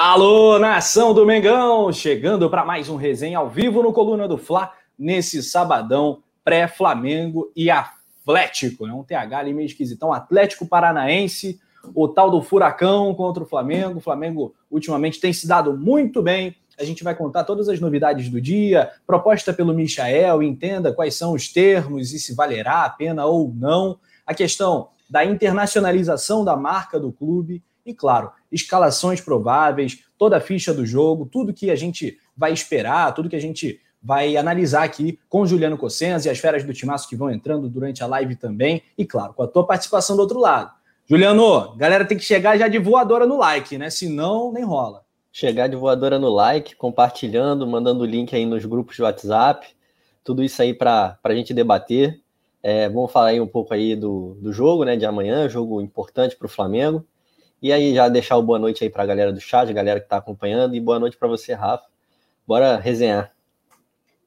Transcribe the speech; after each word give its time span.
Alô, 0.00 0.60
nação 0.60 1.12
do 1.12 1.26
Mengão! 1.26 1.92
Chegando 1.92 2.48
para 2.48 2.64
mais 2.64 2.88
um 2.88 2.94
resenha 2.94 3.38
ao 3.38 3.50
vivo 3.50 3.82
no 3.82 3.92
Coluna 3.92 4.28
do 4.28 4.38
Fla, 4.38 4.72
nesse 4.96 5.42
sabadão 5.42 6.22
pré-Flamengo 6.44 7.50
e 7.56 7.68
Atlético. 7.68 8.86
É 8.86 8.92
um 8.92 9.02
TH 9.02 9.36
ali 9.36 9.52
meio 9.52 9.66
esquisitão. 9.66 10.12
Atlético 10.12 10.68
Paranaense, 10.68 11.60
o 11.96 12.06
tal 12.06 12.30
do 12.30 12.40
Furacão 12.40 13.12
contra 13.12 13.42
o 13.42 13.46
Flamengo. 13.46 13.98
O 13.98 14.00
Flamengo 14.00 14.54
ultimamente 14.70 15.20
tem 15.20 15.32
se 15.32 15.48
dado 15.48 15.76
muito 15.76 16.22
bem. 16.22 16.54
A 16.78 16.84
gente 16.84 17.02
vai 17.02 17.16
contar 17.16 17.42
todas 17.42 17.68
as 17.68 17.80
novidades 17.80 18.28
do 18.28 18.40
dia, 18.40 18.92
proposta 19.04 19.52
pelo 19.52 19.74
Michael, 19.74 20.44
entenda 20.44 20.92
quais 20.92 21.16
são 21.16 21.32
os 21.32 21.52
termos 21.52 22.12
e 22.12 22.20
se 22.20 22.36
valerá 22.36 22.84
a 22.84 22.90
pena 22.90 23.26
ou 23.26 23.52
não. 23.52 23.98
A 24.24 24.32
questão 24.32 24.90
da 25.10 25.24
internacionalização 25.24 26.44
da 26.44 26.56
marca 26.56 27.00
do 27.00 27.10
clube 27.10 27.64
e, 27.84 27.92
claro, 27.92 28.30
escalações 28.50 29.20
prováveis, 29.20 30.04
toda 30.16 30.36
a 30.36 30.40
ficha 30.40 30.72
do 30.72 30.86
jogo, 30.86 31.26
tudo 31.26 31.54
que 31.54 31.70
a 31.70 31.76
gente 31.76 32.18
vai 32.36 32.52
esperar, 32.52 33.12
tudo 33.14 33.28
que 33.28 33.36
a 33.36 33.40
gente 33.40 33.80
vai 34.02 34.36
analisar 34.36 34.84
aqui 34.84 35.18
com 35.28 35.42
o 35.42 35.46
Juliano 35.46 35.76
Cossenza 35.76 36.28
e 36.28 36.30
as 36.30 36.38
feras 36.38 36.64
do 36.64 36.72
Timaço 36.72 37.08
que 37.08 37.16
vão 37.16 37.30
entrando 37.30 37.68
durante 37.68 38.02
a 38.02 38.06
live 38.06 38.36
também, 38.36 38.82
e 38.96 39.04
claro, 39.04 39.34
com 39.34 39.42
a 39.42 39.48
tua 39.48 39.66
participação 39.66 40.16
do 40.16 40.22
outro 40.22 40.38
lado. 40.38 40.70
Juliano, 41.06 41.74
galera 41.76 42.04
tem 42.04 42.18
que 42.18 42.24
chegar 42.24 42.58
já 42.58 42.68
de 42.68 42.78
voadora 42.78 43.26
no 43.26 43.38
like, 43.38 43.78
né? 43.78 43.88
Senão, 43.88 44.52
nem 44.52 44.62
rola. 44.62 45.04
Chegar 45.32 45.66
de 45.66 45.74
voadora 45.74 46.18
no 46.18 46.28
like, 46.28 46.76
compartilhando, 46.76 47.66
mandando 47.66 48.02
o 48.02 48.06
link 48.06 48.34
aí 48.34 48.44
nos 48.44 48.64
grupos 48.64 48.96
de 48.96 49.02
WhatsApp, 49.02 49.66
tudo 50.22 50.42
isso 50.42 50.60
aí 50.60 50.74
para 50.74 51.18
a 51.22 51.34
gente 51.34 51.54
debater. 51.54 52.20
É, 52.62 52.88
vamos 52.88 53.10
falar 53.10 53.28
aí 53.28 53.40
um 53.40 53.46
pouco 53.46 53.72
aí 53.72 53.96
do, 53.96 54.36
do 54.40 54.52
jogo, 54.52 54.84
né, 54.84 54.96
de 54.96 55.06
amanhã, 55.06 55.48
jogo 55.48 55.80
importante 55.80 56.36
para 56.36 56.46
o 56.46 56.50
Flamengo. 56.50 57.04
E 57.60 57.72
aí, 57.72 57.94
já 57.94 58.08
deixar 58.08 58.36
o 58.36 58.42
boa 58.42 58.58
noite 58.58 58.84
aí 58.84 58.90
para 58.90 59.02
a 59.02 59.06
galera 59.06 59.32
do 59.32 59.40
chat, 59.40 59.72
galera 59.72 59.98
que 59.98 60.06
está 60.06 60.16
acompanhando, 60.16 60.76
e 60.76 60.80
boa 60.80 60.98
noite 60.98 61.16
para 61.16 61.26
você, 61.26 61.54
Rafa. 61.54 61.84
Bora 62.46 62.78
resenhar. 62.78 63.32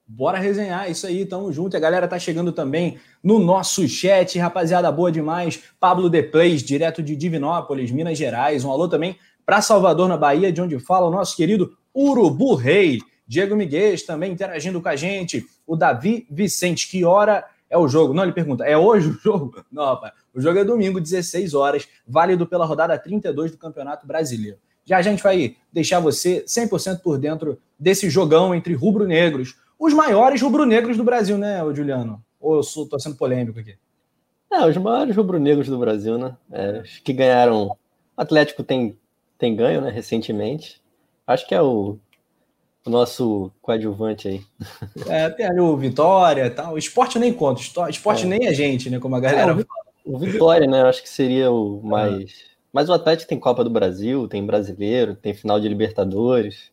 Bora 0.05 0.37
resenhar, 0.37 0.91
isso 0.91 1.07
aí, 1.07 1.25
tamo 1.25 1.53
junto. 1.53 1.77
A 1.77 1.79
galera 1.79 2.05
tá 2.05 2.19
chegando 2.19 2.51
também 2.51 2.99
no 3.23 3.39
nosso 3.39 3.87
chat, 3.87 4.37
rapaziada 4.37 4.91
boa 4.91 5.09
demais. 5.09 5.63
Pablo 5.79 6.09
De 6.09 6.21
Plays, 6.21 6.61
direto 6.61 7.01
de 7.01 7.15
Divinópolis, 7.15 7.89
Minas 7.91 8.17
Gerais. 8.17 8.65
Um 8.65 8.71
alô 8.71 8.89
também 8.89 9.17
para 9.45 9.61
Salvador, 9.61 10.09
na 10.09 10.17
Bahia, 10.17 10.51
de 10.51 10.61
onde 10.61 10.77
fala 10.79 11.07
o 11.07 11.11
nosso 11.11 11.35
querido 11.37 11.73
Urubu 11.95 12.55
Rei. 12.55 12.99
Diego 13.25 13.55
Miguel 13.55 13.95
também 14.05 14.33
interagindo 14.33 14.81
com 14.81 14.89
a 14.89 14.95
gente. 14.97 15.45
O 15.65 15.77
Davi 15.77 16.27
Vicente, 16.29 16.89
que 16.89 17.05
hora 17.05 17.45
é 17.69 17.77
o 17.77 17.87
jogo? 17.87 18.13
Não, 18.13 18.23
ele 18.23 18.33
pergunta, 18.33 18.65
é 18.65 18.77
hoje 18.77 19.11
o 19.11 19.13
jogo? 19.13 19.63
Não, 19.71 19.85
rapaz. 19.85 20.13
O 20.33 20.41
jogo 20.41 20.59
é 20.59 20.63
domingo, 20.63 20.99
16 20.99 21.53
horas, 21.53 21.87
válido 22.07 22.47
pela 22.47 22.65
rodada 22.65 22.97
32 22.97 23.51
do 23.51 23.57
Campeonato 23.57 24.07
Brasileiro. 24.07 24.57
Já 24.85 24.97
a 24.97 25.01
gente 25.01 25.21
vai 25.21 25.55
deixar 25.71 25.99
você 25.99 26.43
100% 26.47 27.01
por 27.01 27.17
dentro 27.17 27.59
desse 27.77 28.09
jogão 28.09 28.55
entre 28.55 28.73
rubro-negros, 28.73 29.55
os 29.77 29.93
maiores 29.93 30.41
rubro-negros 30.41 30.97
do 30.97 31.03
Brasil, 31.03 31.37
né, 31.37 31.59
Juliano? 31.73 32.23
Ou 32.39 32.55
eu 32.55 32.59
estou 32.61 32.99
sendo 32.99 33.15
polêmico 33.15 33.59
aqui? 33.59 33.75
É, 34.51 34.65
os 34.65 34.75
maiores 34.77 35.15
rubro-negros 35.15 35.67
do 35.67 35.77
Brasil, 35.77 36.17
né? 36.17 36.35
É, 36.51 36.83
que 37.03 37.13
ganharam. 37.13 37.67
O 37.67 37.77
Atlético 38.17 38.63
tem, 38.63 38.97
tem 39.37 39.55
ganho, 39.55 39.81
né, 39.81 39.89
recentemente. 39.89 40.81
Acho 41.25 41.47
que 41.47 41.55
é 41.55 41.61
o, 41.61 41.97
o 42.85 42.89
nosso 42.89 43.51
coadjuvante 43.61 44.27
aí. 44.27 44.41
É, 45.07 45.29
tem 45.29 45.45
ali 45.45 45.59
o 45.59 45.77
Vitória 45.77 46.45
e 46.45 46.49
tal. 46.49 46.73
O 46.73 46.77
esporte 46.77 47.17
nem 47.17 47.33
conta, 47.33 47.61
esporte 47.89 48.25
é. 48.25 48.27
nem 48.27 48.47
a 48.47 48.53
gente, 48.53 48.89
né? 48.89 48.99
Como 48.99 49.15
a 49.15 49.19
galera 49.19 49.51
é, 49.51 49.55
fala. 49.55 49.90
O 50.05 50.17
Vitória, 50.17 50.67
né? 50.67 50.81
Eu 50.81 50.87
acho 50.87 51.01
que 51.01 51.09
seria 51.09 51.51
o 51.51 51.81
mais. 51.83 52.23
É. 52.23 52.51
Mas 52.73 52.89
o 52.89 52.93
Atlético 52.93 53.29
tem 53.29 53.39
Copa 53.39 53.63
do 53.63 53.69
Brasil, 53.69 54.27
tem 54.27 54.45
brasileiro, 54.45 55.15
tem 55.15 55.33
final 55.33 55.59
de 55.59 55.67
Libertadores. 55.67 56.71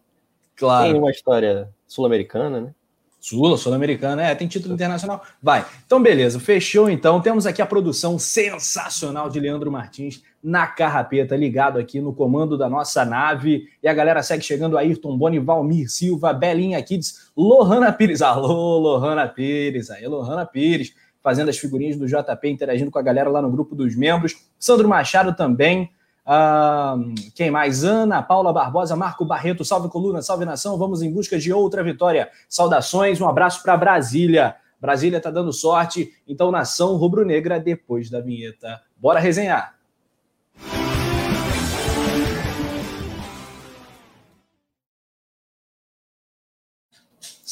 Claro. 0.57 0.91
Tem 0.91 1.01
uma 1.01 1.11
história 1.11 1.69
sul-americana, 1.87 2.61
né? 2.61 2.75
Sul, 3.21 3.57
Sul-Americana, 3.57 4.23
é, 4.23 4.35
tem 4.35 4.47
título 4.47 4.75
internacional. 4.75 5.23
Vai. 5.43 5.67
Então, 5.85 6.01
beleza, 6.01 6.39
fechou 6.39 6.89
então. 6.89 7.21
Temos 7.21 7.47
aqui 7.47 7.61
a 7.61 7.67
produção 7.67 8.19
sensacional 8.19 9.29
de 9.29 9.41
Leandro 9.41 9.73
Martins 9.73 10.23
na 10.43 10.69
carrapeta, 10.69 11.37
ligado 11.37 11.79
aqui 11.79 12.01
no 12.01 12.15
comando 12.15 12.57
da 12.57 12.71
nossa 12.71 13.05
nave. 13.05 13.69
E 13.83 13.89
a 13.89 13.93
galera 13.93 14.23
segue 14.23 14.45
chegando: 14.45 14.79
Ayrton 14.79 15.19
Boni, 15.19 15.41
Valmir 15.41 15.91
Silva, 15.91 16.33
Belinha 16.33 16.81
Kids, 16.81 17.31
Lohana 17.37 17.93
Pires. 17.93 18.23
Alô, 18.23 18.79
Lohana 18.79 19.27
Pires. 19.27 19.91
Aí, 19.91 20.07
Lohana 20.07 20.47
Pires 20.47 20.95
fazendo 21.29 21.51
as 21.51 21.59
figurinhas 21.59 21.95
do 21.95 22.07
JP, 22.07 22.49
interagindo 22.49 22.91
com 22.91 22.99
a 22.99 23.03
galera 23.03 23.29
lá 23.29 23.43
no 23.43 23.51
grupo 23.51 23.75
dos 23.75 23.95
membros. 23.95 24.35
Sandro 24.59 24.89
Machado 24.89 25.37
também. 25.37 25.91
Uh, 26.25 27.15
quem 27.35 27.51
mais? 27.51 27.85
Ana, 27.85 28.23
Paula 28.23 28.51
Barbosa, 28.51 28.97
Marco 28.97 29.27
Barreto, 29.27 29.63
salve 29.63 29.91
coluna, 29.91 30.23
salve 30.23 30.47
nação. 30.47 30.79
Vamos 30.79 31.03
em 31.03 31.13
busca 31.13 31.39
de 31.39 31.53
outra 31.53 31.85
vitória. 31.85 32.31
Saudações, 32.49 33.21
um 33.21 33.29
abraço 33.29 33.63
para 33.63 33.77
Brasília. 33.77 34.57
Brasília 34.81 35.21
tá 35.21 35.31
dando 35.31 35.53
sorte, 35.53 36.11
então 36.27 36.51
nação 36.51 36.97
rubro-negra 36.97 37.61
depois 37.61 38.09
da 38.09 38.23
vinheta. 38.23 38.81
Bora 38.97 39.21
resenhar. 39.21 39.78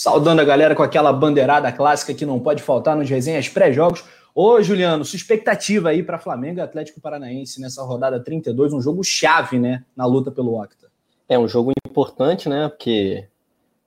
Saudando 0.07 0.39
a 0.39 0.45
galera 0.45 0.73
com 0.73 0.85
aquela 0.85 1.13
bandeirada 1.13 1.73
clássica 1.73 2.15
que 2.15 2.25
não 2.25 2.39
pode 2.39 2.63
faltar 2.63 2.95
nos 2.95 3.11
resenhas 3.11 3.49
pré-jogos. 3.49 4.05
Ô, 4.33 4.63
Juliano, 4.63 5.05
sua 5.05 5.17
expectativa 5.17 5.89
aí 5.89 6.01
para 6.01 6.17
Flamengo 6.17 6.61
e 6.61 6.63
Atlético 6.63 7.01
Paranaense 7.01 7.61
nessa 7.61 7.83
rodada 7.83 8.23
32, 8.23 8.73
um 8.73 8.81
jogo 8.81 9.03
chave, 9.03 9.59
né, 9.59 9.85
na 9.97 10.07
luta 10.07 10.31
pelo 10.31 10.63
Octa. 10.63 10.87
É 11.29 11.37
um 11.37 11.49
jogo 11.49 11.73
importante, 11.85 12.49
né, 12.49 12.69
porque 12.69 13.27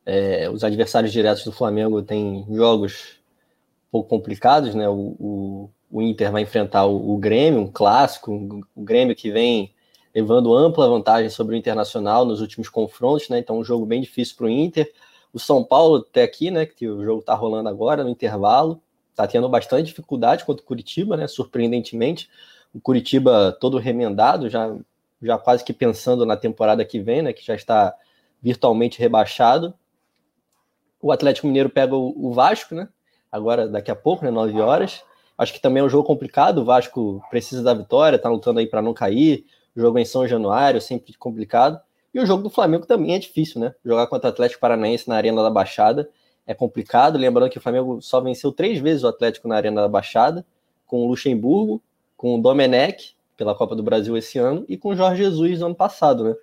é, 0.06 0.50
os 0.50 0.62
adversários 0.62 1.14
diretos 1.14 1.46
do 1.46 1.54
Flamengo 1.54 2.02
têm 2.02 2.46
jogos 2.52 3.22
um 3.88 3.92
pouco 3.94 4.10
complicados, 4.10 4.76
né, 4.76 4.90
o, 4.90 5.16
o, 5.18 5.70
o 5.90 6.02
Inter 6.02 6.34
vai 6.34 6.42
enfrentar 6.42 6.86
o, 6.86 7.14
o 7.14 7.18
Grêmio, 7.18 7.62
um 7.62 7.72
clássico, 7.72 8.62
o 8.76 8.84
Grêmio 8.84 9.16
que 9.16 9.32
vem 9.32 9.74
levando 10.14 10.54
ampla 10.54 10.90
vantagem 10.90 11.30
sobre 11.30 11.56
o 11.56 11.58
Internacional 11.58 12.26
nos 12.26 12.42
últimos 12.42 12.68
confrontos, 12.68 13.30
né, 13.30 13.40
então 13.40 13.58
um 13.58 13.64
jogo 13.64 13.86
bem 13.86 14.02
difícil 14.02 14.36
para 14.36 14.48
o 14.48 14.50
Inter, 14.50 14.92
o 15.34 15.40
São 15.40 15.64
Paulo 15.64 16.06
até 16.10 16.24
aqui, 16.24 16.50
né, 16.50 16.66
que 16.66 16.88
o 16.88 17.04
jogo 17.04 17.20
está 17.20 17.34
rolando 17.34 17.70
agora 17.70 18.04
no 18.04 18.10
intervalo, 18.10 18.82
está 19.12 19.28
tendo 19.28 19.48
bastante 19.50 19.88
dificuldade 19.88 20.46
contra 20.46 20.64
o 20.64 20.66
Curitiba, 20.66 21.16
né, 21.18 21.28
surpreendentemente. 21.28 22.30
O 22.74 22.80
Curitiba 22.80 23.56
todo 23.60 23.78
remendado, 23.78 24.50
já, 24.50 24.76
já 25.22 25.38
quase 25.38 25.64
que 25.64 25.74
pensando 25.74 26.26
na 26.26 26.38
temporada 26.38 26.84
que 26.86 27.00
vem, 27.00 27.22
né, 27.22 27.34
que 27.34 27.46
já 27.46 27.56
está 27.56 27.94
virtualmente 28.42 29.00
rebaixado. 29.00 29.74
O 31.02 31.12
Atlético 31.12 31.48
Mineiro 31.48 31.70
pega 31.70 31.96
o, 31.96 32.34
Vasco, 32.34 32.74
né, 32.74 32.90
agora 33.32 33.68
daqui 33.68 33.92
a 33.92 33.96
pouco, 33.96 34.24
né, 34.24 34.32
9 34.32 34.60
horas. 34.60 35.04
Acho 35.38 35.54
que 35.54 35.62
também 35.62 35.82
é 35.82 35.86
um 35.86 35.90
jogo 35.90 36.06
complicado, 36.06 36.60
o 36.60 36.66
Vasco 36.66 37.22
precisa 37.30 37.64
da 37.64 37.74
vitória, 37.74 38.18
está 38.18 38.30
lutando 38.30 38.60
aí 38.60 38.68
para 38.68 38.82
não 38.82 38.94
cair. 38.94 39.46
Jogo 39.76 40.00
em 40.00 40.06
São 40.06 40.28
Januário, 40.28 40.82
sempre 40.82 41.14
complicado. 41.14 41.80
E 42.14 42.20
o 42.20 42.26
jogo 42.26 42.44
do 42.44 42.50
Flamengo 42.50 42.86
também 42.86 43.14
é 43.14 43.20
difícil, 43.20 43.62
né? 43.62 43.74
Jogar 43.86 44.08
contra 44.08 44.30
o 44.30 44.34
Atlético 44.34 44.62
Paranaense 44.62 45.08
na 45.08 45.16
Arena 45.16 45.44
da 45.44 45.50
Baixada 45.50 46.10
é 46.46 46.54
complicado. 46.54 47.18
Lembrando 47.18 47.52
que 47.52 47.60
o 47.60 47.62
Flamengo 47.62 48.02
só 48.02 48.20
venceu 48.20 48.52
três 48.52 48.80
vezes 48.80 49.04
o 49.04 49.08
Atlético 49.08 49.48
na 49.48 49.56
Arena 49.56 49.82
da 49.82 49.88
Baixada, 49.88 50.44
com 50.88 51.06
o 51.06 51.08
Luxemburgo, 51.08 51.82
com 52.18 52.36
o 52.36 52.42
Domenech, 52.42 53.16
pela 53.38 53.54
Copa 53.54 53.76
do 53.76 53.84
Brasil 53.84 54.18
esse 54.18 54.40
ano, 54.40 54.66
e 54.68 54.76
com 54.76 54.90
o 54.90 54.96
Jorge 54.96 55.24
Jesus 55.24 55.60
no 55.60 55.68
ano 55.68 55.76
passado, 55.76 56.24
né? 56.24 56.36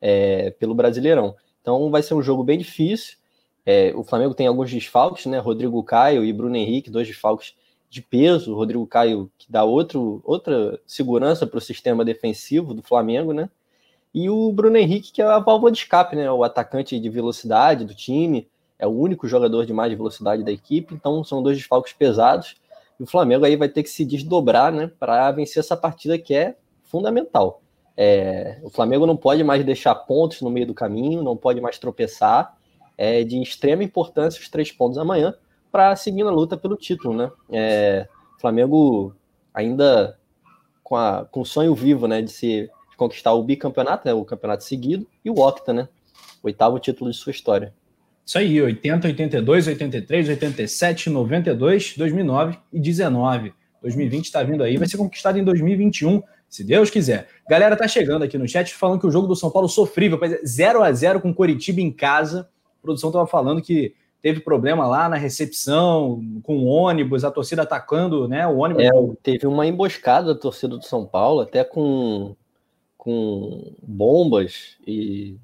É, 0.00 0.50
pelo 0.50 0.74
Brasileirão. 0.74 1.36
Então 1.62 1.88
vai 1.90 2.02
ser 2.02 2.14
um 2.14 2.22
jogo 2.22 2.42
bem 2.42 2.58
difícil. 2.58 3.16
É, 3.64 3.92
o 3.94 4.02
Flamengo 4.02 4.34
tem 4.34 4.46
alguns 4.46 4.70
desfalques, 4.70 5.24
né? 5.26 5.38
Rodrigo 5.38 5.82
Caio 5.84 6.24
e 6.24 6.32
Bruno 6.32 6.56
Henrique, 6.56 6.90
dois 6.90 7.06
desfalques 7.06 7.54
de 7.88 8.02
peso. 8.02 8.52
O 8.52 8.56
Rodrigo 8.56 8.86
Caio 8.86 9.30
que 9.38 9.50
dá 9.50 9.62
outro, 9.62 10.20
outra 10.24 10.78
segurança 10.84 11.46
para 11.46 11.58
o 11.58 11.60
sistema 11.60 12.04
defensivo 12.04 12.74
do 12.74 12.82
Flamengo, 12.82 13.32
né? 13.32 13.48
E 14.14 14.30
o 14.30 14.52
Bruno 14.52 14.76
Henrique, 14.76 15.10
que 15.10 15.20
é 15.20 15.24
a 15.24 15.40
válvula 15.40 15.72
de 15.72 15.78
escape, 15.78 16.14
né? 16.14 16.30
O 16.30 16.44
atacante 16.44 17.00
de 17.00 17.08
velocidade 17.08 17.84
do 17.84 17.94
time, 17.94 18.48
é 18.78 18.86
o 18.86 18.90
único 18.90 19.26
jogador 19.26 19.66
de 19.66 19.72
mais 19.72 19.92
velocidade 19.92 20.44
da 20.44 20.52
equipe, 20.52 20.94
então 20.94 21.24
são 21.24 21.42
dois 21.42 21.56
desfalques 21.56 21.92
pesados. 21.92 22.56
E 22.98 23.02
o 23.02 23.06
Flamengo 23.06 23.44
aí 23.44 23.56
vai 23.56 23.68
ter 23.68 23.82
que 23.82 23.90
se 23.90 24.04
desdobrar, 24.04 24.72
né, 24.72 24.90
para 25.00 25.32
vencer 25.32 25.60
essa 25.60 25.76
partida 25.76 26.16
que 26.16 26.32
é 26.32 26.56
fundamental. 26.84 27.60
É, 27.96 28.60
o 28.62 28.70
Flamengo 28.70 29.04
não 29.06 29.16
pode 29.16 29.42
mais 29.42 29.64
deixar 29.64 29.94
pontos 29.94 30.40
no 30.42 30.50
meio 30.50 30.66
do 30.66 30.74
caminho, 30.74 31.22
não 31.22 31.36
pode 31.36 31.60
mais 31.60 31.78
tropeçar. 31.78 32.56
É 32.96 33.24
de 33.24 33.42
extrema 33.42 33.82
importância 33.82 34.40
os 34.40 34.48
três 34.48 34.70
pontos 34.70 34.98
amanhã 34.98 35.34
para 35.72 35.96
seguir 35.96 36.22
na 36.22 36.30
luta 36.30 36.56
pelo 36.56 36.76
título, 36.76 37.16
né? 37.16 37.32
É, 37.50 38.06
Flamengo 38.40 39.12
ainda 39.52 40.16
com, 40.84 40.96
com 41.32 41.40
o 41.40 41.46
sonho 41.46 41.74
vivo, 41.74 42.06
né, 42.06 42.22
de 42.22 42.32
de 42.32 42.70
conquistar 42.96 43.32
o 43.32 43.42
bicampeonato, 43.42 44.06
né, 44.06 44.14
o 44.14 44.24
campeonato 44.24 44.64
seguido, 44.64 45.06
e 45.24 45.30
o 45.30 45.38
octa, 45.40 45.72
né, 45.72 45.88
oitavo 46.42 46.78
título 46.78 47.10
de 47.10 47.16
sua 47.16 47.30
história. 47.30 47.74
Isso 48.24 48.38
aí, 48.38 48.60
80, 48.60 49.08
82, 49.08 49.66
83, 49.66 50.28
87, 50.30 51.10
92, 51.10 51.94
2009 51.96 52.58
e 52.72 52.80
19. 52.80 53.52
2020 53.82 54.24
está 54.24 54.42
vindo 54.42 54.62
aí, 54.62 54.78
vai 54.78 54.88
ser 54.88 54.96
conquistado 54.96 55.38
em 55.38 55.44
2021, 55.44 56.22
Se 56.48 56.64
Deus 56.64 56.88
quiser. 56.88 57.28
Galera 57.48 57.76
tá 57.76 57.86
chegando 57.86 58.22
aqui 58.22 58.38
no 58.38 58.48
chat 58.48 58.72
falando 58.74 59.00
que 59.00 59.06
o 59.06 59.10
jogo 59.10 59.26
do 59.26 59.36
São 59.36 59.50
Paulo 59.50 59.68
sofrível, 59.68 60.18
0 60.46 60.82
a 60.82 60.92
0 60.92 61.20
com 61.20 61.34
Coritiba 61.34 61.80
em 61.80 61.92
casa. 61.92 62.48
A 62.78 62.82
produção 62.82 63.10
tava 63.10 63.26
falando 63.26 63.60
que 63.60 63.94
teve 64.22 64.40
problema 64.40 64.86
lá 64.86 65.06
na 65.06 65.16
recepção, 65.16 66.22
com 66.42 66.56
o 66.58 66.64
ônibus, 66.64 67.24
a 67.24 67.30
torcida 67.30 67.62
atacando, 67.62 68.26
né? 68.26 68.46
O 68.46 68.58
ônibus. 68.58 68.84
É, 68.84 68.90
teve 69.22 69.46
uma 69.46 69.66
emboscada 69.66 70.32
da 70.32 70.40
torcida 70.40 70.78
do 70.78 70.84
São 70.84 71.04
Paulo, 71.04 71.42
até 71.42 71.62
com, 71.62 72.34
com 73.04 73.74
bombas 73.82 74.76
e, 74.86 75.36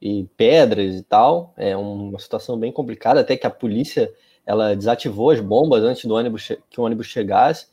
e 0.00 0.24
pedras 0.36 0.94
e 0.94 1.02
tal. 1.02 1.54
É 1.56 1.76
uma 1.76 2.18
situação 2.18 2.58
bem 2.58 2.70
complicada, 2.70 3.20
até 3.20 3.36
que 3.36 3.46
a 3.46 3.50
polícia 3.50 4.12
ela 4.44 4.76
desativou 4.76 5.30
as 5.30 5.40
bombas 5.40 5.82
antes 5.82 6.04
do 6.04 6.14
ônibus 6.14 6.52
que 6.70 6.80
o 6.80 6.84
ônibus 6.84 7.06
chegasse 7.06 7.66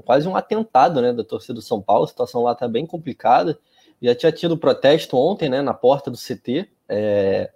quase 0.00 0.26
um 0.26 0.34
atentado 0.34 1.02
né, 1.02 1.12
da 1.12 1.22
torcida 1.22 1.54
do 1.54 1.60
São 1.60 1.82
Paulo, 1.82 2.04
a 2.04 2.08
situação 2.08 2.42
lá 2.42 2.52
está 2.52 2.66
bem 2.66 2.86
complicada. 2.86 3.58
Já 4.00 4.14
tinha 4.14 4.32
tido 4.32 4.56
protesto 4.56 5.16
ontem 5.16 5.48
né, 5.48 5.60
na 5.60 5.74
porta 5.74 6.10
do 6.10 6.16
CT, 6.16 6.68
é, 6.88 7.50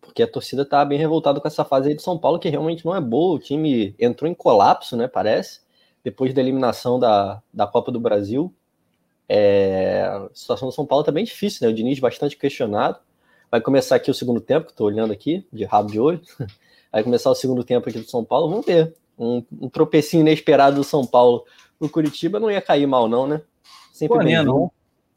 porque 0.00 0.22
a 0.22 0.28
torcida 0.28 0.62
está 0.62 0.84
bem 0.84 0.98
revoltada 0.98 1.40
com 1.40 1.48
essa 1.48 1.64
fase 1.64 1.88
aí 1.88 1.94
do 1.94 2.02
São 2.02 2.16
Paulo, 2.16 2.38
que 2.38 2.48
realmente 2.48 2.84
não 2.84 2.94
é 2.94 3.00
boa. 3.00 3.34
O 3.34 3.38
time 3.38 3.96
entrou 3.98 4.30
em 4.30 4.34
colapso, 4.34 4.96
né, 4.96 5.08
parece, 5.08 5.60
depois 6.04 6.32
da 6.32 6.40
eliminação 6.40 6.98
da, 6.98 7.42
da 7.52 7.66
Copa 7.66 7.90
do 7.90 7.98
Brasil. 7.98 8.54
É, 9.34 10.02
a 10.02 10.28
situação 10.34 10.68
do 10.68 10.74
São 10.74 10.84
Paulo 10.84 11.00
está 11.00 11.10
bem 11.10 11.24
difícil, 11.24 11.66
né? 11.66 11.72
O 11.72 11.74
Diniz 11.74 11.98
bastante 11.98 12.36
questionado. 12.36 12.98
Vai 13.50 13.62
começar 13.62 13.96
aqui 13.96 14.10
o 14.10 14.14
segundo 14.14 14.40
tempo, 14.42 14.66
que 14.66 14.72
estou 14.72 14.86
olhando 14.86 15.10
aqui, 15.10 15.46
de 15.50 15.64
rabo 15.64 15.90
de 15.90 15.98
olho. 15.98 16.20
Vai 16.92 17.02
começar 17.02 17.30
o 17.30 17.34
segundo 17.34 17.64
tempo 17.64 17.88
aqui 17.88 17.98
do 17.98 18.10
São 18.10 18.22
Paulo. 18.22 18.50
Vamos 18.50 18.66
ver. 18.66 18.94
Um, 19.18 19.42
um 19.60 19.70
tropecinho 19.70 20.20
inesperado 20.20 20.76
do 20.76 20.84
São 20.84 21.06
Paulo 21.06 21.44
o 21.80 21.88
Curitiba 21.88 22.38
não 22.38 22.50
ia 22.50 22.60
cair 22.60 22.86
mal, 22.86 23.08
não, 23.08 23.26
né? 23.26 23.40
Sempre 23.92 24.18
Pô, 24.18 24.24
bem 24.24 24.44
não. 24.44 24.70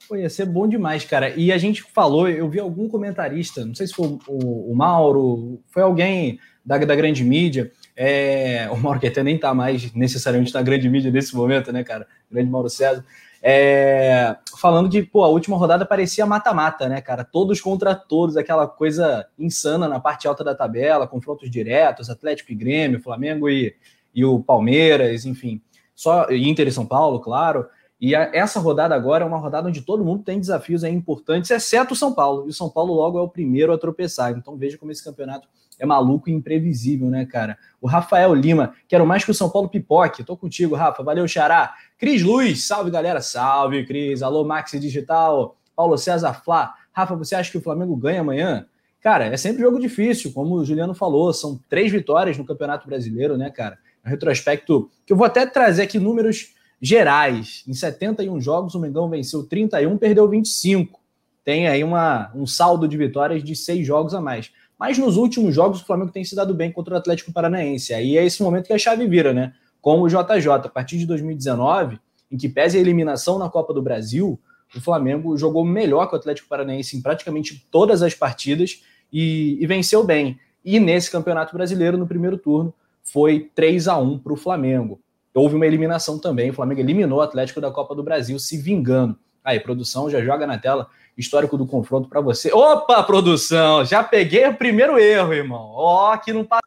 Pô, 0.08 0.16
ia 0.16 0.30
ser 0.30 0.46
bom 0.46 0.68
demais, 0.68 1.04
cara. 1.04 1.30
E 1.30 1.52
a 1.52 1.58
gente 1.58 1.84
falou, 1.84 2.28
eu 2.30 2.50
vi 2.50 2.60
algum 2.60 2.88
comentarista, 2.88 3.66
não 3.66 3.76
sei 3.76 3.86
se 3.88 3.94
foi 3.94 4.18
o, 4.28 4.72
o 4.72 4.76
Mauro, 4.76 5.62
foi 5.68 5.84
alguém 5.84 6.40
da, 6.66 6.78
da 6.78 6.96
grande 6.96 7.24
mídia. 7.24 7.72
É, 7.96 8.68
o 8.72 8.78
Mauro 8.78 9.00
que 9.00 9.08
até 9.08 9.22
nem 9.22 9.38
tá 9.38 9.54
mais 9.54 9.94
necessariamente 9.94 10.54
na 10.54 10.62
grande 10.62 10.90
mídia 10.90 11.12
nesse 11.12 11.36
momento, 11.36 11.72
né, 11.72 11.84
cara? 11.84 12.08
Grande 12.32 12.50
Mauro 12.50 12.70
César. 12.70 13.06
É, 13.48 14.36
falando 14.60 14.90
que, 14.90 15.04
pô, 15.04 15.24
a 15.24 15.28
última 15.28 15.56
rodada 15.56 15.86
parecia 15.86 16.26
mata-mata, 16.26 16.90
né, 16.90 17.00
cara? 17.00 17.24
Todos 17.24 17.62
contra 17.62 17.94
todos, 17.94 18.38
aquela 18.38 18.68
coisa 18.68 19.28
insana 19.38 19.88
na 19.88 20.00
parte 20.00 20.28
alta 20.28 20.44
da 20.44 20.56
tabela, 20.56 21.08
confrontos 21.08 21.52
diretos, 21.52 22.10
Atlético 22.10 22.52
e 22.52 22.56
Grêmio, 22.56 23.02
Flamengo 23.02 23.48
e, 23.48 23.76
e 24.16 24.26
o 24.26 24.40
Palmeiras, 24.40 25.26
enfim 25.26 25.62
só 25.96 26.28
Inter 26.30 26.68
e 26.68 26.72
São 26.72 26.86
Paulo, 26.86 27.20
claro. 27.20 27.68
E 28.00 28.14
a, 28.14 28.30
essa 28.34 28.60
rodada 28.60 28.94
agora 28.94 29.24
é 29.24 29.28
uma 29.28 29.38
rodada 29.38 29.70
onde 29.70 29.82
todo 29.82 30.04
mundo 30.04 30.24
tem 30.24 30.40
desafios 30.40 30.84
aí 30.84 30.94
importantes, 30.94 31.50
exceto 31.50 31.94
o 31.94 31.98
São 31.98 32.14
Paulo. 32.14 32.46
E 32.46 32.50
o 32.50 32.54
São 32.54 32.70
Paulo 32.70 32.94
logo 32.94 33.18
é 33.18 33.22
o 33.22 33.30
primeiro 33.30 33.72
a 33.72 33.78
tropeçar. 33.78 34.34
Então 34.34 34.58
veja 34.58 34.78
como 34.78 34.92
esse 34.92 35.04
campeonato 35.04 35.48
é 35.80 35.86
maluco 35.86 36.30
e 36.30 36.34
imprevisível, 36.34 37.10
né, 37.10 37.26
cara? 37.26 37.58
O 37.82 37.88
Rafael 37.88 38.34
Lima, 38.34 38.74
quero 38.88 39.06
mais 39.06 39.24
que 39.24 39.32
o 39.32 39.34
São 39.34 39.50
Paulo 39.50 39.70
pipoque. 39.70 40.24
Tô 40.24 40.36
contigo, 40.38 40.76
Rafa. 40.76 41.04
Valeu, 41.04 41.28
Xará. 41.28 41.74
Cris 41.98 42.22
Luz, 42.22 42.68
salve, 42.68 42.92
galera. 42.92 43.22
Salve, 43.22 43.86
Cris. 43.86 44.22
Alô, 44.22 44.44
Max 44.44 44.72
Digital. 44.72 45.58
Paulo 45.76 45.98
César 45.98 46.34
Flá. 46.44 46.74
Rafa, 46.92 47.16
você 47.16 47.36
acha 47.36 47.52
que 47.52 47.58
o 47.58 47.62
Flamengo 47.62 47.96
ganha 47.96 48.22
amanhã? 48.22 48.66
Cara, 49.02 49.26
é 49.26 49.38
sempre 49.38 49.62
jogo 49.62 49.80
difícil, 49.80 50.32
como 50.34 50.56
o 50.56 50.66
Juliano 50.66 50.94
falou. 50.94 51.32
São 51.34 51.60
três 51.70 51.92
vitórias 51.92 52.38
no 52.38 52.46
Campeonato 52.46 52.88
Brasileiro, 52.88 53.38
né, 53.38 53.50
cara? 53.50 53.78
um 54.06 54.10
retrospecto 54.10 54.90
que 55.06 55.12
eu 55.12 55.18
vou 55.18 55.26
até 55.26 55.46
trazer 55.46 55.84
aqui 55.84 56.00
números 56.00 56.54
gerais. 56.80 57.64
Em 57.68 57.74
71 57.74 58.40
jogos, 58.40 58.76
o 58.76 58.80
Mengão 58.80 59.10
venceu 59.10 59.44
31, 59.44 59.98
perdeu 59.98 60.30
25. 60.30 61.00
Tem 61.44 61.68
aí 61.68 61.84
uma, 61.84 62.32
um 62.36 62.46
saldo 62.46 62.88
de 62.88 62.98
vitórias 62.98 63.44
de 63.44 63.56
seis 63.56 63.86
jogos 63.86 64.14
a 64.14 64.22
mais. 64.22 64.52
Mas 64.78 64.98
nos 64.98 65.18
últimos 65.18 65.56
jogos, 65.56 65.82
o 65.82 65.86
Flamengo 65.86 66.12
tem 66.12 66.24
se 66.24 66.36
dado 66.36 66.54
bem 66.54 66.72
contra 66.72 66.94
o 66.94 66.98
Atlético 66.98 67.32
Paranaense. 67.32 67.94
Aí 67.94 68.18
é 68.18 68.26
esse 68.26 68.44
momento 68.44 68.68
que 68.68 68.74
a 68.74 68.78
chave 68.78 69.08
vira, 69.08 69.34
né? 69.34 69.54
Com 69.82 70.02
o 70.02 70.08
JJ. 70.08 70.50
A 70.50 70.70
partir 70.70 70.98
de 70.98 71.06
2019, 71.06 72.00
em 72.32 72.38
que 72.38 72.50
pese 72.50 72.78
a 72.78 72.82
eliminação 72.82 73.40
na 73.40 73.50
Copa 73.50 73.74
do 73.74 73.82
Brasil, 73.82 74.40
o 74.76 74.82
Flamengo 74.82 75.38
jogou 75.38 75.64
melhor 75.64 76.08
que 76.08 76.16
o 76.16 76.18
Atlético 76.18 76.50
Paranaense 76.50 76.98
em 76.98 77.02
praticamente 77.02 77.66
todas 77.72 78.02
as 78.02 78.14
partidas 78.14 78.84
e, 79.12 79.58
e 79.60 79.66
venceu 79.66 80.04
bem. 80.04 80.38
E 80.64 80.80
nesse 80.80 81.12
Campeonato 81.12 81.56
Brasileiro, 81.56 81.98
no 81.98 82.08
primeiro 82.08 82.38
turno, 82.38 82.74
foi 83.04 83.52
3 83.54 83.88
a 83.88 83.98
1 83.98 84.20
para 84.20 84.34
o 84.34 84.36
Flamengo. 84.38 85.00
Houve 85.34 85.56
uma 85.56 85.66
eliminação 85.66 86.18
também, 86.18 86.50
o 86.50 86.54
Flamengo 86.54 86.82
eliminou 86.82 87.20
o 87.20 87.22
Atlético 87.22 87.62
da 87.62 87.70
Copa 87.70 87.94
do 87.94 88.02
Brasil, 88.02 88.40
se 88.40 88.58
vingando. 88.58 89.18
Aí, 89.44 89.60
produção, 89.60 90.10
já 90.10 90.24
joga 90.24 90.48
na 90.48 90.58
tela 90.58 90.88
histórico 91.18 91.58
do 91.58 91.66
confronto 91.66 92.10
para 92.10 92.22
você. 92.22 92.52
Opa, 92.52 93.02
produção, 93.04 93.86
já 93.86 94.04
peguei 94.04 94.48
o 94.48 94.56
primeiro 94.56 95.00
erro, 95.00 95.34
irmão. 95.34 95.72
Ó, 95.74 96.14
oh, 96.14 96.18
que 96.18 96.34
não 96.34 96.44
passa. 96.44 96.64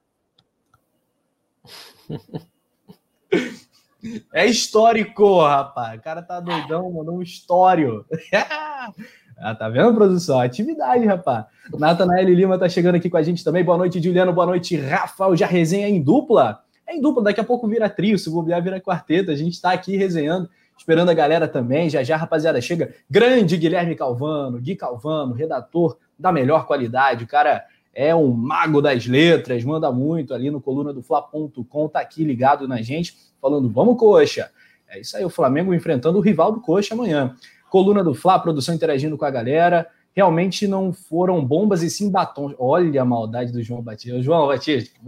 É 4.33 4.47
histórico, 4.47 5.43
rapaz. 5.43 5.99
O 5.99 6.03
cara 6.03 6.23
tá 6.23 6.41
doidão, 6.41 6.91
mandou 6.91 7.17
um 7.17 7.23
histórico. 7.23 8.05
Ah, 9.41 9.55
tá 9.55 9.69
vendo, 9.69 9.95
produção? 9.95 10.41
Atividade, 10.41 11.07
rapaz. 11.07 11.45
Natanael 11.79 12.29
Lima 12.29 12.59
tá 12.59 12.69
chegando 12.69 12.97
aqui 12.97 13.09
com 13.09 13.17
a 13.17 13.23
gente 13.23 13.45
também. 13.45 13.63
Boa 13.63 13.79
noite, 13.79 14.03
Juliano. 14.03 14.33
Boa 14.33 14.47
noite, 14.47 14.77
Rafael. 14.77 15.37
Já 15.37 15.47
resenha 15.47 15.89
em 15.89 16.03
dupla? 16.03 16.65
É 16.85 16.97
em 16.97 17.01
dupla, 17.01 17.23
daqui 17.23 17.41
a 17.41 17.45
pouco 17.45 17.69
vira 17.69 17.89
trio, 17.89 18.19
se 18.19 18.29
bobear 18.29 18.61
vira 18.61 18.81
quarteto. 18.81 19.31
A 19.31 19.37
gente 19.37 19.61
tá 19.61 19.71
aqui 19.71 19.97
resenhando, 19.97 20.51
esperando 20.79 21.11
a 21.11 21.15
galera 21.15 21.47
também. 21.47 21.91
Já 21.91 22.03
já, 22.03 22.17
rapaziada, 22.17 22.61
chega. 22.61 22.95
Grande 23.11 23.57
Guilherme 23.57 23.95
Calvano, 23.95 24.59
Gui 24.61 24.77
Calvano, 24.77 25.35
redator 25.35 25.99
da 26.19 26.33
melhor 26.33 26.67
qualidade. 26.67 27.25
O 27.25 27.29
cara 27.29 27.65
é 27.93 28.15
um 28.15 28.29
mago 28.29 28.81
das 28.81 29.07
letras, 29.07 29.65
manda 29.65 29.91
muito 29.91 30.33
ali 30.33 30.51
no 30.51 30.61
coluna 30.61 30.93
do 30.93 31.03
Fla.com, 31.03 31.89
tá 31.89 32.01
aqui 32.01 32.23
ligado 32.23 32.69
na 32.69 32.81
gente, 32.81 33.17
falando, 33.41 33.69
vamos, 33.69 33.99
coxa. 33.99 34.51
É 34.89 35.01
isso 35.01 35.17
aí, 35.17 35.25
o 35.25 35.31
Flamengo 35.31 35.75
enfrentando 35.75 36.19
o 36.19 36.21
rival 36.21 36.51
do 36.51 36.61
Coxa 36.61 36.95
amanhã. 36.95 37.37
Coluna 37.69 38.03
do 38.03 38.15
Fla, 38.15 38.39
produção 38.39 38.75
interagindo 38.75 39.19
com 39.19 39.25
a 39.25 39.31
galera. 39.31 39.87
Realmente 40.15 40.67
não 40.67 40.93
foram 40.93 41.45
bombas 41.45 41.83
e 41.83 41.91
sim 41.91 42.11
batons. 42.11 42.55
Olha 42.59 43.03
a 43.03 43.05
maldade 43.05 43.53
do 43.53 43.63
João 43.63 43.83
Batista. 43.83 44.23
João 44.23 44.47
Batista, 44.47 44.99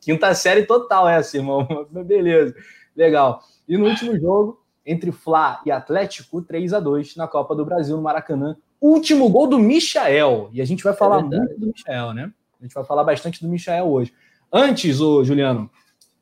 quinta 0.00 0.34
série 0.34 0.64
total 0.64 1.08
essa, 1.08 1.36
irmão. 1.36 1.66
Beleza, 2.04 2.54
legal. 2.96 3.40
E 3.68 3.78
no 3.78 3.86
último 3.86 4.18
jogo, 4.18 4.60
entre 4.88 5.12
Fla 5.12 5.60
e 5.66 5.70
Atlético, 5.70 6.40
3 6.40 6.72
a 6.72 6.80
2 6.80 7.14
na 7.14 7.28
Copa 7.28 7.54
do 7.54 7.64
Brasil, 7.64 7.94
no 7.94 8.02
Maracanã. 8.02 8.56
Último 8.80 9.28
gol 9.28 9.46
do 9.46 9.58
Michael. 9.58 10.48
E 10.50 10.62
a 10.62 10.64
gente 10.64 10.82
vai 10.82 10.94
falar 10.94 11.18
é 11.18 11.22
muito 11.22 11.60
do 11.60 11.66
Michael, 11.66 12.14
né? 12.14 12.32
A 12.58 12.64
gente 12.64 12.74
vai 12.74 12.84
falar 12.84 13.04
bastante 13.04 13.42
do 13.42 13.48
Michael 13.48 13.86
hoje. 13.86 14.14
Antes, 14.50 14.98
o 15.00 15.22
Juliano, 15.22 15.70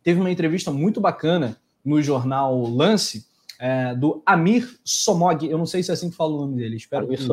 teve 0.02 0.18
uma 0.18 0.30
entrevista 0.30 0.72
muito 0.72 1.00
bacana 1.00 1.56
no 1.84 2.02
jornal 2.02 2.60
Lance 2.64 3.24
é, 3.60 3.94
do 3.94 4.20
Amir 4.26 4.68
Somog. 4.84 5.48
Eu 5.48 5.58
não 5.58 5.66
sei 5.66 5.82
se 5.84 5.92
é 5.92 5.94
assim 5.94 6.10
que 6.10 6.16
fala 6.16 6.32
o 6.32 6.40
nome 6.40 6.56
dele. 6.56 6.76
Espero 6.76 7.06
Amir 7.06 7.18
que... 7.18 7.24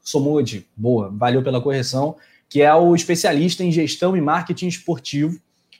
Somod, 0.00 0.66
boa, 0.76 1.10
valeu 1.10 1.42
pela 1.42 1.60
correção. 1.60 2.16
Que 2.48 2.62
é 2.62 2.72
o 2.72 2.94
especialista 2.94 3.64
em 3.64 3.72
gestão 3.72 4.16
e 4.16 4.20
marketing 4.20 4.68
esportivo. 4.68 5.38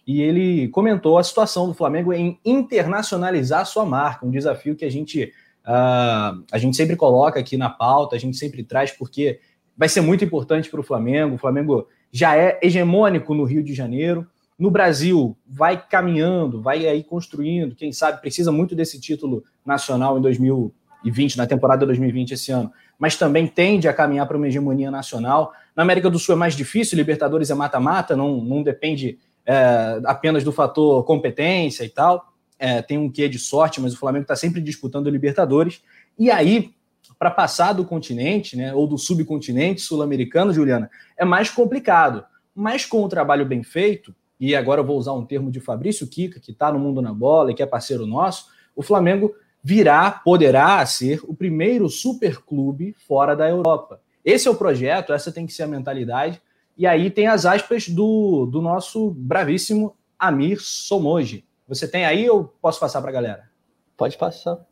E 0.08 0.22
ele 0.22 0.68
comentou 0.68 1.18
a 1.18 1.22
situação 1.22 1.68
do 1.68 1.74
Flamengo 1.74 2.14
em 2.14 2.40
internacionalizar 2.42 3.66
sua 3.66 3.84
marca, 3.84 4.24
um 4.24 4.30
desafio 4.30 4.74
que 4.74 4.86
a 4.86 4.90
gente, 4.90 5.24
uh, 5.66 6.42
a 6.50 6.56
gente 6.56 6.78
sempre 6.78 6.96
coloca 6.96 7.38
aqui 7.38 7.58
na 7.58 7.68
pauta, 7.68 8.16
a 8.16 8.18
gente 8.18 8.34
sempre 8.38 8.64
traz, 8.64 8.90
porque 8.90 9.38
vai 9.76 9.86
ser 9.86 10.00
muito 10.00 10.24
importante 10.24 10.70
para 10.70 10.80
o 10.80 10.82
Flamengo. 10.82 11.34
O 11.34 11.38
Flamengo 11.38 11.86
já 12.10 12.34
é 12.34 12.58
hegemônico 12.62 13.34
no 13.34 13.44
Rio 13.44 13.62
de 13.62 13.74
Janeiro, 13.74 14.26
no 14.58 14.70
Brasil, 14.70 15.36
vai 15.46 15.78
caminhando, 15.78 16.62
vai 16.62 16.86
aí 16.86 17.04
construindo, 17.04 17.74
quem 17.76 17.92
sabe 17.92 18.18
precisa 18.22 18.50
muito 18.50 18.74
desse 18.74 18.98
título 18.98 19.44
nacional 19.62 20.16
em 20.16 20.22
2020, 20.22 21.36
na 21.36 21.46
temporada 21.46 21.84
2020 21.84 22.30
esse 22.30 22.50
ano, 22.50 22.72
mas 22.98 23.14
também 23.16 23.46
tende 23.46 23.86
a 23.86 23.92
caminhar 23.92 24.26
para 24.26 24.38
uma 24.38 24.48
hegemonia 24.48 24.90
nacional. 24.90 25.52
Na 25.76 25.82
América 25.82 26.08
do 26.08 26.18
Sul 26.18 26.34
é 26.34 26.38
mais 26.38 26.54
difícil, 26.54 26.96
Libertadores 26.96 27.50
é 27.50 27.54
mata-mata, 27.54 28.16
não, 28.16 28.42
não 28.42 28.62
depende 28.62 29.18
é, 29.48 30.02
apenas 30.04 30.44
do 30.44 30.52
fator 30.52 31.02
competência 31.04 31.82
e 31.82 31.88
tal. 31.88 32.34
É, 32.58 32.82
tem 32.82 32.98
um 32.98 33.10
quê 33.10 33.28
de 33.28 33.38
sorte, 33.38 33.80
mas 33.80 33.94
o 33.94 33.98
Flamengo 33.98 34.24
está 34.24 34.36
sempre 34.36 34.60
disputando 34.60 35.08
Libertadores. 35.08 35.82
E 36.18 36.30
aí, 36.30 36.74
para 37.18 37.30
passar 37.30 37.72
do 37.72 37.84
continente, 37.84 38.56
né, 38.56 38.74
ou 38.74 38.86
do 38.86 38.98
subcontinente 38.98 39.80
sul-americano, 39.80 40.52
Juliana, 40.52 40.90
é 41.16 41.24
mais 41.24 41.48
complicado. 41.48 42.24
Mas 42.54 42.84
com 42.84 43.02
o 43.02 43.08
trabalho 43.08 43.46
bem 43.46 43.62
feito, 43.62 44.14
e 44.38 44.54
agora 44.54 44.82
eu 44.82 44.84
vou 44.84 44.98
usar 44.98 45.14
um 45.14 45.24
termo 45.24 45.50
de 45.50 45.60
Fabrício 45.60 46.06
Kika, 46.06 46.40
que 46.40 46.50
está 46.50 46.70
no 46.70 46.78
mundo 46.78 47.00
na 47.00 47.14
bola 47.14 47.50
e 47.50 47.54
que 47.54 47.62
é 47.62 47.66
parceiro 47.66 48.06
nosso, 48.06 48.46
o 48.76 48.82
Flamengo 48.82 49.34
virá, 49.64 50.10
poderá 50.10 50.84
ser 50.84 51.20
o 51.24 51.34
primeiro 51.34 51.88
superclube 51.88 52.94
fora 53.06 53.34
da 53.34 53.48
Europa. 53.48 54.00
Esse 54.24 54.46
é 54.46 54.50
o 54.50 54.54
projeto, 54.54 55.12
essa 55.12 55.32
tem 55.32 55.46
que 55.46 55.52
ser 55.52 55.62
a 55.62 55.68
mentalidade. 55.68 56.40
E 56.78 56.86
aí 56.86 57.10
tem 57.10 57.26
as 57.26 57.44
aspas 57.44 57.88
do, 57.88 58.46
do 58.46 58.62
nosso 58.62 59.10
bravíssimo 59.10 59.96
Amir 60.16 60.60
Somoji. 60.60 61.44
Você 61.66 61.88
tem 61.88 62.06
aí 62.06 62.30
ou 62.30 62.44
posso 62.44 62.78
passar 62.78 63.00
para 63.00 63.10
a 63.10 63.12
galera? 63.12 63.50
Pode 63.96 64.16
passar. 64.16 64.64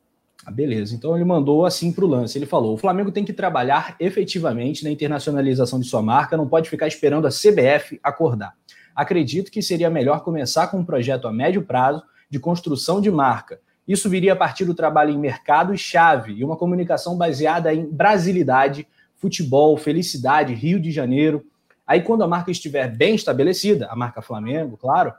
Ah, 0.44 0.50
beleza. 0.52 0.94
Então 0.94 1.16
ele 1.16 1.24
mandou 1.24 1.66
assim 1.66 1.92
para 1.92 2.04
o 2.04 2.08
lance. 2.08 2.38
Ele 2.38 2.46
falou: 2.46 2.74
o 2.74 2.78
Flamengo 2.78 3.10
tem 3.10 3.24
que 3.24 3.32
trabalhar 3.32 3.96
efetivamente 3.98 4.84
na 4.84 4.90
internacionalização 4.90 5.80
de 5.80 5.88
sua 5.88 6.00
marca, 6.00 6.36
não 6.36 6.48
pode 6.48 6.70
ficar 6.70 6.86
esperando 6.86 7.26
a 7.26 7.30
CBF 7.30 7.98
acordar. 8.02 8.54
Acredito 8.94 9.50
que 9.50 9.60
seria 9.60 9.90
melhor 9.90 10.22
começar 10.22 10.68
com 10.68 10.78
um 10.78 10.84
projeto 10.84 11.26
a 11.26 11.32
médio 11.32 11.62
prazo 11.62 12.02
de 12.30 12.38
construção 12.38 13.00
de 13.00 13.10
marca. 13.10 13.60
Isso 13.86 14.08
viria 14.08 14.32
a 14.32 14.36
partir 14.36 14.64
do 14.64 14.74
trabalho 14.74 15.10
em 15.10 15.18
mercado 15.18 15.74
e 15.74 15.78
chave 15.78 16.34
e 16.34 16.44
uma 16.44 16.56
comunicação 16.56 17.16
baseada 17.16 17.74
em 17.74 17.84
brasilidade, 17.84 18.86
futebol, 19.16 19.76
felicidade, 19.76 20.54
Rio 20.54 20.80
de 20.80 20.90
Janeiro. 20.90 21.44
Aí, 21.86 22.02
quando 22.02 22.24
a 22.24 22.28
marca 22.28 22.50
estiver 22.50 22.88
bem 22.88 23.14
estabelecida, 23.14 23.86
a 23.88 23.96
marca 23.96 24.20
Flamengo, 24.20 24.76
claro, 24.76 25.12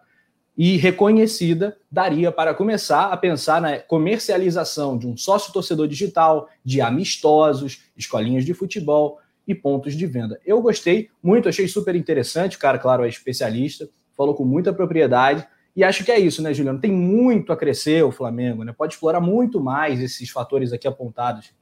e 0.57 0.75
reconhecida, 0.75 1.77
daria 1.89 2.31
para 2.31 2.53
começar 2.53 3.11
a 3.11 3.17
pensar 3.17 3.61
na 3.61 3.77
comercialização 3.77 4.97
de 4.97 5.07
um 5.07 5.15
sócio 5.15 5.53
torcedor 5.53 5.87
digital, 5.87 6.49
de 6.63 6.81
amistosos, 6.81 7.83
escolinhas 7.95 8.43
de 8.43 8.55
futebol 8.55 9.19
e 9.47 9.53
pontos 9.53 9.95
de 9.95 10.05
venda. 10.07 10.39
Eu 10.43 10.59
gostei 10.61 11.09
muito, 11.21 11.47
achei 11.47 11.67
super 11.67 11.95
interessante. 11.95 12.57
O 12.57 12.59
cara, 12.59 12.79
claro, 12.79 13.05
é 13.05 13.07
especialista, 13.07 13.87
falou 14.15 14.33
com 14.33 14.43
muita 14.43 14.73
propriedade. 14.73 15.47
E 15.75 15.83
acho 15.83 16.03
que 16.03 16.11
é 16.11 16.19
isso, 16.19 16.41
né, 16.41 16.51
Juliano? 16.55 16.81
Tem 16.81 16.91
muito 16.91 17.53
a 17.53 17.55
crescer 17.55 18.03
o 18.03 18.11
Flamengo, 18.11 18.63
né? 18.63 18.73
Pode 18.75 18.95
explorar 18.95 19.21
muito 19.21 19.61
mais 19.61 20.01
esses 20.01 20.27
fatores 20.31 20.73
aqui 20.73 20.87
apontados. 20.87 21.53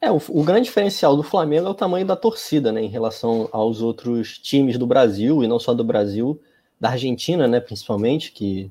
É, 0.00 0.10
o, 0.10 0.20
o, 0.28 0.44
grande 0.44 0.64
diferencial 0.64 1.16
do 1.16 1.22
Flamengo 1.22 1.66
é 1.66 1.70
o 1.70 1.74
tamanho 1.74 2.06
da 2.06 2.14
torcida, 2.14 2.70
né, 2.70 2.82
em 2.82 2.88
relação 2.88 3.48
aos 3.50 3.80
outros 3.80 4.38
times 4.38 4.76
do 4.76 4.86
Brasil, 4.86 5.42
e 5.42 5.48
não 5.48 5.58
só 5.58 5.72
do 5.72 5.82
Brasil, 5.82 6.40
da 6.78 6.90
Argentina, 6.90 7.48
né, 7.48 7.60
principalmente, 7.60 8.30
que, 8.32 8.70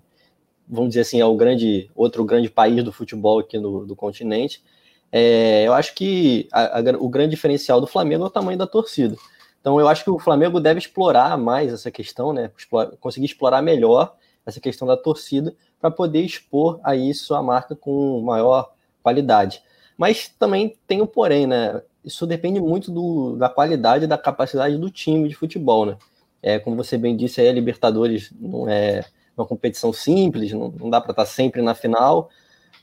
vamos 0.68 0.90
dizer 0.90 1.02
assim, 1.02 1.20
é 1.20 1.26
o 1.26 1.36
grande, 1.36 1.90
outro 1.96 2.24
grande 2.24 2.50
país 2.50 2.84
do 2.84 2.92
futebol 2.92 3.40
aqui 3.40 3.58
no, 3.58 3.86
do 3.86 3.96
continente. 3.96 4.64
É, 5.12 5.64
eu 5.66 5.74
acho 5.74 5.96
que 5.96 6.48
a, 6.52 6.80
a, 6.80 6.82
o 7.00 7.10
grande 7.10 7.32
diferencial 7.32 7.82
do 7.82 7.88
Flamengo 7.88 8.24
é 8.24 8.28
o 8.28 8.30
tamanho 8.30 8.58
da 8.58 8.68
torcida. 8.68 9.16
Então, 9.60 9.80
eu 9.80 9.88
acho 9.88 10.04
que 10.04 10.12
o 10.12 10.20
Flamengo 10.20 10.60
deve 10.60 10.80
explorar 10.80 11.36
mais 11.40 11.74
essa 11.74 11.90
questão, 11.90 12.32
né, 12.34 12.52
conseguir 13.00 13.26
explorar 13.26 13.64
melhor 13.64 14.16
essa 14.46 14.60
questão 14.60 14.88
da 14.88 14.96
torcida 14.96 15.56
para 15.82 15.90
poder 15.90 16.22
expor 16.22 16.80
aí 16.84 17.14
sua 17.16 17.42
marca 17.42 17.76
com 17.76 18.22
maior 18.22 18.72
qualidade. 19.02 19.64
Mas 19.98 20.28
também 20.28 20.76
tem 20.88 21.02
o 21.02 21.08
porém, 21.08 21.48
né? 21.48 21.82
Isso 22.04 22.28
depende 22.28 22.60
muito 22.60 22.92
do, 22.92 23.36
da 23.38 23.50
qualidade 23.50 24.08
da 24.08 24.18
capacidade 24.18 24.78
do 24.78 24.90
time 24.90 25.28
de 25.28 25.36
futebol, 25.36 25.86
né? 25.86 25.98
É, 26.42 26.60
como 26.60 26.76
você 26.76 26.98
bem 26.98 27.18
disse, 27.18 27.42
aí, 27.42 27.48
a 27.50 27.54
Libertadores 27.54 28.32
não 28.40 28.70
é 28.70 29.04
uma 29.36 29.46
competição 29.46 29.92
simples, 29.92 30.52
não, 30.52 30.70
não 30.70 30.90
dá 30.90 31.02
para 31.02 31.12
estar 31.12 31.26
sempre 31.26 31.62
na 31.62 31.74
final, 31.74 32.30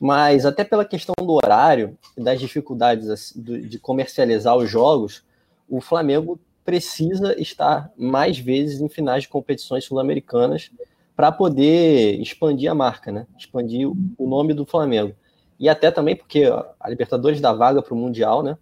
mas 0.01 0.45
até 0.45 0.65
pela 0.65 0.85
questão 0.85 1.15
do 1.17 1.33
horário 1.33 1.97
e 2.17 2.23
das 2.23 2.41
dificuldades 2.41 3.33
de 3.37 3.79
comercializar 3.79 4.57
os 4.57 4.69
jogos, 4.69 5.23
o 5.69 5.81
Flamengo 5.81 6.41
precisa 6.65 7.41
estar 7.41 7.91
mais 7.97 8.39
vezes 8.39 8.81
em 8.81 8.89
finais 8.89 9.23
de 9.23 9.29
competições 9.29 9.85
sul-americanas 9.85 10.71
para 11.15 11.31
poder 11.31 12.21
expandir 12.21 12.71
a 12.71 12.75
marca, 12.75 13.13
né? 13.13 13.27
Expandir 13.39 13.89
o 13.89 14.29
nome 14.29 14.55
do 14.55 14.67
Flamengo. 14.67 15.15
E 15.63 15.69
até 15.69 15.93
também 15.93 16.17
porque 16.17 16.43
a 16.81 16.91
Libertadores 16.91 17.41
dá 17.41 17.53
vaga 17.53 17.81
para 17.81 17.95
o 17.95 17.97
Mundial, 17.97 18.43
né? 18.43 18.59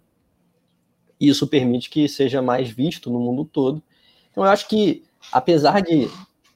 E 1.19 1.29
isso 1.29 1.47
permite 1.47 1.89
que 1.89 2.07
seja 2.07 2.43
mais 2.43 2.69
visto 2.69 3.09
no 3.09 3.19
mundo 3.19 3.43
todo. 3.43 3.81
Então 4.29 4.45
eu 4.45 4.51
acho 4.51 4.67
que, 4.67 5.03
apesar 5.31 5.81
de 5.81 6.07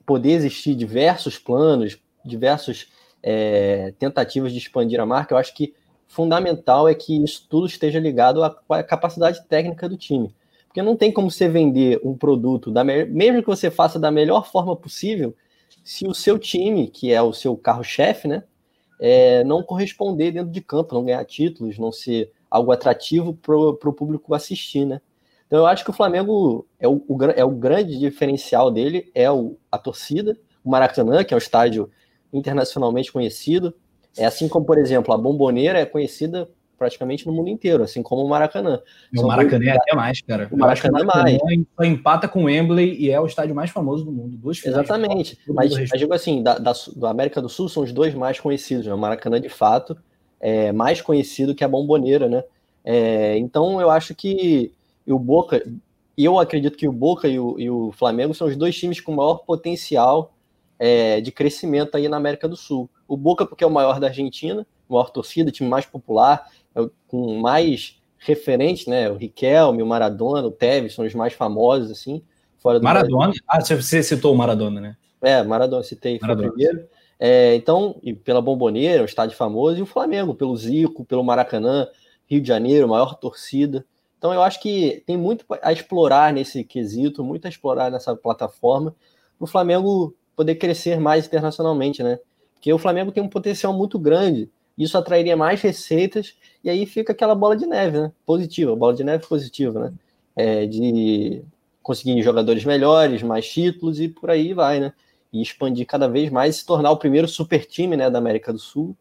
poder 0.05 0.33
existir 0.33 0.75
diversos 0.75 1.39
planos, 1.39 1.97
diversas 2.23 2.85
é, 3.23 3.91
tentativas 3.97 4.51
de 4.51 4.59
expandir 4.59 4.99
a 4.99 5.05
marca, 5.05 5.33
eu 5.33 5.39
acho 5.39 5.51
que 5.51 5.73
fundamental 6.07 6.87
é 6.87 6.93
que 6.93 7.23
isso 7.23 7.47
tudo 7.49 7.65
esteja 7.65 7.99
ligado 7.99 8.43
à 8.43 8.83
capacidade 8.83 9.43
técnica 9.47 9.89
do 9.89 9.97
time. 9.97 10.35
Porque 10.67 10.83
não 10.83 10.95
tem 10.95 11.11
como 11.11 11.31
você 11.31 11.49
vender 11.49 11.99
um 12.03 12.15
produto, 12.15 12.69
da 12.69 12.83
mesmo 12.83 13.41
que 13.41 13.47
você 13.47 13.71
faça 13.71 13.97
da 13.97 14.11
melhor 14.11 14.45
forma 14.45 14.75
possível, 14.75 15.35
se 15.83 16.05
o 16.05 16.13
seu 16.13 16.37
time, 16.37 16.87
que 16.87 17.11
é 17.11 17.19
o 17.19 17.33
seu 17.33 17.57
carro-chefe, 17.57 18.27
né, 18.27 18.43
é, 18.99 19.43
não 19.43 19.63
corresponder 19.63 20.31
dentro 20.31 20.51
de 20.51 20.61
campo, 20.61 20.95
não 20.95 21.05
ganhar 21.05 21.23
títulos, 21.25 21.77
não 21.77 21.91
ser 21.91 22.31
algo 22.49 22.71
atrativo 22.71 23.33
para 23.33 23.55
o 23.55 23.93
público 23.93 24.33
assistir, 24.33 24.85
né? 24.85 25.01
Então 25.47 25.59
eu 25.59 25.65
acho 25.67 25.83
que 25.83 25.89
o 25.89 25.93
Flamengo 25.93 26.65
é 26.79 26.87
o, 26.87 27.03
o 27.07 27.23
é 27.35 27.45
o 27.45 27.51
grande 27.51 27.99
diferencial 27.99 28.71
dele, 28.71 29.11
é 29.13 29.29
o, 29.29 29.57
a 29.71 29.77
torcida, 29.77 30.37
o 30.63 30.69
Maracanã, 30.69 31.23
que 31.23 31.33
é 31.33 31.37
um 31.37 31.39
estádio 31.39 31.89
internacionalmente 32.33 33.11
conhecido, 33.11 33.73
é 34.17 34.25
assim 34.25 34.47
como, 34.47 34.65
por 34.65 34.77
exemplo, 34.77 35.13
a 35.13 35.17
Bomboneira 35.17 35.79
é 35.79 35.85
conhecida 35.85 36.49
praticamente 36.77 37.25
no 37.25 37.33
mundo 37.33 37.49
inteiro, 37.49 37.83
assim 37.83 38.01
como 38.03 38.23
o 38.23 38.29
Maracanã. 38.29 38.79
O 39.15 39.27
Maracanã 39.27 39.65
é 39.65 39.71
até 39.71 39.95
mais, 39.95 40.21
cara. 40.21 40.47
O 40.51 40.57
Maracanã, 40.57 41.01
o 41.01 41.05
Maracanã 41.05 41.37
é 41.37 41.43
mais. 41.43 41.65
Só 41.75 41.83
empata 41.83 42.27
com 42.27 42.43
o 42.43 42.45
Wembley 42.45 42.95
e 42.99 43.11
é 43.11 43.19
o 43.19 43.25
estádio 43.25 43.55
mais 43.55 43.71
famoso 43.71 44.05
do 44.05 44.11
mundo. 44.11 44.37
Duas 44.37 44.63
Exatamente. 44.63 45.37
Mas, 45.47 45.71
mas 45.73 45.89
digo 45.99 46.13
assim, 46.13 46.43
da, 46.43 46.57
da, 46.57 46.73
da, 46.95 47.09
América 47.09 47.41
do 47.41 47.49
Sul 47.49 47.69
são 47.69 47.83
os 47.83 47.91
dois 47.91 48.13
mais 48.13 48.39
conhecidos. 48.39 48.85
Né? 48.85 48.93
O 48.93 48.97
Maracanã, 48.97 49.39
de 49.39 49.49
fato, 49.49 49.97
é 50.39 50.71
mais 50.71 51.01
conhecido 51.01 51.55
que 51.55 51.63
a 51.63 51.67
Bomboneira, 51.67 52.27
né? 52.27 52.43
É, 52.83 53.37
então, 53.37 53.81
eu 53.81 53.89
acho 53.89 54.13
que 54.13 54.71
o 55.07 55.17
Boca... 55.17 55.63
Eu 56.17 56.39
acredito 56.39 56.77
que 56.77 56.87
o 56.87 56.93
Boca 56.93 57.27
e 57.27 57.37
o, 57.37 57.59
e 57.59 57.69
o 57.69 57.91
Flamengo 57.91 58.33
são 58.33 58.47
os 58.47 58.55
dois 58.55 58.73
times 58.77 59.01
com 59.01 59.13
maior 59.13 59.39
potencial 59.39 60.31
é, 60.79 61.21
de 61.21 61.31
crescimento 61.31 61.95
aí 61.95 62.07
na 62.07 62.17
América 62.17 62.47
do 62.47 62.55
Sul. 62.55 62.89
O 63.07 63.15
Boca 63.17 63.45
porque 63.45 63.63
é 63.63 63.67
o 63.67 63.71
maior 63.71 63.99
da 63.99 64.07
Argentina, 64.07 64.65
maior 64.89 65.09
torcida, 65.09 65.51
time 65.51 65.69
mais 65.69 65.85
popular, 65.85 66.49
é 66.64 66.64
com 67.07 67.39
mais 67.39 67.97
referentes, 68.17 68.87
né? 68.87 69.09
O 69.09 69.15
Riquelme, 69.15 69.81
o 69.81 69.85
Maradona, 69.85 70.47
o 70.47 70.51
Tevez 70.51 70.93
são 70.93 71.05
os 71.05 71.13
mais 71.13 71.33
famosos, 71.33 71.91
assim. 71.91 72.21
Fora 72.57 72.79
do 72.79 72.83
Maradona? 72.83 73.27
Brasil. 73.27 73.41
Ah, 73.47 73.61
você 73.61 74.03
citou 74.03 74.33
o 74.33 74.37
Maradona, 74.37 74.81
né? 74.81 74.97
É, 75.21 75.43
Maradona, 75.43 75.83
citei, 75.83 76.19
Maradona. 76.21 76.49
foi 76.49 76.49
o 76.49 76.53
primeiro. 76.53 76.89
É, 77.19 77.55
então, 77.55 77.95
e 78.03 78.13
pela 78.13 78.41
Bomboneira, 78.41 79.03
um 79.03 79.05
estádio 79.05 79.37
famoso, 79.37 79.79
e 79.79 79.81
o 79.81 79.85
Flamengo, 79.85 80.35
pelo 80.35 80.55
Zico, 80.57 81.05
pelo 81.05 81.23
Maracanã, 81.23 81.87
Rio 82.27 82.41
de 82.41 82.47
Janeiro, 82.47 82.87
maior 82.87 83.15
torcida. 83.15 83.85
Então, 84.17 84.33
eu 84.33 84.41
acho 84.41 84.59
que 84.59 85.03
tem 85.05 85.15
muito 85.15 85.45
a 85.61 85.71
explorar 85.71 86.33
nesse 86.33 86.63
quesito, 86.63 87.23
muito 87.23 87.45
a 87.45 87.49
explorar 87.49 87.91
nessa 87.91 88.15
plataforma, 88.15 88.95
para 89.37 89.45
o 89.45 89.47
Flamengo 89.47 90.15
poder 90.35 90.55
crescer 90.55 90.99
mais 90.99 91.27
internacionalmente, 91.27 92.03
né? 92.03 92.19
Porque 92.53 92.73
o 92.73 92.77
Flamengo 92.77 93.11
tem 93.11 93.21
um 93.21 93.29
potencial 93.29 93.71
muito 93.71 93.99
grande 93.99 94.49
isso 94.77 94.97
atrairia 94.97 95.37
mais 95.37 95.61
receitas, 95.61 96.35
e 96.65 96.69
aí 96.69 96.87
fica 96.87 97.13
aquela 97.13 97.35
bola 97.35 97.55
de 97.55 97.67
neve, 97.67 98.01
né? 98.01 98.11
Positiva, 98.25 98.75
bola 98.75 98.95
de 98.95 99.03
neve 99.03 99.27
positiva, 99.27 99.79
né? 99.79 99.93
É, 100.35 100.65
de 100.65 101.43
conseguir 101.83 102.19
jogadores 102.23 102.65
melhores, 102.65 103.21
mais 103.21 103.47
títulos 103.47 103.99
e 103.99 104.09
por 104.09 104.31
aí 104.31 104.51
vai, 104.51 104.79
né? 104.79 104.91
E 105.31 105.43
expandir 105.43 105.85
cada 105.85 106.07
vez 106.07 106.31
mais 106.31 106.55
e 106.55 106.59
se 106.59 106.65
tornar 106.65 106.89
o 106.89 106.97
primeiro 106.97 107.27
super 107.27 107.63
time 107.67 107.95
né, 107.95 108.09
da 108.09 108.17
América 108.17 108.51
do 108.51 108.57
Sul, 108.57 108.97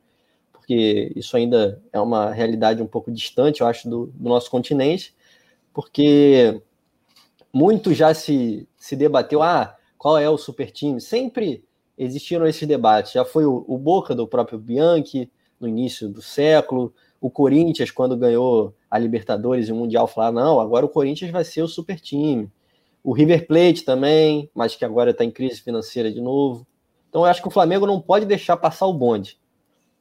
porque 0.52 1.10
isso 1.16 1.38
ainda 1.38 1.80
é 1.90 1.98
uma 1.98 2.30
realidade 2.32 2.82
um 2.82 2.86
pouco 2.86 3.10
distante, 3.10 3.62
eu 3.62 3.66
acho, 3.66 3.88
do, 3.88 4.06
do 4.08 4.28
nosso 4.28 4.50
continente, 4.50 5.14
porque 5.72 6.60
muito 7.50 7.94
já 7.94 8.12
se, 8.12 8.68
se 8.76 8.94
debateu, 8.94 9.42
ah, 9.42 9.74
qual 9.96 10.18
é 10.18 10.28
o 10.28 10.36
super 10.36 10.70
time? 10.70 11.00
Sempre 11.00 11.64
existiram 11.96 12.46
esses 12.46 12.68
debates, 12.68 13.12
já 13.12 13.24
foi 13.24 13.46
o, 13.46 13.64
o 13.66 13.78
Boca 13.78 14.14
do 14.14 14.28
próprio 14.28 14.58
Bianchi, 14.58 15.30
no 15.58 15.66
início 15.66 16.08
do 16.08 16.20
século. 16.20 16.92
O 17.24 17.30
Corinthians, 17.30 17.90
quando 17.90 18.18
ganhou 18.18 18.74
a 18.90 18.98
Libertadores 18.98 19.70
e 19.70 19.72
o 19.72 19.74
Mundial, 19.74 20.06
falou: 20.06 20.30
não, 20.30 20.60
agora 20.60 20.84
o 20.84 20.90
Corinthians 20.90 21.30
vai 21.30 21.42
ser 21.42 21.62
o 21.62 21.66
super 21.66 21.98
time. 21.98 22.52
O 23.02 23.14
River 23.14 23.46
Plate 23.46 23.82
também, 23.82 24.50
mas 24.54 24.76
que 24.76 24.84
agora 24.84 25.10
está 25.10 25.24
em 25.24 25.30
crise 25.30 25.62
financeira 25.62 26.12
de 26.12 26.20
novo. 26.20 26.66
Então 27.08 27.22
eu 27.22 27.24
acho 27.24 27.40
que 27.40 27.48
o 27.48 27.50
Flamengo 27.50 27.86
não 27.86 27.98
pode 27.98 28.26
deixar 28.26 28.58
passar 28.58 28.84
o 28.84 28.92
bonde. 28.92 29.38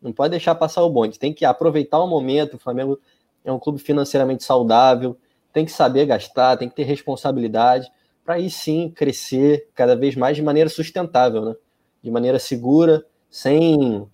Não 0.01 0.11
pode 0.11 0.31
deixar 0.31 0.53
passar 0.53 0.83
o 0.83 0.89
bonde. 0.89 1.17
Tem 1.17 1.33
que 1.33 1.45
aproveitar 1.45 1.97
o 1.99 2.07
momento. 2.07 2.55
O 2.55 2.59
Flamengo 2.59 2.99
é 3.45 3.53
um 3.53 3.57
clube 3.57 3.79
financeiramente 3.79 4.43
saudável, 4.43 5.17
tem 5.53 5.63
que 5.63 5.71
saber 5.71 6.05
gastar, 6.05 6.57
tem 6.57 6.67
que 6.67 6.75
ter 6.75 6.83
responsabilidade 6.83 7.89
para 8.25 8.33
aí 8.33 8.49
sim 8.49 8.89
crescer 8.89 9.69
cada 9.73 9.95
vez 9.95 10.13
mais 10.17 10.35
de 10.35 10.43
maneira 10.43 10.69
sustentável, 10.69 11.45
né? 11.45 11.55
de 12.01 12.11
maneira 12.11 12.37
segura, 12.37 13.05
sem 13.29 14.05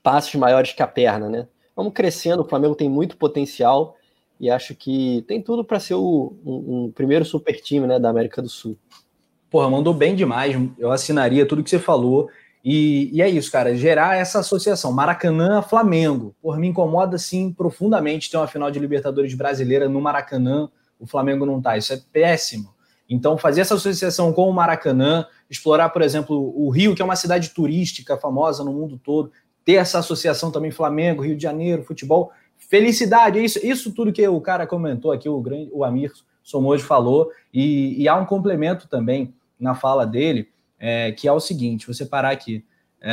passos 0.00 0.36
maiores 0.36 0.72
que 0.72 0.80
a 0.80 0.86
perna, 0.86 1.28
né? 1.28 1.48
Vamos 1.78 1.92
crescendo, 1.92 2.42
o 2.42 2.44
Flamengo 2.44 2.74
tem 2.74 2.90
muito 2.90 3.16
potencial 3.16 3.96
e 4.40 4.50
acho 4.50 4.74
que 4.74 5.24
tem 5.28 5.40
tudo 5.40 5.64
para 5.64 5.78
ser 5.78 5.94
o, 5.94 6.34
um, 6.44 6.86
um, 6.86 6.92
primeiro 6.92 7.24
super 7.24 7.54
time 7.60 7.86
né, 7.86 8.00
da 8.00 8.10
América 8.10 8.42
do 8.42 8.48
Sul. 8.48 8.76
Porra, 9.48 9.70
mandou 9.70 9.94
bem 9.94 10.16
demais. 10.16 10.56
Eu 10.76 10.90
assinaria 10.90 11.46
tudo 11.46 11.62
que 11.62 11.70
você 11.70 11.78
falou. 11.78 12.28
E, 12.64 13.10
e 13.12 13.22
é 13.22 13.28
isso, 13.28 13.52
cara. 13.52 13.76
Gerar 13.76 14.16
essa 14.16 14.40
associação. 14.40 14.90
Maracanã-Flamengo. 14.90 16.34
Porra, 16.42 16.58
me 16.58 16.66
incomoda, 16.66 17.14
assim, 17.14 17.52
profundamente 17.52 18.28
ter 18.28 18.38
uma 18.38 18.48
final 18.48 18.72
de 18.72 18.80
Libertadores 18.80 19.32
brasileira 19.34 19.88
no 19.88 20.00
Maracanã. 20.00 20.68
O 20.98 21.06
Flamengo 21.06 21.46
não 21.46 21.62
tá. 21.62 21.76
Isso 21.76 21.92
é 21.92 22.00
péssimo. 22.12 22.74
Então, 23.08 23.38
fazer 23.38 23.60
essa 23.60 23.74
associação 23.74 24.32
com 24.32 24.50
o 24.50 24.52
Maracanã, 24.52 25.26
explorar, 25.48 25.90
por 25.90 26.02
exemplo, 26.02 26.52
o 26.56 26.70
Rio, 26.70 26.96
que 26.96 27.00
é 27.00 27.04
uma 27.04 27.14
cidade 27.14 27.50
turística 27.50 28.16
famosa 28.16 28.64
no 28.64 28.72
mundo 28.72 29.00
todo, 29.02 29.30
ter 29.68 29.74
essa 29.74 29.98
associação 29.98 30.50
também 30.50 30.70
Flamengo, 30.70 31.22
Rio 31.22 31.36
de 31.36 31.42
Janeiro, 31.42 31.84
futebol. 31.84 32.32
Felicidade, 32.56 33.38
é 33.38 33.42
isso, 33.42 33.58
isso 33.62 33.92
tudo 33.92 34.14
que 34.14 34.26
o 34.26 34.40
cara 34.40 34.66
comentou 34.66 35.12
aqui, 35.12 35.28
o, 35.28 35.38
grande, 35.42 35.68
o 35.74 35.84
Amir 35.84 36.10
Somoji 36.42 36.82
falou, 36.82 37.30
e, 37.52 38.02
e 38.02 38.08
há 38.08 38.16
um 38.16 38.24
complemento 38.24 38.88
também 38.88 39.34
na 39.60 39.74
fala 39.74 40.06
dele, 40.06 40.48
é, 40.80 41.12
que 41.12 41.28
é 41.28 41.32
o 41.32 41.38
seguinte: 41.38 41.86
você 41.86 42.06
parar 42.06 42.30
aqui, 42.30 42.64
é, 43.02 43.12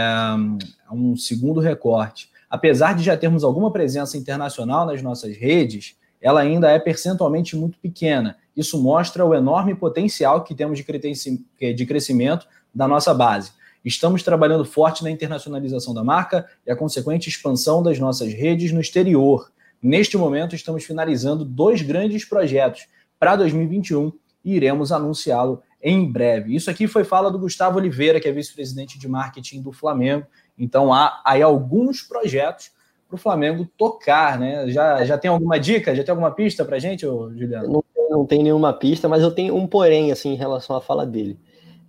um 0.90 1.18
segundo 1.18 1.60
recorte. 1.60 2.30
Apesar 2.50 2.96
de 2.96 3.04
já 3.04 3.18
termos 3.18 3.44
alguma 3.44 3.70
presença 3.70 4.18
internacional 4.18 4.86
nas 4.86 5.02
nossas 5.02 5.36
redes, 5.36 5.98
ela 6.22 6.40
ainda 6.40 6.72
é 6.72 6.80
percentualmente 6.80 7.54
muito 7.58 7.78
pequena. 7.80 8.38
Isso 8.56 8.82
mostra 8.82 9.26
o 9.26 9.36
enorme 9.36 9.76
potencial 9.76 10.42
que 10.42 10.56
temos 10.56 10.80
de 10.80 11.86
crescimento 11.86 12.48
da 12.74 12.88
nossa 12.88 13.14
base. 13.14 13.52
Estamos 13.86 14.24
trabalhando 14.24 14.65
forte 14.65 15.04
na 15.04 15.12
internacionalização 15.12 15.94
da 15.94 16.04
marca 16.04 16.50
e 16.65 16.72
a 16.72 16.75
consequente 16.75 17.30
expansão 17.30 17.84
das 17.84 18.00
nossas 18.00 18.34
redes 18.34 18.72
no 18.72 18.82
exterior. 18.82 19.51
Neste 19.80 20.18
momento, 20.18 20.56
estamos 20.56 20.84
finalizando 20.84 21.46
dois 21.46 21.84
grandes 21.84 22.25
projetos 22.25 22.88
para 23.20 23.36
2021 23.36 24.12
e 24.44 24.56
iremos 24.56 24.92
anunciá-lo 24.92 25.62
em 25.80 26.12
breve. 26.12 26.56
Isso 26.56 26.72
aqui 26.72 26.88
foi 26.88 27.04
fala 27.04 27.30
do 27.30 27.38
Gustavo 27.38 27.77
Oliveira, 27.77 28.20
que 28.20 28.27
é 28.27 28.32
vice-presidente 28.32 28.98
de 28.98 29.08
marketing 29.08 29.62
do 29.62 29.72
Flamengo. 29.72 30.25
Então, 30.58 30.92
há 30.92 31.22
aí 31.24 31.44
alguns 31.44 32.01
projetos 32.01 32.72
para 33.08 33.15
o 33.15 33.20
Flamengo 33.20 33.70
tocar, 33.77 34.39
né? 34.39 34.68
Já, 34.70 35.06
já 35.06 35.15
tem 35.15 35.30
alguma 35.30 35.60
dica? 35.60 35.94
Já 35.94 36.04
tem 36.04 36.12
alguma 36.12 36.32
pista 36.32 36.65
para 36.65 36.80
gente, 36.80 37.01
Juliano? 37.01 37.72
Não, 37.72 37.84
não 38.10 38.25
tem 38.25 38.42
nenhuma 38.42 38.74
pista, 38.74 39.08
mas 39.08 39.22
eu 39.22 39.30
tenho 39.30 39.56
um 39.56 39.68
porém 39.68 40.12
assim 40.12 40.34
em 40.34 40.38
relação 40.38 40.75
à 40.75 40.82
fala 40.82 41.06
dele 41.06 41.38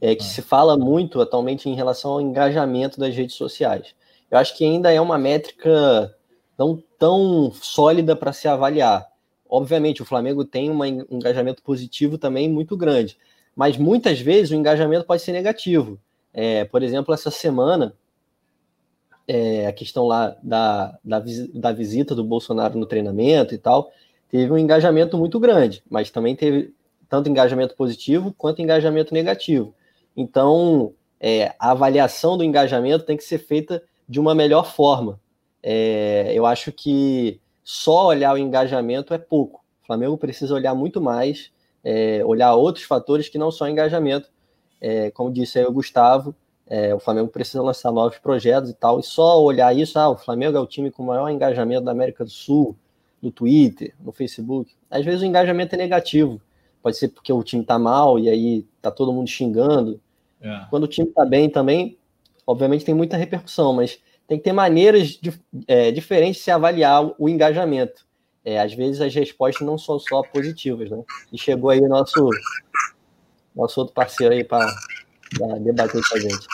é, 0.06 0.14
que 0.14 0.22
ah. 0.22 0.26
se 0.26 0.40
fala 0.40 0.78
muito 0.78 1.20
atualmente 1.20 1.68
em 1.68 1.74
relação 1.74 2.12
ao 2.12 2.20
engajamento 2.20 3.00
das 3.00 3.12
redes 3.12 3.34
sociais. 3.34 3.92
Eu 4.30 4.38
acho 4.38 4.56
que 4.56 4.64
ainda 4.64 4.92
é 4.92 5.00
uma 5.00 5.18
métrica 5.18 6.14
não 6.56 6.80
tão 6.96 7.50
sólida 7.52 8.14
para 8.14 8.32
se 8.32 8.46
avaliar. 8.46 9.04
Obviamente, 9.48 10.02
o 10.02 10.04
Flamengo 10.04 10.44
tem 10.44 10.70
um 10.70 10.84
engajamento 10.84 11.60
positivo 11.60 12.18
também 12.18 12.48
muito 12.48 12.76
grande, 12.76 13.18
mas 13.54 13.76
muitas 13.76 14.20
vezes 14.20 14.52
o 14.52 14.54
engajamento 14.54 15.04
pode 15.04 15.22
ser 15.22 15.32
negativo. 15.32 15.98
É, 16.32 16.64
por 16.64 16.84
exemplo, 16.84 17.12
essa 17.12 17.30
semana, 17.30 17.92
é, 19.26 19.66
a 19.66 19.72
questão 19.72 20.06
lá 20.06 20.36
da, 20.40 20.96
da, 21.02 21.20
da 21.52 21.72
visita 21.72 22.14
do 22.14 22.22
Bolsonaro 22.22 22.78
no 22.78 22.86
treinamento 22.86 23.54
e 23.54 23.58
tal, 23.58 23.90
teve 24.28 24.52
um 24.52 24.58
engajamento 24.58 25.18
muito 25.18 25.40
grande, 25.40 25.82
mas 25.90 26.10
também 26.10 26.36
teve 26.36 26.72
tanto 27.08 27.28
engajamento 27.28 27.74
positivo 27.74 28.32
quanto 28.36 28.62
engajamento 28.62 29.12
negativo. 29.12 29.74
Então, 30.16 30.92
é, 31.20 31.54
a 31.58 31.70
avaliação 31.70 32.36
do 32.36 32.44
engajamento 32.44 33.04
tem 33.04 33.16
que 33.16 33.24
ser 33.24 33.38
feita 33.38 33.82
de 34.08 34.18
uma 34.18 34.34
melhor 34.34 34.72
forma. 34.72 35.20
É, 35.62 36.32
eu 36.32 36.46
acho 36.46 36.72
que 36.72 37.40
só 37.62 38.06
olhar 38.06 38.34
o 38.34 38.38
engajamento 38.38 39.12
é 39.12 39.18
pouco. 39.18 39.64
O 39.82 39.86
Flamengo 39.86 40.16
precisa 40.16 40.54
olhar 40.54 40.74
muito 40.74 41.00
mais, 41.00 41.50
é, 41.84 42.24
olhar 42.24 42.54
outros 42.54 42.84
fatores 42.84 43.28
que 43.28 43.38
não 43.38 43.50
só 43.50 43.68
engajamento. 43.68 44.30
É, 44.80 45.10
como 45.10 45.32
disse 45.32 45.58
aí 45.58 45.64
o 45.64 45.72
Gustavo, 45.72 46.34
é, 46.66 46.94
o 46.94 46.98
Flamengo 46.98 47.28
precisa 47.28 47.62
lançar 47.62 47.92
novos 47.92 48.18
projetos 48.18 48.70
e 48.70 48.74
tal, 48.74 48.98
e 48.98 49.02
só 49.02 49.40
olhar 49.42 49.76
isso, 49.76 49.98
ah, 49.98 50.08
o 50.10 50.16
Flamengo 50.16 50.56
é 50.56 50.60
o 50.60 50.66
time 50.66 50.90
com 50.90 51.02
o 51.02 51.06
maior 51.06 51.28
engajamento 51.28 51.84
da 51.84 51.92
América 51.92 52.24
do 52.24 52.30
Sul, 52.30 52.76
no 53.22 53.30
Twitter, 53.30 53.94
no 54.00 54.12
Facebook. 54.12 54.74
Às 54.90 55.04
vezes 55.04 55.22
o 55.22 55.24
engajamento 55.24 55.74
é 55.74 55.78
negativo. 55.78 56.40
Pode 56.82 56.96
ser 56.96 57.08
porque 57.08 57.32
o 57.32 57.42
time 57.42 57.64
tá 57.64 57.78
mal 57.78 58.18
e 58.18 58.28
aí 58.28 58.66
tá 58.80 58.90
todo 58.90 59.12
mundo 59.12 59.28
xingando. 59.28 60.00
É. 60.40 60.66
Quando 60.70 60.84
o 60.84 60.88
time 60.88 61.08
está 61.08 61.24
bem 61.24 61.48
também, 61.48 61.98
obviamente 62.46 62.84
tem 62.84 62.94
muita 62.94 63.16
repercussão, 63.16 63.72
mas 63.72 63.98
tem 64.26 64.38
que 64.38 64.44
ter 64.44 64.52
maneiras 64.52 65.08
de, 65.10 65.32
é, 65.66 65.90
diferentes 65.90 66.38
de 66.38 66.44
se 66.44 66.50
avaliar 66.50 67.12
o 67.18 67.28
engajamento. 67.28 68.06
É, 68.44 68.60
às 68.60 68.72
vezes 68.72 69.00
as 69.00 69.14
respostas 69.14 69.66
não 69.66 69.76
são 69.76 69.98
só 69.98 70.22
positivas, 70.22 70.90
né? 70.90 71.02
E 71.32 71.38
chegou 71.38 71.70
aí 71.70 71.80
o 71.80 71.88
nosso, 71.88 72.28
nosso 73.54 73.80
outro 73.80 73.94
parceiro 73.94 74.34
aí 74.34 74.44
para 74.44 74.66
debater 75.60 76.00
com 76.08 76.16
a 76.16 76.20
gente 76.20 76.46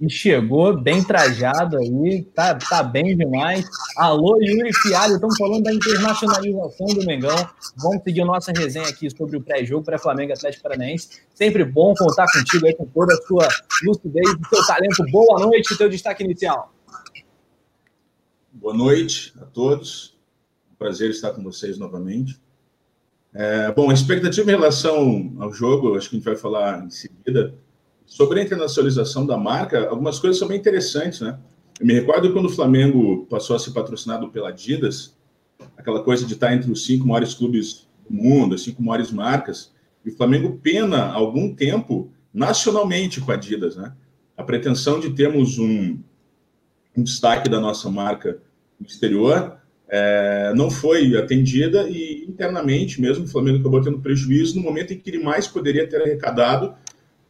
e 0.00 0.08
chegou 0.08 0.80
bem 0.80 1.04
trajado 1.04 1.76
aí, 1.76 2.22
tá, 2.34 2.54
tá 2.54 2.82
bem 2.82 3.14
demais. 3.14 3.68
Alô, 3.98 4.38
Yuri 4.40 4.72
Fialho, 4.72 5.14
estamos 5.14 5.36
falando 5.36 5.62
da 5.62 5.74
internacionalização 5.74 6.86
do 6.86 7.04
Mengão. 7.04 7.36
Vamos 7.76 8.02
seguir 8.02 8.24
nossa 8.24 8.50
resenha 8.50 8.88
aqui 8.88 9.10
sobre 9.10 9.36
o 9.36 9.42
pré-jogo 9.42 9.84
para 9.84 9.98
Flamengo 9.98 10.32
Atlético 10.32 10.62
Paranaense. 10.62 11.20
Sempre 11.34 11.64
bom 11.64 11.94
contar 11.94 12.26
contigo 12.32 12.66
aí 12.66 12.74
com 12.74 12.86
toda 12.86 13.12
a 13.12 13.16
sua 13.26 13.46
lucidez 13.84 14.26
e 14.26 14.48
seu 14.48 14.66
talento. 14.66 15.04
Boa 15.10 15.38
noite, 15.38 15.76
teu 15.76 15.88
destaque 15.88 16.24
inicial. 16.24 16.72
Boa 18.50 18.74
noite 18.74 19.34
a 19.38 19.44
todos. 19.44 20.18
prazer 20.78 21.10
estar 21.10 21.32
com 21.32 21.42
vocês 21.42 21.76
novamente. 21.76 22.40
É, 23.34 23.70
bom, 23.72 23.90
a 23.90 23.94
expectativa 23.94 24.50
em 24.50 24.54
relação 24.54 25.36
ao 25.38 25.52
jogo, 25.52 25.94
acho 25.94 26.08
que 26.08 26.16
a 26.16 26.18
gente 26.18 26.24
vai 26.24 26.36
falar 26.36 26.84
em 26.84 26.90
seguida 26.90 27.54
sobre 28.10 28.40
a 28.40 28.42
internacionalização 28.42 29.24
da 29.24 29.36
marca, 29.36 29.88
algumas 29.88 30.18
coisas 30.18 30.36
são 30.36 30.48
bem 30.48 30.58
interessantes, 30.58 31.20
né? 31.20 31.38
Eu 31.78 31.86
me 31.86 31.94
recordo 31.94 32.32
quando 32.32 32.46
o 32.46 32.50
Flamengo 32.50 33.24
passou 33.30 33.54
a 33.54 33.58
ser 33.58 33.70
patrocinado 33.70 34.28
pela 34.30 34.48
Adidas, 34.48 35.16
aquela 35.76 36.02
coisa 36.02 36.26
de 36.26 36.34
estar 36.34 36.52
entre 36.52 36.72
os 36.72 36.84
cinco 36.84 37.06
maiores 37.06 37.34
clubes 37.34 37.88
do 38.08 38.12
mundo, 38.12 38.56
as 38.56 38.62
cinco 38.62 38.82
maiores 38.82 39.12
marcas, 39.12 39.72
e 40.04 40.10
o 40.10 40.16
Flamengo 40.16 40.58
pena 40.60 41.06
algum 41.12 41.54
tempo 41.54 42.10
nacionalmente 42.34 43.20
com 43.20 43.30
a 43.30 43.34
Adidas, 43.34 43.76
né? 43.76 43.92
A 44.36 44.42
pretensão 44.42 44.98
de 44.98 45.10
termos 45.10 45.60
um, 45.60 45.96
um 46.96 47.04
destaque 47.04 47.48
da 47.48 47.60
nossa 47.60 47.88
marca 47.88 48.42
no 48.78 48.86
exterior 48.88 49.56
é, 49.88 50.52
não 50.56 50.68
foi 50.68 51.16
atendida 51.16 51.88
e 51.88 52.24
internamente 52.28 53.00
mesmo 53.00 53.24
o 53.24 53.28
Flamengo 53.28 53.60
acabou 53.60 53.80
tendo 53.80 54.00
prejuízo 54.00 54.56
no 54.56 54.62
momento 54.62 54.92
em 54.92 54.98
que 54.98 55.10
ele 55.10 55.22
mais 55.22 55.46
poderia 55.46 55.88
ter 55.88 56.02
arrecadado 56.02 56.74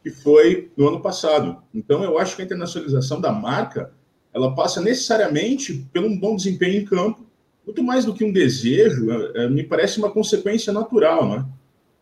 que 0.03 0.09
foi 0.09 0.71
no 0.75 0.87
ano 0.87 1.01
passado. 1.01 1.57
Então, 1.73 2.03
eu 2.03 2.17
acho 2.17 2.35
que 2.35 2.41
a 2.41 2.45
internacionalização 2.45 3.21
da 3.21 3.31
marca 3.31 3.91
ela 4.33 4.55
passa 4.55 4.81
necessariamente 4.81 5.85
pelo 5.91 6.07
um 6.07 6.17
bom 6.17 6.35
desempenho 6.35 6.81
em 6.81 6.85
campo, 6.85 7.25
muito 7.65 7.83
mais 7.83 8.05
do 8.05 8.13
que 8.13 8.23
um 8.23 8.31
desejo, 8.31 9.11
é, 9.11 9.43
é, 9.43 9.49
me 9.49 9.63
parece 9.63 9.99
uma 9.99 10.09
consequência 10.09 10.73
natural, 10.73 11.29
né? 11.29 11.45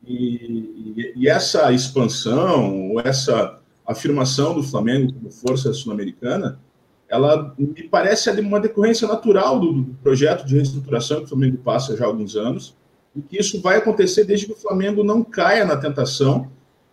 E, 0.07 1.13
e, 1.15 1.27
essa 1.27 1.73
expansão, 1.73 2.91
ou 2.91 3.01
essa 3.01 3.59
afirmação 3.85 4.53
do 4.55 4.63
Flamengo 4.63 5.11
como 5.13 5.29
força 5.29 5.73
sul-americana, 5.73 6.59
ela 7.09 7.53
me 7.57 7.83
parece 7.83 8.29
uma 8.39 8.61
decorrência 8.61 9.07
natural 9.07 9.59
do, 9.59 9.73
do, 9.73 9.93
projeto 9.95 10.45
de 10.45 10.55
reestruturação 10.55 11.19
que 11.19 11.25
o 11.25 11.27
Flamengo 11.27 11.57
passa 11.57 11.97
já 11.97 12.05
há 12.05 12.07
alguns 12.07 12.35
anos, 12.37 12.77
e 13.13 13.21
que 13.21 13.37
isso 13.37 13.61
vai 13.61 13.77
acontecer 13.77 14.23
desde 14.23 14.45
que 14.45 14.53
o 14.53 14.55
Flamengo 14.55 15.03
não 15.03 15.23
caia 15.23 15.65
na 15.65 15.75
tentação 15.75 16.49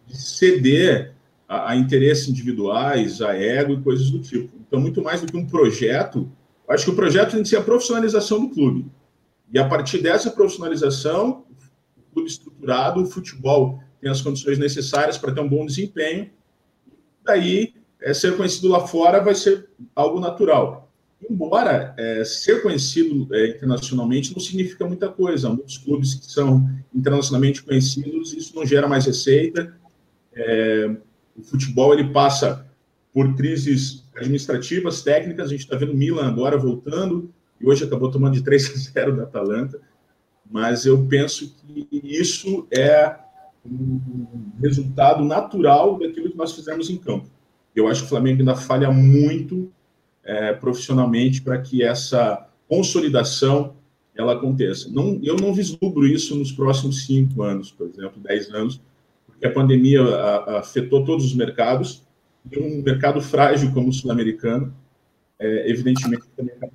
de 0.06 0.16
ceder 0.16 1.14
a, 1.48 1.72
a, 1.72 1.76
interesses 1.76 2.28
individuais, 2.28 3.20
a 3.20 3.34
ego 3.34 3.74
e 3.74 3.82
coisas 3.82 4.10
do 4.10 4.18
tipo. 4.18 4.50
Então, 4.66 4.80
muito 4.80 5.02
mais 5.02 5.20
do 5.20 5.26
que 5.26 5.36
um 5.36 5.46
projeto, 5.46 6.30
acho 6.68 6.84
que 6.84 6.90
o 6.90 6.96
projeto 6.96 7.32
tem 7.32 7.42
que 7.42 7.48
ser 7.48 7.56
a 7.56 7.62
profissionalização 7.62 8.40
do 8.40 8.50
clube. 8.50 8.86
E 9.52 9.58
a 9.58 9.68
partir 9.68 9.98
dessa 9.98 10.30
profissionalização, 10.30 11.44
o 11.96 12.14
clube 12.14 12.28
estruturado, 12.28 13.02
o 13.02 13.06
futebol 13.06 13.80
tem 14.00 14.10
as 14.10 14.20
condições 14.20 14.58
necessárias 14.58 15.16
para 15.16 15.32
ter 15.32 15.40
um 15.40 15.48
bom 15.48 15.64
desempenho. 15.64 16.30
Daí, 17.24 17.74
é, 18.00 18.12
ser 18.12 18.36
conhecido 18.36 18.68
lá 18.68 18.86
fora 18.86 19.20
vai 19.20 19.34
ser 19.34 19.68
algo 19.94 20.20
natural. 20.20 20.90
Embora 21.28 21.94
é, 21.96 22.24
ser 22.24 22.62
conhecido 22.62 23.26
é, 23.34 23.48
internacionalmente 23.48 24.32
não 24.32 24.40
significa 24.40 24.86
muita 24.86 25.08
coisa. 25.08 25.48
Muitos 25.48 25.78
clubes 25.78 26.14
que 26.14 26.30
são 26.30 26.68
internacionalmente 26.94 27.62
conhecidos, 27.62 28.32
isso 28.32 28.54
não 28.54 28.66
gera 28.66 28.86
mais 28.86 29.06
receita, 29.06 29.74
é, 30.36 30.94
o 31.36 31.42
futebol 31.42 31.94
ele 31.94 32.12
passa 32.12 32.66
por 33.12 33.34
crises 33.34 34.04
administrativas, 34.14 35.02
técnicas. 35.02 35.46
A 35.46 35.50
gente 35.50 35.60
está 35.60 35.76
vendo 35.76 35.94
Milan 35.94 36.28
agora 36.28 36.58
voltando 36.58 37.30
e 37.60 37.66
hoje 37.66 37.84
acabou 37.84 38.10
tomando 38.10 38.34
de 38.34 38.42
3 38.42 38.70
a 38.70 39.00
0 39.00 39.16
da 39.16 39.22
Atalanta. 39.22 39.80
Mas 40.50 40.84
eu 40.84 41.06
penso 41.06 41.54
que 41.56 41.88
isso 42.04 42.68
é 42.70 43.16
um 43.64 44.22
resultado 44.60 45.24
natural 45.24 45.98
daquilo 45.98 46.30
que 46.30 46.36
nós 46.36 46.54
fizemos 46.54 46.90
em 46.90 46.96
campo. 46.96 47.26
Eu 47.74 47.88
acho 47.88 48.02
que 48.02 48.06
o 48.06 48.10
Flamengo 48.10 48.40
ainda 48.40 48.54
falha 48.54 48.90
muito 48.90 49.72
é, 50.22 50.52
profissionalmente 50.52 51.42
para 51.42 51.58
que 51.58 51.82
essa 51.82 52.48
consolidação 52.68 53.74
ela 54.14 54.34
aconteça. 54.34 54.88
Não, 54.90 55.20
eu 55.22 55.36
não 55.36 55.52
vislumbro 55.52 56.06
isso 56.06 56.34
nos 56.36 56.52
próximos 56.52 57.04
cinco 57.04 57.42
anos, 57.42 57.70
por 57.70 57.86
exemplo, 57.86 58.20
dez 58.20 58.50
anos, 58.50 58.80
que 59.38 59.46
a 59.46 59.52
pandemia 59.52 60.02
afetou 60.58 61.04
todos 61.04 61.24
os 61.24 61.34
mercados, 61.34 62.06
e 62.50 62.58
um 62.58 62.82
mercado 62.82 63.20
frágil 63.20 63.72
como 63.72 63.88
o 63.88 63.92
sul-americano, 63.92 64.74
é, 65.38 65.70
evidentemente, 65.70 66.24
também 66.36 66.54
acaba. 66.54 66.72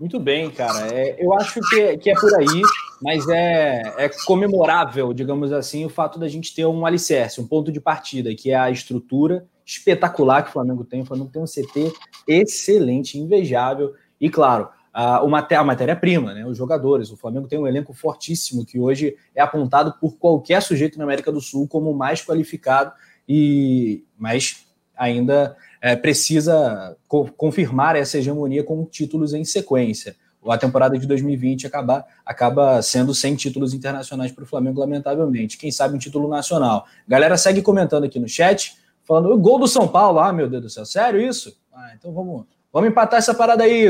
Muito 0.00 0.20
bem, 0.20 0.48
cara. 0.48 0.94
É, 0.94 1.16
eu 1.18 1.34
acho 1.34 1.60
que, 1.68 1.98
que 1.98 2.10
é 2.10 2.14
por 2.14 2.32
aí, 2.36 2.62
mas 3.02 3.28
é, 3.28 3.82
é 3.98 4.08
comemorável, 4.26 5.12
digamos 5.12 5.52
assim, 5.52 5.84
o 5.84 5.88
fato 5.88 6.20
da 6.20 6.28
gente 6.28 6.54
ter 6.54 6.64
um 6.66 6.86
alicerce, 6.86 7.40
um 7.40 7.46
ponto 7.46 7.72
de 7.72 7.80
partida, 7.80 8.32
que 8.34 8.52
é 8.52 8.54
a 8.54 8.70
estrutura 8.70 9.44
espetacular 9.66 10.42
que 10.42 10.50
o 10.50 10.52
Flamengo 10.52 10.84
tem. 10.84 11.02
O 11.02 11.04
Flamengo 11.04 11.30
tem 11.30 11.42
um 11.42 11.46
CT 11.46 11.92
excelente, 12.28 13.18
invejável. 13.18 13.92
E 14.20 14.30
claro, 14.30 14.68
a, 14.92 15.18
a 15.18 15.64
matéria-prima, 15.64 16.34
né? 16.34 16.46
Os 16.46 16.56
jogadores. 16.56 17.10
O 17.10 17.16
Flamengo 17.16 17.48
tem 17.48 17.58
um 17.58 17.66
elenco 17.66 17.92
fortíssimo 17.92 18.64
que 18.64 18.78
hoje 18.78 19.16
é 19.34 19.40
apontado 19.40 19.94
por 20.00 20.16
qualquer 20.16 20.62
sujeito 20.62 20.98
na 20.98 21.04
América 21.04 21.30
do 21.30 21.40
Sul 21.40 21.68
como 21.68 21.90
o 21.90 21.96
mais 21.96 22.24
qualificado, 22.24 22.92
e 23.28 24.04
mas 24.16 24.66
ainda 24.96 25.56
é, 25.80 25.94
precisa 25.94 26.96
co 27.06 27.30
confirmar 27.32 27.94
essa 27.96 28.18
hegemonia 28.18 28.64
com 28.64 28.84
títulos 28.84 29.32
em 29.32 29.44
sequência. 29.44 30.16
A 30.46 30.56
temporada 30.56 30.98
de 30.98 31.06
2020 31.06 31.66
acaba, 31.66 32.06
acaba 32.24 32.80
sendo 32.80 33.14
sem 33.14 33.34
títulos 33.34 33.74
internacionais 33.74 34.32
para 34.32 34.44
o 34.44 34.46
Flamengo, 34.46 34.80
lamentavelmente. 34.80 35.58
Quem 35.58 35.70
sabe 35.70 35.94
um 35.94 35.98
título 35.98 36.28
nacional. 36.28 36.86
Galera 37.06 37.36
segue 37.36 37.60
comentando 37.60 38.04
aqui 38.04 38.18
no 38.18 38.28
chat, 38.28 38.76
falando 39.04 39.30
o 39.30 39.38
gol 39.38 39.58
do 39.58 39.68
São 39.68 39.86
Paulo. 39.86 40.20
Ah, 40.20 40.32
meu 40.32 40.48
Deus 40.48 40.62
do 40.62 40.70
céu, 40.70 40.86
sério 40.86 41.20
isso? 41.20 41.58
Ah, 41.72 41.92
então 41.98 42.12
vamos, 42.12 42.46
vamos 42.72 42.90
empatar 42.90 43.18
essa 43.18 43.34
parada 43.34 43.64
aí, 43.64 43.86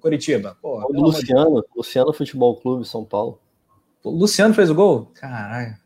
Curitiba. 0.00 0.56
Porra, 0.60 0.86
o 0.86 0.92
Luciano, 0.92 1.64
Luciano 1.76 2.12
Futebol 2.12 2.56
Clube 2.60 2.86
São 2.86 3.04
Paulo. 3.04 3.38
O 4.04 4.10
Luciano 4.10 4.54
fez 4.54 4.70
o 4.70 4.74
gol? 4.74 5.10
Caralho. 5.14 5.76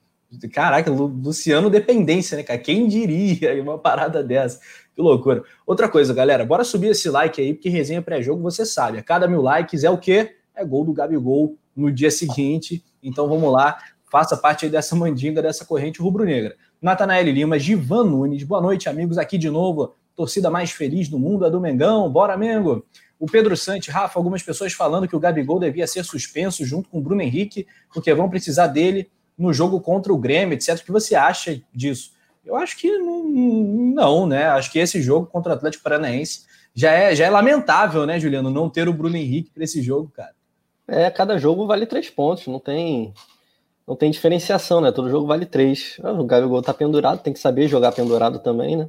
Caraca, 0.52 0.90
Luciano 0.90 1.70
dependência, 1.70 2.36
né, 2.36 2.42
cara? 2.42 2.58
Quem 2.58 2.88
diria 2.88 3.62
uma 3.62 3.78
parada 3.78 4.22
dessa? 4.22 4.60
Que 4.94 5.00
loucura. 5.00 5.42
Outra 5.66 5.88
coisa, 5.88 6.12
galera, 6.12 6.44
bora 6.44 6.64
subir 6.64 6.88
esse 6.88 7.08
like 7.08 7.40
aí, 7.40 7.54
porque 7.54 7.68
resenha 7.68 8.02
pré-jogo, 8.02 8.42
você 8.42 8.66
sabe, 8.66 8.98
a 8.98 9.02
cada 9.02 9.28
mil 9.28 9.42
likes 9.42 9.84
é 9.84 9.90
o 9.90 9.98
quê? 9.98 10.36
É 10.54 10.64
gol 10.64 10.84
do 10.84 10.92
Gabigol 10.92 11.56
no 11.74 11.92
dia 11.92 12.10
seguinte. 12.10 12.82
Então 13.02 13.28
vamos 13.28 13.52
lá, 13.52 13.78
faça 14.10 14.36
parte 14.36 14.64
aí 14.64 14.70
dessa 14.70 14.96
mandinga, 14.96 15.42
dessa 15.42 15.64
corrente 15.64 16.00
rubro-negra. 16.00 16.56
Natanael 16.80 17.26
Lima, 17.26 17.58
Givan 17.58 18.04
Nunes, 18.04 18.42
boa 18.42 18.60
noite, 18.60 18.88
amigos, 18.88 19.18
aqui 19.18 19.38
de 19.38 19.50
novo. 19.50 19.94
Torcida 20.16 20.50
mais 20.50 20.70
feliz 20.70 21.08
do 21.08 21.18
mundo, 21.18 21.44
a 21.44 21.48
do 21.48 21.60
Mengão, 21.60 22.10
bora, 22.10 22.36
Mengo. 22.36 22.84
O 23.18 23.26
Pedro 23.26 23.56
Santos, 23.56 23.88
Rafa, 23.88 24.18
algumas 24.18 24.42
pessoas 24.42 24.72
falando 24.72 25.06
que 25.06 25.14
o 25.14 25.20
Gabigol 25.20 25.60
devia 25.60 25.86
ser 25.86 26.04
suspenso 26.04 26.64
junto 26.64 26.88
com 26.88 26.98
o 26.98 27.00
Bruno 27.00 27.22
Henrique, 27.22 27.66
porque 27.92 28.12
vão 28.12 28.28
precisar 28.28 28.66
dele 28.66 29.10
no 29.38 29.52
jogo 29.52 29.80
contra 29.80 30.12
o 30.12 30.18
Grêmio, 30.18 30.54
etc. 30.54 30.78
O 30.78 30.84
que 30.84 30.92
você 30.92 31.14
acha 31.14 31.60
disso? 31.72 32.12
Eu 32.44 32.56
acho 32.56 32.76
que 32.76 32.90
não, 32.98 33.24
não, 33.28 34.26
né? 34.26 34.46
Acho 34.46 34.70
que 34.70 34.78
esse 34.78 35.02
jogo 35.02 35.26
contra 35.26 35.52
o 35.52 35.54
Atlético 35.54 35.84
Paranaense 35.84 36.46
já 36.74 36.92
é, 36.92 37.14
já 37.14 37.24
é 37.24 37.30
lamentável, 37.30 38.04
né, 38.04 38.20
Juliano, 38.20 38.50
não 38.50 38.68
ter 38.68 38.86
o 38.86 38.92
Bruno 38.92 39.16
Henrique 39.16 39.50
para 39.50 39.64
esse 39.64 39.80
jogo, 39.80 40.10
cara. 40.14 40.34
É, 40.86 41.10
cada 41.10 41.38
jogo 41.38 41.66
vale 41.66 41.86
três 41.86 42.10
pontos, 42.10 42.46
não 42.46 42.60
tem 42.60 43.12
não 43.86 43.96
tem 43.96 44.10
diferenciação, 44.10 44.80
né? 44.80 44.90
Todo 44.92 45.08
jogo 45.08 45.26
vale 45.26 45.46
três. 45.46 45.96
Ah, 46.02 46.12
o 46.12 46.24
Gabigol 46.24 46.60
tá 46.60 46.74
pendurado, 46.74 47.22
tem 47.22 47.32
que 47.32 47.38
saber 47.38 47.68
jogar 47.68 47.92
pendurado 47.92 48.40
também, 48.40 48.76
né? 48.76 48.88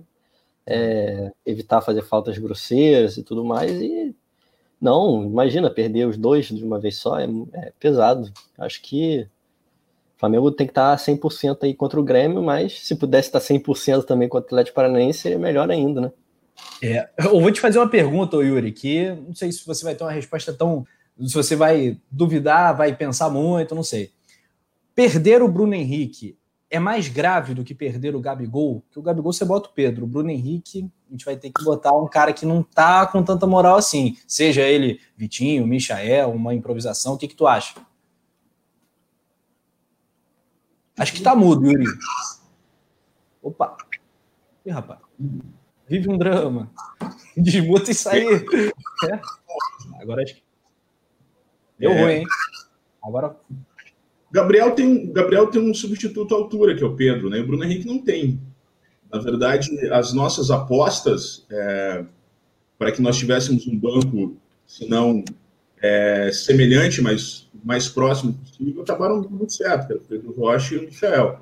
É, 0.70 1.32
evitar 1.46 1.80
fazer 1.82 2.02
faltas 2.02 2.38
grosseiras 2.38 3.16
e 3.16 3.24
tudo 3.24 3.46
mais. 3.46 3.72
E 3.82 4.14
não, 4.82 5.24
imagina, 5.24 5.70
perder 5.70 6.08
os 6.08 6.18
dois 6.18 6.48
de 6.48 6.64
uma 6.64 6.80
vez 6.80 6.98
só 6.98 7.20
é, 7.20 7.28
é 7.54 7.72
pesado. 7.80 8.32
Acho 8.58 8.82
que 8.82 9.28
o 10.16 10.20
Flamengo 10.20 10.52
tem 10.52 10.68
que 10.68 10.72
estar 10.72 10.96
100% 10.98 11.60
aí 11.64 11.74
contra 11.74 12.00
o 12.00 12.04
Grêmio, 12.04 12.42
mas 12.44 12.86
se 12.86 12.96
pudesse 12.96 13.30
estar 13.30 13.40
100% 13.40 14.04
também 14.04 14.28
contra 14.28 14.46
o 14.46 14.48
Atlético 14.48 14.76
Paranaense, 14.76 15.20
seria 15.20 15.40
melhor 15.40 15.70
ainda, 15.70 16.02
né? 16.02 16.12
É, 16.82 17.08
eu 17.20 17.40
vou 17.40 17.52
te 17.52 17.62
fazer 17.62 17.78
uma 17.80 17.90
pergunta, 17.90 18.38
Yuri, 18.38 18.72
que 18.72 19.12
não 19.12 19.36
sei 19.36 19.52
se 19.52 19.66
você 19.66 19.84
vai 19.84 19.96
ter 19.96 20.04
uma 20.04 20.12
resposta 20.12 20.52
tão. 20.52 20.86
Se 21.20 21.34
você 21.34 21.56
vai 21.56 21.98
duvidar, 22.12 22.76
vai 22.76 22.96
pensar 22.96 23.30
muito, 23.30 23.74
não 23.74 23.84
sei. 23.84 24.12
Perder 24.94 25.42
o 25.42 25.48
Bruno 25.48 25.74
Henrique 25.74 26.38
é 26.70 26.80
mais 26.80 27.08
grave 27.08 27.54
do 27.54 27.64
que 27.64 27.74
perder 27.74 28.16
o 28.16 28.20
Gabigol? 28.20 28.84
Que 28.92 29.00
o 29.00 29.02
Gabigol 29.02 29.32
você 29.32 29.46
bota 29.46 29.70
o 29.70 29.74
Pedro, 29.74 30.04
o 30.04 30.08
Bruno 30.08 30.30
Henrique, 30.30 30.90
a 31.08 31.12
gente 31.12 31.26
vai 31.26 31.38
ter 31.38 31.52
que 31.52 31.64
botar 31.64 31.94
um 31.94 32.08
cara 32.08 32.34
que 32.34 32.46
não 32.46 32.62
tá 32.62 33.06
com 33.08 33.24
tanta 33.24 33.48
moral 33.48 33.78
assim. 33.78 34.18
Seja 34.28 34.62
ele 34.64 35.00
Vitinho, 35.16 35.66
Michael, 35.66 36.32
uma 36.32 36.54
improvisação, 36.54 37.14
o 37.14 37.18
que, 37.18 37.28
que 37.28 37.36
tu 37.36 37.48
acha? 37.48 37.76
Acho 40.98 41.14
que 41.14 41.22
tá 41.22 41.36
mudo, 41.36 41.66
Yuri. 41.66 41.86
Opa. 43.42 43.78
Ih, 44.66 44.72
rapaz. 44.72 45.00
Vive 45.88 46.10
um 46.10 46.18
drama. 46.18 46.72
Desmuta 47.38 47.92
isso 47.92 48.10
aí. 48.10 48.26
É. 48.26 49.22
Agora 50.02 50.24
acho 50.24 50.36
que. 50.36 50.44
Deu 51.78 51.92
é. 51.92 52.04
ruim, 52.04 52.14
hein? 52.14 52.24
Agora. 53.02 53.38
Gabriel 54.32 54.72
tem, 54.72 55.12
Gabriel 55.12 55.48
tem 55.48 55.62
um 55.62 55.74
substituto 55.74 56.36
à 56.36 56.38
altura, 56.38 56.76
que 56.76 56.84
é 56.84 56.86
o 56.86 56.96
Pedro, 56.96 57.30
né? 57.30 57.40
O 57.40 57.48
Bruno 57.48 57.64
Henrique 57.64 57.88
não 57.88 58.00
tem. 58.00 58.40
Na 59.12 59.20
verdade, 59.20 59.70
as 59.90 60.14
nossas 60.14 60.52
apostas 60.52 61.46
é, 61.50 62.04
para 62.78 62.92
que 62.92 63.02
nós 63.02 63.18
tivéssemos 63.18 63.66
um 63.68 63.78
banco, 63.78 64.36
se 64.66 64.88
não 64.88 65.24
é, 65.82 66.30
semelhante, 66.32 67.02
mas 67.02 67.48
mais 67.64 67.88
próximo 67.88 68.34
possível, 68.34 68.82
acabaram 68.82 69.22
muito 69.30 69.54
certo, 69.54 69.94
o 69.94 70.00
Pedro 70.00 70.32
Rocha 70.32 70.76
e 70.76 70.78
o 70.78 70.82
Michel. 70.84 71.42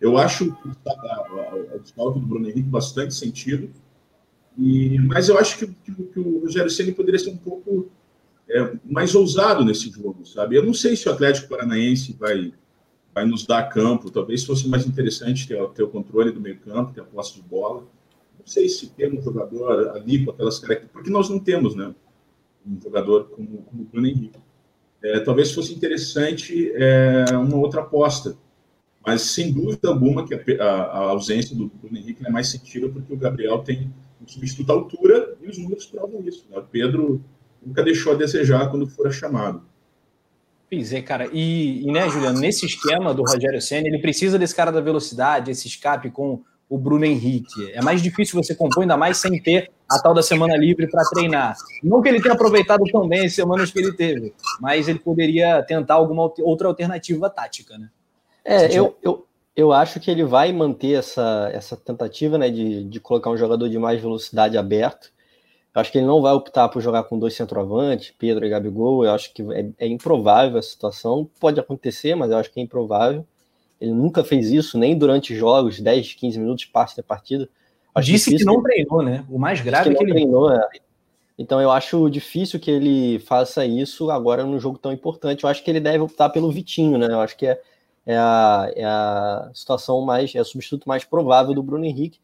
Eu 0.00 0.16
acho 0.16 0.56
a, 0.86 1.74
a 1.74 1.78
desfalque 1.78 2.18
do 2.18 2.26
Bruno 2.26 2.48
Henrique 2.48 2.68
bastante 2.68 3.14
sentido, 3.14 3.70
e, 4.56 4.98
mas 4.98 5.28
eu 5.28 5.38
acho 5.38 5.58
que, 5.58 5.66
que, 5.66 5.92
que 5.92 6.20
o 6.20 6.40
Rogério 6.40 6.70
Ceni 6.70 6.92
poderia 6.92 7.18
ser 7.18 7.30
um 7.30 7.36
pouco 7.36 7.90
é, 8.50 8.76
mais 8.84 9.14
ousado 9.14 9.64
nesse 9.64 9.90
jogo, 9.90 10.26
sabe? 10.26 10.56
Eu 10.56 10.64
não 10.64 10.74
sei 10.74 10.96
se 10.96 11.08
o 11.08 11.12
Atlético 11.12 11.48
Paranaense 11.48 12.16
vai, 12.18 12.52
vai 13.14 13.24
nos 13.24 13.46
dar 13.46 13.68
campo, 13.68 14.10
talvez 14.10 14.44
fosse 14.44 14.68
mais 14.68 14.86
interessante 14.86 15.46
ter, 15.46 15.68
ter 15.70 15.82
o 15.82 15.88
controle 15.88 16.32
do 16.32 16.40
meio 16.40 16.58
campo, 16.58 16.92
ter 16.92 17.00
a 17.00 17.04
posse 17.04 17.34
de 17.34 17.42
bola. 17.42 17.82
Não 18.38 18.46
sei 18.46 18.68
se 18.68 18.88
ter 18.90 19.12
um 19.12 19.22
jogador 19.22 19.90
ali 19.90 20.24
com 20.24 20.30
aquelas 20.32 20.58
características, 20.58 20.92
porque 20.92 21.10
nós 21.10 21.28
não 21.28 21.38
temos, 21.38 21.74
né? 21.74 21.94
um 22.66 22.80
jogador 22.80 23.24
como, 23.30 23.62
como 23.62 23.82
o 23.82 23.86
Bruno 23.86 24.06
Henrique. 24.06 24.38
É, 25.02 25.20
talvez 25.20 25.52
fosse 25.52 25.72
interessante 25.72 26.72
é, 26.74 27.24
uma 27.32 27.56
outra 27.56 27.80
aposta, 27.80 28.36
mas 29.04 29.22
sem 29.22 29.52
dúvida 29.52 29.88
alguma 29.88 30.26
que 30.26 30.34
a, 30.34 30.64
a, 30.64 30.68
a 30.68 30.98
ausência 31.10 31.56
do 31.56 31.68
Bruno 31.68 31.96
Henrique 31.96 32.26
é 32.26 32.30
mais 32.30 32.48
sentido 32.48 32.90
porque 32.90 33.12
o 33.12 33.16
Gabriel 33.16 33.60
tem 33.60 33.90
um 34.20 34.28
substituto 34.28 34.70
à 34.70 34.74
altura 34.74 35.36
e 35.40 35.48
os 35.48 35.56
números 35.56 35.86
provam 35.86 36.22
isso. 36.26 36.46
Né? 36.50 36.58
O 36.58 36.62
Pedro 36.62 37.24
nunca 37.64 37.82
deixou 37.82 38.12
a 38.12 38.16
desejar 38.16 38.68
quando 38.70 38.86
fora 38.86 39.10
chamado. 39.10 39.62
Pois 40.70 40.92
é, 40.92 41.02
cara. 41.02 41.28
E, 41.32 41.82
e 41.82 41.92
né, 41.92 42.08
Juliano, 42.08 42.38
nesse 42.38 42.64
esquema 42.64 43.12
do 43.12 43.22
Rogério 43.22 43.60
Senna, 43.60 43.88
ele 43.88 43.98
precisa 43.98 44.38
desse 44.38 44.54
cara 44.54 44.70
da 44.70 44.80
velocidade, 44.80 45.50
esse 45.50 45.66
escape 45.66 46.10
com 46.10 46.42
o 46.68 46.78
Bruno 46.78 47.04
Henrique. 47.04 47.72
É 47.72 47.82
mais 47.82 48.00
difícil 48.00 48.40
você 48.40 48.54
compor, 48.54 48.82
ainda 48.82 48.96
mais 48.96 49.16
sem 49.16 49.42
ter 49.42 49.68
a 49.90 49.98
tal 49.98 50.14
da 50.14 50.22
semana 50.22 50.56
livre 50.56 50.88
para 50.88 51.02
treinar. 51.10 51.56
Não 51.82 52.00
que 52.00 52.08
ele 52.08 52.22
tenha 52.22 52.34
aproveitado 52.34 52.84
tão 52.92 53.08
bem 53.08 53.26
as 53.26 53.34
semanas 53.34 53.72
que 53.72 53.80
ele 53.80 53.92
teve, 53.92 54.32
mas 54.60 54.88
ele 54.88 55.00
poderia 55.00 55.60
tentar 55.64 55.94
alguma 55.94 56.32
outra 56.38 56.68
alternativa 56.68 57.28
tática, 57.28 57.76
né? 57.76 57.90
É, 58.44 58.66
eu, 58.72 58.96
eu, 59.02 59.26
eu 59.56 59.72
acho 59.72 59.98
que 59.98 60.10
ele 60.10 60.24
vai 60.24 60.52
manter 60.52 60.92
essa, 60.92 61.50
essa 61.52 61.76
tentativa 61.76 62.38
né, 62.38 62.48
de, 62.48 62.84
de 62.84 63.00
colocar 63.00 63.30
um 63.30 63.36
jogador 63.36 63.68
de 63.68 63.78
mais 63.78 64.00
velocidade 64.00 64.56
aberto. 64.56 65.12
Eu 65.74 65.80
acho 65.80 65.92
que 65.92 65.98
ele 65.98 66.06
não 66.06 66.20
vai 66.20 66.32
optar 66.32 66.68
por 66.68 66.82
jogar 66.82 67.04
com 67.04 67.18
dois 67.18 67.34
centroavantes, 67.34 68.12
Pedro 68.18 68.44
e 68.44 68.48
Gabigol. 68.48 69.04
Eu 69.04 69.12
acho 69.12 69.32
que 69.32 69.42
é, 69.52 69.68
é 69.78 69.86
improvável 69.86 70.58
a 70.58 70.62
situação. 70.62 71.28
Pode 71.38 71.60
acontecer, 71.60 72.14
mas 72.14 72.30
eu 72.30 72.38
acho 72.38 72.50
que 72.50 72.58
é 72.58 72.62
improvável. 72.62 73.24
Ele 73.80 73.92
nunca 73.92 74.24
fez 74.24 74.50
isso, 74.50 74.76
nem 74.76 74.98
durante 74.98 75.34
jogos, 75.34 75.80
10, 75.80 76.14
15 76.14 76.38
minutos, 76.38 76.64
parte 76.66 76.96
da 76.96 77.02
partida. 77.02 77.48
Acho 77.94 78.06
Disse 78.06 78.36
que 78.36 78.44
não 78.44 78.62
treinou, 78.62 79.02
né? 79.02 79.24
O 79.28 79.38
mais 79.38 79.60
grave 79.60 79.88
que, 79.88 79.94
é 79.94 79.98
que 79.98 80.04
ele 80.04 80.12
treinou. 80.12 80.52
É. 80.52 80.60
Então 81.38 81.60
eu 81.60 81.70
acho 81.70 82.10
difícil 82.10 82.60
que 82.60 82.70
ele 82.70 83.18
faça 83.20 83.64
isso 83.64 84.10
agora 84.10 84.44
num 84.44 84.60
jogo 84.60 84.76
tão 84.76 84.92
importante. 84.92 85.44
Eu 85.44 85.50
acho 85.50 85.64
que 85.64 85.70
ele 85.70 85.80
deve 85.80 86.00
optar 86.00 86.28
pelo 86.28 86.50
Vitinho, 86.52 86.98
né? 86.98 87.06
Eu 87.06 87.20
acho 87.20 87.36
que 87.36 87.46
é, 87.46 87.60
é, 88.04 88.16
a, 88.16 88.70
é 88.76 88.84
a 88.84 89.50
situação 89.54 90.02
mais, 90.02 90.34
é 90.34 90.40
o 90.40 90.44
substituto 90.44 90.86
mais 90.86 91.04
provável 91.04 91.54
do 91.54 91.62
Bruno 91.62 91.84
Henrique, 91.84 92.20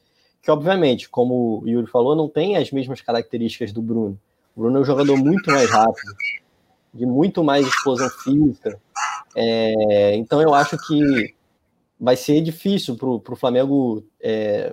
que 0.46 0.50
obviamente, 0.52 1.09
como 1.09 1.61
o 1.61 1.68
Yuri 1.68 1.88
falou, 1.88 2.14
não 2.14 2.28
tem 2.28 2.56
as 2.56 2.70
mesmas 2.70 3.00
características 3.00 3.72
do 3.72 3.82
Bruno. 3.82 4.16
O 4.54 4.61
Bruno 4.61 4.78
é 4.78 4.80
um 4.80 4.85
jogador 4.85 5.16
muito 5.16 5.50
mais 5.50 5.68
rápido, 5.68 6.14
de 6.94 7.04
muito 7.04 7.42
mais 7.42 7.66
explosão 7.66 8.09
física. 8.09 8.80
É, 9.35 10.14
então 10.14 10.40
eu 10.40 10.54
acho 10.54 10.78
que 10.87 11.35
vai 11.98 12.14
ser 12.14 12.40
difícil 12.42 12.94
para 12.94 13.09
o 13.09 13.37
Flamengo 13.37 14.04
é, 14.20 14.72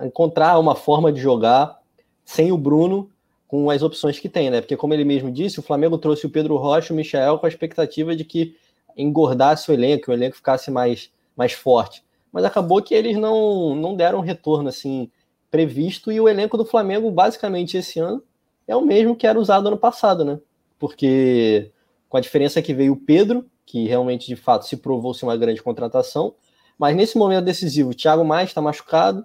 encontrar 0.00 0.58
uma 0.58 0.74
forma 0.74 1.12
de 1.12 1.20
jogar 1.20 1.78
sem 2.24 2.50
o 2.50 2.56
Bruno 2.56 3.10
com 3.46 3.68
as 3.68 3.82
opções 3.82 4.18
que 4.18 4.30
tem, 4.30 4.48
né? 4.48 4.62
Porque, 4.62 4.78
como 4.78 4.94
ele 4.94 5.04
mesmo 5.04 5.30
disse, 5.30 5.60
o 5.60 5.62
Flamengo 5.62 5.98
trouxe 5.98 6.24
o 6.24 6.30
Pedro 6.30 6.56
Rocha 6.56 6.90
e 6.90 6.94
o 6.94 6.96
Michel 6.96 7.38
com 7.38 7.44
a 7.44 7.50
expectativa 7.50 8.16
de 8.16 8.24
que 8.24 8.56
engordasse 8.96 9.70
o 9.70 9.74
elenco, 9.74 10.10
o 10.10 10.14
elenco 10.14 10.36
ficasse 10.36 10.70
mais, 10.70 11.10
mais 11.36 11.52
forte. 11.52 12.02
Mas 12.32 12.44
acabou 12.44 12.82
que 12.82 12.94
eles 12.94 13.16
não, 13.16 13.74
não 13.76 13.94
deram 13.94 14.20
retorno 14.20 14.68
assim 14.68 15.10
previsto 15.50 16.10
e 16.10 16.18
o 16.18 16.28
elenco 16.28 16.56
do 16.56 16.64
Flamengo, 16.64 17.10
basicamente, 17.10 17.76
esse 17.76 18.00
ano 18.00 18.22
é 18.66 18.74
o 18.74 18.80
mesmo 18.80 19.14
que 19.14 19.26
era 19.26 19.38
usado 19.38 19.68
ano 19.68 19.76
passado, 19.76 20.24
né? 20.24 20.40
Porque 20.78 21.70
com 22.08 22.16
a 22.16 22.20
diferença 22.20 22.62
que 22.62 22.72
veio 22.72 22.94
o 22.94 22.96
Pedro, 22.96 23.46
que 23.66 23.86
realmente 23.86 24.26
de 24.26 24.36
fato 24.36 24.66
se 24.66 24.76
provou 24.76 25.12
ser 25.12 25.26
uma 25.26 25.36
grande 25.36 25.62
contratação, 25.62 26.34
mas 26.78 26.96
nesse 26.96 27.16
momento 27.16 27.44
decisivo, 27.44 27.90
o 27.90 27.94
Thiago 27.94 28.24
Mais 28.24 28.48
está 28.48 28.60
machucado. 28.60 29.24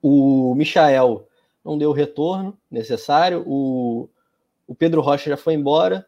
O 0.00 0.54
Michael 0.54 1.26
não 1.64 1.78
deu 1.78 1.90
o 1.90 1.92
retorno 1.92 2.58
necessário, 2.70 3.44
o, 3.46 4.08
o 4.66 4.74
Pedro 4.74 5.00
Rocha 5.00 5.30
já 5.30 5.36
foi 5.36 5.54
embora, 5.54 6.06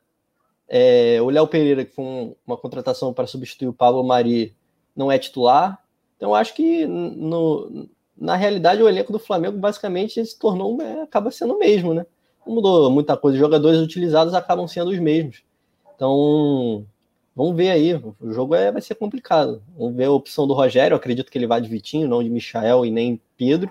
é, 0.68 1.20
o 1.22 1.30
Léo 1.30 1.46
Pereira, 1.46 1.84
que 1.84 1.94
foi 1.94 2.04
um, 2.04 2.34
uma 2.46 2.56
contratação 2.56 3.12
para 3.12 3.26
substituir 3.26 3.68
o 3.68 3.72
Pablo 3.72 4.02
Mari, 4.02 4.56
não 4.96 5.10
é 5.10 5.18
titular. 5.18 5.78
Então, 6.16 6.34
acho 6.34 6.54
que 6.54 6.86
no, 6.86 7.88
na 8.16 8.36
realidade 8.36 8.82
o 8.82 8.88
elenco 8.88 9.12
do 9.12 9.18
Flamengo 9.18 9.58
basicamente 9.58 10.24
se 10.24 10.38
tornou, 10.38 10.80
é, 10.80 11.02
acaba 11.02 11.30
sendo 11.30 11.54
o 11.54 11.58
mesmo, 11.58 11.92
né? 11.92 12.06
Não 12.46 12.54
mudou 12.54 12.90
muita 12.90 13.16
coisa. 13.16 13.36
Os 13.36 13.40
jogadores 13.40 13.80
utilizados 13.80 14.34
acabam 14.34 14.68
sendo 14.68 14.90
os 14.90 14.98
mesmos. 14.98 15.42
Então, 15.94 16.84
vamos 17.34 17.56
ver 17.56 17.70
aí. 17.70 17.94
O 17.94 18.32
jogo 18.32 18.54
é, 18.54 18.70
vai 18.70 18.82
ser 18.82 18.94
complicado. 18.94 19.62
Vamos 19.76 19.96
ver 19.96 20.04
a 20.04 20.12
opção 20.12 20.46
do 20.46 20.54
Rogério. 20.54 20.94
Eu 20.94 20.98
acredito 20.98 21.30
que 21.30 21.38
ele 21.38 21.46
vai 21.46 21.60
de 21.60 21.68
Vitinho, 21.68 22.08
não 22.08 22.22
de 22.22 22.30
Michael 22.30 22.84
e 22.84 22.90
nem 22.90 23.20
Pedro, 23.36 23.70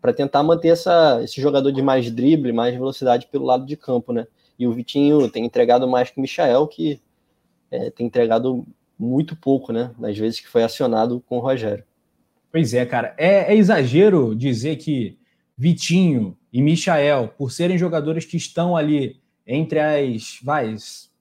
para 0.00 0.12
tentar 0.12 0.42
manter 0.42 0.68
essa, 0.68 1.20
esse 1.22 1.40
jogador 1.40 1.70
de 1.70 1.82
mais 1.82 2.10
drible, 2.10 2.52
mais 2.52 2.74
velocidade 2.74 3.26
pelo 3.26 3.44
lado 3.44 3.66
de 3.66 3.76
campo, 3.76 4.12
né? 4.12 4.26
E 4.58 4.66
o 4.66 4.72
Vitinho 4.72 5.30
tem 5.30 5.44
entregado 5.44 5.86
mais 5.86 6.10
que 6.10 6.18
o 6.18 6.22
Michael, 6.22 6.66
que 6.66 7.00
é, 7.70 7.90
tem 7.90 8.06
entregado 8.06 8.66
muito 8.98 9.36
pouco, 9.36 9.72
né? 9.72 9.92
Das 9.98 10.16
vezes 10.16 10.40
que 10.40 10.48
foi 10.48 10.62
acionado 10.62 11.22
com 11.26 11.38
o 11.38 11.40
Rogério. 11.40 11.84
Pois 12.50 12.74
é, 12.74 12.84
cara. 12.84 13.14
É, 13.16 13.52
é 13.52 13.56
exagero 13.56 14.34
dizer 14.34 14.76
que 14.76 15.18
Vitinho 15.56 16.36
e 16.52 16.62
Michael, 16.62 17.32
por 17.36 17.52
serem 17.52 17.78
jogadores 17.78 18.24
que 18.24 18.36
estão 18.36 18.76
ali 18.76 19.20
entre 19.46 19.80
as 19.80 20.38
vai, 20.42 20.74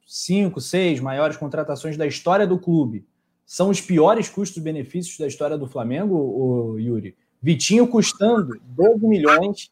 cinco, 0.06 0.60
seis 0.60 1.00
maiores 1.00 1.38
contratações 1.38 1.98
da 1.98 2.06
história 2.06 2.48
do 2.48 2.60
clube, 2.60 3.06
são 3.46 3.70
os 3.70 3.80
piores 3.80 4.28
custos-benefícios 4.28 5.18
da 5.18 5.28
história 5.28 5.58
do 5.58 5.68
Flamengo, 5.68 6.16
o 6.16 6.78
Yuri? 6.78 7.16
Vitinho 7.42 7.88
custando 7.88 8.60
12 8.66 9.08
milhões 9.08 9.72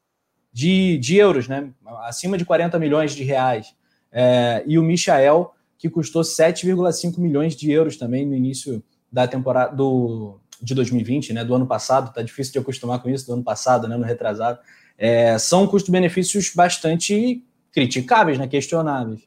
de, 0.53 0.97
de 0.97 1.17
euros, 1.17 1.47
né? 1.47 1.69
acima 2.03 2.37
de 2.37 2.45
40 2.45 2.79
milhões 2.79 3.13
de 3.13 3.23
reais. 3.23 3.75
É, 4.11 4.63
e 4.65 4.79
o 4.79 4.83
Michael, 4.83 5.53
que 5.85 5.89
custou 5.89 6.23
7,5 6.23 7.19
milhões 7.19 7.55
de 7.55 7.71
euros 7.71 7.95
também 7.95 8.25
no 8.25 8.35
início 8.35 8.83
da 9.11 9.27
temporada 9.27 9.75
do, 9.75 10.39
de 10.59 10.73
2020, 10.73 11.31
né? 11.31 11.45
do 11.45 11.53
ano 11.53 11.67
passado. 11.67 12.11
Tá 12.11 12.23
difícil 12.23 12.53
de 12.53 12.59
acostumar 12.59 13.01
com 13.01 13.09
isso, 13.09 13.27
do 13.27 13.33
ano 13.33 13.43
passado, 13.43 13.87
né? 13.87 13.95
no 13.95 14.03
retrasado. 14.03 14.57
É, 14.97 15.37
são 15.37 15.67
custo-benefícios 15.67 16.51
bastante 16.55 17.43
criticáveis, 17.71 18.39
né? 18.39 18.47
questionáveis. 18.47 19.21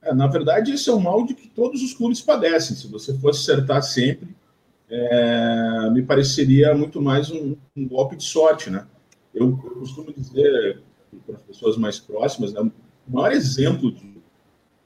É, 0.00 0.14
na 0.14 0.26
verdade, 0.28 0.72
esse 0.72 0.88
é 0.88 0.92
o 0.92 1.00
mal 1.00 1.26
de 1.26 1.34
que 1.34 1.48
todos 1.48 1.82
os 1.82 1.92
clubes 1.92 2.22
padecem. 2.22 2.74
Se 2.74 2.86
você 2.86 3.12
fosse 3.18 3.50
acertar 3.50 3.82
sempre, 3.82 4.34
é, 4.88 5.90
me 5.90 6.02
pareceria 6.02 6.74
muito 6.74 7.02
mais 7.02 7.30
um, 7.30 7.54
um 7.76 7.86
golpe 7.86 8.16
de 8.16 8.24
sorte, 8.24 8.70
né? 8.70 8.86
Eu, 9.34 9.60
eu 9.62 9.70
costumo 9.80 10.10
dizer 10.10 10.80
para 11.26 11.36
as 11.36 11.42
pessoas 11.42 11.76
mais 11.76 11.98
próximas, 11.98 12.52
né, 12.52 12.60
o 12.60 12.72
maior 13.12 13.32
exemplo 13.32 13.92
de 13.92 14.13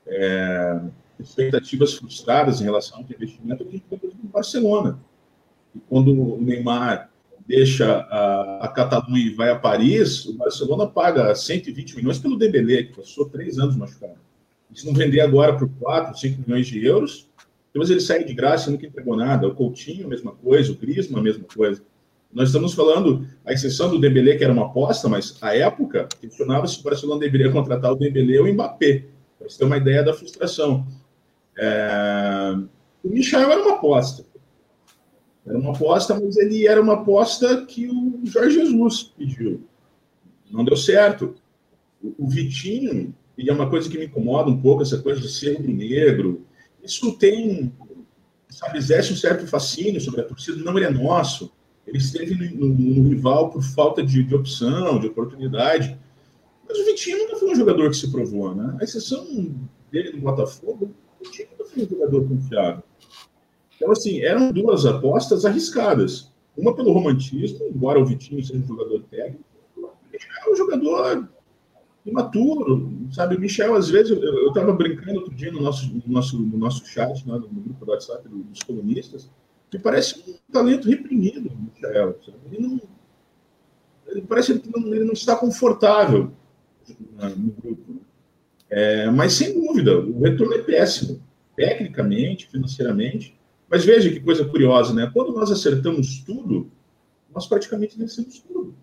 é, 0.08 0.80
expectativas 1.20 1.94
frustradas 1.94 2.60
em 2.60 2.64
relação 2.64 2.98
ao 2.98 3.04
investimento 3.04 3.64
que 3.64 3.70
a 3.70 3.72
gente 3.72 4.16
no 4.22 4.30
Barcelona. 4.30 4.98
E 5.74 5.80
quando 5.80 6.12
o 6.12 6.40
Neymar 6.40 7.10
deixa 7.46 8.00
a, 8.10 8.66
a 8.66 8.68
Catalunha 8.68 9.26
e 9.26 9.34
vai 9.34 9.50
a 9.50 9.58
Paris, 9.58 10.26
o 10.26 10.34
Barcelona 10.34 10.86
paga 10.86 11.34
120 11.34 11.96
milhões 11.96 12.18
pelo 12.18 12.36
Dembélé, 12.36 12.84
que 12.84 12.96
passou 12.96 13.28
três 13.28 13.58
anos 13.58 13.76
machucado. 13.76 14.18
E 14.70 14.78
se 14.78 14.86
não 14.86 14.92
vender 14.92 15.20
agora 15.20 15.56
por 15.56 15.68
4, 15.80 16.18
5 16.18 16.42
milhões 16.46 16.66
de 16.66 16.84
euros, 16.84 17.28
depois 17.72 17.90
ele 17.90 18.00
sai 18.00 18.24
de 18.24 18.34
graça 18.34 18.68
e 18.68 18.72
nunca 18.72 18.86
entregou 18.86 19.16
nada. 19.16 19.48
O 19.48 19.54
Coutinho, 19.54 20.06
a 20.06 20.08
mesma 20.08 20.32
coisa, 20.32 20.72
o 20.72 20.74
Griezmann, 20.74 21.20
a 21.20 21.22
mesma 21.22 21.44
coisa. 21.44 21.82
Nós 22.32 22.50
estamos 22.50 22.74
falando, 22.74 23.26
a 23.46 23.52
exceção 23.54 23.88
do 23.88 23.98
Dembélé, 23.98 24.36
que 24.36 24.44
era 24.44 24.52
uma 24.52 24.66
aposta, 24.66 25.08
mas 25.08 25.38
à 25.40 25.56
época 25.56 26.06
questionava 26.20 26.66
se 26.66 26.78
o 26.78 26.82
Barcelona 26.82 27.20
deveria 27.20 27.50
contratar 27.50 27.92
o 27.92 27.96
Dembélé 27.96 28.38
ou 28.40 28.46
o 28.46 28.52
Mbappé, 28.52 29.04
para 29.38 29.48
você 29.48 29.58
ter 29.58 29.64
uma 29.64 29.76
ideia 29.76 30.02
da 30.02 30.12
frustração. 30.12 30.86
É... 31.56 32.54
O 33.02 33.08
Michel 33.08 33.50
era 33.50 33.62
uma 33.62 33.76
aposta. 33.76 34.24
Era 35.46 35.58
uma 35.58 35.70
aposta, 35.70 36.18
mas 36.18 36.36
ele 36.36 36.66
era 36.66 36.80
uma 36.80 36.94
aposta 36.94 37.64
que 37.64 37.88
o 37.88 38.20
Jorge 38.24 38.56
Jesus 38.56 39.04
pediu. 39.16 39.62
Não 40.50 40.64
deu 40.64 40.76
certo. 40.76 41.34
O 42.02 42.28
Vitinho, 42.28 43.14
e 43.36 43.48
é 43.48 43.52
uma 43.52 43.68
coisa 43.68 43.88
que 43.88 43.98
me 43.98 44.06
incomoda 44.06 44.50
um 44.50 44.60
pouco, 44.60 44.82
essa 44.82 44.98
coisa 44.98 45.20
de 45.20 45.28
ser 45.28 45.60
negro, 45.60 46.44
isso 46.82 47.12
tem, 47.16 47.72
sabe, 48.48 48.78
exerce 48.78 49.12
um 49.12 49.16
certo 49.16 49.46
fascínio 49.46 50.00
sobre 50.00 50.20
a 50.20 50.24
torcida, 50.24 50.62
não 50.62 50.76
ele 50.76 50.86
é 50.86 50.90
nosso 50.90 51.52
ele 51.88 51.98
esteve 51.98 52.34
no, 52.34 52.68
no, 52.68 52.74
no 52.74 53.08
rival 53.08 53.50
por 53.50 53.62
falta 53.62 54.02
de, 54.02 54.22
de, 54.22 54.34
opção, 54.34 55.00
de 55.00 55.06
oportunidade. 55.06 55.98
Mas 56.68 56.78
o 56.78 56.84
Vitinho 56.84 57.18
nunca 57.18 57.36
foi 57.36 57.50
um 57.50 57.56
jogador 57.56 57.90
que 57.90 57.96
se 57.96 58.10
provou, 58.10 58.54
né? 58.54 58.76
A 58.80 58.84
exceção 58.84 59.26
dele 59.90 60.12
no 60.12 60.20
Botafogo, 60.20 60.90
o 61.18 61.24
Vitinho 61.24 61.48
nunca 61.52 61.64
foi 61.64 61.82
um 61.82 61.88
jogador 61.88 62.28
confiável. 62.28 62.82
Então, 63.74 63.90
assim, 63.90 64.20
eram 64.20 64.52
duas 64.52 64.84
apostas 64.84 65.44
arriscadas. 65.44 66.30
Uma 66.56 66.74
pelo 66.74 66.92
romantismo, 66.92 67.64
embora 67.66 68.00
o 68.00 68.04
Vitinho 68.04 68.44
seja 68.44 68.58
um 68.58 68.66
jogador 68.66 69.02
técnico, 69.04 69.44
ele 70.12 70.22
é 70.46 70.52
um 70.52 70.56
jogador 70.56 71.28
imaturo, 72.04 72.90
sabe? 73.12 73.36
O 73.36 73.40
Michel, 73.40 73.74
às 73.74 73.88
vezes, 73.88 74.10
eu 74.10 74.48
estava 74.48 74.72
brincando 74.72 75.20
outro 75.20 75.34
dia 75.34 75.52
no 75.52 75.60
nosso, 75.60 75.88
no 75.92 76.12
nosso, 76.12 76.38
no 76.38 76.58
nosso 76.58 76.84
chat, 76.86 77.26
né, 77.26 77.34
no 77.34 77.48
grupo 77.48 77.84
do 77.84 77.90
WhatsApp 77.92 78.28
dos 78.28 78.62
colunistas, 78.62 79.30
que 79.70 79.78
parece 79.78 80.24
um 80.28 80.52
talento 80.52 80.88
reprimido, 80.88 81.50
Michael. 81.74 82.18
Ele 82.50 82.66
não, 82.66 82.80
ele 84.08 84.22
parece 84.22 84.58
que 84.58 84.68
ele 84.76 85.04
não 85.04 85.12
está 85.12 85.36
confortável 85.36 86.32
no 87.26 87.52
grupo. 87.52 87.92
Né? 87.92 88.00
É, 88.70 89.10
mas, 89.10 89.32
sem 89.32 89.54
dúvida, 89.54 89.98
o 89.98 90.20
retorno 90.20 90.54
é 90.54 90.58
péssimo, 90.58 91.20
tecnicamente, 91.56 92.48
financeiramente. 92.48 93.36
Mas 93.68 93.84
veja 93.84 94.10
que 94.10 94.20
coisa 94.20 94.44
curiosa, 94.44 94.94
né? 94.94 95.10
Quando 95.12 95.32
nós 95.32 95.50
acertamos 95.50 96.20
tudo, 96.20 96.70
nós 97.34 97.46
praticamente 97.46 97.98
vencemos 97.98 98.38
tudo. 98.40 98.74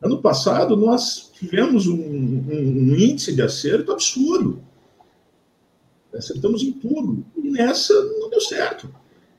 Ano 0.00 0.22
passado, 0.22 0.76
nós 0.76 1.30
tivemos 1.34 1.86
um, 1.86 1.94
um, 1.94 2.46
um 2.50 2.96
índice 2.96 3.34
de 3.34 3.42
acerto 3.42 3.92
absurdo. 3.92 4.62
Acertamos 6.14 6.62
em 6.62 6.72
tudo. 6.72 7.24
E 7.36 7.50
nessa 7.50 7.94
não 8.18 8.30
deu 8.30 8.40
certo. 8.40 8.92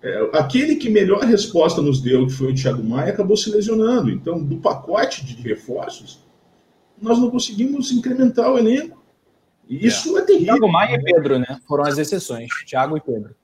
É, 0.04 0.30
aquele 0.34 0.76
que 0.76 0.90
melhor 0.90 1.24
resposta 1.24 1.82
nos 1.82 2.02
deu, 2.02 2.26
que 2.26 2.34
foi 2.34 2.52
o 2.52 2.56
Thiago 2.56 2.84
Maia, 2.84 3.12
acabou 3.12 3.38
se 3.38 3.52
lesionando. 3.52 4.10
Então, 4.10 4.44
do 4.44 4.58
pacote 4.58 5.26
de 5.26 5.36
reforços, 5.42 6.20
nós 7.02 7.20
não 7.20 7.30
conseguimos 7.30 7.92
incrementar 7.92 8.52
o 8.52 8.58
elenco. 8.58 9.02
E 9.68 9.86
isso 9.88 10.18
é, 10.18 10.22
é 10.22 10.26
terrível. 10.26 10.56
Thiago 10.56 10.72
Maia 10.72 10.96
e 10.96 11.04
Pedro, 11.04 11.40
né? 11.40 11.60
Foram 11.68 11.86
as 11.86 11.98
exceções. 11.98 12.50
Thiago 12.66 12.98
e 12.98 13.02
Pedro. 13.02 13.36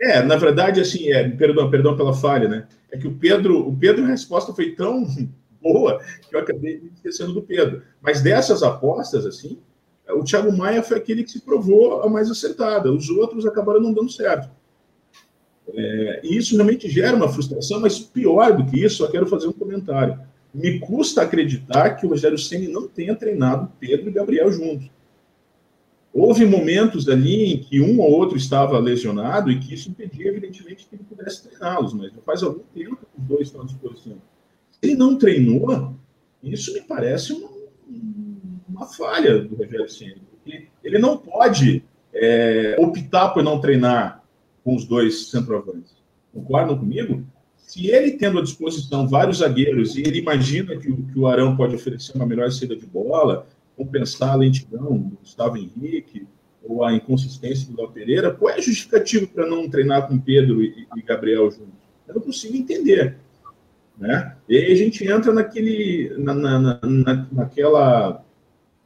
É, 0.00 0.22
na 0.22 0.36
verdade, 0.36 0.80
assim, 0.80 1.10
é, 1.10 1.28
perdão, 1.28 1.70
perdão 1.70 1.96
pela 1.96 2.14
falha, 2.14 2.48
né? 2.48 2.66
É 2.90 2.98
que 2.98 3.06
o 3.06 3.14
Pedro, 3.14 3.66
o 3.66 3.76
Pedro, 3.76 4.04
a 4.04 4.08
resposta 4.08 4.52
foi 4.52 4.72
tão 4.72 5.06
boa 5.60 6.00
que 6.28 6.34
eu 6.34 6.40
acabei 6.40 6.80
me 6.80 6.90
esquecendo 6.94 7.32
do 7.32 7.42
Pedro. 7.42 7.82
Mas 8.00 8.20
dessas 8.20 8.62
apostas, 8.62 9.24
assim, 9.26 9.58
o 10.08 10.22
Thiago 10.22 10.52
Maia 10.56 10.82
foi 10.82 10.98
aquele 10.98 11.24
que 11.24 11.30
se 11.30 11.40
provou 11.40 12.02
a 12.02 12.08
mais 12.08 12.30
acertada. 12.30 12.92
Os 12.92 13.08
outros 13.10 13.46
acabaram 13.46 13.80
não 13.80 13.92
dando 13.92 14.10
certo. 14.10 14.50
É, 15.74 16.20
e 16.22 16.36
isso 16.36 16.54
realmente 16.54 16.88
gera 16.88 17.16
uma 17.16 17.28
frustração, 17.28 17.80
mas 17.80 17.98
pior 17.98 18.56
do 18.56 18.64
que 18.64 18.84
isso, 18.84 18.98
só 18.98 19.10
quero 19.10 19.26
fazer 19.26 19.48
um 19.48 19.52
comentário. 19.52 20.18
Me 20.56 20.78
custa 20.80 21.20
acreditar 21.20 21.90
que 21.96 22.06
o 22.06 22.08
Rogério 22.08 22.38
Ceni 22.38 22.66
não 22.66 22.88
tenha 22.88 23.14
treinado 23.14 23.70
Pedro 23.78 24.08
e 24.08 24.12
Gabriel 24.12 24.50
juntos. 24.50 24.88
Houve 26.14 26.46
momentos 26.46 27.06
ali 27.10 27.52
em 27.52 27.58
que 27.58 27.78
um 27.78 28.00
ou 28.00 28.10
outro 28.10 28.38
estava 28.38 28.78
lesionado 28.78 29.50
e 29.50 29.60
que 29.60 29.74
isso 29.74 29.90
impedia, 29.90 30.28
evidentemente, 30.28 30.86
que 30.86 30.96
ele 30.96 31.04
pudesse 31.04 31.46
treiná-los, 31.46 31.92
mas 31.92 32.10
já 32.10 32.22
faz 32.22 32.42
algum 32.42 32.62
tempo 32.74 32.96
que 32.96 33.20
os 33.20 33.28
dois 33.28 33.48
estão 33.48 33.60
à 33.60 33.64
disposição. 33.66 34.16
Se 34.72 34.78
ele 34.82 34.94
não 34.94 35.18
treinou, 35.18 35.94
isso 36.42 36.72
me 36.72 36.80
parece 36.80 37.34
uma, 37.34 37.50
uma 38.66 38.86
falha 38.86 39.40
do 39.40 39.56
Rogério 39.56 39.90
Ceni, 39.90 40.22
ele 40.82 40.98
não 40.98 41.18
pode 41.18 41.84
é, 42.14 42.76
optar 42.78 43.28
por 43.28 43.42
não 43.42 43.60
treinar 43.60 44.24
com 44.64 44.74
os 44.74 44.86
dois 44.86 45.28
centroavantes. 45.28 45.94
Concordam 46.32 46.78
comigo? 46.78 47.26
Se 47.76 47.88
ele 47.88 48.12
tendo 48.12 48.38
à 48.38 48.42
disposição 48.42 49.06
vários 49.06 49.38
zagueiros 49.38 49.96
e 49.96 50.00
ele 50.00 50.18
imagina 50.18 50.74
que 50.78 50.90
o, 50.90 50.96
que 50.96 51.18
o 51.18 51.26
Arão 51.26 51.54
pode 51.54 51.74
oferecer 51.74 52.16
uma 52.16 52.24
melhor 52.24 52.50
saída 52.50 52.74
de 52.74 52.86
bola, 52.86 53.46
compensar 53.76 54.30
a 54.30 54.36
lentidão 54.36 54.96
do 54.96 55.16
Gustavo 55.18 55.58
Henrique 55.58 56.26
ou 56.64 56.82
a 56.82 56.94
inconsistência 56.94 57.70
do 57.70 57.76
Léo 57.76 57.90
Pereira, 57.90 58.32
qual 58.32 58.50
é 58.50 58.54
a 58.54 58.62
justificativa 58.62 59.26
para 59.26 59.46
não 59.46 59.68
treinar 59.68 60.08
com 60.08 60.18
Pedro 60.18 60.62
e, 60.62 60.86
e, 60.96 61.02
Gabriel 61.02 61.50
juntos? 61.50 61.74
Eu 62.08 62.14
não 62.14 62.22
consigo 62.22 62.56
entender. 62.56 63.18
Né? 63.98 64.34
E 64.48 64.56
aí 64.56 64.72
a 64.72 64.76
gente 64.76 65.06
entra 65.06 65.30
naquele, 65.34 66.14
na, 66.16 66.32
na, 66.32 66.58
na, 66.82 67.28
naquela, 67.30 68.24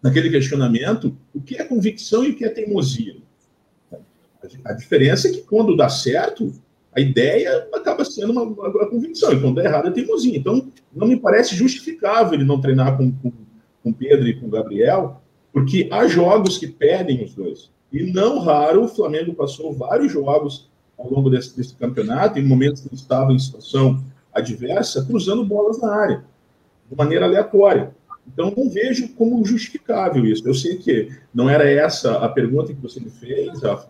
naquele 0.03 0.31
questionamento: 0.31 1.17
o 1.33 1.41
que 1.41 1.55
é 1.55 1.65
convicção 1.65 2.25
e 2.25 2.31
o 2.31 2.37
que 2.37 2.45
é 2.45 2.49
teimosia? 2.49 3.19
A 4.65 4.73
diferença 4.73 5.29
é 5.29 5.31
que 5.31 5.43
quando 5.43 5.77
dá 5.77 5.89
certo, 5.89 6.60
A 6.95 7.01
ideia 7.01 7.69
acaba 7.73 8.05
sendo 8.05 8.33
uma, 8.33 8.43
uma, 8.43 8.91
convicção, 8.91 9.33
e 9.33 9.41
quando 9.41 9.61
é 9.61 9.65
errado 9.65 9.89
é 9.89 9.91
teimosia. 9.93 10.37
Então, 10.37 10.69
não 10.93 11.07
me 11.07 11.17
parece 11.17 11.55
justificável 11.55 12.35
ele 12.35 12.45
não 12.45 12.61
treinar 12.61 12.97
com, 12.97 13.13
com, 13.13 13.33
com 13.83 13.93
Pedro 13.93 14.27
e 14.27 14.39
com 14.39 14.51
Gabriel, 14.51 15.21
porque 15.53 15.89
há 15.91 16.07
jogos 16.09 16.59
que 16.59 16.67
pedem 16.67 17.25
os 17.25 17.35
dois. 17.35 17.71
E 17.93 18.13
não 18.13 18.39
raro, 18.41 18.85
o 18.85 18.89
Flamengo 18.89 19.35
passou 19.35 19.73
vários 19.73 20.13
jogos 20.13 20.69
ao 20.99 21.11
longo 21.11 21.31
desse, 21.31 21.57
desse 21.57 21.75
campeonato, 21.75 22.39
em 22.39 22.47
momentos 22.47 22.83
que 22.83 22.95
estava 22.95 23.33
em 23.33 23.39
situação 23.39 24.03
adversa, 24.33 25.05
cruzando 25.05 25.45
bolas 25.45 25.81
na 25.81 25.95
área, 25.95 26.25
de 26.89 26.97
maneira 26.97 27.25
aleatória. 27.25 27.95
Então, 28.27 28.53
não 28.57 28.69
vejo 28.69 29.09
como 29.15 29.45
justificável 29.45 30.25
isso. 30.25 30.47
Eu 30.47 30.55
sei 30.55 30.77
que 30.77 31.09
não 31.33 31.49
era 31.49 31.69
essa 31.69 32.19
a 32.19 32.29
pergunta 32.29 32.73
que 32.73 32.81
você 32.81 33.01
me 33.01 33.11
fez, 33.11 33.63
Rafa, 33.63 33.89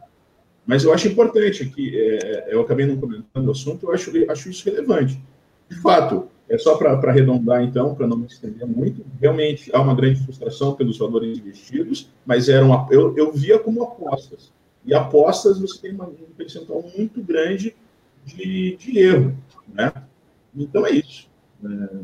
mas 0.70 0.84
eu 0.84 0.94
acho 0.94 1.08
importante 1.08 1.64
que 1.64 2.00
é, 2.00 2.54
eu 2.54 2.60
acabei 2.60 2.86
não 2.86 2.96
comentando 2.96 3.48
o 3.48 3.50
assunto, 3.50 3.86
eu 3.86 3.92
acho, 3.92 4.12
acho 4.30 4.50
isso 4.50 4.64
relevante. 4.64 5.20
De 5.68 5.76
fato, 5.80 6.28
é 6.48 6.56
só 6.56 6.76
para 6.76 6.92
arredondar, 6.92 7.64
então, 7.64 7.92
para 7.92 8.06
não 8.06 8.16
me 8.16 8.26
estender 8.26 8.64
muito, 8.64 9.04
realmente 9.20 9.68
há 9.74 9.80
uma 9.80 9.96
grande 9.96 10.22
frustração 10.22 10.76
pelos 10.76 10.96
valores 10.96 11.38
investidos, 11.38 12.08
mas 12.24 12.48
eram, 12.48 12.86
eu, 12.88 13.18
eu 13.18 13.32
via 13.32 13.58
como 13.58 13.82
apostas. 13.82 14.52
E 14.86 14.94
apostas 14.94 15.58
você 15.58 15.80
tem 15.80 15.92
uma, 15.92 16.06
um 16.06 16.32
percentual 16.36 16.88
muito 16.96 17.20
grande 17.20 17.74
de, 18.24 18.76
de 18.76 18.96
erro. 18.96 19.36
Né? 19.74 19.92
Então 20.54 20.86
é 20.86 20.92
isso. 20.92 21.28
É, 21.64 21.96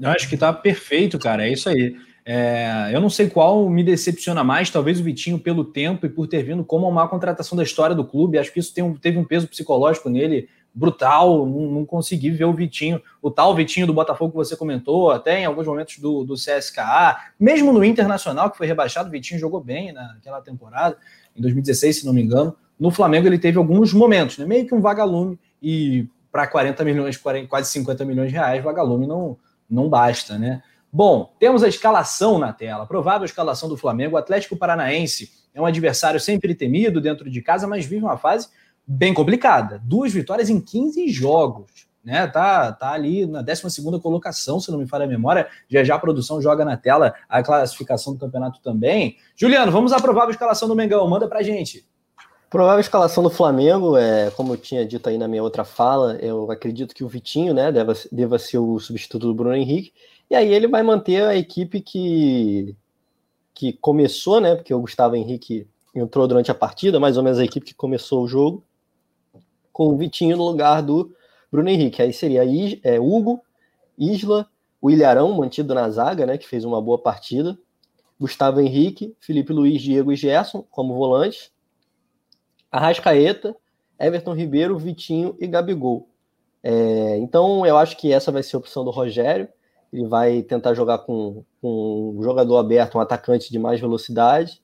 eu 0.00 0.08
acho 0.10 0.28
que 0.28 0.34
está 0.34 0.52
perfeito, 0.52 1.16
cara. 1.16 1.46
É 1.46 1.52
isso 1.52 1.68
aí. 1.68 1.96
É, 2.30 2.90
eu 2.92 3.00
não 3.00 3.08
sei 3.08 3.30
qual 3.30 3.70
me 3.70 3.82
decepciona 3.82 4.44
mais, 4.44 4.68
talvez 4.68 5.00
o 5.00 5.02
Vitinho 5.02 5.38
pelo 5.38 5.64
tempo 5.64 6.04
e 6.04 6.10
por 6.10 6.26
ter 6.26 6.42
vindo 6.42 6.62
como 6.62 6.86
a 6.86 6.90
maior 6.90 7.08
contratação 7.08 7.56
da 7.56 7.62
história 7.62 7.96
do 7.96 8.04
clube. 8.04 8.36
Acho 8.36 8.52
que 8.52 8.60
isso 8.60 8.70
um, 8.84 8.94
teve 8.94 9.16
um 9.16 9.24
peso 9.24 9.48
psicológico 9.48 10.10
nele 10.10 10.46
brutal. 10.74 11.46
Não, 11.46 11.70
não, 11.70 11.86
consegui 11.86 12.30
ver 12.30 12.44
o 12.44 12.52
Vitinho, 12.52 13.00
o 13.22 13.30
tal 13.30 13.54
Vitinho 13.54 13.86
do 13.86 13.94
Botafogo 13.94 14.32
que 14.32 14.36
você 14.36 14.54
comentou, 14.54 15.10
até 15.10 15.40
em 15.40 15.46
alguns 15.46 15.66
momentos 15.66 15.96
do, 16.00 16.22
do 16.22 16.34
CSKA, 16.34 17.16
mesmo 17.40 17.72
no 17.72 17.82
Internacional, 17.82 18.50
que 18.50 18.58
foi 18.58 18.66
rebaixado, 18.66 19.08
o 19.08 19.12
Vitinho 19.12 19.40
jogou 19.40 19.64
bem 19.64 19.90
naquela 19.92 20.42
temporada, 20.42 20.98
em 21.34 21.40
2016, 21.40 22.00
se 22.00 22.04
não 22.04 22.12
me 22.12 22.20
engano. 22.20 22.54
No 22.78 22.90
Flamengo 22.90 23.26
ele 23.26 23.38
teve 23.38 23.56
alguns 23.56 23.94
momentos, 23.94 24.36
né? 24.36 24.44
meio 24.44 24.66
que 24.66 24.74
um 24.74 24.82
vagalume, 24.82 25.40
e 25.62 26.06
para 26.30 26.46
40 26.46 26.84
milhões, 26.84 27.18
quase 27.48 27.70
50 27.70 28.04
milhões 28.04 28.28
de 28.28 28.34
reais, 28.34 28.62
vagalume 28.62 29.06
não, 29.06 29.38
não 29.70 29.88
basta, 29.88 30.36
né? 30.36 30.62
Bom, 30.92 31.34
temos 31.38 31.62
a 31.62 31.68
escalação 31.68 32.38
na 32.38 32.52
tela. 32.52 32.86
Provável 32.86 33.24
escalação 33.24 33.68
do 33.68 33.76
Flamengo. 33.76 34.16
O 34.16 34.18
Atlético 34.18 34.56
Paranaense 34.56 35.30
é 35.54 35.60
um 35.60 35.66
adversário 35.66 36.18
sempre 36.18 36.54
temido 36.54 37.00
dentro 37.00 37.30
de 37.30 37.42
casa, 37.42 37.66
mas 37.66 37.84
vive 37.84 38.04
uma 38.04 38.16
fase 38.16 38.48
bem 38.86 39.12
complicada. 39.12 39.80
Duas 39.84 40.12
vitórias 40.12 40.48
em 40.48 40.60
15 40.60 41.08
jogos. 41.10 41.88
Né, 42.04 42.26
tá, 42.26 42.72
tá 42.72 42.92
ali 42.92 43.26
na 43.26 43.42
12 43.42 43.82
colocação, 44.00 44.58
se 44.60 44.70
não 44.70 44.78
me 44.78 44.86
falha 44.86 45.04
a 45.04 45.08
memória. 45.08 45.46
Já 45.68 45.84
já 45.84 45.96
a 45.96 45.98
produção 45.98 46.40
joga 46.40 46.64
na 46.64 46.74
tela 46.74 47.12
a 47.28 47.42
classificação 47.42 48.14
do 48.14 48.18
campeonato 48.18 48.62
também. 48.62 49.18
Juliano, 49.36 49.70
vamos 49.70 49.92
à 49.92 50.00
provável 50.00 50.30
escalação 50.30 50.68
do 50.68 50.74
Mengão. 50.74 51.06
Manda 51.06 51.28
pra 51.28 51.42
gente. 51.42 51.86
Provável 52.48 52.80
escalação 52.80 53.22
do 53.22 53.28
Flamengo, 53.28 53.94
é, 53.94 54.30
como 54.30 54.54
eu 54.54 54.56
tinha 54.56 54.86
dito 54.86 55.06
aí 55.06 55.18
na 55.18 55.28
minha 55.28 55.42
outra 55.42 55.64
fala, 55.64 56.16
eu 56.16 56.50
acredito 56.50 56.94
que 56.94 57.04
o 57.04 57.08
Vitinho 57.08 57.52
né, 57.52 57.70
deva, 57.70 57.92
deva 58.10 58.38
ser 58.38 58.56
o 58.56 58.78
substituto 58.78 59.26
do 59.26 59.34
Bruno 59.34 59.54
Henrique. 59.54 59.92
E 60.30 60.34
aí 60.34 60.52
ele 60.52 60.68
vai 60.68 60.82
manter 60.82 61.22
a 61.22 61.34
equipe 61.34 61.80
que, 61.80 62.76
que 63.54 63.72
começou, 63.72 64.40
né? 64.40 64.54
Porque 64.54 64.74
o 64.74 64.80
Gustavo 64.80 65.16
Henrique 65.16 65.66
entrou 65.94 66.28
durante 66.28 66.50
a 66.50 66.54
partida, 66.54 67.00
mais 67.00 67.16
ou 67.16 67.22
menos 67.22 67.38
a 67.38 67.44
equipe 67.44 67.66
que 67.66 67.74
começou 67.74 68.22
o 68.22 68.28
jogo, 68.28 68.62
com 69.72 69.88
o 69.88 69.96
Vitinho 69.96 70.36
no 70.36 70.46
lugar 70.46 70.82
do 70.82 71.14
Bruno 71.50 71.70
Henrique. 71.70 72.02
Aí 72.02 72.12
seria 72.12 72.42
é, 72.82 73.00
Hugo, 73.00 73.40
Isla, 73.96 74.46
o 74.80 74.90
Ilharão, 74.90 75.32
mantido 75.32 75.74
na 75.74 75.88
zaga, 75.88 76.26
né? 76.26 76.36
Que 76.36 76.46
fez 76.46 76.64
uma 76.64 76.80
boa 76.80 76.98
partida. 76.98 77.58
Gustavo 78.20 78.60
Henrique, 78.60 79.16
Felipe 79.20 79.52
Luiz, 79.52 79.80
Diego 79.80 80.12
e 80.12 80.16
Gerson 80.16 80.62
como 80.70 80.94
volantes. 80.94 81.50
Arrascaeta, 82.70 83.56
Everton 83.98 84.34
Ribeiro, 84.34 84.78
Vitinho 84.78 85.36
e 85.40 85.46
Gabigol. 85.46 86.08
É, 86.62 87.16
então 87.18 87.64
eu 87.64 87.78
acho 87.78 87.96
que 87.96 88.12
essa 88.12 88.30
vai 88.30 88.42
ser 88.42 88.56
a 88.56 88.58
opção 88.58 88.84
do 88.84 88.90
Rogério 88.90 89.48
ele 89.92 90.06
vai 90.06 90.42
tentar 90.42 90.74
jogar 90.74 90.98
com, 90.98 91.44
com 91.60 92.14
um 92.16 92.22
jogador 92.22 92.58
aberto, 92.58 92.98
um 92.98 93.00
atacante 93.00 93.50
de 93.50 93.58
mais 93.58 93.80
velocidade. 93.80 94.60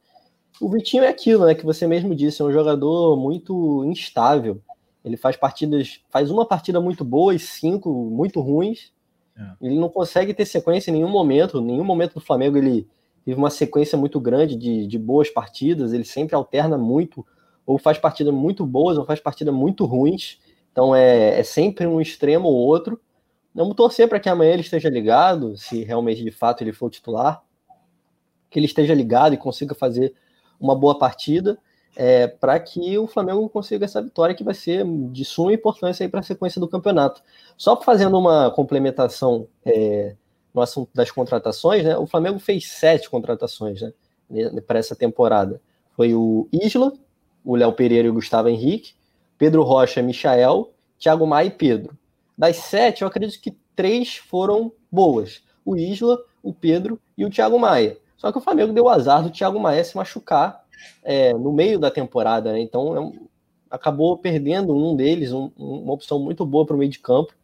O 0.61 0.69
Vitinho 0.69 1.03
é 1.03 1.09
aquilo, 1.09 1.47
né, 1.47 1.55
que 1.55 1.65
você 1.65 1.87
mesmo 1.87 2.15
disse, 2.15 2.43
é 2.43 2.45
um 2.45 2.53
jogador 2.53 3.17
muito 3.17 3.85
instável. 3.85 4.61
Ele 5.05 5.17
faz 5.17 5.37
partidas, 5.37 6.01
faz 6.11 6.31
uma 6.31 6.47
partida 6.47 6.81
muito 6.81 7.05
boa 7.05 7.35
e 7.35 7.39
cinco 7.39 7.93
muito 7.93 8.41
ruins. 8.41 8.93
É. 9.37 9.43
Ele 9.61 9.79
não 9.79 9.89
consegue 9.89 10.33
ter 10.33 10.47
sequência 10.47 10.91
em 10.91 10.95
nenhum 10.95 11.11
momento. 11.11 11.59
Em 11.59 11.65
nenhum 11.65 11.85
momento 11.85 12.15
do 12.15 12.21
Flamengo 12.21 12.57
ele 12.57 12.89
teve 13.25 13.37
uma 13.37 13.51
sequência 13.51 13.99
muito 13.99 14.19
grande 14.19 14.57
de, 14.57 14.87
de 14.87 14.99
boas 14.99 15.29
partidas. 15.29 15.93
Ele 15.93 16.05
sempre 16.05 16.35
alterna 16.35 16.79
muito, 16.79 17.27
ou 17.67 17.77
faz 17.79 17.99
partidas 17.99 18.33
muito 18.33 18.65
boas, 18.65 18.97
ou 18.97 19.05
faz 19.05 19.21
partidas 19.21 19.55
muito 19.55 19.85
ruins. 19.85 20.39
Então 20.73 20.95
é, 20.95 21.39
é 21.39 21.43
sempre 21.43 21.87
um 21.87 22.01
extremo 22.01 22.49
ou 22.49 22.55
outro. 22.55 22.99
Vamos 23.55 23.77
torcer 23.77 24.09
para 24.09 24.19
que 24.19 24.29
amanhã 24.29 24.53
ele 24.53 24.63
esteja 24.63 24.89
ligado, 24.89 25.57
se 25.57 25.85
realmente 25.85 26.25
de 26.25 26.31
fato 26.31 26.63
ele 26.63 26.73
for 26.73 26.91
titular, 26.91 27.43
que 28.51 28.59
ele 28.59 28.67
esteja 28.67 28.93
ligado 28.95 29.35
e 29.35 29.39
consiga 29.39 29.75
fazer 29.75 30.15
uma 30.61 30.75
boa 30.75 30.99
partida, 30.99 31.59
é, 31.97 32.27
para 32.27 32.59
que 32.59 32.99
o 32.99 33.07
Flamengo 33.07 33.49
consiga 33.49 33.85
essa 33.85 34.03
vitória 34.03 34.35
que 34.35 34.43
vai 34.43 34.55
ser 34.55 34.85
de 35.11 35.25
suma 35.25 35.53
importância 35.53 36.09
para 36.09 36.21
a 36.21 36.25
sequência 36.25 36.61
do 36.61 36.69
campeonato. 36.69 37.23
Só 37.57 37.81
fazendo 37.81 38.19
uma 38.19 38.51
complementação 38.51 39.47
é, 39.65 40.17
no 40.53 40.61
assunto 40.61 40.91
das 40.93 41.11
contratações, 41.11 41.85
né? 41.85 41.97
O 41.97 42.07
Flamengo 42.07 42.39
fez 42.39 42.67
sete 42.67 43.09
contratações 43.09 43.81
né, 43.83 43.93
para 44.67 44.79
essa 44.79 44.97
temporada. 44.97 45.61
Foi 45.93 46.15
o 46.15 46.49
Isla, 46.53 46.93
o 47.45 47.55
Léo 47.55 47.73
Pereira 47.73 48.09
e 48.09 48.11
o 48.11 48.15
Gustavo 48.15 48.49
Henrique, 48.49 48.95
Pedro 49.39 49.63
Rocha, 49.63 50.03
Michael, 50.03 50.73
Thiago 50.99 51.27
Maia 51.27 51.47
e 51.47 51.51
Pedro. 51.51 51.97
Das 52.37 52.57
sete, 52.57 53.03
eu 53.03 53.09
acredito 53.09 53.41
que 53.41 53.57
três 53.75 54.17
foram 54.17 54.73
boas. 54.91 55.43
O 55.65 55.77
Isla, 55.77 56.19
o 56.43 56.53
Pedro 56.53 57.01
e 57.17 57.25
o 57.25 57.31
Thiago 57.31 57.59
Maia. 57.59 57.97
Só 58.17 58.33
que 58.33 58.39
o 58.39 58.41
Flamengo 58.41 58.73
deu 58.73 58.85
o 58.85 58.89
azar 58.89 59.23
do 59.23 59.31
Thiago 59.31 59.59
Maia 59.61 59.85
se 59.85 59.97
machucar 59.97 60.65
é, 61.03 61.33
no 61.33 61.53
meio 61.53 61.79
da 61.79 61.91
temporada, 61.91 62.53
né? 62.53 62.61
Então 62.61 62.97
é 62.97 63.01
um, 63.01 63.27
acabou 63.71 64.17
perdendo 64.17 64.75
um 64.75 64.95
deles, 64.97 65.33
um, 65.33 65.51
uma 65.57 65.93
opção 65.93 66.19
muito 66.19 66.45
boa 66.45 66.65
para 66.67 66.75
o 66.75 66.79
meio 66.79 66.91
de 66.91 66.99
campo. 66.99 67.35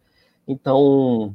Então 0.47 1.35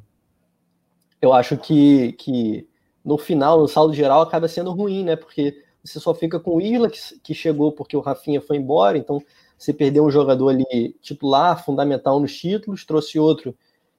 eu 1.21 1.33
acho 1.33 1.57
que, 1.57 2.13
que 2.13 2.67
no 3.03 3.17
final, 3.17 3.59
no 3.59 3.67
saldo 3.67 3.93
geral, 3.93 4.21
acaba 4.21 4.47
sendo 4.47 4.71
ruim, 4.71 5.03
né? 5.03 5.15
Porque 5.15 5.63
você 5.83 5.99
só 5.99 6.13
fica 6.13 6.39
com 6.39 6.55
o 6.55 6.61
Isla, 6.61 6.89
que, 6.89 6.99
que 7.19 7.33
chegou 7.33 7.71
porque 7.71 7.95
o 7.95 8.01
Rafinha 8.01 8.41
foi 8.41 8.57
embora, 8.57 8.97
então 8.97 9.21
você 9.57 9.73
perdeu 9.73 10.05
um 10.05 10.11
jogador 10.11 10.49
ali 10.49 10.95
titular, 11.01 11.63
fundamental 11.63 12.19
nos 12.19 12.35
títulos, 12.35 12.85
trouxe 12.85 13.17
outro 13.19 13.55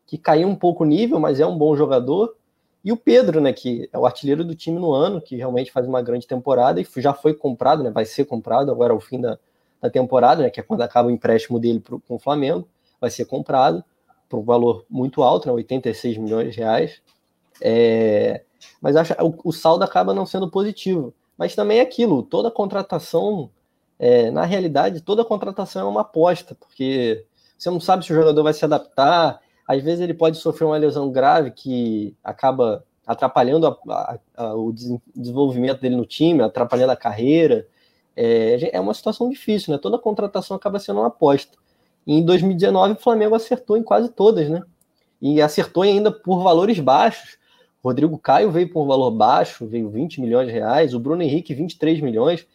que 0.06 0.16
caiu 0.16 0.48
um 0.48 0.54
pouco 0.54 0.84
o 0.84 0.86
nível, 0.86 1.18
mas 1.18 1.40
é 1.40 1.46
um 1.46 1.58
bom 1.58 1.76
jogador. 1.76 2.36
E 2.84 2.92
o 2.92 2.96
Pedro, 2.96 3.40
né, 3.40 3.52
que 3.52 3.88
é 3.92 3.98
o 3.98 4.06
artilheiro 4.06 4.44
do 4.44 4.54
time 4.54 4.78
no 4.78 4.92
ano, 4.92 5.20
que 5.20 5.34
realmente 5.34 5.72
faz 5.72 5.86
uma 5.86 6.00
grande 6.00 6.26
temporada 6.26 6.80
e 6.80 6.86
já 6.98 7.12
foi 7.12 7.34
comprado, 7.34 7.82
né, 7.82 7.90
vai 7.90 8.04
ser 8.04 8.24
comprado 8.24 8.70
agora 8.70 8.92
ao 8.92 9.00
fim 9.00 9.20
da, 9.20 9.36
da 9.80 9.90
temporada, 9.90 10.44
né, 10.44 10.50
que 10.50 10.60
é 10.60 10.62
quando 10.62 10.82
acaba 10.82 11.08
o 11.08 11.10
empréstimo 11.10 11.58
dele 11.58 11.80
pro, 11.80 11.98
com 11.98 12.14
o 12.14 12.18
Flamengo, 12.18 12.68
vai 13.00 13.10
ser 13.10 13.24
comprado 13.24 13.82
por 14.28 14.38
um 14.38 14.44
valor 14.44 14.84
muito 14.88 15.22
alto, 15.24 15.48
né, 15.48 15.54
86 15.54 16.16
milhões 16.18 16.52
de 16.52 16.60
reais. 16.60 17.02
É, 17.60 18.42
mas 18.80 18.94
acho, 18.94 19.14
o, 19.14 19.48
o 19.48 19.52
saldo 19.52 19.82
acaba 19.82 20.14
não 20.14 20.26
sendo 20.26 20.48
positivo. 20.48 21.12
Mas 21.36 21.54
também 21.54 21.78
é 21.78 21.82
aquilo, 21.82 22.22
toda 22.22 22.50
contratação 22.50 23.50
é, 23.98 24.30
na 24.30 24.44
realidade, 24.44 25.00
toda 25.00 25.24
contratação 25.24 25.86
é 25.86 25.90
uma 25.90 26.02
aposta, 26.02 26.54
porque 26.54 27.24
você 27.56 27.70
não 27.70 27.80
sabe 27.80 28.04
se 28.04 28.12
o 28.12 28.16
jogador 28.16 28.42
vai 28.42 28.52
se 28.52 28.64
adaptar. 28.64 29.40
Às 29.66 29.82
vezes 29.82 30.00
ele 30.00 30.14
pode 30.14 30.36
sofrer 30.36 30.66
uma 30.66 30.76
lesão 30.76 31.10
grave 31.10 31.50
que 31.50 32.14
acaba 32.22 32.84
atrapalhando 33.06 33.66
a, 33.66 33.78
a, 33.88 34.18
a, 34.36 34.54
o 34.54 34.72
desenvolvimento 35.14 35.80
dele 35.80 35.96
no 35.96 36.04
time, 36.04 36.42
atrapalhando 36.42 36.92
a 36.92 36.96
carreira. 36.96 37.66
É, 38.14 38.76
é 38.76 38.80
uma 38.80 38.94
situação 38.94 39.28
difícil, 39.30 39.72
né? 39.72 39.78
Toda 39.78 39.98
contratação 39.98 40.56
acaba 40.56 40.78
sendo 40.78 41.00
uma 41.00 41.08
aposta. 41.08 41.56
E 42.06 42.14
em 42.14 42.24
2019 42.24 42.94
o 42.94 42.96
Flamengo 42.96 43.34
acertou 43.34 43.76
em 43.76 43.82
quase 43.82 44.10
todas, 44.10 44.48
né? 44.48 44.62
E 45.20 45.40
acertou 45.40 45.82
ainda 45.82 46.12
por 46.12 46.42
valores 46.42 46.78
baixos. 46.78 47.38
Rodrigo 47.82 48.18
Caio 48.18 48.50
veio 48.50 48.70
por 48.70 48.82
um 48.82 48.86
valor 48.86 49.10
baixo, 49.12 49.66
veio 49.66 49.88
20 49.88 50.20
milhões 50.20 50.48
de 50.48 50.52
reais, 50.52 50.92
o 50.92 51.00
Bruno 51.00 51.22
Henrique 51.22 51.54
23 51.54 52.00
milhões. 52.00 52.46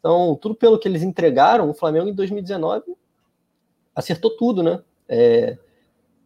Então, 0.00 0.34
tudo 0.34 0.54
pelo 0.54 0.78
que 0.78 0.88
eles 0.88 1.02
entregaram, 1.02 1.70
o 1.70 1.74
Flamengo 1.74 2.08
em 2.08 2.14
2019 2.14 2.96
acertou 3.94 4.36
tudo, 4.36 4.62
né? 4.62 4.82
É, 5.06 5.58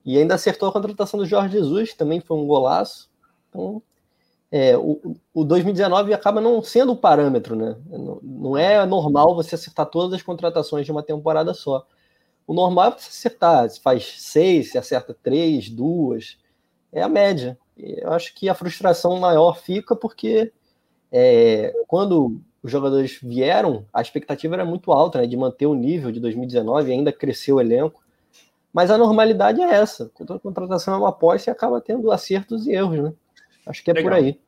e 0.04 0.16
ainda 0.16 0.34
acertou 0.34 0.68
a 0.68 0.72
contratação 0.72 1.18
do 1.18 1.26
Jorge 1.26 1.52
Jesus, 1.54 1.90
que 1.90 1.98
também 1.98 2.20
foi 2.20 2.36
um 2.36 2.46
golaço. 2.46 3.10
Então, 3.48 3.82
é, 4.50 4.76
o, 4.76 5.16
o 5.32 5.44
2019 5.44 6.14
acaba 6.14 6.40
não 6.40 6.62
sendo 6.62 6.92
o 6.92 6.96
parâmetro, 6.96 7.56
né? 7.56 7.76
Não, 7.86 8.20
não, 8.22 8.56
é 8.56 8.86
normal 8.86 9.34
você 9.34 9.56
acertar 9.56 9.86
todas 9.86 10.14
as 10.14 10.22
contratações 10.22 10.86
de 10.86 10.92
uma 10.92 11.02
temporada 11.02 11.52
só. 11.52 11.84
O 12.46 12.54
normal 12.54 12.88
é 12.88 12.90
você 12.92 13.08
acertar, 13.08 13.68
se 13.68 13.80
faz 13.80 14.14
seis, 14.18 14.70
se 14.70 14.78
acerta 14.78 15.16
três, 15.20 15.68
duas, 15.68 16.38
é 16.92 17.02
a 17.02 17.08
média. 17.08 17.58
Eu 17.76 18.12
acho 18.12 18.32
que 18.34 18.48
a 18.48 18.54
frustração 18.54 19.18
maior 19.18 19.58
fica 19.58 19.96
porque 19.96 20.52
é, 21.10 21.74
quando 21.88 22.40
os 22.64 22.72
jogadores 22.72 23.18
vieram, 23.22 23.84
a 23.92 24.00
expectativa 24.00 24.54
era 24.54 24.64
muito 24.64 24.90
alta, 24.90 25.20
né, 25.20 25.26
de 25.26 25.36
manter 25.36 25.66
o 25.66 25.74
nível 25.74 26.10
de 26.10 26.18
2019, 26.18 26.90
ainda 26.90 27.12
cresceu 27.12 27.56
o 27.56 27.60
elenco. 27.60 28.02
Mas 28.72 28.90
a 28.90 28.96
normalidade 28.96 29.60
é 29.60 29.70
essa. 29.70 30.10
Toda 30.16 30.38
contratação 30.38 30.94
é 30.94 30.96
uma 30.96 31.10
aposta 31.10 31.50
e 31.50 31.52
acaba 31.52 31.78
tendo 31.78 32.10
acertos 32.10 32.66
e 32.66 32.72
erros, 32.72 32.98
né? 32.98 33.12
Acho 33.66 33.84
que 33.84 33.90
é 33.90 33.94
Legal. 33.94 34.10
por 34.10 34.16
aí. 34.16 34.40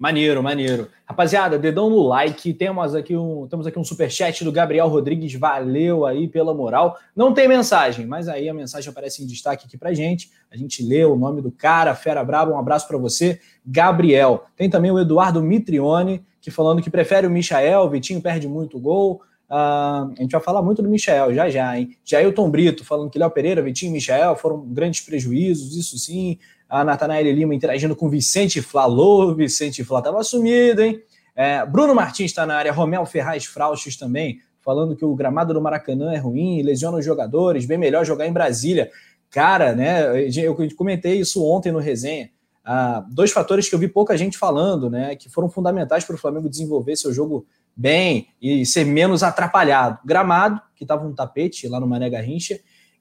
Maneiro, 0.00 0.42
maneiro. 0.42 0.88
Rapaziada, 1.04 1.58
dedão 1.58 1.90
no 1.90 2.00
like. 2.00 2.54
Temos 2.54 2.94
aqui 2.94 3.14
um, 3.14 3.46
temos 3.46 3.66
aqui 3.66 3.78
um 3.78 3.84
superchat 3.84 4.42
do 4.42 4.50
Gabriel 4.50 4.88
Rodrigues. 4.88 5.34
Valeu 5.34 6.06
aí 6.06 6.26
pela 6.26 6.54
moral. 6.54 6.96
Não 7.14 7.34
tem 7.34 7.46
mensagem, 7.46 8.06
mas 8.06 8.26
aí 8.26 8.48
a 8.48 8.54
mensagem 8.54 8.88
aparece 8.88 9.22
em 9.22 9.26
destaque 9.26 9.66
aqui 9.66 9.76
pra 9.76 9.92
gente. 9.92 10.30
A 10.50 10.56
gente 10.56 10.82
lê 10.82 11.04
o 11.04 11.16
nome 11.16 11.42
do 11.42 11.52
cara, 11.52 11.94
Fera 11.94 12.24
Brabo. 12.24 12.52
Um 12.52 12.58
abraço 12.58 12.88
para 12.88 12.96
você, 12.96 13.40
Gabriel. 13.62 14.46
Tem 14.56 14.70
também 14.70 14.90
o 14.90 14.98
Eduardo 14.98 15.42
Mitrione, 15.42 16.24
que 16.40 16.50
falando 16.50 16.80
que 16.80 16.88
prefere 16.88 17.26
o 17.26 17.30
Michael. 17.30 17.90
Vitinho 17.90 18.22
perde 18.22 18.48
muito 18.48 18.80
gol. 18.80 19.20
Uh, 19.50 20.14
a 20.16 20.20
gente 20.20 20.30
vai 20.32 20.40
falar 20.40 20.62
muito 20.62 20.80
do 20.80 20.88
Michel 20.88 21.34
já 21.34 21.50
já, 21.50 21.78
hein? 21.78 21.94
Jailton 22.04 22.48
Brito 22.48 22.86
falando 22.86 23.10
que 23.10 23.18
Léo 23.18 23.30
Pereira, 23.32 23.60
Vitinho 23.60 23.90
e 23.90 23.92
Michel 23.92 24.34
foram 24.36 24.60
grandes 24.60 25.00
prejuízos, 25.00 25.76
isso 25.76 25.98
sim 25.98 26.38
a 26.70 26.84
Natanael 26.84 27.24
Lima 27.32 27.54
interagindo 27.54 27.96
com 27.96 28.08
Vicente 28.08 28.62
Flalô, 28.62 29.34
Vicente 29.34 29.82
Flá 29.82 29.98
estava 29.98 30.22
sumido, 30.22 30.82
hein? 30.82 31.02
É, 31.34 31.66
Bruno 31.66 31.94
Martins 31.94 32.30
está 32.30 32.46
na 32.46 32.54
área, 32.54 32.72
Romel 32.72 33.04
Ferraz 33.04 33.44
Frauches 33.44 33.96
também, 33.96 34.38
falando 34.60 34.94
que 34.94 35.04
o 35.04 35.14
gramado 35.14 35.52
do 35.52 35.60
Maracanã 35.60 36.12
é 36.12 36.18
ruim, 36.18 36.62
lesiona 36.62 36.98
os 36.98 37.04
jogadores, 37.04 37.66
bem 37.66 37.76
melhor 37.76 38.04
jogar 38.04 38.26
em 38.26 38.32
Brasília. 38.32 38.90
Cara, 39.30 39.74
né? 39.74 40.28
Eu 40.36 40.56
comentei 40.76 41.18
isso 41.18 41.44
ontem 41.44 41.72
no 41.72 41.78
resenha. 41.78 42.30
Ah, 42.64 43.04
dois 43.10 43.32
fatores 43.32 43.68
que 43.68 43.74
eu 43.74 43.78
vi 43.78 43.88
pouca 43.88 44.16
gente 44.16 44.36
falando, 44.36 44.90
né? 44.90 45.16
Que 45.16 45.28
foram 45.28 45.48
fundamentais 45.48 46.04
para 46.04 46.14
o 46.14 46.18
Flamengo 46.18 46.48
desenvolver 46.48 46.96
seu 46.96 47.12
jogo 47.12 47.46
bem 47.74 48.28
e 48.40 48.66
ser 48.66 48.84
menos 48.84 49.22
atrapalhado. 49.22 49.98
Gramado, 50.04 50.60
que 50.76 50.84
estava 50.84 51.06
um 51.06 51.14
tapete 51.14 51.66
lá 51.68 51.80
no 51.80 51.86
Mané 51.86 52.10
Garrincha, 52.10 52.60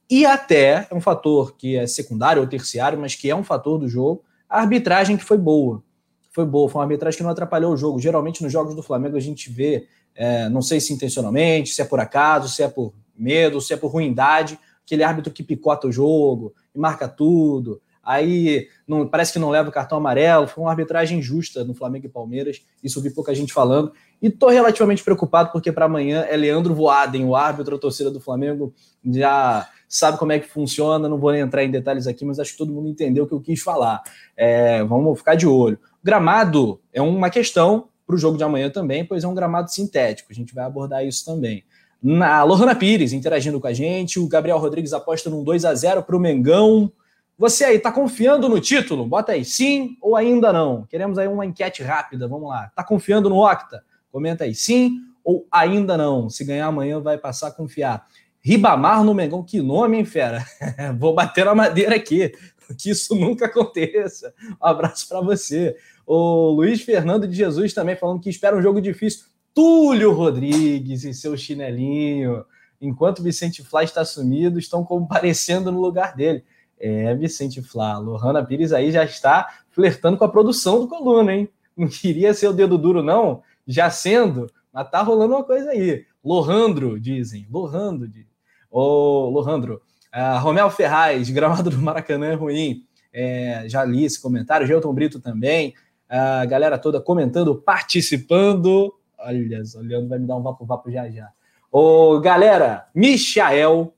e 0.10 0.26
até 0.26 0.88
é 0.90 0.96
um 0.96 1.00
fator 1.00 1.56
que 1.56 1.78
é 1.78 1.86
secundário 1.86 2.42
ou 2.42 2.48
terciário, 2.48 3.00
mas 3.00 3.14
que 3.14 3.30
é 3.30 3.36
um 3.36 3.44
fator 3.44 3.78
do 3.78 3.88
jogo, 3.88 4.24
a 4.50 4.60
arbitragem 4.62 5.16
que 5.16 5.24
foi 5.24 5.38
boa. 5.38 5.84
Foi 6.32 6.46
boa, 6.46 6.68
foi 6.68 6.80
uma 6.80 6.86
arbitragem 6.86 7.18
que 7.18 7.24
não 7.24 7.30
atrapalhou 7.30 7.74
o 7.74 7.78
jogo. 7.78 8.00
Geralmente 8.00 8.42
nos 8.42 8.52
jogos 8.52 8.74
do 8.74 8.82
Flamengo 8.82 9.18
a 9.18 9.20
gente 9.20 9.52
vê, 9.52 9.88
é, 10.16 10.50
não 10.50 10.62
sei 10.62 10.80
se 10.80 10.94
intencionalmente, 10.94 11.70
se 11.70 11.82
é 11.82 11.86
por 11.86 12.00
acaso, 12.00 12.50
se 12.50 12.64
é 12.64 12.68
por 12.68 12.94
medo, 13.16 13.62
se 13.62 13.74
é 13.74 13.78
por 13.78 13.92
ruindade, 13.92 14.58
aquele 14.84 15.04
árbitro 15.04 15.32
que 15.32 15.44
picota 15.44 15.88
o 15.88 15.92
jogo 15.92 16.54
e 16.74 16.80
marca 16.80 17.08
tudo. 17.08 17.80
Aí 18.02 18.68
não, 18.88 19.08
parece 19.08 19.32
que 19.32 19.38
não 19.38 19.52
leva 19.52 19.70
o 19.70 19.72
cartão 19.72 20.00
amarelo. 20.00 20.48
Foi 20.48 20.64
uma 20.64 20.72
arbitragem 20.72 21.22
justa 21.22 21.64
no 21.64 21.76
Flamengo 21.76 22.08
e 22.08 22.10
Palmeiras. 22.10 22.60
Isso 22.84 23.00
vi 23.02 23.12
pouca 23.12 23.36
gente 23.36 23.54
falando. 23.54 23.92
E 24.20 24.28
estou 24.28 24.50
relativamente 24.50 25.04
preocupado 25.04 25.52
porque 25.52 25.72
para 25.72 25.86
amanhã 25.86 26.22
é 26.22 26.36
Leandro 26.36 26.74
Voaden, 26.74 27.26
o 27.26 27.36
árbitro, 27.36 27.76
a 27.76 27.80
torcida 27.80 28.10
do 28.10 28.20
Flamengo 28.20 28.74
já 29.06 29.70
sabe 29.90 30.20
como 30.20 30.32
é 30.32 30.40
que 30.40 30.48
funciona, 30.48 31.10
não 31.10 31.18
vou 31.18 31.34
entrar 31.34 31.64
em 31.64 31.72
detalhes 31.72 32.06
aqui, 32.06 32.24
mas 32.24 32.40
acho 32.40 32.52
que 32.52 32.58
todo 32.60 32.72
mundo 32.72 32.88
entendeu 32.88 33.24
o 33.24 33.28
que 33.28 33.34
eu 33.34 33.42
quis 33.42 33.60
falar. 33.62 34.02
É, 34.38 34.84
vamos 34.84 35.18
ficar 35.18 35.34
de 35.34 35.48
olho. 35.48 35.80
Gramado 36.04 36.80
é 36.94 37.02
uma 37.02 37.32
questão 37.32 37.90
para 38.06 38.16
o 38.16 38.20
jogo 38.20 38.38
de 38.38 38.44
amanhã 38.44 38.70
também, 38.70 39.04
pois 39.04 39.24
é 39.24 39.28
um 39.28 39.34
gramado 39.34 39.72
sintético, 39.72 40.32
a 40.32 40.36
gente 40.36 40.54
vai 40.54 40.64
abordar 40.64 41.04
isso 41.04 41.26
também. 41.26 41.64
Na 42.02 42.44
Lohana 42.44 42.76
Pires 42.76 43.12
interagindo 43.12 43.60
com 43.60 43.68
a 43.68 43.74
gente, 43.74 44.20
o 44.20 44.28
Gabriel 44.28 44.58
Rodrigues 44.58 44.94
aposta 44.94 45.30
num 45.30 45.44
2 45.44 45.66
a 45.66 45.74
0 45.74 46.04
para 46.04 46.16
o 46.16 46.20
Mengão. 46.20 46.92
Você 47.38 47.66
aí, 47.66 47.80
tá 47.80 47.92
confiando 47.92 48.48
no 48.48 48.60
título? 48.60 49.06
Bota 49.06 49.34
aí 49.34 49.44
sim 49.44 49.98
ou 50.02 50.16
ainda 50.16 50.54
não. 50.54 50.86
Queremos 50.86 51.18
aí 51.18 51.28
uma 51.28 51.46
enquete 51.46 51.84
rápida, 51.84 52.28
vamos 52.28 52.50
lá. 52.50 52.72
Tá 52.76 52.84
confiando 52.84 53.30
no 53.30 53.46
Octa? 53.46 53.84
Comenta 54.12 54.44
aí 54.46 54.56
sim 54.56 54.94
ou 55.24 55.46
ainda 55.52 55.98
não. 55.98 56.30
Se 56.30 56.46
ganhar 56.46 56.68
amanhã, 56.68 57.00
vai 57.00 57.18
passar 57.18 57.48
a 57.48 57.52
confiar. 57.52 58.08
Ribamar 58.50 59.04
no 59.04 59.14
Mengão, 59.14 59.44
que 59.44 59.62
nome, 59.62 59.98
hein, 59.98 60.06
fera? 60.06 60.44
Vou 60.98 61.14
bater 61.14 61.46
na 61.46 61.54
madeira 61.54 61.96
aqui, 61.96 62.34
que 62.80 62.90
isso 62.90 63.14
nunca 63.14 63.46
aconteça. 63.46 64.34
Um 64.60 64.66
abraço 64.66 65.08
para 65.08 65.22
você. 65.22 65.78
O 66.04 66.50
Luiz 66.50 66.82
Fernando 66.82 67.28
de 67.28 67.36
Jesus 67.36 67.76
também 67.76 67.96
falando 67.96 68.20
que 68.20 68.28
espera 68.28 68.58
um 68.58 68.62
jogo 68.64 68.82
difícil. 68.82 69.26
Túlio 69.54 70.12
Rodrigues 70.14 71.04
e 71.04 71.14
seu 71.14 71.38
chinelinho. 71.38 72.44
Enquanto 72.82 73.22
Vicente 73.22 73.64
Flá 73.64 73.84
está 73.84 74.04
sumido, 74.04 74.58
estão 74.58 74.84
comparecendo 74.84 75.72
no 75.72 75.80
lugar 75.80 76.16
dele. 76.16 76.44
É, 76.80 77.14
Vicente 77.14 77.62
Flá. 77.62 78.00
Lohana 78.00 78.44
Pires 78.44 78.74
aí 78.74 78.92
já 78.92 79.06
está 79.06 79.48
flertando 79.70 80.18
com 80.18 80.24
a 80.24 80.30
produção 80.30 80.80
do 80.80 80.88
Coluna, 80.88 81.36
hein? 81.36 81.50
Não 81.78 81.88
queria 81.88 82.34
ser 82.34 82.48
o 82.48 82.54
dedo 82.54 82.80
duro, 82.80 83.04
não? 83.04 83.44
Já 83.68 83.92
sendo, 83.92 84.52
mas 84.74 84.90
tá 84.90 85.04
rolando 85.04 85.36
uma 85.36 85.44
coisa 85.44 85.70
aí. 85.70 86.04
Lohandro, 86.26 87.00
dizem. 87.00 87.46
Lohando, 87.52 88.08
dizem. 88.08 88.29
Ô, 88.70 89.30
Lohandro, 89.30 89.82
uh, 90.14 90.40
Romel 90.40 90.70
Ferraz, 90.70 91.30
gramado 91.30 91.70
do 91.70 91.78
Maracanã 91.78 92.28
é 92.28 92.36
ruim. 92.36 92.84
É, 93.12 93.64
já 93.68 93.84
li 93.84 94.06
esse 94.06 94.22
comentário, 94.22 94.68
Gelton 94.68 94.94
Brito 94.94 95.20
também. 95.20 95.74
A 96.08 96.46
galera 96.46 96.78
toda 96.78 97.02
comentando, 97.02 97.56
participando. 97.56 98.94
Olha, 99.18 99.62
olhando, 99.76 100.08
vai 100.08 100.20
me 100.20 100.28
dar 100.28 100.36
um 100.36 100.42
vapo-vapo 100.42 100.92
já 100.92 101.10
já. 101.10 101.30
Ô, 101.72 102.20
galera, 102.20 102.88
Michael 102.96 103.94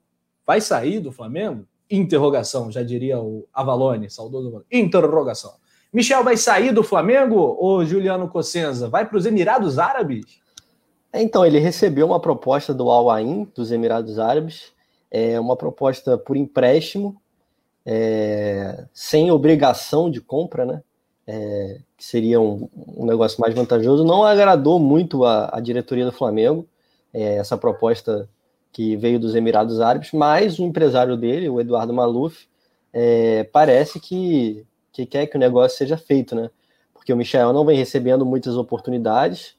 vai 0.46 0.60
sair 0.60 1.00
do 1.00 1.12
Flamengo? 1.12 1.66
Interrogação, 1.90 2.70
já 2.70 2.82
diria 2.82 3.18
o 3.20 3.46
Avalone, 3.52 4.10
saudoso. 4.10 4.64
Interrogação. 4.70 5.52
Michel 5.92 6.24
vai 6.24 6.38
sair 6.38 6.72
do 6.72 6.82
Flamengo 6.82 7.36
ou 7.36 7.84
Juliano 7.84 8.28
Cossenza 8.28 8.88
vai 8.88 9.06
para 9.06 9.18
os 9.18 9.26
Emirados 9.26 9.78
Árabes? 9.78 10.24
Então, 11.12 11.44
ele 11.44 11.58
recebeu 11.58 12.06
uma 12.06 12.20
proposta 12.20 12.72
do 12.72 12.90
Al 12.90 13.10
Ain, 13.10 13.46
dos 13.54 13.70
Emirados 13.70 14.18
Árabes, 14.18 14.72
é 15.10 15.38
uma 15.38 15.56
proposta 15.56 16.16
por 16.16 16.36
empréstimo, 16.36 17.20
é, 17.84 18.86
sem 18.94 19.30
obrigação 19.30 20.10
de 20.10 20.20
compra, 20.20 20.64
né? 20.64 20.82
É, 21.26 21.80
que 21.96 22.04
seria 22.04 22.40
um, 22.40 22.68
um, 22.74 23.06
negócio 23.06 23.40
mais 23.40 23.54
vantajoso. 23.54 24.04
Não 24.04 24.24
agradou 24.24 24.78
muito 24.78 25.24
a, 25.24 25.50
a 25.52 25.60
diretoria 25.60 26.04
do 26.04 26.12
Flamengo, 26.12 26.66
é, 27.12 27.36
essa 27.36 27.56
proposta 27.56 28.28
que 28.72 28.96
veio 28.96 29.20
dos 29.20 29.34
Emirados 29.34 29.80
Árabes, 29.80 30.10
mas 30.12 30.58
o 30.58 30.64
empresário 30.64 31.16
dele, 31.16 31.48
o 31.48 31.60
Eduardo 31.60 31.92
Maluf, 31.92 32.48
é, 32.92 33.44
parece 33.44 34.00
que, 34.00 34.64
que 34.90 35.04
quer 35.04 35.26
que 35.26 35.36
o 35.36 35.40
negócio 35.40 35.76
seja 35.76 35.96
feito, 35.96 36.34
né? 36.34 36.50
Porque 36.94 37.12
o 37.12 37.16
Michel 37.16 37.52
não 37.52 37.64
vem 37.64 37.76
recebendo 37.76 38.24
muitas 38.24 38.56
oportunidades, 38.56 39.54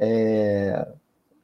é, 0.00 0.88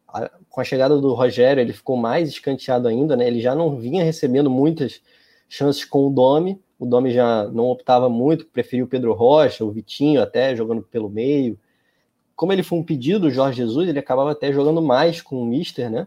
a, 0.09 0.31
com 0.49 0.61
a 0.61 0.65
chegada 0.65 0.99
do 0.99 1.13
Rogério, 1.13 1.61
ele 1.61 1.75
ficou 1.75 1.97
mais 1.97 2.31
escanteado 2.31 2.89
ainda, 2.89 3.15
né? 3.15 3.27
Ele 3.27 3.41
já 3.41 3.55
não 3.55 3.77
vinha 3.77 4.03
recebendo 4.03 4.51
muitas 4.51 5.03
chances 5.49 5.85
com 5.85 6.07
o 6.07 6.11
Domi. 6.11 6.59
O 6.79 6.87
Domi 6.87 7.13
já 7.13 7.45
não 7.49 7.71
optava 7.71 8.09
muito, 8.09 8.47
preferiu 8.47 8.87
o 8.87 8.89
Pedro 8.89 9.13
Rocha, 9.13 9.65
o 9.65 9.71
Vitinho 9.71 10.23
até 10.23 10.57
jogando 10.57 10.83
pelo 10.83 11.11
meio. 11.11 11.59
Como 12.35 12.53
ele 12.53 12.63
foi 12.63 12.79
um 12.79 12.83
pedido 12.83 13.21
do 13.21 13.31
Jorge 13.31 13.59
Jesus, 13.59 13.89
ele 13.89 13.99
acabava 13.99 14.33
até 14.33 14.53
jogando 14.53 14.81
mais 14.81 15.21
com 15.21 15.43
o 15.43 15.47
Mister, 15.47 15.91
né? 15.91 16.07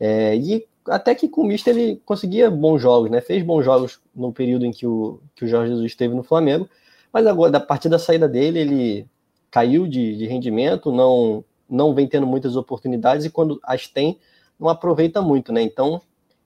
É, 0.00 0.36
e 0.36 0.66
até 0.86 1.14
que 1.14 1.28
com 1.28 1.42
o 1.42 1.46
Mister 1.46 1.76
ele 1.76 2.00
conseguia 2.04 2.50
bons 2.50 2.80
jogos, 2.80 3.10
né? 3.10 3.20
Fez 3.20 3.42
bons 3.42 3.62
jogos 3.62 4.00
no 4.14 4.32
período 4.32 4.64
em 4.66 4.70
que 4.72 4.86
o, 4.86 5.20
que 5.34 5.44
o 5.44 5.48
Jorge 5.48 5.70
Jesus 5.70 5.86
esteve 5.86 6.14
no 6.14 6.22
Flamengo, 6.22 6.68
mas 7.12 7.26
agora, 7.26 7.56
a 7.56 7.60
partir 7.60 7.88
da 7.88 7.98
saída 7.98 8.28
dele, 8.28 8.58
ele 8.58 9.06
caiu 9.50 9.86
de, 9.86 10.16
de 10.16 10.26
rendimento, 10.26 10.90
não 10.90 11.44
não 11.68 11.94
vem 11.94 12.06
tendo 12.06 12.26
muitas 12.26 12.56
oportunidades 12.56 13.24
e 13.24 13.30
quando 13.30 13.60
as 13.62 13.86
tem, 13.86 14.18
não 14.58 14.68
aproveita 14.68 15.20
muito, 15.20 15.52
né? 15.52 15.62
Então, 15.62 16.00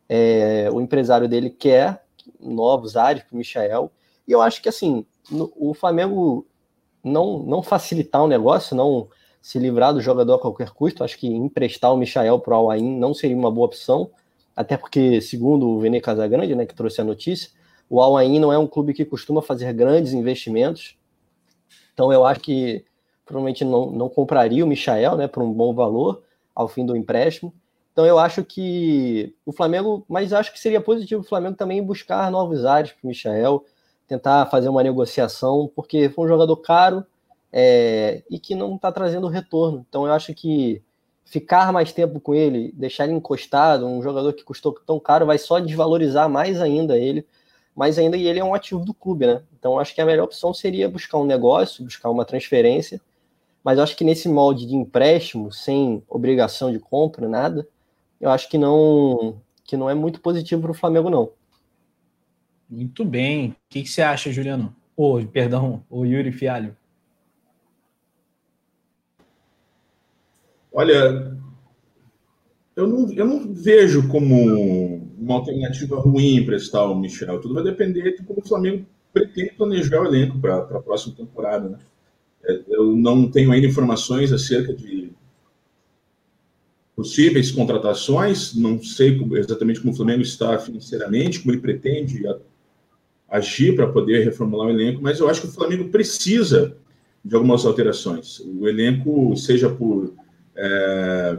é, 0.09 0.69
o 0.73 0.81
empresário 0.81 1.29
dele 1.29 1.51
quer 1.51 2.03
novos 2.41 2.97
ares 2.97 3.23
para 3.23 3.35
o 3.35 3.39
Michael, 3.39 3.91
e 4.27 4.33
eu 4.33 4.41
acho 4.41 4.63
que, 4.63 4.69
assim, 4.69 5.05
no, 5.31 5.53
o 5.57 5.75
Flamengo 5.75 6.47
não, 7.03 7.39
não 7.41 7.63
facilitar 7.63 8.23
o 8.23 8.29
negócio, 8.29 8.77
não 8.77 9.09
se 9.41 9.59
livrar 9.59 9.95
do 9.95 10.01
jogador 10.01 10.35
a 10.35 10.39
qualquer 10.39 10.71
custo, 10.71 11.05
acho 11.05 11.19
que 11.19 11.27
emprestar 11.27 11.93
o 11.93 11.97
Michael 11.97 12.39
para 12.41 12.59
o 12.59 12.71
Alain 12.71 12.99
não 12.99 13.15
seria 13.15 13.37
uma 13.37 13.51
boa 13.51 13.67
opção, 13.67 14.11
até 14.55 14.77
porque, 14.77 15.21
segundo 15.21 15.69
o 15.69 15.81
Vene 15.81 16.01
Casagrande, 16.01 16.55
né, 16.55 16.67
que 16.67 16.75
trouxe 16.75 17.01
a 17.01 17.05
notícia, 17.05 17.51
o 17.89 18.03
Al 18.03 18.17
Ain 18.17 18.39
não 18.39 18.53
é 18.53 18.59
um 18.59 18.67
clube 18.67 18.93
que 18.93 19.05
costuma 19.05 19.41
fazer 19.41 19.73
grandes 19.73 20.13
investimentos, 20.13 20.97
então 21.95 22.13
eu 22.13 22.27
acho 22.27 22.41
que 22.41 22.85
provavelmente 23.29 23.63
não, 23.63 23.91
não 23.91 24.09
compraria 24.09 24.65
o 24.65 24.67
Michael 24.67 25.17
né, 25.17 25.29
por 25.29 25.43
um 25.43 25.53
bom 25.53 25.75
valor 25.75 26.23
ao 26.55 26.67
fim 26.67 26.85
do 26.85 26.97
empréstimo. 26.97 27.53
Então 27.93 28.07
eu 28.07 28.19
acho 28.19 28.43
que 28.43 29.35
o 29.45 29.53
Flamengo, 29.53 30.05
mas 30.09 30.33
acho 30.33 30.51
que 30.51 30.59
seria 30.59 30.81
positivo 30.81 31.21
o 31.21 31.25
Flamengo 31.25 31.57
também 31.57 31.83
buscar 31.83 32.31
novos 32.31 32.65
ares 32.65 32.93
para 32.93 33.05
o 33.05 33.09
Michael, 33.09 33.65
tentar 34.07 34.47
fazer 34.47 34.71
uma 34.71 34.83
negociação, 34.83 35.71
porque 35.77 36.09
foi 36.09 36.25
um 36.25 36.29
jogador 36.29 36.57
caro, 36.57 37.05
é, 37.53 38.23
e 38.31 38.39
que 38.39 38.55
não 38.55 38.77
está 38.77 38.91
trazendo 38.91 39.29
retorno. 39.29 39.85
Então 39.87 40.07
eu 40.07 40.13
acho 40.13 40.33
que 40.33 40.83
ficar 41.25 41.71
mais 41.71 41.93
tempo 41.93 42.19
com 42.21 42.35
ele, 42.35 42.73
deixar 42.75 43.05
ele 43.05 43.13
encostado, 43.13 43.87
um 43.87 44.03
jogador 44.03 44.33
que 44.33 44.43
custou 44.43 44.73
tão 44.87 44.99
caro, 44.99 45.27
vai 45.27 45.37
só 45.37 45.59
desvalorizar 45.59 46.29
mais 46.29 46.63
ainda 46.63 46.97
ele, 46.97 47.27
mais 47.77 47.99
ainda 47.99 48.17
e 48.17 48.27
ele 48.27 48.39
é 48.41 48.45
um 48.45 48.55
ativo 48.55 48.85
do 48.85 48.95
clube, 48.95 49.27
né? 49.27 49.43
Então 49.59 49.79
acho 49.79 49.95
que 49.95 50.01
a 50.01 50.07
melhor 50.07 50.25
opção 50.25 50.55
seria 50.55 50.89
buscar 50.89 51.19
um 51.19 51.27
negócio, 51.27 51.85
buscar 51.85 52.11
uma 52.11 52.25
transferência, 52.25 53.01
mas 53.65 53.79
acho 53.79 53.97
que 53.97 54.05
nesse 54.05 54.29
molde 54.29 54.67
de 54.67 54.75
empréstimo, 54.75 55.53
sem 55.53 56.03
obrigação 56.09 56.73
de 56.73 56.79
compra, 56.79 57.29
nada, 57.29 57.67
eu 58.21 58.31
acho 58.31 58.49
que 58.49 58.59
não 58.59 59.41
que 59.65 59.77
não 59.77 59.91
é 59.91 59.95
muito 59.95 60.21
positivo 60.21 60.63
para 60.63 60.71
o 60.71 60.75
Flamengo, 60.75 61.11
não. 61.11 61.31
Muito 62.69 63.05
bem. 63.05 63.51
O 63.51 63.55
que, 63.69 63.83
que 63.83 63.89
você 63.89 64.01
acha, 64.01 64.33
Juliano? 64.33 64.75
Ô, 64.97 65.19
oh, 65.19 65.27
perdão, 65.27 65.85
o 65.91 66.07
Yuri 66.07 66.33
Fialho. 66.33 66.75
Olha, 70.73 71.37
eu 72.75 72.87
não, 72.87 73.13
eu 73.13 73.27
não 73.27 73.53
vejo 73.53 74.09
como 74.09 74.97
uma 75.19 75.35
alternativa 75.35 75.99
ruim 76.01 76.37
emprestar 76.37 76.91
o 76.91 76.95
Michel. 76.95 77.41
Tudo 77.41 77.55
vai 77.55 77.65
depender 77.65 78.17
de 78.17 78.23
como 78.23 78.41
o 78.41 78.49
Flamengo 78.49 78.87
pretende 79.13 79.55
planejar 79.55 80.01
o 80.01 80.07
elenco 80.07 80.39
para 80.39 80.59
a 80.59 80.81
próxima 80.81 81.17
temporada. 81.17 81.69
Né? 81.69 81.79
Eu 82.69 82.97
não 82.97 83.31
tenho 83.31 83.53
ainda 83.53 83.67
informações 83.67 84.33
acerca 84.33 84.73
de 84.73 85.11
possíveis 86.97 87.51
contratações, 87.51 88.55
não 88.55 88.83
sei 88.83 89.21
exatamente 89.35 89.81
como 89.81 89.93
o 89.93 89.97
Flamengo 89.97 90.23
está 90.23 90.59
financeiramente, 90.59 91.41
como 91.41 91.53
ele 91.53 91.61
pretende 91.61 92.25
agir 93.29 93.77
para 93.77 93.87
poder 93.87 94.25
reformular 94.25 94.69
o 94.69 94.71
elenco, 94.71 95.01
mas 95.03 95.21
eu 95.21 95.29
acho 95.29 95.43
que 95.43 95.47
o 95.47 95.53
Flamengo 95.53 95.91
precisa 95.91 96.77
de 97.25 97.35
algumas 97.35 97.65
alterações. 97.65 98.41
O 98.41 98.67
elenco, 98.67 99.37
seja 99.37 99.69
por 99.69 100.15
é, 100.57 101.39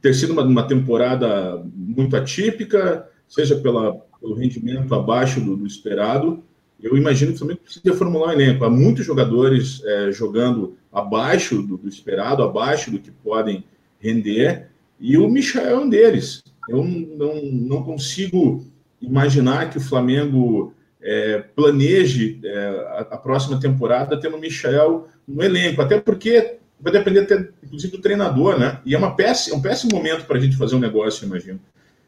ter 0.00 0.14
sido 0.14 0.32
uma, 0.32 0.42
uma, 0.42 0.66
temporada 0.66 1.62
muito 1.74 2.16
atípica, 2.16 3.08
seja 3.28 3.56
pela, 3.56 3.94
pelo 4.20 4.34
rendimento 4.34 4.94
abaixo 4.94 5.40
do, 5.40 5.56
do, 5.56 5.66
esperado, 5.66 6.42
eu 6.82 6.96
imagino 6.96 7.30
que 7.30 7.36
o 7.36 7.38
Flamengo 7.38 7.60
precisa 7.62 7.94
formular 7.94 8.28
um 8.28 8.32
elenco. 8.32 8.64
Há 8.64 8.70
muitos 8.70 9.04
jogadores 9.04 9.82
é, 9.84 10.12
jogando 10.12 10.76
abaixo 10.92 11.62
do, 11.62 11.76
do, 11.76 11.88
esperado, 11.88 12.42
abaixo 12.42 12.90
do 12.90 12.98
que 12.98 13.10
podem 13.10 13.64
render, 13.98 14.68
e 15.00 15.16
o 15.16 15.28
Michel 15.28 15.66
é 15.66 15.76
um 15.76 15.88
deles. 15.88 16.42
Eu 16.68 16.84
não, 16.84 17.42
não 17.42 17.82
consigo 17.82 18.64
imaginar 19.00 19.70
que 19.70 19.78
o 19.78 19.80
Flamengo 19.80 20.72
é, 21.00 21.38
planeje 21.54 22.40
é, 22.44 22.68
a, 22.88 23.00
a, 23.12 23.16
próxima 23.16 23.60
temporada 23.60 24.18
tendo 24.18 24.36
o 24.36 24.40
Michel 24.40 25.08
no 25.26 25.42
elenco, 25.42 25.80
até 25.80 26.00
porque 26.00 26.56
vai 26.80 26.92
depender 26.92 27.20
até, 27.20 27.48
inclusive, 27.62 27.96
do 27.96 28.02
treinador, 28.02 28.58
né? 28.58 28.80
E 28.84 28.94
é, 28.94 28.98
uma 28.98 29.14
péssima, 29.14 29.56
é 29.56 29.58
um 29.58 29.62
péssimo 29.62 29.92
momento 29.92 30.26
para 30.26 30.36
a 30.36 30.40
gente 30.40 30.56
fazer 30.56 30.74
um 30.74 30.80
negócio, 30.80 31.26
imagino. 31.26 31.60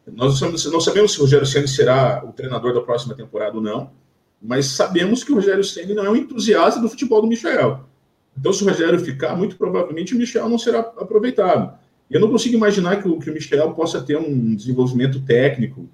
Nós 0.06 0.40
não 0.40 0.80
sabemos 0.80 1.12
se 1.12 1.18
o 1.18 1.22
Rogério 1.22 1.46
Ceni 1.46 1.68
será 1.68 2.24
o 2.24 2.32
treinador 2.32 2.72
da 2.72 2.80
próxima 2.80 3.14
temporada 3.14 3.56
ou 3.56 3.62
não, 3.62 3.90
mas 4.40 4.66
sabemos 4.66 5.24
que 5.24 5.32
o 5.32 5.36
Rogério 5.36 5.64
Ceni 5.64 5.94
não 5.94 6.04
é 6.04 6.10
um 6.10 6.16
entusiasta 6.16 6.80
do 6.80 6.88
futebol 6.88 7.20
do 7.20 7.26
Michel. 7.26 7.84
Então, 8.38 8.52
se 8.52 8.62
o 8.62 8.68
Rogério 8.68 8.98
ficar, 9.00 9.36
muito 9.36 9.56
provavelmente 9.56 10.14
o 10.14 10.18
Michel 10.18 10.48
não 10.48 10.58
será 10.58 10.78
aproveitado. 10.78 11.76
Eu 12.10 12.20
não 12.20 12.30
consigo 12.30 12.56
imaginar 12.56 13.02
que 13.02 13.08
o, 13.08 13.18
que 13.18 13.30
o 13.30 13.34
Michel 13.34 13.72
possa 13.72 14.00
ter 14.00 14.16
um 14.16 14.54
desenvolvimento 14.54 15.20
técnico 15.20 15.88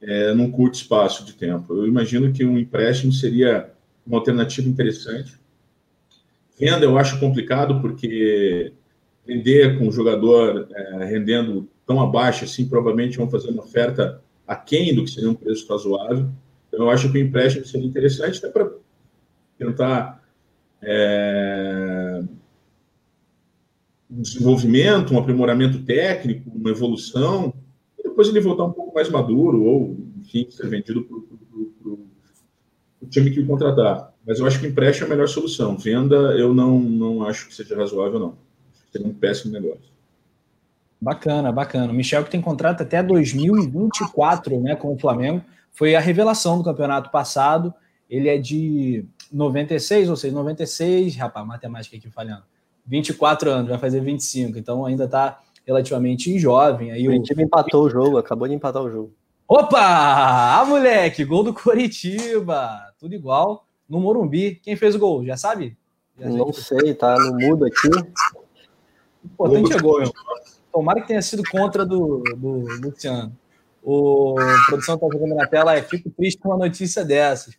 é, 0.00 0.32
num 0.32 0.50
curto 0.50 0.74
espaço 0.74 1.24
de 1.24 1.34
tempo. 1.34 1.74
Eu 1.74 1.86
imagino 1.86 2.32
que 2.32 2.44
um 2.44 2.58
empréstimo 2.58 3.12
seria 3.12 3.70
uma 4.06 4.18
alternativa 4.18 4.68
interessante. 4.68 5.38
Venda 6.58 6.84
eu 6.84 6.98
acho 6.98 7.20
complicado, 7.20 7.80
porque 7.80 8.72
vender 9.26 9.78
com 9.78 9.86
o 9.86 9.92
jogador 9.92 10.66
é, 10.74 11.04
rendendo 11.04 11.68
tão 11.86 12.00
abaixo 12.00 12.44
assim, 12.44 12.66
provavelmente 12.66 13.18
vão 13.18 13.30
fazer 13.30 13.50
uma 13.50 13.62
oferta 13.62 14.22
aquém 14.46 14.94
do 14.94 15.04
que 15.04 15.10
seria 15.10 15.30
um 15.30 15.34
preço 15.34 15.68
razoável. 15.68 16.28
Então, 16.68 16.86
eu 16.86 16.90
acho 16.90 17.10
que 17.10 17.18
o 17.18 17.20
empréstimo 17.20 17.64
seria 17.64 17.86
interessante 17.86 18.38
até 18.38 18.48
para 18.48 18.70
tentar 19.58 20.22
é, 20.82 22.22
um 24.10 24.22
desenvolvimento, 24.22 25.12
um 25.12 25.18
aprimoramento 25.18 25.82
técnico, 25.82 26.50
uma 26.54 26.70
evolução, 26.70 27.52
e 27.98 28.02
depois 28.02 28.28
ele 28.28 28.40
voltar 28.40 28.64
um 28.64 28.72
pouco 28.72 28.94
mais 28.94 29.08
maduro, 29.08 29.62
ou, 29.62 29.96
enfim, 30.20 30.46
ser 30.50 30.68
vendido 30.68 31.02
para 31.02 31.16
o 33.00 33.06
time 33.08 33.30
que 33.30 33.40
o 33.40 33.46
contratar. 33.46 34.12
Mas 34.26 34.38
eu 34.38 34.46
acho 34.46 34.60
que 34.60 34.66
empréstimo 34.66 35.06
é 35.06 35.08
a 35.08 35.10
melhor 35.10 35.28
solução. 35.28 35.76
Venda, 35.76 36.16
eu 36.36 36.54
não, 36.54 36.78
não 36.78 37.24
acho 37.24 37.48
que 37.48 37.54
seja 37.54 37.76
razoável, 37.76 38.18
não. 38.18 38.34
Seria 38.92 39.06
um 39.06 39.14
péssimo 39.14 39.52
negócio. 39.52 39.88
Bacana, 41.00 41.52
bacana. 41.52 41.92
O 41.92 41.94
Michel 41.94 42.24
que 42.24 42.30
tem 42.30 42.40
contrato 42.40 42.82
até 42.82 43.02
2024 43.02 44.60
né, 44.60 44.74
com 44.74 44.92
o 44.92 44.98
Flamengo. 44.98 45.42
Foi 45.72 45.94
a 45.94 46.00
revelação 46.00 46.58
do 46.58 46.64
campeonato 46.64 47.10
passado. 47.10 47.72
Ele 48.08 48.28
é 48.28 48.38
de 48.38 49.04
96, 49.32 50.08
ou 50.08 50.16
seja, 50.16 50.34
96, 50.34 51.16
rapaz, 51.16 51.46
matemática 51.46 51.96
aqui 51.96 52.10
falhando. 52.10 52.44
24 52.86 53.50
anos, 53.50 53.68
vai 53.68 53.78
fazer 53.78 54.00
25, 54.00 54.58
então 54.58 54.86
ainda 54.86 55.04
está 55.04 55.40
relativamente 55.66 56.38
jovem. 56.38 56.90
Aí 56.90 57.06
o 57.06 57.22
time 57.22 57.44
empatou 57.44 57.84
o 57.84 57.90
jogo, 57.90 58.16
acabou 58.16 58.48
de 58.48 58.54
empatar 58.54 58.82
o 58.82 58.90
jogo. 58.90 59.12
Opa! 59.46 59.78
Ah, 59.80 60.64
moleque, 60.66 61.24
gol 61.24 61.42
do 61.42 61.52
Coritiba, 61.54 62.92
tudo 62.98 63.14
igual 63.14 63.66
no 63.88 64.00
Morumbi. 64.00 64.60
Quem 64.62 64.76
fez 64.76 64.94
o 64.94 64.98
gol? 64.98 65.24
Já 65.24 65.36
sabe? 65.36 65.76
Já 66.18 66.28
não 66.28 66.52
sei, 66.52 66.94
tá 66.94 67.16
no 67.16 67.34
mudo 67.34 67.66
aqui. 67.66 67.88
O 69.22 69.46
importante 69.46 69.72
é 69.72 69.80
gol, 69.80 70.00
meu. 70.00 70.12
Tomara 70.72 71.00
que 71.00 71.08
tenha 71.08 71.22
sido 71.22 71.42
contra 71.50 71.86
do, 71.86 72.22
do 72.36 72.66
Luciano. 72.82 73.34
O 73.82 74.38
a 74.38 74.66
produção 74.66 74.94
está 74.96 75.06
jogando 75.12 75.34
na 75.34 75.46
tela, 75.46 75.76
é, 75.76 75.82
fico 75.82 76.10
triste 76.10 76.38
com 76.40 76.48
uma 76.48 76.58
notícia 76.58 77.04
dessas. 77.04 77.54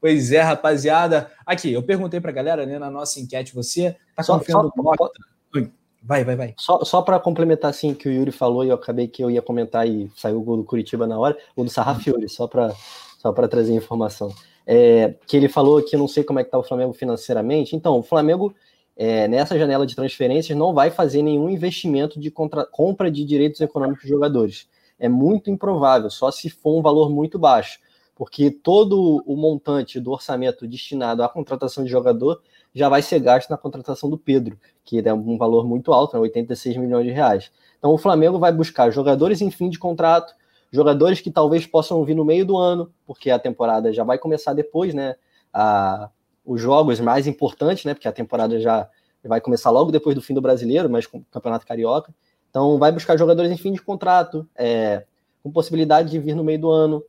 Pois 0.00 0.32
é, 0.32 0.40
rapaziada. 0.40 1.30
Aqui, 1.44 1.72
eu 1.72 1.82
perguntei 1.82 2.20
para 2.20 2.30
a 2.30 2.34
galera 2.34 2.66
né, 2.66 2.78
na 2.78 2.90
nossa 2.90 3.20
enquete, 3.20 3.54
você 3.54 3.96
tá 4.16 4.22
só, 4.22 4.38
confiando 4.38 4.72
só, 4.74 5.10
no 5.54 5.70
Vai, 6.02 6.24
vai, 6.24 6.34
vai. 6.34 6.54
Só, 6.56 6.82
só 6.82 7.02
para 7.02 7.20
complementar 7.20 7.70
assim 7.70 7.92
que 7.92 8.08
o 8.08 8.12
Yuri 8.12 8.32
falou, 8.32 8.64
e 8.64 8.70
eu 8.70 8.74
acabei 8.74 9.06
que 9.06 9.22
eu 9.22 9.30
ia 9.30 9.42
comentar 9.42 9.86
e 9.86 10.10
saiu 10.16 10.38
o 10.38 10.42
gol 10.42 10.56
do 10.56 10.64
Curitiba 10.64 11.06
na 11.06 11.18
hora, 11.18 11.36
o 11.54 11.62
do 11.62 11.68
Sarrafiori, 11.68 12.26
só 12.28 12.46
para 12.46 12.72
só 13.18 13.30
trazer 13.32 13.74
informação 13.74 14.34
é, 14.72 15.14
que 15.26 15.36
ele 15.36 15.48
falou 15.48 15.82
que 15.82 15.96
não 15.96 16.06
sei 16.06 16.22
como 16.22 16.38
é 16.38 16.44
que 16.44 16.48
está 16.48 16.56
o 16.56 16.62
Flamengo 16.62 16.92
financeiramente. 16.92 17.74
Então, 17.74 17.98
o 17.98 18.02
Flamengo, 18.04 18.54
é, 18.96 19.26
nessa 19.26 19.58
janela 19.58 19.84
de 19.84 19.96
transferências, 19.96 20.56
não 20.56 20.72
vai 20.72 20.92
fazer 20.92 21.22
nenhum 21.22 21.50
investimento 21.50 22.20
de 22.20 22.30
contra, 22.30 22.64
compra 22.64 23.10
de 23.10 23.24
direitos 23.24 23.60
econômicos 23.60 24.04
de 24.04 24.10
jogadores. 24.10 24.68
É 25.00 25.08
muito 25.08 25.50
improvável, 25.50 26.10
só 26.10 26.30
se 26.30 26.48
for 26.48 26.78
um 26.78 26.82
valor 26.82 27.10
muito 27.10 27.38
baixo, 27.38 27.80
porque 28.14 28.50
todo 28.50 29.22
o 29.26 29.34
montante 29.34 29.98
do 29.98 30.12
orçamento 30.12 30.68
destinado 30.68 31.22
à 31.22 31.28
contratação 31.28 31.82
de 31.82 31.90
jogador 31.90 32.42
já 32.74 32.88
vai 32.88 33.02
ser 33.02 33.18
gasto 33.18 33.48
na 33.50 33.56
contratação 33.56 34.10
do 34.10 34.18
Pedro, 34.18 34.58
que 34.84 35.00
é 35.00 35.12
um 35.12 35.38
valor 35.38 35.66
muito 35.66 35.92
alto, 35.92 36.14
né, 36.14 36.20
86 36.20 36.76
milhões 36.76 37.06
de 37.06 37.12
reais. 37.12 37.50
Então 37.78 37.92
o 37.92 37.98
Flamengo 37.98 38.38
vai 38.38 38.52
buscar 38.52 38.90
jogadores 38.90 39.40
em 39.40 39.50
fim 39.50 39.70
de 39.70 39.78
contrato, 39.78 40.34
jogadores 40.70 41.20
que 41.20 41.30
talvez 41.30 41.66
possam 41.66 42.04
vir 42.04 42.14
no 42.14 42.24
meio 42.24 42.44
do 42.44 42.56
ano, 42.56 42.92
porque 43.06 43.30
a 43.30 43.38
temporada 43.38 43.92
já 43.92 44.04
vai 44.04 44.18
começar 44.18 44.52
depois, 44.52 44.94
né? 44.94 45.16
A, 45.52 46.10
os 46.44 46.60
jogos 46.60 47.00
mais 47.00 47.26
importantes, 47.26 47.84
né? 47.84 47.94
Porque 47.94 48.06
a 48.06 48.12
temporada 48.12 48.60
já 48.60 48.88
vai 49.24 49.40
começar 49.40 49.70
logo 49.70 49.90
depois 49.90 50.14
do 50.14 50.22
fim 50.22 50.34
do 50.34 50.40
brasileiro, 50.40 50.88
mas 50.88 51.06
com 51.06 51.18
o 51.18 51.24
Campeonato 51.30 51.66
Carioca. 51.66 52.14
Então, 52.50 52.78
vai 52.78 52.90
buscar 52.90 53.16
jogadores 53.16 53.50
em 53.50 53.56
fim 53.56 53.72
de 53.72 53.80
contrato, 53.80 54.46
é, 54.56 55.04
com 55.42 55.50
possibilidade 55.50 56.10
de 56.10 56.18
vir 56.18 56.34
no 56.34 56.44
meio 56.44 56.60
do 56.60 56.70
ano, 56.70 57.02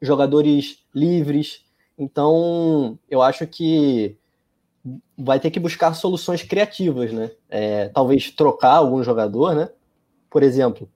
jogadores 0.00 0.78
livres. 0.94 1.64
Então, 1.96 2.98
eu 3.08 3.22
acho 3.22 3.46
que 3.46 4.16
vai 5.16 5.38
ter 5.38 5.50
que 5.50 5.60
buscar 5.60 5.94
soluções 5.94 6.42
criativas, 6.42 7.12
né? 7.12 7.30
É, 7.48 7.88
talvez 7.88 8.30
trocar 8.30 8.76
algum 8.76 9.02
jogador, 9.02 9.54
né? 9.54 9.70
Por 10.28 10.42
exemplo, 10.42 10.88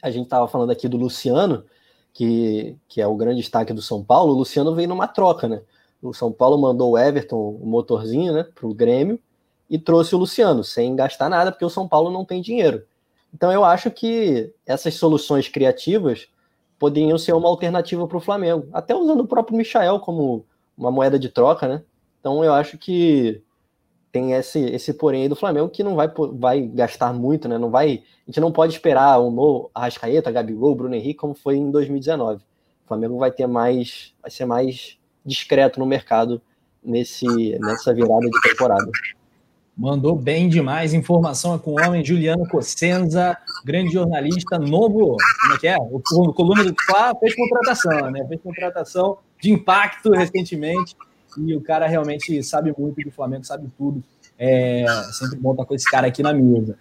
a 0.00 0.10
gente 0.10 0.24
estava 0.24 0.46
falando 0.46 0.70
aqui 0.70 0.88
do 0.88 0.96
Luciano, 0.96 1.64
que, 2.12 2.76
que 2.88 3.00
é 3.00 3.06
o 3.06 3.16
grande 3.16 3.40
destaque 3.40 3.72
do 3.72 3.82
São 3.82 4.04
Paulo, 4.04 4.32
o 4.32 4.38
Luciano 4.38 4.74
veio 4.74 4.88
numa 4.88 5.08
troca, 5.08 5.48
né? 5.48 5.62
O 6.02 6.14
São 6.14 6.32
Paulo 6.32 6.56
mandou 6.56 6.92
o 6.92 6.98
Everton, 6.98 7.36
o 7.36 7.66
motorzinho, 7.66 8.32
né, 8.32 8.42
para 8.42 8.66
o 8.66 8.72
Grêmio, 8.74 9.18
e 9.70 9.78
trouxe 9.78 10.14
o 10.14 10.18
Luciano, 10.18 10.64
sem 10.64 10.96
gastar 10.96 11.28
nada, 11.28 11.52
porque 11.52 11.64
o 11.64 11.70
São 11.70 11.86
Paulo 11.86 12.10
não 12.10 12.24
tem 12.24 12.42
dinheiro. 12.42 12.84
Então 13.32 13.52
eu 13.52 13.64
acho 13.64 13.90
que 13.90 14.52
essas 14.66 14.94
soluções 14.94 15.48
criativas 15.48 16.28
poderiam 16.76 17.16
ser 17.16 17.32
uma 17.34 17.48
alternativa 17.48 18.06
para 18.08 18.16
o 18.16 18.20
Flamengo, 18.20 18.68
até 18.72 18.94
usando 18.94 19.20
o 19.20 19.28
próprio 19.28 19.56
Michael 19.56 20.00
como 20.00 20.44
uma 20.76 20.90
moeda 20.90 21.18
de 21.18 21.28
troca, 21.28 21.68
né? 21.68 21.82
Então 22.18 22.44
eu 22.44 22.52
acho 22.52 22.76
que 22.76 23.40
tem 24.10 24.32
esse, 24.32 24.58
esse 24.58 24.92
porém 24.92 25.22
aí 25.22 25.28
do 25.28 25.36
Flamengo 25.36 25.68
que 25.68 25.84
não 25.84 25.94
vai, 25.94 26.10
vai 26.32 26.62
gastar 26.62 27.12
muito, 27.12 27.48
né? 27.48 27.56
Não 27.56 27.70
vai, 27.70 28.02
a 28.26 28.30
gente 28.30 28.40
não 28.40 28.50
pode 28.50 28.72
esperar 28.72 29.20
um 29.20 29.30
novo 29.30 29.70
Arrascaeta, 29.72 30.32
Gabigol, 30.32 30.74
Bruno 30.74 30.94
Henrique, 30.96 31.20
como 31.20 31.34
foi 31.34 31.56
em 31.56 31.70
2019. 31.70 32.38
O 32.38 32.88
Flamengo 32.88 33.18
vai 33.18 33.30
ter 33.30 33.46
mais, 33.46 34.12
vai 34.20 34.30
ser 34.30 34.46
mais 34.46 34.98
discreto 35.24 35.78
no 35.78 35.86
mercado 35.86 36.42
nesse, 36.82 37.26
nessa 37.60 37.94
virada 37.94 38.28
de 38.28 38.40
temporada. 38.40 38.90
Mandou 39.80 40.14
bem 40.14 40.46
demais. 40.46 40.92
Informação 40.92 41.54
é 41.54 41.58
com 41.58 41.70
o 41.70 41.80
homem 41.80 42.04
Juliano 42.04 42.46
Cossenza, 42.46 43.34
grande 43.64 43.90
jornalista, 43.94 44.58
novo. 44.58 45.16
Como 45.40 45.54
é 45.54 45.58
que 45.58 45.68
é? 45.68 45.78
O, 45.78 45.96
o 45.96 46.34
coluna 46.34 46.62
do 46.62 46.74
Fla 46.84 47.14
fez 47.18 47.34
contratação, 47.34 48.10
né? 48.10 48.22
Fez 48.28 48.42
contratação 48.42 49.16
de 49.40 49.50
impacto 49.50 50.10
recentemente. 50.10 50.94
E 51.38 51.56
o 51.56 51.62
cara 51.62 51.86
realmente 51.86 52.42
sabe 52.42 52.74
muito 52.76 53.02
do 53.02 53.10
Flamengo, 53.10 53.42
sabe 53.46 53.70
tudo. 53.78 54.04
É 54.38 54.84
sempre 55.12 55.38
bom 55.38 55.52
estar 55.52 55.64
com 55.64 55.74
esse 55.74 55.90
cara 55.90 56.08
aqui 56.08 56.22
na 56.22 56.34
mesa. 56.34 56.76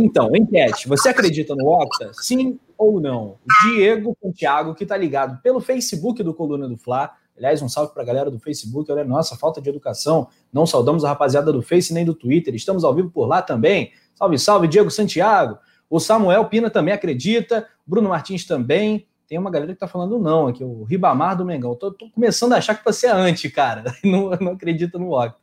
Então, 0.00 0.34
enquete. 0.34 0.88
Você 0.88 1.10
acredita 1.10 1.54
no 1.54 1.68
Octa? 1.68 2.12
Sim 2.14 2.58
ou 2.78 2.98
não? 2.98 3.36
Diego 3.62 4.16
Santiago, 4.22 4.74
que 4.74 4.84
está 4.84 4.96
ligado 4.96 5.38
pelo 5.42 5.60
Facebook 5.60 6.22
do 6.22 6.32
Coluna 6.32 6.66
do 6.66 6.78
Fla. 6.78 7.12
Aliás, 7.38 7.62
um 7.62 7.68
salve 7.68 7.94
para 7.94 8.02
a 8.02 8.06
galera 8.06 8.30
do 8.30 8.38
Facebook. 8.38 8.90
Olha, 8.92 9.04
nossa, 9.04 9.36
falta 9.36 9.60
de 9.60 9.68
educação. 9.68 10.28
Não 10.52 10.66
saudamos 10.66 11.04
a 11.04 11.08
rapaziada 11.08 11.52
do 11.52 11.62
Face 11.62 11.94
nem 11.94 12.04
do 12.04 12.14
Twitter. 12.14 12.54
Estamos 12.54 12.84
ao 12.84 12.94
vivo 12.94 13.10
por 13.10 13.26
lá 13.26 13.40
também. 13.40 13.92
Salve, 14.14 14.38
salve, 14.38 14.68
Diego 14.68 14.90
Santiago. 14.90 15.58
O 15.88 15.98
Samuel 15.98 16.44
Pina 16.46 16.68
também 16.68 16.92
acredita. 16.92 17.66
Bruno 17.86 18.10
Martins 18.10 18.44
também. 18.44 19.06
Tem 19.28 19.38
uma 19.38 19.50
galera 19.50 19.72
que 19.72 19.78
tá 19.78 19.86
falando 19.86 20.18
não 20.18 20.48
aqui, 20.48 20.64
o 20.64 20.84
Ribamar 20.84 21.36
do 21.36 21.44
Mengão. 21.44 21.74
Tô, 21.74 21.92
tô 21.92 22.10
começando 22.10 22.54
a 22.54 22.56
achar 22.56 22.74
que 22.74 22.84
você 22.84 23.06
é 23.06 23.10
anti, 23.10 23.50
cara. 23.50 23.84
Não, 24.02 24.30
não 24.30 24.52
acredita 24.52 24.98
no 24.98 25.12
Octa. 25.12 25.36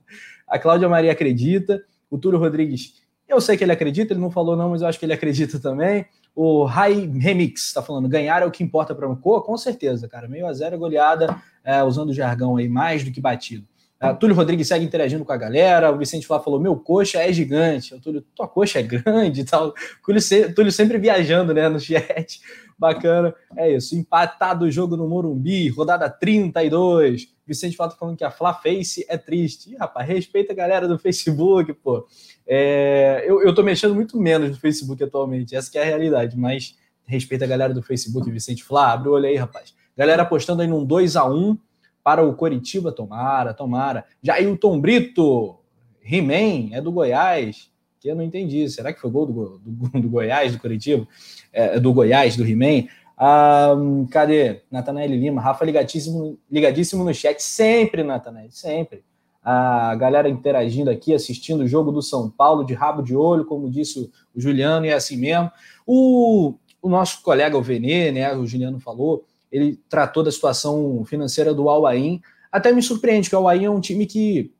A 0.47 0.57
Cláudia 0.57 0.89
Maria 0.89 1.11
acredita. 1.11 1.83
O 2.09 2.17
Túlio 2.17 2.39
Rodrigues, 2.39 3.01
eu 3.27 3.41
sei 3.41 3.57
que 3.57 3.63
ele 3.63 3.71
acredita, 3.71 4.13
ele 4.13 4.21
não 4.21 4.29
falou 4.29 4.55
não, 4.55 4.69
mas 4.69 4.81
eu 4.81 4.87
acho 4.87 4.99
que 4.99 5.05
ele 5.05 5.13
acredita 5.13 5.59
também. 5.59 6.05
O 6.35 6.65
Rai 6.65 6.93
Remix 7.07 7.67
está 7.67 7.81
falando, 7.81 8.09
ganhar 8.09 8.41
é 8.41 8.45
o 8.45 8.51
que 8.51 8.63
importa 8.63 8.93
para 8.93 9.09
o 9.09 9.15
Cor? 9.15 9.41
Com 9.43 9.57
certeza, 9.57 10.07
cara. 10.07 10.27
Meio 10.27 10.45
a 10.45 10.53
zero 10.53 10.77
goleada, 10.77 11.41
é, 11.63 11.81
usando 11.81 12.09
o 12.09 12.13
jargão 12.13 12.57
aí, 12.57 12.67
mais 12.67 13.03
do 13.03 13.11
que 13.11 13.21
batido. 13.21 13.65
Uh, 14.03 14.13
Túlio 14.13 14.35
Rodrigues 14.35 14.67
segue 14.67 14.83
interagindo 14.83 15.23
com 15.23 15.31
a 15.31 15.37
galera. 15.37 15.91
O 15.91 15.97
Vicente 15.97 16.27
Flá 16.27 16.39
falou: 16.39 16.59
Meu 16.59 16.75
coxa 16.75 17.19
é 17.19 17.31
gigante. 17.31 17.95
O 17.95 17.99
Túlio, 17.99 18.21
tua 18.35 18.47
coxa 18.47 18.79
é 18.79 18.83
grande 18.83 19.41
e 19.41 19.45
tal. 19.45 19.73
Túlio, 20.05 20.21
Túlio 20.53 20.71
sempre 20.71 20.97
viajando 20.97 21.53
né, 21.53 21.69
no 21.69 21.79
chat. 21.79 22.41
Bacana. 22.77 23.33
É 23.55 23.71
isso. 23.71 23.95
Empatado 23.95 24.65
o 24.65 24.71
jogo 24.71 24.97
no 24.97 25.07
Morumbi, 25.07 25.69
rodada 25.69 26.09
32. 26.09 27.33
Vicente 27.47 27.77
tá 27.77 27.89
falando 27.91 28.17
que 28.17 28.23
a 28.23 28.31
Flá 28.31 28.53
Face 28.53 29.05
é 29.07 29.17
triste. 29.17 29.71
Ih, 29.71 29.77
rapaz, 29.77 30.07
respeita 30.07 30.51
a 30.51 30.55
galera 30.55 30.87
do 30.87 30.97
Facebook, 30.97 31.73
pô. 31.73 32.07
É, 32.47 33.23
eu, 33.27 33.41
eu 33.41 33.53
tô 33.53 33.63
mexendo 33.63 33.93
muito 33.93 34.19
menos 34.19 34.49
no 34.49 34.57
Facebook 34.57 35.03
atualmente, 35.03 35.55
essa 35.55 35.77
é 35.77 35.81
a 35.81 35.85
realidade, 35.85 36.37
mas 36.37 36.75
respeita 37.05 37.45
a 37.45 37.47
galera 37.47 37.73
do 37.73 37.83
Facebook, 37.83 38.29
Vicente 38.31 38.63
Flá. 38.63 38.93
Abre 38.93 39.09
o 39.09 39.13
olho 39.13 39.25
aí, 39.25 39.35
rapaz. 39.35 39.73
Galera 39.95 40.23
apostando 40.23 40.61
aí 40.61 40.67
num 40.67 40.83
2 40.83 41.15
a 41.15 41.25
1 41.25 41.57
para 42.03 42.23
o 42.23 42.35
Coritiba, 42.35 42.91
tomara, 42.91 43.53
tomara. 43.53 44.05
Jailton 44.21 44.79
Brito, 44.79 45.59
He-Man, 46.03 46.75
é 46.75 46.81
do 46.81 46.91
Goiás, 46.91 47.71
eu 48.07 48.15
não 48.15 48.23
entendi. 48.23 48.69
Será 48.69 48.93
que 48.93 48.99
foi 48.99 49.09
gol 49.09 49.25
do, 49.25 49.61
do, 49.65 50.01
do 50.01 50.09
Goiás, 50.09 50.51
do 50.51 50.59
Coritiba? 50.59 51.07
É, 51.51 51.79
do 51.79 51.93
Goiás, 51.93 52.35
do 52.35 52.45
He-Man? 52.45 52.87
Ah, 53.17 53.75
cadê? 54.11 54.61
Natanael 54.69 55.09
Lima, 55.09 55.41
Rafa 55.41 55.63
ligadíssimo, 55.63 56.37
ligadíssimo 56.51 57.03
no 57.03 57.13
chat, 57.13 57.41
sempre, 57.41 58.03
Natanael, 58.03 58.51
sempre. 58.51 59.03
A 59.41 59.95
galera 59.95 60.27
interagindo 60.27 60.89
aqui, 60.89 61.13
assistindo 61.13 61.61
o 61.61 61.67
jogo 61.67 61.91
do 61.91 62.01
São 62.01 62.29
Paulo 62.29 62.65
de 62.65 62.73
rabo 62.73 63.01
de 63.01 63.15
olho, 63.15 63.45
como 63.45 63.69
disse 63.69 64.11
o 64.33 64.41
Juliano, 64.41 64.85
e 64.85 64.89
é 64.89 64.93
assim 64.93 65.17
mesmo. 65.17 65.51
O, 65.85 66.55
o 66.81 66.89
nosso 66.89 67.21
colega, 67.21 67.57
o 67.57 67.61
Venê, 67.61 68.11
né, 68.11 68.35
o 68.35 68.45
Juliano 68.45 68.79
falou, 68.79 69.23
ele 69.51 69.79
tratou 69.87 70.23
da 70.23 70.31
situação 70.31 71.05
financeira 71.05 71.53
do 71.53 71.69
Al-Ain. 71.69 72.21
Até 72.51 72.71
me 72.71 72.81
surpreende 72.81 73.29
que 73.29 73.35
o 73.35 73.39
Al-Ain 73.39 73.65
é 73.65 73.69
um 73.69 73.79
time 73.79 74.05
que, 74.05 74.51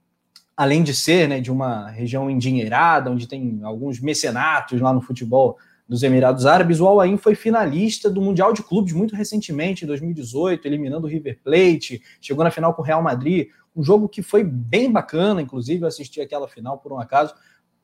além 0.55 0.83
de 0.83 0.93
ser 0.93 1.27
né, 1.27 1.39
de 1.39 1.51
uma 1.51 1.89
região 1.89 2.29
endinheirada, 2.29 3.11
onde 3.11 3.27
tem 3.27 3.59
alguns 3.63 3.99
mecenatos 3.99 4.79
lá 4.79 4.93
no 4.93 5.01
futebol 5.01 5.57
dos 5.87 6.01
Emirados 6.01 6.45
Árabes, 6.45 6.79
o 6.79 6.87
Al-Ain 6.87 7.17
foi 7.17 7.35
finalista 7.35 8.09
do 8.09 8.21
Mundial 8.21 8.53
de 8.53 8.63
Clubes 8.63 8.93
muito 8.93 9.15
recentemente, 9.15 9.83
em 9.83 9.87
2018, 9.87 10.65
eliminando 10.65 11.05
o 11.05 11.09
River 11.09 11.39
Plate, 11.43 12.01
chegou 12.19 12.43
na 12.43 12.49
final 12.49 12.73
com 12.73 12.81
o 12.81 12.85
Real 12.85 13.03
Madrid, 13.03 13.49
um 13.75 13.83
jogo 13.83 14.09
que 14.09 14.23
foi 14.23 14.43
bem 14.43 14.91
bacana, 14.91 15.41
inclusive 15.41 15.83
eu 15.83 15.87
assisti 15.87 16.21
aquela 16.21 16.47
final 16.47 16.79
por 16.79 16.91
um 16.91 16.99
acaso, 16.99 17.35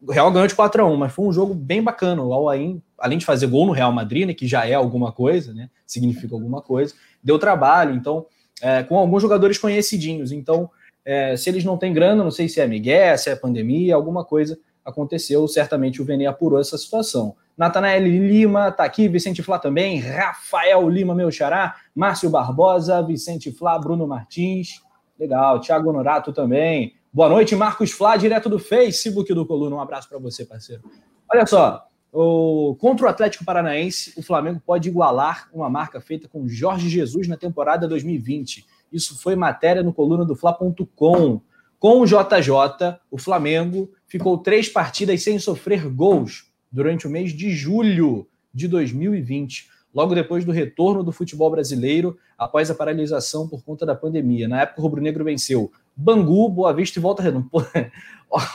o 0.01 0.11
Real 0.11 0.31
ganhou 0.31 0.47
de 0.47 0.55
4 0.55 0.81
a 0.81 0.85
1 0.85 0.97
mas 0.97 1.13
foi 1.13 1.25
um 1.25 1.31
jogo 1.31 1.53
bem 1.53 1.83
bacana. 1.83 2.23
O 2.23 2.33
Al-Ain, 2.33 2.81
além 2.97 3.19
de 3.19 3.25
fazer 3.25 3.45
gol 3.47 3.67
no 3.67 3.71
Real 3.71 3.91
Madrid, 3.91 4.27
né, 4.27 4.33
que 4.33 4.47
já 4.47 4.65
é 4.65 4.73
alguma 4.73 5.11
coisa, 5.11 5.53
né, 5.53 5.69
significa 5.85 6.33
alguma 6.33 6.61
coisa, 6.61 6.95
deu 7.23 7.37
trabalho, 7.37 7.93
então, 7.95 8.25
é, 8.61 8.81
com 8.81 8.97
alguns 8.97 9.21
jogadores 9.21 9.59
conhecidinhos. 9.59 10.31
Então, 10.31 10.69
é, 11.05 11.35
se 11.35 11.49
eles 11.49 11.63
não 11.63 11.77
têm 11.77 11.93
grana, 11.93 12.23
não 12.23 12.31
sei 12.31 12.47
se 12.47 12.59
é 12.59 12.67
Miguel, 12.67 13.17
se 13.17 13.29
é 13.29 13.35
pandemia, 13.35 13.95
alguma 13.95 14.23
coisa 14.23 14.59
aconteceu, 14.83 15.47
certamente 15.47 16.01
o 16.01 16.05
Vene 16.05 16.25
apurou 16.25 16.59
essa 16.59 16.77
situação. 16.77 17.35
Natanael 17.57 18.03
Lima 18.03 18.71
tá 18.71 18.83
aqui, 18.83 19.07
Vicente 19.07 19.43
Flá 19.43 19.59
também, 19.59 19.99
Rafael 19.99 20.89
Lima, 20.89 21.13
meu 21.13 21.31
xará, 21.31 21.75
Márcio 21.93 22.29
Barbosa, 22.29 23.01
Vicente 23.03 23.51
Flá, 23.51 23.77
Bruno 23.77 24.07
Martins, 24.07 24.81
legal, 25.19 25.59
Thiago 25.59 25.93
Norato 25.93 26.33
também, 26.33 26.95
Boa 27.13 27.27
noite, 27.27 27.57
Marcos 27.57 27.91
Flá, 27.91 28.15
direto 28.15 28.47
do 28.47 28.57
Facebook 28.57 29.33
do 29.33 29.45
Coluna. 29.45 29.75
Um 29.75 29.81
abraço 29.81 30.07
para 30.07 30.17
você, 30.17 30.45
parceiro. 30.45 30.81
Olha 31.29 31.45
só, 31.45 31.85
o, 32.09 32.73
contra 32.79 33.05
o 33.05 33.09
Atlético 33.09 33.43
Paranaense, 33.43 34.13
o 34.15 34.23
Flamengo 34.23 34.61
pode 34.65 34.87
igualar 34.87 35.49
uma 35.51 35.69
marca 35.69 35.99
feita 35.99 36.29
com 36.29 36.47
Jorge 36.47 36.87
Jesus 36.87 37.27
na 37.27 37.35
temporada 37.35 37.85
2020. 37.85 38.65
Isso 38.91 39.19
foi 39.21 39.35
matéria 39.35 39.83
no 39.83 39.93
coluna 39.93 40.25
do 40.25 40.35
Fla.com. 40.35 41.41
Com 41.79 42.01
o 42.01 42.05
JJ, 42.05 42.99
o 43.09 43.17
Flamengo 43.17 43.91
ficou 44.07 44.37
três 44.37 44.69
partidas 44.69 45.23
sem 45.23 45.39
sofrer 45.39 45.87
gols 45.89 46.51
durante 46.71 47.07
o 47.07 47.09
mês 47.09 47.33
de 47.33 47.51
julho 47.51 48.27
de 48.53 48.67
2020, 48.67 49.67
logo 49.93 50.13
depois 50.13 50.45
do 50.45 50.51
retorno 50.51 51.03
do 51.03 51.11
futebol 51.11 51.49
brasileiro 51.49 52.17
após 52.37 52.69
a 52.69 52.75
paralisação 52.75 53.47
por 53.47 53.63
conta 53.63 53.85
da 53.85 53.95
pandemia. 53.95 54.47
Na 54.47 54.61
época, 54.61 54.79
o 54.79 54.83
Rubro 54.83 55.01
Negro 55.01 55.23
venceu 55.23 55.71
Bangu, 55.95 56.49
Boa 56.49 56.73
Vista 56.73 56.99
e 56.99 57.01
Volta 57.01 57.21
Redonda. 57.21 57.47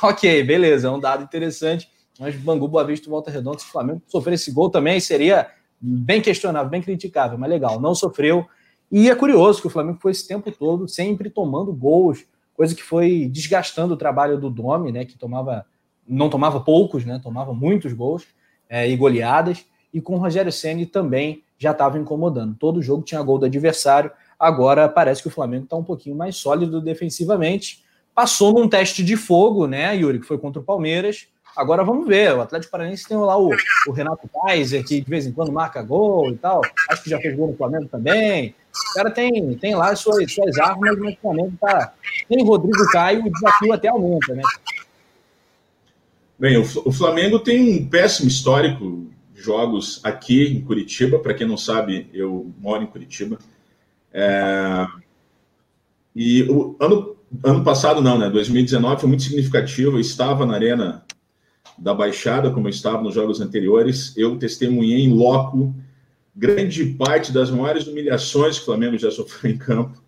Ok, 0.03 0.43
beleza, 0.43 0.89
é 0.89 0.91
um 0.91 0.99
dado 0.99 1.24
interessante. 1.24 1.91
Mas 2.18 2.34
Bangu, 2.34 2.66
Boa 2.66 2.84
Vista 2.84 3.07
e 3.07 3.11
Volta 3.11 3.30
Redonda, 3.30 3.59
se 3.59 3.66
o 3.66 3.68
Flamengo 3.68 4.03
sofrer 4.07 4.34
esse 4.34 4.51
gol 4.51 4.70
também 4.70 4.99
seria 5.01 5.51
bem 5.78 6.22
questionável, 6.22 6.70
bem 6.70 6.80
criticável, 6.80 7.37
mas 7.37 7.51
legal, 7.51 7.78
não 7.80 7.95
sofreu. 7.95 8.47
E 8.91 9.11
é 9.11 9.14
curioso 9.14 9.61
que 9.61 9.66
o 9.66 9.70
Flamengo 9.70 9.99
foi 10.01 10.12
esse 10.12 10.26
tempo 10.26 10.51
todo 10.51 10.87
sempre 10.89 11.28
tomando 11.28 11.72
gols, 11.72 12.24
coisa 12.55 12.74
que 12.74 12.82
foi 12.82 13.28
desgastando 13.30 13.95
o 13.95 13.97
trabalho 13.97 14.39
do 14.39 14.49
Domi, 14.49 14.93
né, 14.93 15.05
que 15.05 15.18
tomava 15.18 15.66
não 16.09 16.30
tomava 16.30 16.61
poucos, 16.61 17.05
né, 17.05 17.20
tomava 17.20 17.53
muitos 17.53 17.93
gols 17.93 18.24
é, 18.68 18.89
e 18.89 18.97
goleadas, 18.97 19.66
e 19.93 20.01
com 20.01 20.14
o 20.14 20.18
Rogério 20.18 20.53
Ceni 20.53 20.87
também 20.87 21.43
já 21.59 21.72
estava 21.72 21.99
incomodando. 21.99 22.55
Todo 22.55 22.80
jogo 22.80 23.03
tinha 23.03 23.20
gol 23.22 23.39
do 23.39 23.47
adversário, 23.47 24.12
Agora 24.39 24.89
parece 24.89 25.22
que 25.22 25.28
o 25.28 25.30
Flamengo 25.30 25.64
está 25.64 25.76
um 25.76 25.84
pouquinho 25.84 26.14
mais 26.14 26.37
sólido 26.37 26.80
defensivamente. 26.80 27.82
Passou 28.14 28.53
num 28.53 28.68
teste 28.68 29.03
de 29.03 29.16
fogo, 29.16 29.66
né, 29.66 29.97
Yuri, 29.97 30.20
que 30.20 30.26
foi 30.26 30.39
contra 30.39 30.61
o 30.61 30.64
Palmeiras. 30.64 31.26
Agora 31.57 31.82
vamos 31.82 32.07
ver. 32.07 32.34
O 32.34 32.43
Atlético 32.43 32.70
Paranaense 32.70 33.09
tem 33.09 33.16
lá 33.16 33.39
o, 33.39 33.51
o 33.89 33.93
Renato 33.93 34.28
Kaiser, 34.28 34.84
que 34.84 35.01
de 35.01 35.11
vez 35.11 35.26
em 35.26 35.32
quando 35.32 35.53
marca 35.53 35.82
gol 35.82 36.30
e 36.30 36.37
tal. 36.37 36.61
Acho 36.91 37.03
que 37.03 37.11
já 37.11 37.18
fez 37.18 37.34
gol 37.34 37.49
no 37.49 37.57
Flamengo 37.57 37.89
também. 37.89 38.55
O 38.91 38.95
cara 38.95 39.11
tem, 39.11 39.55
tem 39.57 39.74
lá 39.74 39.91
as 39.91 40.01
suas, 40.01 40.33
suas 40.33 40.59
armas, 40.59 40.99
mas 40.99 41.16
Flamengo 41.20 41.53
tá. 41.61 41.93
Tem 42.29 42.45
Rodrigo 42.45 42.85
Caio, 42.93 43.24
o 43.24 43.31
desafio 43.31 43.72
até 43.72 43.89
aumenta, 43.89 44.35
né? 44.35 44.43
Bem, 46.39 46.59
o 46.59 46.93
Flamengo 46.93 47.39
tem 47.39 47.79
um 47.79 47.89
péssimo 47.89 48.29
histórico 48.29 49.07
de 49.35 49.41
jogos 49.41 50.01
aqui 50.05 50.49
em 50.49 50.61
Curitiba. 50.61 51.18
Para 51.18 51.33
quem 51.33 51.47
não 51.47 51.57
sabe, 51.57 52.11
eu 52.12 52.53
moro 52.59 52.83
em 52.83 52.87
Curitiba. 52.87 53.39
É, 54.12 54.87
e 56.14 56.43
o 56.45 56.77
ano, 56.79 57.16
ano 57.43 57.64
passado, 57.64 58.03
não, 58.03 58.18
né? 58.18 58.29
2019 58.29 59.01
foi 59.01 59.09
muito 59.09 59.22
significativo. 59.22 59.97
Eu 59.97 60.01
estava 60.01 60.45
na 60.45 60.55
Arena 60.55 61.05
da 61.79 61.95
Baixada, 61.95 62.51
como 62.51 62.66
eu 62.66 62.70
estava 62.70 63.03
nos 63.03 63.14
jogos 63.14 63.41
anteriores. 63.41 64.14
Eu 64.16 64.39
testemunhei 64.39 65.05
em 65.05 65.12
loco 65.12 65.74
grande 66.37 66.84
parte 66.84 67.32
das 67.32 67.51
maiores 67.51 67.87
humilhações 67.87 68.57
que 68.57 68.62
o 68.62 68.66
Flamengo 68.66 68.99
já 68.99 69.11
sofreu 69.11 69.51
em 69.51 69.57
campo. 69.57 70.03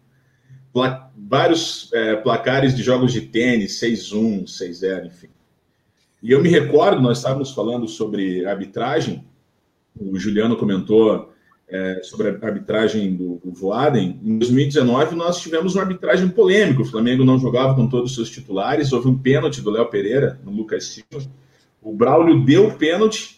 Pla 0.72 1.08
vários 1.16 1.90
é, 1.92 2.16
placares 2.16 2.74
de 2.74 2.82
jogos 2.82 3.12
de 3.12 3.20
tênis, 3.20 3.78
6-1, 3.80 4.44
6-0, 4.44 5.06
enfim. 5.06 5.28
E 6.22 6.30
eu 6.30 6.42
me 6.42 6.48
recordo, 6.48 7.02
nós 7.02 7.18
estávamos 7.18 7.50
falando 7.52 7.86
sobre 7.86 8.46
arbitragem, 8.46 9.24
o 10.00 10.18
Juliano 10.18 10.56
comentou 10.56 11.32
é, 11.68 12.00
sobre 12.02 12.28
a 12.28 12.46
arbitragem 12.46 13.14
do, 13.14 13.40
do 13.44 13.52
Voaden, 13.52 14.18
em 14.24 14.38
2019 14.38 15.14
nós 15.16 15.38
tivemos 15.40 15.74
uma 15.74 15.82
arbitragem 15.82 16.28
polêmica. 16.28 16.80
O 16.80 16.86
Flamengo 16.86 17.24
não 17.24 17.38
jogava 17.38 17.74
com 17.74 17.86
todos 17.86 18.10
os 18.10 18.16
seus 18.16 18.30
titulares, 18.30 18.92
houve 18.92 19.08
um 19.08 19.18
pênalti 19.18 19.60
do 19.60 19.70
Léo 19.70 19.86
Pereira 19.86 20.40
no 20.44 20.50
Lucas 20.50 20.84
Silva. 20.86 21.30
O 21.82 21.92
Braulio 21.92 22.42
deu 22.42 22.68
o 22.68 22.74
pênalti, 22.74 23.37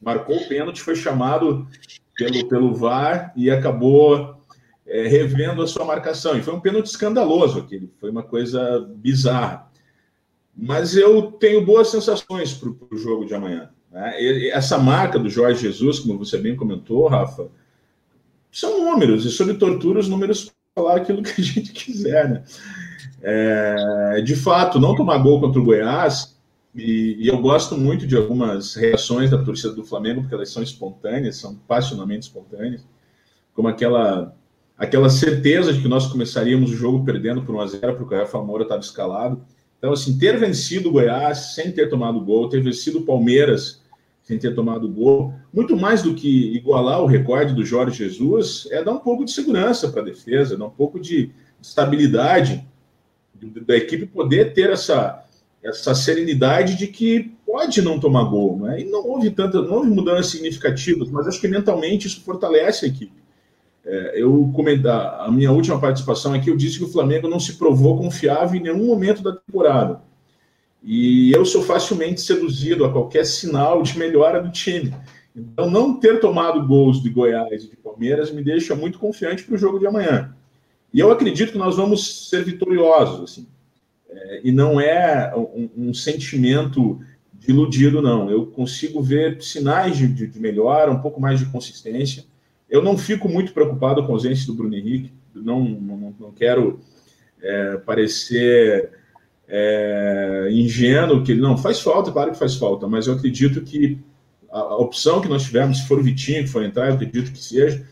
marcou 0.00 0.36
o 0.36 0.48
pênalti, 0.48 0.80
foi 0.80 0.96
chamado 0.96 1.66
pelo, 2.16 2.48
pelo 2.48 2.74
VAR 2.74 3.32
e 3.36 3.50
acabou 3.50 4.40
é, 4.86 5.06
revendo 5.06 5.62
a 5.62 5.66
sua 5.66 5.84
marcação. 5.84 6.36
E 6.36 6.42
foi 6.42 6.54
um 6.54 6.60
pênalti 6.60 6.86
escandaloso 6.86 7.58
aquele, 7.58 7.90
foi 8.00 8.10
uma 8.10 8.22
coisa 8.22 8.88
bizarra. 8.96 9.70
Mas 10.56 10.96
eu 10.96 11.32
tenho 11.32 11.64
boas 11.64 11.88
sensações 11.88 12.52
para 12.52 12.68
o 12.68 12.96
jogo 12.96 13.24
de 13.24 13.34
amanhã. 13.34 13.70
Né? 13.90 14.48
Essa 14.48 14.78
marca 14.78 15.18
do 15.18 15.30
Jorge 15.30 15.62
Jesus, 15.62 16.00
como 16.00 16.18
você 16.18 16.38
bem 16.38 16.56
comentou, 16.56 17.08
Rafa, 17.08 17.48
são 18.50 18.84
números, 18.84 19.24
e 19.24 19.30
sobre 19.30 19.54
tortura, 19.54 20.00
os 20.00 20.08
números 20.08 20.52
falar 20.74 20.96
aquilo 20.96 21.22
que 21.22 21.40
a 21.40 21.44
gente 21.44 21.72
quiser. 21.72 22.28
Né? 22.28 22.44
É, 23.22 24.22
de 24.22 24.36
fato, 24.36 24.80
não 24.80 24.94
tomar 24.94 25.18
gol 25.18 25.40
contra 25.40 25.60
o 25.60 25.64
Goiás, 25.64 26.36
e, 26.74 27.16
e, 27.18 27.28
eu 27.28 27.38
gosto 27.40 27.76
muito 27.76 28.06
de 28.06 28.16
algumas 28.16 28.74
reações 28.74 29.30
da 29.30 29.42
torcida 29.42 29.72
do 29.72 29.84
Flamengo, 29.84 30.20
porque 30.20 30.34
elas 30.34 30.50
são 30.50 30.62
espontâneas, 30.62 31.36
são 31.36 31.56
passionalmente 31.66 32.26
espontâneas, 32.26 32.86
como 33.54 33.68
aquela 33.68 34.34
aquela 34.80 35.10
certeza 35.10 35.74
de 35.74 35.82
que 35.82 35.88
nós 35.88 36.06
começaríamos 36.06 36.70
o 36.70 36.76
jogo 36.76 37.04
perdendo 37.04 37.42
por 37.42 37.54
1 37.54 37.60
a 37.60 37.66
0 37.66 37.96
porque 37.96 38.14
o 38.14 38.18
Rafa 38.18 38.40
Moura 38.40 38.62
estava 38.62 38.80
escalado. 38.80 39.44
Então, 39.76 39.92
assim, 39.92 40.18
ter 40.18 40.38
vencido 40.38 40.88
o 40.88 40.92
Goiás 40.92 41.54
sem 41.54 41.70
ter 41.70 41.90
tomado 41.90 42.18
gol, 42.20 42.48
ter 42.48 42.62
vencido 42.62 43.00
o 43.00 43.04
Palmeiras 43.04 43.82
sem 44.22 44.38
ter 44.38 44.54
tomado 44.54 44.88
gol, 44.88 45.34
muito 45.52 45.76
mais 45.76 46.02
do 46.02 46.14
que 46.14 46.56
igualar 46.56 47.02
o 47.02 47.06
recorde 47.06 47.52
do 47.52 47.64
Jorge 47.64 47.98
Jesus, 47.98 48.68
é 48.70 48.82
dar 48.82 48.92
um 48.92 49.00
pouco 49.00 49.24
de 49.24 49.32
segurança 49.32 49.88
para 49.88 50.02
a 50.02 50.04
defesa, 50.04 50.56
dar 50.56 50.66
um 50.66 50.70
pouco 50.70 51.00
de 51.00 51.30
estabilidade 51.60 52.64
da 53.66 53.76
equipe 53.76 54.06
poder 54.06 54.52
ter 54.52 54.70
essa, 54.70 55.24
essa 55.62 55.94
serenidade 55.94 56.76
de 56.76 56.86
que 56.86 57.32
pode 57.46 57.82
não 57.82 58.00
tomar 58.00 58.24
gol. 58.24 58.58
Né? 58.58 58.80
E 58.80 58.84
não 58.84 59.06
houve 59.06 59.30
tanta, 59.30 59.60
não 59.60 59.74
houve 59.74 59.90
mudanças 59.90 60.28
significativas, 60.28 61.10
mas 61.10 61.26
acho 61.26 61.40
que 61.40 61.48
mentalmente 61.48 62.06
isso 62.06 62.22
fortalece 62.22 62.86
a 62.86 62.88
equipe. 62.88 63.20
É, 63.84 64.22
eu 64.22 64.50
comentar 64.54 65.20
a 65.20 65.30
minha 65.30 65.50
última 65.50 65.80
participação 65.80 66.34
aqui, 66.34 66.50
eu 66.50 66.56
disse 66.56 66.78
que 66.78 66.84
o 66.84 66.92
Flamengo 66.92 67.28
não 67.28 67.40
se 67.40 67.54
provou 67.54 67.96
confiável 67.96 68.58
em 68.58 68.62
nenhum 68.62 68.86
momento 68.86 69.22
da 69.22 69.34
temporada. 69.34 70.02
E 70.82 71.32
eu 71.32 71.44
sou 71.44 71.62
facilmente 71.62 72.20
seduzido 72.20 72.84
a 72.84 72.92
qualquer 72.92 73.26
sinal 73.26 73.82
de 73.82 73.98
melhora 73.98 74.42
do 74.42 74.50
time. 74.50 74.94
Então, 75.34 75.70
não 75.70 75.98
ter 75.98 76.20
tomado 76.20 76.66
gols 76.66 77.02
de 77.02 77.10
Goiás 77.10 77.64
e 77.64 77.70
de 77.70 77.76
Palmeiras 77.76 78.30
me 78.30 78.42
deixa 78.42 78.74
muito 78.74 78.98
confiante 78.98 79.44
para 79.44 79.54
o 79.54 79.58
jogo 79.58 79.78
de 79.78 79.86
amanhã. 79.86 80.34
E 80.92 80.98
eu 80.98 81.10
acredito 81.10 81.52
que 81.52 81.58
nós 81.58 81.76
vamos 81.76 82.28
ser 82.28 82.44
vitoriosos, 82.44 83.30
assim. 83.30 83.46
É, 84.12 84.40
e 84.44 84.52
não 84.52 84.80
é 84.80 85.32
um, 85.36 85.70
um, 85.76 85.94
sentimento 85.94 87.00
de 87.32 87.50
iludido, 87.50 88.02
não. 88.02 88.30
Eu 88.30 88.46
consigo 88.46 89.02
ver 89.02 89.42
sinais 89.42 89.96
de, 89.96 90.06
de, 90.08 90.26
de 90.26 90.40
melhora, 90.40 90.90
um 90.90 91.00
pouco 91.00 91.20
mais 91.20 91.38
de 91.38 91.46
consistência. 91.46 92.24
Eu 92.68 92.82
não 92.82 92.96
fico 92.98 93.28
muito 93.28 93.52
preocupado 93.52 94.04
com 94.04 94.12
a 94.12 94.14
ausência 94.14 94.46
do 94.46 94.54
Bruno 94.54 94.76
Henrique, 94.76 95.12
não, 95.34 95.64
não, 95.64 96.14
não 96.18 96.32
quero 96.32 96.80
é, 97.40 97.76
parecer 97.78 98.90
é, 99.48 100.48
ingênuo, 100.52 101.24
que 101.24 101.32
ele 101.32 101.40
não 101.40 101.56
faz 101.56 101.80
falta, 101.80 102.12
claro 102.12 102.32
que 102.32 102.38
faz 102.38 102.56
falta, 102.56 102.86
mas 102.86 103.06
eu 103.06 103.14
acredito 103.14 103.60
que 103.62 103.98
a, 104.50 104.58
a 104.58 104.76
opção 104.76 105.20
que 105.20 105.28
nós 105.28 105.44
tivemos, 105.44 105.78
se 105.78 105.88
for 105.88 105.98
o 105.98 106.02
Vitinho 106.02 106.44
que 106.44 106.50
for 106.50 106.62
entrar, 106.62 106.88
eu 106.88 106.94
acredito 106.94 107.32
que 107.32 107.42
seja, 107.42 107.84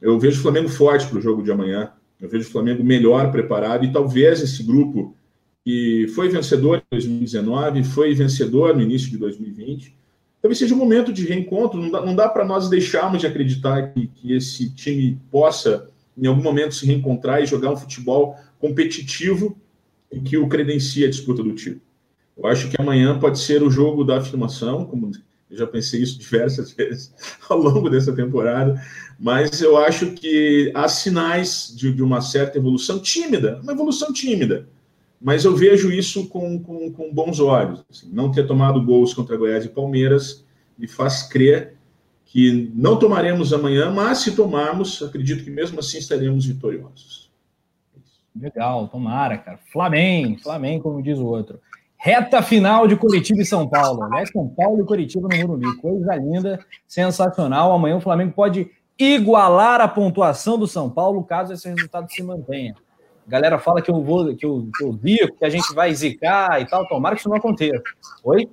eu 0.00 0.18
vejo 0.18 0.38
o 0.38 0.42
Flamengo 0.42 0.68
forte 0.68 1.06
para 1.06 1.18
o 1.18 1.22
jogo 1.22 1.42
de 1.42 1.50
amanhã. 1.50 1.90
Eu 2.20 2.28
vejo 2.28 2.48
o 2.48 2.52
Flamengo 2.52 2.84
melhor 2.84 3.30
preparado 3.30 3.84
e 3.84 3.92
talvez 3.92 4.40
esse 4.40 4.62
grupo 4.62 5.16
que 5.66 6.06
foi 6.14 6.28
vencedor 6.28 6.78
em 6.78 6.82
2019, 6.92 7.82
foi 7.82 8.14
vencedor 8.14 8.76
no 8.76 8.80
início 8.80 9.10
de 9.10 9.18
2020, 9.18 9.96
talvez 10.40 10.58
seja 10.58 10.72
um 10.72 10.78
momento 10.78 11.12
de 11.12 11.26
reencontro. 11.26 11.82
Não 11.82 11.90
dá, 11.90 12.06
não 12.06 12.14
dá 12.14 12.28
para 12.28 12.44
nós 12.44 12.68
deixarmos 12.70 13.20
de 13.20 13.26
acreditar 13.26 13.92
que, 13.92 14.06
que 14.06 14.32
esse 14.32 14.72
time 14.72 15.20
possa, 15.28 15.90
em 16.16 16.28
algum 16.28 16.40
momento, 16.40 16.72
se 16.72 16.86
reencontrar 16.86 17.42
e 17.42 17.46
jogar 17.46 17.72
um 17.72 17.76
futebol 17.76 18.36
competitivo 18.60 19.60
e 20.12 20.20
que 20.20 20.36
o 20.36 20.48
credencia 20.48 21.08
a 21.08 21.10
disputa 21.10 21.42
do 21.42 21.52
título. 21.52 21.82
Eu 22.38 22.46
acho 22.46 22.68
que 22.70 22.80
amanhã 22.80 23.18
pode 23.18 23.40
ser 23.40 23.60
o 23.64 23.68
jogo 23.68 24.04
da 24.04 24.18
afirmação, 24.18 24.84
como 24.84 25.10
eu 25.50 25.56
já 25.56 25.66
pensei 25.66 26.00
isso 26.00 26.16
diversas 26.16 26.70
vezes 26.78 27.12
ao 27.50 27.58
longo 27.58 27.90
dessa 27.90 28.14
temporada, 28.14 28.80
mas 29.18 29.60
eu 29.60 29.76
acho 29.76 30.12
que 30.12 30.70
há 30.76 30.86
sinais 30.86 31.74
de, 31.76 31.92
de 31.92 32.04
uma 32.04 32.20
certa 32.20 32.56
evolução 32.56 33.00
tímida, 33.00 33.58
uma 33.64 33.72
evolução 33.72 34.12
tímida, 34.12 34.68
mas 35.20 35.44
eu 35.44 35.54
vejo 35.56 35.90
isso 35.90 36.28
com, 36.28 36.58
com, 36.62 36.92
com 36.92 37.12
bons 37.12 37.40
olhos. 37.40 37.84
Assim, 37.90 38.08
não 38.12 38.30
ter 38.30 38.46
tomado 38.46 38.84
gols 38.84 39.14
contra 39.14 39.36
Goiás 39.36 39.64
e 39.64 39.68
Palmeiras 39.68 40.44
me 40.78 40.86
faz 40.86 41.22
crer 41.22 41.76
que 42.24 42.70
não 42.74 42.98
tomaremos 42.98 43.52
amanhã, 43.52 43.90
mas 43.90 44.18
se 44.18 44.34
tomarmos, 44.34 45.02
acredito 45.02 45.44
que 45.44 45.50
mesmo 45.50 45.78
assim 45.78 45.98
estaremos 45.98 46.44
vitoriosos. 46.44 47.30
Legal, 48.38 48.88
tomara, 48.88 49.38
cara. 49.38 49.58
Flamengo, 49.72 50.40
Flamengo, 50.42 50.82
como 50.82 51.02
diz 51.02 51.18
o 51.18 51.24
outro. 51.24 51.58
Reta 51.96 52.42
final 52.42 52.86
de 52.86 52.94
Curitiba 52.94 53.40
e 53.40 53.46
São 53.46 53.66
Paulo. 53.66 54.00
São 54.30 54.48
Paulo 54.48 54.82
e 54.82 54.84
Curitiba 54.84 55.28
no 55.30 55.38
Morumbi. 55.38 55.76
Coisa 55.78 56.14
linda, 56.16 56.60
sensacional. 56.86 57.72
Amanhã 57.72 57.96
o 57.96 58.00
Flamengo 58.00 58.32
pode 58.32 58.70
igualar 58.98 59.80
a 59.80 59.88
pontuação 59.88 60.58
do 60.58 60.66
São 60.66 60.90
Paulo 60.90 61.24
caso 61.24 61.52
esse 61.52 61.68
resultado 61.68 62.10
se 62.10 62.22
mantenha. 62.22 62.74
A 63.26 63.30
galera 63.30 63.58
fala 63.58 63.82
que 63.82 63.90
eu 63.90 64.00
vou, 64.02 64.34
que 64.36 64.46
eu, 64.46 64.68
que 64.76 64.84
eu 64.84 64.92
zico, 65.02 65.38
que 65.38 65.44
a 65.44 65.50
gente 65.50 65.74
vai 65.74 65.92
zicar 65.92 66.60
e 66.60 66.66
tal. 66.66 66.86
Tomara 66.86 67.16
que 67.16 67.20
isso 67.20 67.28
não 67.28 67.36
aconteça. 67.36 67.82
Oi? 68.22 68.48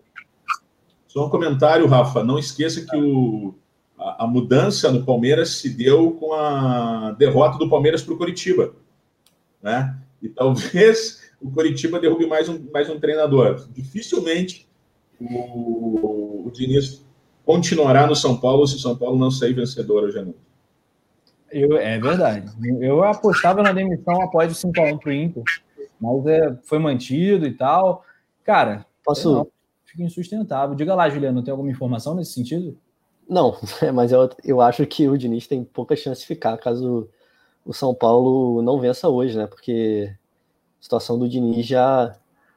Só 1.07 1.27
um 1.27 1.29
comentário, 1.29 1.85
Rafa. 1.85 2.23
Não 2.23 2.39
esqueça 2.39 2.83
que 2.83 2.97
o, 2.97 3.53
a, 3.99 4.23
a 4.23 4.27
mudança 4.27 4.91
no 4.91 5.05
Palmeiras 5.05 5.57
se 5.57 5.69
deu 5.69 6.11
com 6.13 6.33
a 6.33 7.11
derrota 7.11 7.57
do 7.57 7.69
Palmeiras 7.69 8.01
para 8.01 8.15
o 8.15 8.17
Curitiba. 8.17 8.73
Né? 9.61 9.95
E 10.21 10.27
talvez 10.27 11.21
o 11.39 11.51
Curitiba 11.51 11.99
derrube 11.99 12.25
mais 12.25 12.49
um, 12.49 12.65
mais 12.73 12.89
um 12.89 12.99
treinador. 12.99 13.67
Dificilmente 13.71 14.67
o, 15.19 16.47
o 16.47 16.51
Diniz 16.51 17.05
continuará 17.45 18.07
no 18.07 18.15
São 18.15 18.37
Paulo 18.37 18.65
se 18.65 18.75
o 18.75 18.79
São 18.79 18.95
Paulo 18.95 19.17
não 19.19 19.29
sair 19.29 19.53
vencedor 19.53 20.03
hoje 20.03 20.19
à 20.19 20.23
noite. 20.23 20.42
Eu, 21.53 21.77
é 21.77 21.99
verdade. 21.99 22.51
Eu 22.81 23.03
apostava 23.03 23.61
na 23.61 23.71
demissão 23.71 24.21
após 24.21 24.51
o 24.51 24.67
5x1 24.67 24.99
pro 24.99 25.13
Inter, 25.13 25.43
mas 26.01 26.25
é, 26.25 26.57
foi 26.63 26.79
mantido 26.79 27.45
e 27.45 27.53
tal. 27.53 28.03
Cara, 28.43 28.85
posso. 29.05 29.31
Não, 29.31 29.47
fica 29.85 30.03
insustentável. 30.03 30.75
Diga 30.75 30.95
lá, 30.95 31.07
Juliano, 31.09 31.43
tem 31.43 31.51
alguma 31.51 31.69
informação 31.69 32.15
nesse 32.15 32.33
sentido? 32.33 32.75
Não, 33.29 33.55
mas 33.93 34.11
eu, 34.11 34.29
eu 34.43 34.61
acho 34.61 34.85
que 34.87 35.07
o 35.07 35.17
Diniz 35.17 35.45
tem 35.45 35.63
pouca 35.63 35.95
chance 35.95 36.21
de 36.21 36.27
ficar 36.27 36.57
caso 36.57 37.07
o 37.65 37.73
São 37.73 37.93
Paulo 37.93 38.61
não 38.61 38.79
vença 38.79 39.07
hoje, 39.07 39.37
né? 39.37 39.47
Porque 39.47 40.11
a 40.79 40.83
situação 40.83 41.17
do 41.17 41.29
Diniz 41.29 41.65
já 41.65 42.13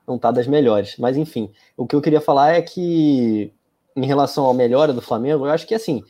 não 0.06 0.18
tá 0.18 0.30
das 0.30 0.46
melhores. 0.46 0.96
Mas 0.98 1.16
enfim, 1.16 1.50
o 1.76 1.86
que 1.86 1.94
eu 1.94 2.00
queria 2.00 2.20
falar 2.20 2.54
é 2.54 2.62
que 2.62 3.52
em 3.94 4.06
relação 4.06 4.48
à 4.48 4.54
melhora 4.54 4.92
do 4.92 5.00
Flamengo, 5.00 5.46
eu 5.46 5.50
acho 5.50 5.66
que 5.66 5.74
assim, 5.74 6.02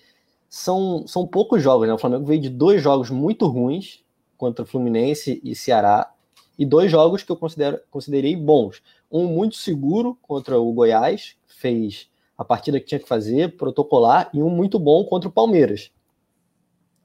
são, 0.56 1.06
são 1.06 1.26
poucos 1.26 1.62
jogos, 1.62 1.86
né? 1.86 1.92
O 1.92 1.98
Flamengo 1.98 2.24
veio 2.24 2.40
de 2.40 2.48
dois 2.48 2.82
jogos 2.82 3.10
muito 3.10 3.46
ruins 3.46 4.02
contra 4.38 4.64
o 4.64 4.66
Fluminense 4.66 5.38
e 5.44 5.54
Ceará, 5.54 6.10
e 6.58 6.64
dois 6.64 6.90
jogos 6.90 7.22
que 7.22 7.30
eu 7.30 7.36
considero, 7.36 7.78
considerei 7.90 8.34
bons. 8.34 8.82
Um 9.12 9.26
muito 9.26 9.56
seguro 9.56 10.18
contra 10.22 10.58
o 10.58 10.72
Goiás, 10.72 11.36
fez 11.46 12.08
a 12.38 12.42
partida 12.42 12.80
que 12.80 12.86
tinha 12.86 12.98
que 12.98 13.06
fazer, 13.06 13.54
protocolar, 13.58 14.30
e 14.32 14.42
um 14.42 14.48
muito 14.48 14.78
bom 14.78 15.04
contra 15.04 15.28
o 15.28 15.32
Palmeiras. 15.32 15.92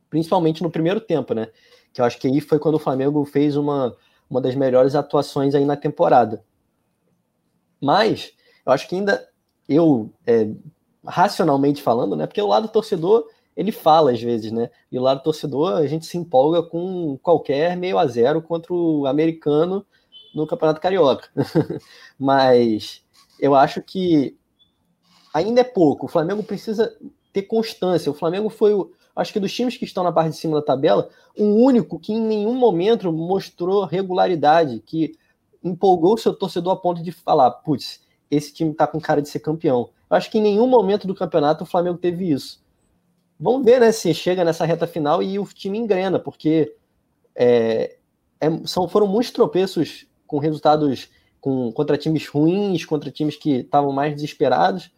Principalmente 0.10 0.64
no 0.64 0.72
primeiro 0.72 1.02
tempo, 1.02 1.34
né? 1.34 1.50
Que 1.92 2.00
eu 2.00 2.06
acho 2.06 2.18
que 2.20 2.28
aí 2.28 2.40
foi 2.40 2.58
quando 2.58 2.76
o 2.76 2.80
Flamengo 2.80 3.26
fez 3.26 3.58
uma, 3.58 3.94
uma 4.30 4.40
das 4.40 4.56
melhores 4.56 4.96
atuações 4.96 5.54
aí 5.54 5.66
na 5.66 5.76
temporada. 5.76 6.42
Mas 7.82 8.32
eu 8.66 8.72
acho 8.72 8.88
que 8.88 8.96
ainda 8.96 9.28
eu 9.68 10.10
é, 10.26 10.50
racionalmente 11.06 11.82
falando, 11.82 12.16
né? 12.16 12.26
Porque 12.26 12.42
o 12.42 12.48
lado 12.48 12.70
torcedor 12.70 13.28
ele 13.56 13.72
fala 13.72 14.12
às 14.12 14.22
vezes, 14.22 14.52
né? 14.52 14.70
E 14.92 14.98
o 14.98 15.02
lado 15.02 15.24
torcedor 15.24 15.74
a 15.74 15.88
gente 15.88 16.06
se 16.06 16.18
empolga 16.18 16.64
com 16.64 17.18
qualquer 17.22 17.76
meio 17.76 17.98
a 17.98 18.08
zero 18.08 18.42
contra 18.42 18.74
o 18.74 19.06
americano 19.06 19.86
no 20.34 20.48
Campeonato 20.48 20.82
Carioca. 20.82 21.30
Mas 22.18 23.04
eu 23.40 23.56
acho 23.56 23.82
que 23.82 24.38
ainda 25.34 25.62
é 25.62 25.66
pouco. 25.66 26.06
O 26.06 26.10
Flamengo 26.10 26.44
precisa 26.44 26.96
ter 27.34 27.44
constância. 27.44 28.12
O 28.12 28.16
Flamengo 28.16 28.50
foi 28.50 28.74
acho 29.16 29.34
que 29.34 29.40
dos 29.40 29.54
times 29.54 29.78
que 29.78 29.86
estão 29.86 30.04
na 30.04 30.12
parte 30.12 30.32
de 30.32 30.38
cima 30.38 30.56
da 30.56 30.66
tabela, 30.66 31.10
o 31.38 31.44
único 31.44 32.00
que 32.00 32.14
em 32.14 32.22
nenhum 32.22 32.56
momento 32.56 33.12
mostrou 33.12 33.86
regularidade, 33.86 34.82
que 34.86 35.14
empolgou 35.64 36.14
o 36.14 36.18
seu 36.18 36.34
torcedor 36.34 36.74
a 36.74 36.76
ponto 36.76 37.04
de 37.04 37.12
falar, 37.12 37.52
putz, 37.52 38.02
esse 38.30 38.54
time 38.54 38.74
tá 38.74 38.88
com 38.88 39.00
cara 39.00 39.22
de 39.22 39.30
ser 39.30 39.40
campeão. 39.40 39.90
Eu 40.10 40.18
acho 40.18 40.32
que 40.32 40.38
em 40.38 40.42
nenhum 40.42 40.68
momento 40.68 41.06
do 41.06 41.16
campeonato 41.16 41.64
o 41.64 41.68
Flamengo 41.68 41.98
teve 41.98 42.32
isso. 42.32 42.62
Vamos 43.42 43.66
ver, 43.66 43.80
né, 43.82 43.92
se 43.92 44.14
chega 44.14 44.46
nessa 44.46 44.66
reta 44.66 44.86
final 44.86 45.22
e 45.24 45.40
o 45.40 45.46
time 45.46 45.78
engrena, 45.78 46.20
porque 46.20 46.76
é, 47.36 47.98
é, 48.40 48.48
são, 48.66 48.88
foram 48.88 49.08
muitos 49.08 49.32
tropeços 49.32 50.06
com 50.28 50.38
resultados 50.38 51.10
com, 51.42 51.72
contra 51.72 51.98
times 51.98 52.28
ruins, 52.28 52.86
contra 52.86 53.10
times 53.10 53.36
que 53.36 53.62
estavam 53.62 53.92
mais 53.92 54.14
desesperados. 54.14 54.92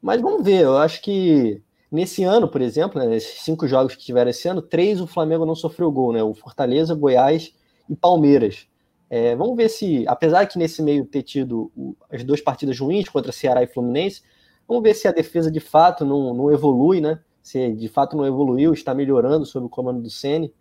Mas 0.00 0.20
vamos 0.20 0.42
ver, 0.42 0.62
eu 0.62 0.78
acho 0.78 1.02
que 1.02 1.62
Nesse 1.90 2.22
ano, 2.22 2.46
por 2.46 2.60
exemplo, 2.60 3.00
né, 3.00 3.06
nesses 3.06 3.40
cinco 3.40 3.66
jogos 3.66 3.94
que 3.96 4.04
tiveram 4.04 4.30
esse 4.30 4.46
ano, 4.46 4.60
três 4.60 5.00
o 5.00 5.06
Flamengo 5.06 5.46
não 5.46 5.54
sofreu 5.54 5.90
gol, 5.90 6.12
né? 6.12 6.22
O 6.22 6.34
Fortaleza, 6.34 6.94
Goiás 6.94 7.54
e 7.88 7.96
Palmeiras. 7.96 8.66
É, 9.08 9.34
vamos 9.34 9.56
ver 9.56 9.70
se, 9.70 10.04
apesar 10.06 10.46
que 10.46 10.58
nesse 10.58 10.82
meio 10.82 11.06
ter 11.06 11.22
tido 11.22 11.72
as 12.12 12.22
duas 12.22 12.42
partidas 12.42 12.78
ruins 12.78 13.08
contra 13.08 13.32
Ceará 13.32 13.62
e 13.62 13.66
Fluminense, 13.66 14.20
vamos 14.66 14.82
ver 14.82 14.92
se 14.92 15.08
a 15.08 15.12
defesa 15.12 15.50
de 15.50 15.60
fato 15.60 16.04
não, 16.04 16.34
não 16.34 16.52
evolui, 16.52 17.00
né? 17.00 17.18
Se 17.48 17.72
de 17.72 17.88
fato 17.88 18.14
não 18.14 18.26
evoluiu, 18.26 18.74
está 18.74 18.92
melhorando 18.92 19.46
sob 19.46 19.64
o 19.64 19.70
comando 19.70 20.02
do 20.02 20.10
Ceni 20.10 20.52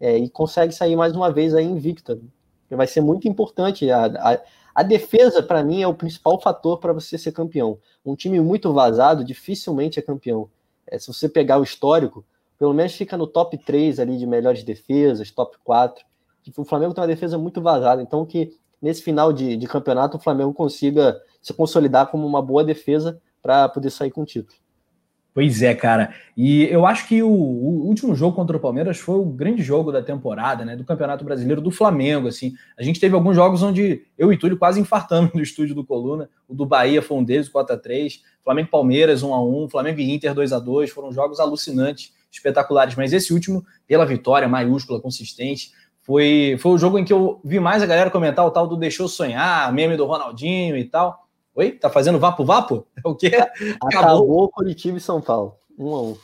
é, 0.00 0.16
e 0.16 0.30
consegue 0.30 0.72
sair 0.72 0.96
mais 0.96 1.14
uma 1.14 1.30
vez 1.30 1.54
aí 1.54 1.66
invicta. 1.66 2.18
Vai 2.70 2.86
ser 2.86 3.02
muito 3.02 3.28
importante. 3.28 3.90
A, 3.90 4.06
a, 4.06 4.40
a 4.74 4.82
defesa, 4.82 5.42
para 5.42 5.62
mim, 5.62 5.82
é 5.82 5.86
o 5.86 5.92
principal 5.92 6.40
fator 6.40 6.78
para 6.80 6.94
você 6.94 7.18
ser 7.18 7.32
campeão. 7.32 7.78
Um 8.02 8.16
time 8.16 8.40
muito 8.40 8.72
vazado 8.72 9.22
dificilmente 9.22 9.98
é 9.98 10.02
campeão. 10.02 10.48
É, 10.86 10.98
se 10.98 11.08
você 11.08 11.28
pegar 11.28 11.58
o 11.58 11.62
histórico, 11.62 12.24
pelo 12.58 12.72
menos 12.72 12.94
fica 12.94 13.18
no 13.18 13.26
top 13.26 13.58
3 13.58 14.00
ali 14.00 14.16
de 14.16 14.26
melhores 14.26 14.64
defesas, 14.64 15.30
top 15.30 15.58
4. 15.62 16.02
Tipo, 16.42 16.62
o 16.62 16.64
Flamengo 16.64 16.94
tem 16.94 17.02
uma 17.02 17.06
defesa 17.06 17.36
muito 17.36 17.60
vazada, 17.60 18.00
então 18.00 18.24
que 18.24 18.56
nesse 18.80 19.02
final 19.02 19.30
de, 19.30 19.58
de 19.58 19.66
campeonato 19.66 20.16
o 20.16 20.20
Flamengo 20.20 20.54
consiga 20.54 21.20
se 21.42 21.52
consolidar 21.52 22.10
como 22.10 22.26
uma 22.26 22.40
boa 22.40 22.64
defesa 22.64 23.20
para 23.42 23.68
poder 23.68 23.90
sair 23.90 24.10
com 24.10 24.22
o 24.22 24.26
título. 24.26 24.58
Pois 25.32 25.62
é, 25.62 25.74
cara. 25.74 26.12
E 26.36 26.64
eu 26.64 26.84
acho 26.84 27.06
que 27.06 27.22
o, 27.22 27.30
o, 27.30 27.86
último 27.86 28.16
jogo 28.16 28.34
contra 28.34 28.56
o 28.56 28.60
Palmeiras 28.60 28.98
foi 28.98 29.14
o 29.14 29.24
grande 29.24 29.62
jogo 29.62 29.92
da 29.92 30.02
temporada, 30.02 30.64
né? 30.64 30.74
Do 30.74 30.84
Campeonato 30.84 31.24
Brasileiro 31.24 31.60
do 31.60 31.70
Flamengo. 31.70 32.26
Assim, 32.26 32.54
a 32.76 32.82
gente 32.82 32.98
teve 32.98 33.14
alguns 33.14 33.36
jogos 33.36 33.62
onde 33.62 34.02
eu 34.18 34.32
e 34.32 34.36
Túlio 34.36 34.58
quase 34.58 34.80
infartamos 34.80 35.32
no 35.34 35.40
estúdio 35.40 35.74
do 35.74 35.84
Coluna. 35.84 36.28
O 36.48 36.54
do 36.54 36.66
Bahia 36.66 37.00
foi 37.00 37.18
um 37.18 37.24
deles, 37.24 37.48
4x3. 37.48 38.20
Flamengo 38.42 38.70
Palmeiras 38.70 39.22
1x1. 39.22 39.70
Flamengo 39.70 40.00
e 40.00 40.12
Inter 40.12 40.34
2x2. 40.34 40.88
Foram 40.88 41.12
jogos 41.12 41.38
alucinantes, 41.38 42.12
espetaculares. 42.30 42.96
Mas 42.96 43.12
esse 43.12 43.32
último, 43.32 43.64
pela 43.86 44.04
vitória 44.04 44.48
maiúscula, 44.48 45.00
consistente, 45.00 45.70
foi, 46.02 46.56
foi 46.58 46.72
o 46.72 46.78
jogo 46.78 46.98
em 46.98 47.04
que 47.04 47.12
eu 47.12 47.40
vi 47.44 47.60
mais 47.60 47.84
a 47.84 47.86
galera 47.86 48.10
comentar 48.10 48.44
o 48.44 48.50
tal 48.50 48.66
do 48.66 48.76
Deixou 48.76 49.06
Sonhar, 49.06 49.72
meme 49.72 49.96
do 49.96 50.06
Ronaldinho 50.06 50.76
e 50.76 50.84
tal. 50.84 51.29
Oi? 51.60 51.72
Tá 51.72 51.90
fazendo 51.90 52.18
vapo 52.18 52.42
vapo? 52.42 52.86
É 52.96 53.02
o 53.06 53.14
quê? 53.14 53.32
Acabou, 53.36 53.88
Acabou 53.88 54.48
Curitiba 54.48 54.96
e 54.96 55.00
São 55.00 55.20
Paulo. 55.20 55.58
Um 55.78 55.94
a 55.94 56.02
um. 56.02 56.16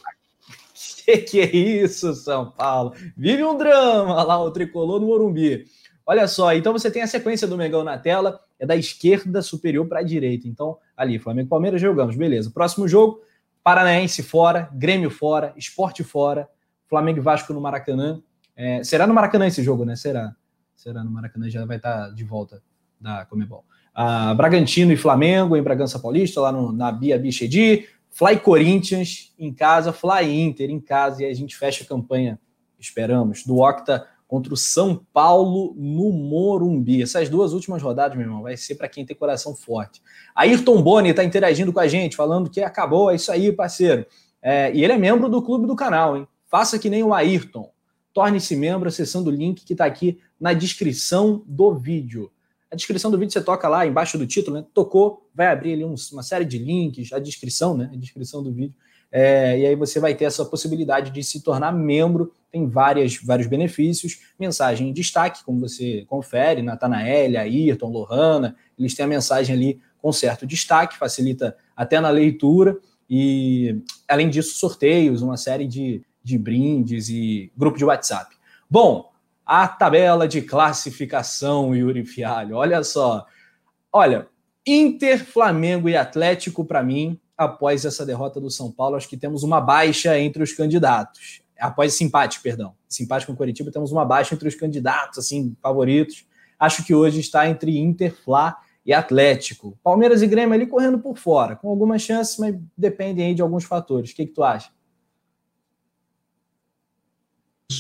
Que 1.05 1.18
que 1.18 1.41
é 1.43 1.55
isso, 1.55 2.14
São 2.14 2.51
Paulo? 2.51 2.95
Vive 3.14 3.45
um 3.45 3.55
drama 3.55 4.22
lá, 4.22 4.43
o 4.43 4.51
tricolor 4.51 4.99
no 4.99 5.09
Morumbi. 5.09 5.66
Olha 6.07 6.26
só, 6.26 6.55
então 6.55 6.72
você 6.72 6.91
tem 6.91 7.03
a 7.03 7.07
sequência 7.07 7.47
do 7.47 7.55
Mengão 7.55 7.84
na 7.84 7.99
tela, 7.99 8.41
é 8.59 8.64
da 8.64 8.76
esquerda 8.76 9.43
superior 9.43 9.87
para 9.87 10.01
a 10.01 10.03
direita. 10.03 10.49
Então, 10.49 10.78
ali, 10.97 11.18
Flamengo 11.18 11.51
Palmeiras 11.51 11.82
jogamos, 11.82 12.16
beleza. 12.16 12.51
Próximo 12.51 12.89
jogo, 12.89 13.20
Paranaense 13.62 14.22
fora, 14.22 14.70
Grêmio 14.72 15.11
fora, 15.11 15.53
Esporte 15.55 16.03
fora, 16.03 16.49
Flamengo 16.89 17.18
e 17.18 17.22
Vasco 17.22 17.53
no 17.53 17.61
Maracanã. 17.61 18.22
É, 18.57 18.82
será 18.82 19.07
no 19.07 19.12
Maracanã 19.12 19.47
esse 19.47 19.62
jogo, 19.62 19.84
né? 19.84 19.97
Será. 19.97 20.34
Será 20.74 21.05
no 21.05 21.11
Maracanã, 21.11 21.51
já 21.51 21.66
vai 21.66 21.76
estar 21.76 22.09
de 22.14 22.24
volta 22.24 22.62
da 22.99 23.26
Comebol 23.26 23.66
a 23.99 24.34
Bragantino 24.34 24.92
e 24.92 24.97
Flamengo 24.97 25.57
em 25.57 25.62
Bragança 25.62 25.99
Paulista, 25.99 26.38
lá 26.42 26.53
no, 26.53 26.70
na 26.70 26.92
Bia 26.92 27.18
Bichedi, 27.18 27.86
Fly 28.11 28.38
Corinthians 28.38 29.32
em 29.38 29.51
casa, 29.51 29.90
Fly 29.90 30.38
Inter 30.38 30.68
em 30.68 30.78
casa, 30.78 31.22
e 31.22 31.26
a 31.26 31.32
gente 31.32 31.57
fecha 31.57 31.82
a 31.82 31.86
campanha, 31.86 32.38
esperamos, 32.78 33.42
do 33.42 33.57
Octa 33.57 34.07
contra 34.28 34.53
o 34.53 34.57
São 34.57 35.01
Paulo 35.14 35.74
no 35.78 36.12
Morumbi. 36.12 37.03
Essas 37.03 37.30
duas 37.30 37.55
últimas 37.55 37.80
rodadas, 37.80 38.18
meu 38.18 38.26
irmão, 38.26 38.42
vai 38.42 38.55
ser 38.55 38.74
para 38.74 38.86
quem 38.86 39.07
tem 39.07 39.16
coração 39.16 39.57
forte. 39.57 40.03
Ayrton 40.34 40.82
Boni 40.82 41.09
está 41.09 41.24
interagindo 41.24 41.72
com 41.72 41.80
a 41.80 41.88
gente, 41.88 42.16
falando 42.16 42.51
que 42.51 42.61
acabou, 42.61 43.11
é 43.11 43.14
isso 43.14 43.32
aí, 43.32 43.51
parceiro. 43.51 44.05
É, 44.42 44.70
e 44.74 44.84
ele 44.84 44.92
é 44.92 44.99
membro 44.99 45.30
do 45.30 45.40
clube 45.40 45.66
do 45.66 45.74
canal, 45.74 46.18
hein? 46.18 46.28
Faça 46.51 46.78
que 46.78 46.90
nem 46.90 47.03
o 47.03 47.14
Ayrton. 47.14 47.70
Torne-se 48.12 48.57
membro 48.57 48.88
acessando 48.90 49.30
o 49.30 49.32
link 49.32 49.64
que 49.64 49.72
está 49.72 49.86
aqui 49.86 50.18
na 50.38 50.53
descrição 50.53 51.42
do 51.47 51.74
vídeo. 51.74 52.30
A 52.71 52.77
descrição 52.77 53.11
do 53.11 53.19
vídeo 53.19 53.33
você 53.33 53.41
toca 53.41 53.69
lá 53.69 53.87
embaixo 53.87 54.19
do 54.19 54.27
título, 54.27 54.59
né? 54.59 54.67
Tocou, 54.75 55.29
vai 55.35 55.47
abrir 55.47 55.75
ali 55.75 55.85
uma 55.85 56.23
série 56.23 56.45
de 56.45 56.59
links, 56.59 57.12
a 57.12 57.19
descrição, 57.19 57.77
né? 57.77 57.91
A 57.93 57.97
descrição 57.97 58.43
do 58.43 58.53
vídeo. 58.53 58.75
É, 59.11 59.59
e 59.59 59.67
aí 59.67 59.77
você 59.77 60.01
vai 60.01 60.14
ter 60.14 60.25
essa 60.25 60.45
possibilidade 60.45 61.11
de 61.11 61.23
se 61.23 61.43
tornar 61.43 61.73
membro. 61.73 62.33
Tem 62.51 62.69
várias, 62.69 63.17
vários 63.17 63.47
benefícios. 63.47 64.21
Mensagem 64.39 64.89
em 64.89 64.93
destaque, 64.93 65.45
como 65.45 65.61
você 65.61 66.05
confere, 66.09 66.61
Natanael, 66.61 67.39
Ayrton, 67.39 67.89
Lohana, 67.89 68.57
eles 68.79 68.95
têm 68.95 69.05
a 69.05 69.09
mensagem 69.09 69.55
ali 69.55 69.81
com 69.99 70.12
certo 70.12 70.47
destaque, 70.47 70.99
facilita 70.99 71.57
até 71.77 72.01
na 72.01 72.11
leitura. 72.11 72.79
E, 73.09 73.81
além 74.09 74.29
disso, 74.29 74.59
sorteios, 74.59 75.23
uma 75.23 75.37
série 75.37 75.67
de, 75.67 76.03
de 76.23 76.37
brindes 76.37 77.09
e 77.09 77.51
grupo 77.57 77.79
de 77.79 77.85
WhatsApp. 77.85 78.37
Bom, 78.69 79.11
a 79.47 79.68
tabela 79.68 80.26
de 80.26 80.42
classificação, 80.42 81.74
Yuri 81.74 82.05
Fialho. 82.05 82.57
Olha 82.57 82.82
só. 82.82 83.24
Olha, 83.92 84.28
Inter, 84.66 85.24
Flamengo 85.24 85.88
e 85.88 85.97
Atlético, 85.97 86.64
para 86.64 86.82
mim, 86.82 87.20
após 87.38 87.84
essa 87.84 88.05
derrota 88.05 88.40
do 88.40 88.51
São 88.51 88.72
Paulo, 88.72 88.97
acho 88.97 89.09
que 89.09 89.16
temos 89.16 89.44
uma 89.44 89.61
baixa 89.61 90.18
entre 90.18 90.42
os 90.42 90.53
candidatos. 90.53 91.42
Após 91.61 91.94
esse 91.94 92.03
empate, 92.03 92.40
perdão. 92.40 92.74
Esse 92.90 93.05
empate 93.05 93.24
com 93.24 93.32
o 93.32 93.36
Curitiba, 93.36 93.70
temos 93.70 93.92
uma 93.92 94.05
baixa 94.05 94.34
entre 94.34 94.49
os 94.49 94.57
candidatos, 94.57 95.18
assim, 95.18 95.57
favoritos. 95.62 96.26
Acho 96.59 96.84
que 96.84 96.92
hoje 96.92 97.20
está 97.20 97.49
entre 97.49 97.78
Inter, 97.78 98.12
Fla 98.12 98.57
e 98.84 98.92
Atlético. 98.92 99.78
Palmeiras 99.82 100.22
e 100.22 100.26
Grêmio 100.26 100.55
ali 100.55 100.66
correndo 100.66 100.99
por 100.99 101.16
fora, 101.16 101.55
com 101.55 101.68
algumas 101.68 102.03
chances, 102.03 102.36
mas 102.36 102.57
dependem 102.76 103.26
aí 103.26 103.34
de 103.34 103.42
alguns 103.42 103.64
fatores. 103.64 104.11
O 104.11 104.14
que, 104.16 104.26
que 104.26 104.32
tu 104.32 104.42
acha? 104.42 104.70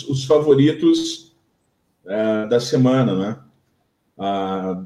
Os 0.08 0.24
favoritos 0.24 1.25
é, 2.06 2.46
da 2.46 2.60
semana, 2.60 3.14
né? 3.14 3.38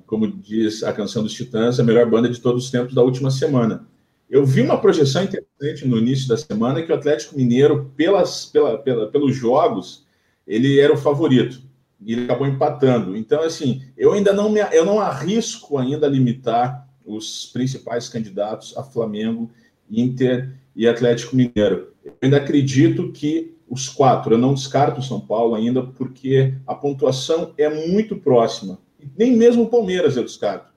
Como 0.07 0.27
diz 0.27 0.83
a 0.83 0.93
canção 0.93 1.23
dos 1.23 1.33
Titãs, 1.33 1.79
a 1.79 1.85
melhor 1.85 2.09
banda 2.09 2.29
de 2.29 2.41
todos 2.41 2.65
os 2.65 2.71
tempos 2.71 2.95
da 2.95 3.03
última 3.03 3.31
semana. 3.31 3.87
Eu 4.29 4.45
vi 4.45 4.61
uma 4.61 4.81
projeção 4.81 5.25
interessante 5.25 5.87
no 5.87 5.99
início 5.99 6.29
da 6.29 6.37
semana 6.37 6.83
que 6.83 6.91
o 6.91 6.95
Atlético 6.95 7.37
Mineiro, 7.37 7.93
pelas, 7.97 8.47
pela, 8.47 8.79
pela, 8.79 9.11
pelos 9.11 9.35
jogos, 9.35 10.07
ele 10.47 10.81
era 10.81 10.93
o 10.93 10.97
favorito 10.97 11.63
e 12.01 12.13
ele 12.13 12.25
acabou 12.25 12.47
empatando. 12.47 13.17
Então, 13.17 13.43
assim, 13.43 13.83
eu 13.97 14.13
ainda 14.13 14.33
não 14.33 14.51
me, 14.51 14.61
eu 14.73 14.85
não 14.85 15.01
arrisco 15.01 15.79
ainda 15.79 16.07
limitar 16.07 16.89
os 17.05 17.47
principais 17.47 18.09
candidatos 18.09 18.77
a 18.77 18.83
Flamengo, 18.83 19.51
Inter 19.91 20.57
e 20.75 20.87
Atlético 20.87 21.37
Mineiro. 21.37 21.93
Eu 22.05 22.15
ainda 22.23 22.37
acredito 22.37 23.13
que 23.13 23.57
os 23.71 23.89
quatro. 23.89 24.35
Eu 24.35 24.39
não 24.39 24.53
descarto 24.53 25.01
o 25.01 25.03
São 25.03 25.21
Paulo 25.21 25.55
ainda, 25.55 25.83
porque 25.83 26.55
a 26.67 26.75
pontuação 26.75 27.55
é 27.57 27.87
muito 27.87 28.17
próxima. 28.17 28.79
Nem 29.17 29.37
mesmo 29.37 29.63
o 29.63 29.69
Palmeiras 29.69 30.17
eu 30.17 30.25
descarto. 30.25 30.71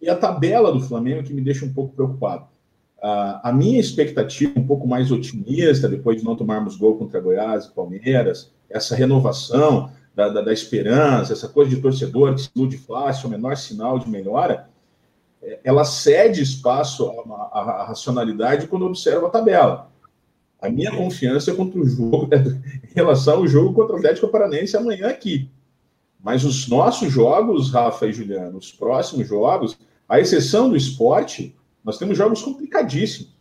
E 0.00 0.08
a 0.08 0.16
tabela 0.16 0.72
do 0.72 0.80
Flamengo 0.80 1.22
que 1.22 1.34
me 1.34 1.42
deixa 1.42 1.66
um 1.66 1.72
pouco 1.72 1.94
preocupado. 1.94 2.48
a 3.02 3.52
minha 3.52 3.78
expectativa, 3.78 4.58
um 4.58 4.66
pouco 4.66 4.86
mais 4.88 5.12
otimista, 5.12 5.88
depois 5.88 6.18
de 6.18 6.24
não 6.24 6.36
tomarmos 6.36 6.76
gol 6.76 6.96
contra 6.96 7.20
Goiás 7.20 7.66
e 7.66 7.70
Palmeiras, 7.70 8.52
essa 8.68 8.94
renovação 8.94 9.90
da, 10.14 10.28
da, 10.28 10.40
da 10.42 10.52
esperança, 10.52 11.32
essa 11.32 11.48
coisa 11.48 11.70
de 11.70 11.80
torcedor 11.80 12.34
que 12.34 12.42
se 12.42 12.50
ilude 12.54 12.76
fácil, 12.78 13.28
o 13.28 13.30
menor 13.30 13.56
sinal 13.56 13.98
de 13.98 14.08
melhora, 14.08 14.68
é, 15.42 15.60
ela 15.64 15.84
cede 15.84 16.42
espaço 16.42 17.10
à 17.52 17.84
racionalidade 17.88 18.66
quando 18.66 18.86
observa 18.86 19.28
a 19.28 19.30
tabela. 19.30 19.89
A 20.60 20.68
minha 20.68 20.94
confiança 20.94 21.50
é 21.50 21.54
contra 21.54 21.80
o 21.80 21.86
jogo, 21.86 22.28
em 22.34 22.94
relação 22.94 23.38
ao 23.38 23.46
jogo 23.46 23.72
contra 23.72 23.94
o 23.94 23.98
Atlético 23.98 24.28
Paranense 24.28 24.76
amanhã 24.76 25.08
aqui. 25.08 25.50
Mas 26.22 26.44
os 26.44 26.68
nossos 26.68 27.10
jogos, 27.10 27.70
Rafa 27.72 28.06
e 28.06 28.12
Juliano, 28.12 28.58
os 28.58 28.70
próximos 28.70 29.26
jogos, 29.26 29.78
à 30.08 30.20
exceção 30.20 30.68
do 30.68 30.76
esporte, 30.76 31.56
nós 31.82 31.96
temos 31.96 32.18
jogos 32.18 32.42
complicadíssimos. 32.42 33.34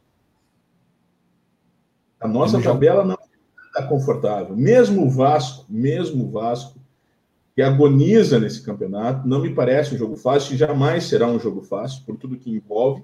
A 2.20 2.28
nossa 2.28 2.61
tabela 2.61 3.03
não 3.03 3.17
está 3.67 3.84
confortável. 3.84 4.55
Mesmo 4.55 5.05
o 5.05 5.09
Vasco, 5.09 5.65
mesmo 5.70 6.26
o 6.26 6.32
Vasco, 6.32 6.80
que 7.55 7.61
agoniza 7.61 8.39
nesse 8.39 8.61
campeonato, 8.61 9.28
não 9.28 9.41
me 9.41 9.53
parece 9.53 9.93
um 9.93 9.97
jogo 9.97 10.15
fácil 10.15 10.53
e 10.53 10.57
jamais 10.57 11.05
será 11.05 11.28
um 11.28 11.39
jogo 11.39 11.61
fácil, 11.61 12.03
por 12.05 12.15
tudo 12.17 12.38
que 12.38 12.49
envolve. 12.49 13.03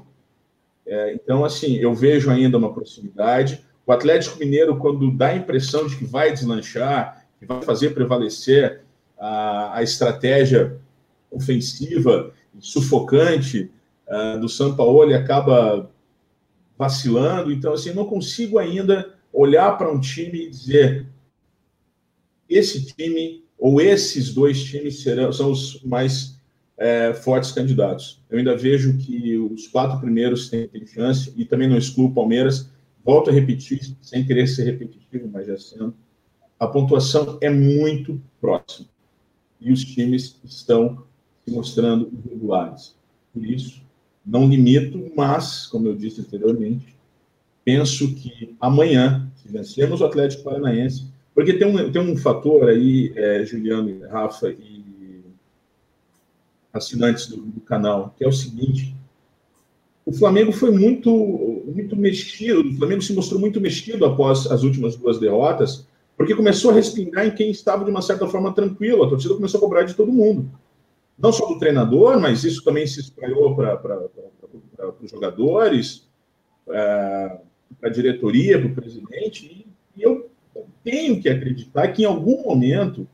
É, 0.86 1.14
então, 1.14 1.44
assim, 1.44 1.76
eu 1.76 1.94
vejo 1.94 2.30
ainda 2.30 2.58
uma 2.58 2.74
proximidade. 2.74 3.66
O 3.86 3.92
Atlético 3.92 4.40
Mineiro, 4.40 4.78
quando 4.78 5.12
dá 5.12 5.28
a 5.28 5.36
impressão 5.36 5.88
de 5.88 5.96
que 5.96 6.06
vai 6.06 6.34
deslanchar, 6.34 7.26
que 7.40 7.46
vai 7.46 7.62
fazer 7.62 7.92
prevalecer 7.92 8.82
a, 9.18 9.78
a 9.78 9.84
estratégia 9.84 10.78
ofensiva, 11.30 12.32
sufocante 12.60 13.70
uh, 14.08 14.40
do 14.40 14.50
São 14.50 14.76
Paulo, 14.76 15.04
ele 15.04 15.14
acaba 15.14 15.90
vacilando. 16.78 17.52
Então, 17.52 17.74
assim, 17.74 17.94
não 17.94 18.06
consigo 18.06 18.58
ainda 18.58 19.14
olhar 19.32 19.78
para 19.78 19.92
um 19.92 20.00
time 20.00 20.46
e 20.46 20.50
dizer 20.50 21.06
esse 22.50 22.86
time 22.86 23.44
ou 23.58 23.82
esses 23.82 24.34
dois 24.34 24.64
times 24.64 25.02
serão, 25.02 25.32
são 25.32 25.52
os 25.52 25.82
mais 25.84 26.40
é, 26.78 27.14
fortes 27.14 27.52
candidatos. 27.52 28.22
Eu 28.30 28.38
ainda 28.38 28.56
vejo 28.56 28.98
que 28.98 29.38
os 29.38 29.68
quatro 29.68 30.00
primeiros 30.00 30.50
têm 30.50 30.70
chance, 30.86 31.34
e 31.36 31.46
também 31.46 31.68
não 31.68 31.78
excluo 31.78 32.08
o 32.08 32.14
Palmeiras, 32.14 32.70
volto 33.06 33.30
a 33.30 33.34
repetir, 33.34 33.96
sem 34.02 34.26
querer 34.26 34.48
ser 34.48 34.64
repetitivo, 34.64 35.30
mas 35.32 35.46
já 35.46 35.58
sendo, 35.58 35.94
a 36.60 36.66
pontuação 36.66 37.38
é 37.40 37.50
muito 37.50 38.20
próxima. 38.42 38.88
E 39.62 39.72
os 39.72 39.86
times 39.86 40.40
estão 40.44 41.06
se 41.46 41.54
mostrando 41.54 42.12
irregulares. 42.26 42.96
Por 43.32 43.46
isso, 43.46 43.82
não 44.26 44.48
limito, 44.48 45.12
mas, 45.16 45.68
como 45.68 45.88
eu 45.88 45.96
disse 45.96 46.22
anteriormente, 46.22 46.96
penso 47.64 48.14
que 48.16 48.56
amanhã, 48.60 49.32
se 49.36 49.48
vencermos 49.50 50.02
o 50.02 50.06
Atlético 50.06 50.44
Paranaense, 50.44 51.08
porque 51.34 51.54
tem 51.54 51.68
um, 51.68 51.92
tem 51.92 52.02
um 52.02 52.18
fator 52.18 52.70
aí, 52.70 53.14
é, 53.16 53.46
Juliano, 53.46 54.08
Rafa 54.08 54.50
e 54.50 54.84
assinantes 56.74 57.28
do, 57.28 57.38
do 57.38 57.62
canal, 57.62 58.14
que 58.18 58.24
é 58.24 58.28
o 58.28 58.32
seguinte: 58.32 58.96
o 60.06 60.14
Flamengo 60.14 60.52
foi 60.52 60.70
muito, 60.70 61.64
muito 61.66 61.96
mexido, 61.96 62.70
o 62.70 62.76
Flamengo 62.76 63.02
se 63.02 63.14
mostrou 63.14 63.40
muito 63.40 63.60
mexido 63.60 64.06
após 64.06 64.46
as 64.52 64.62
últimas 64.62 64.96
duas 64.96 65.20
derrotas, 65.20 65.88
porque 66.16 66.36
começou 66.36 66.72
a 66.72 66.76
respingar 66.76 67.26
em 67.26 67.32
quem 67.32 67.50
estava 67.50 67.84
de 67.84 67.90
uma 67.90 68.02
certa 68.02 68.28
forma 68.28 68.54
tranquilo, 68.54 69.04
a 69.04 69.10
torcida 69.10 69.34
começou 69.34 69.58
a 69.58 69.62
cobrar 69.62 69.84
de 69.84 69.96
todo 69.96 70.12
mundo. 70.12 70.50
Não 71.18 71.32
só 71.32 71.48
do 71.48 71.58
treinador, 71.58 72.20
mas 72.20 72.44
isso 72.44 72.64
também 72.64 72.86
se 72.86 73.00
espalhou 73.00 73.56
para 73.56 73.80
os 75.02 75.10
jogadores, 75.10 76.08
para 76.66 77.42
a 77.84 77.90
diretoria, 77.90 78.60
para 78.60 78.68
o 78.68 78.76
presidente, 78.76 79.66
e, 79.98 80.02
eu 80.02 80.30
tenho 80.84 81.20
que 81.22 81.30
acreditar 81.30 81.88
que 81.90 82.04
em 82.04 82.06
algum 82.06 82.44
momento 82.44 83.08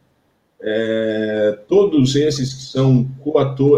é, 0.61 1.59
todos 1.67 2.15
esses 2.15 2.53
que 2.53 2.63
são, 2.63 3.09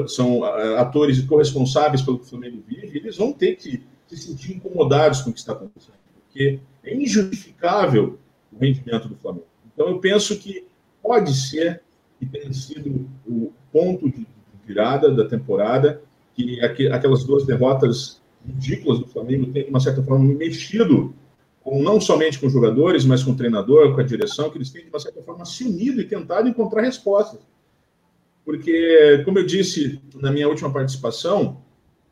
são 0.08 0.46
é, 0.46 0.80
atores 0.80 1.18
e 1.18 1.26
corresponsáveis 1.26 2.02
pelo 2.02 2.20
que 2.20 2.26
o 2.26 2.30
Flamengo 2.30 2.62
vive, 2.68 2.98
eles 2.98 3.18
vão 3.18 3.32
ter 3.32 3.56
que 3.56 3.82
se 4.08 4.18
sentir 4.18 4.56
incomodados 4.56 5.22
com 5.22 5.30
o 5.30 5.34
que 5.34 5.40
está 5.40 5.54
acontecendo, 5.54 5.96
porque 6.24 6.60
é 6.84 6.96
injustificável 6.96 8.20
o 8.52 8.60
rendimento 8.60 9.08
do 9.08 9.16
Flamengo. 9.16 9.48
Então, 9.74 9.88
eu 9.88 10.00
penso 10.00 10.38
que 10.38 10.66
pode 11.02 11.34
ser 11.34 11.82
que 12.20 12.26
tenha 12.26 12.52
sido 12.54 13.08
o 13.26 13.52
ponto 13.72 14.10
de 14.10 14.28
virada 14.66 15.12
da 15.12 15.26
temporada, 15.26 16.02
que 16.36 16.62
aquelas 16.62 17.24
duas 17.24 17.46
derrotas 17.46 18.22
ridículas 18.46 19.00
do 19.00 19.08
Flamengo 19.08 19.48
tenham, 19.48 19.66
de 19.66 19.70
uma 19.70 19.80
certa 19.80 20.04
forma, 20.04 20.26
mexido 20.34 21.14
com, 21.64 21.82
não 21.82 21.99
somente 21.99 22.39
com 22.39 22.49
jogadores, 22.49 23.05
mas 23.05 23.24
com 23.24 23.32
o 23.32 23.36
treinador, 23.36 23.95
com 23.95 24.01
a 24.01 24.03
direção, 24.03 24.49
que 24.49 24.57
eles 24.57 24.70
têm, 24.70 24.84
de 24.84 24.89
uma 24.89 24.99
certa 24.99 25.22
forma, 25.22 25.45
se 25.45 25.64
unido 25.64 26.01
e 26.01 26.07
tentado 26.07 26.47
encontrar 26.47 26.82
respostas. 26.82 27.39
Porque, 28.45 29.22
como 29.24 29.39
eu 29.39 29.45
disse 29.45 30.01
na 30.16 30.30
minha 30.30 30.49
última 30.49 30.72
participação, 30.72 31.61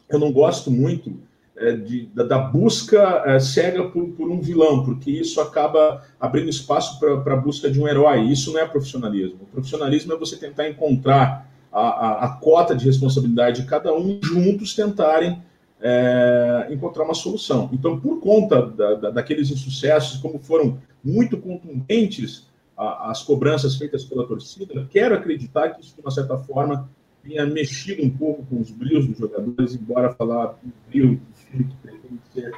eu 0.09 0.17
não 0.17 0.31
gosto 0.31 0.71
muito 0.71 1.13
é, 1.57 1.73
de, 1.73 2.05
da, 2.07 2.23
da, 2.23 2.39
busca 2.39 3.23
é, 3.25 3.39
cega 3.39 3.83
por, 3.89 4.09
por, 4.11 4.31
um 4.31 4.39
vilão, 4.39 4.85
porque 4.85 5.11
isso 5.11 5.41
acaba 5.41 6.01
abrindo 6.19 6.49
espaço 6.49 6.97
para 6.99 7.33
a 7.33 7.37
busca 7.37 7.69
de 7.69 7.79
um 7.79 7.87
herói. 7.87 8.21
Isso 8.21 8.53
não 8.53 8.59
é 8.59 8.65
profissionalismo. 8.65 9.39
O 9.41 9.45
profissionalismo 9.45 10.13
é 10.13 10.17
você 10.17 10.37
tentar 10.37 10.69
encontrar 10.69 11.51
a, 11.71 11.81
a, 11.81 12.25
a 12.25 12.29
cota 12.37 12.73
de 12.73 12.85
responsabilidade 12.85 13.61
de 13.61 13.67
cada 13.67 13.93
um, 13.93 14.19
juntos 14.23 14.73
tentarem 14.73 15.41
é, 15.81 16.67
encontrar 16.69 17.03
uma 17.03 17.13
solução. 17.13 17.69
Então, 17.73 17.99
por 17.99 18.19
conta 18.19 18.61
da, 18.61 18.93
da, 18.95 19.09
daqueles 19.09 19.49
insucessos, 19.49 20.19
como 20.19 20.39
foram 20.39 20.79
muito 21.03 21.37
contundentes 21.37 22.47
a, 22.77 23.11
as 23.11 23.23
cobranças 23.23 23.75
feitas 23.75 24.05
pela 24.05 24.27
torcida, 24.27 24.87
quero 24.89 25.15
acreditar 25.15 25.69
que 25.69 25.81
isso, 25.81 25.95
de 25.95 26.01
uma 26.01 26.11
certa 26.11 26.37
forma, 26.37 26.89
tenha 27.23 27.45
mexido 27.45 28.03
um 28.03 28.09
pouco 28.09 28.45
com 28.45 28.59
os 28.59 28.71
brilhos 28.71 29.07
dos 29.07 29.17
jogadores, 29.17 29.75
embora 29.75 30.13
falar 30.13 30.57
do 30.63 30.71
brilho 30.87 31.15
do 31.15 31.21
time 31.49 31.63
que 31.65 31.75
pretende 31.81 32.19
ser 32.33 32.53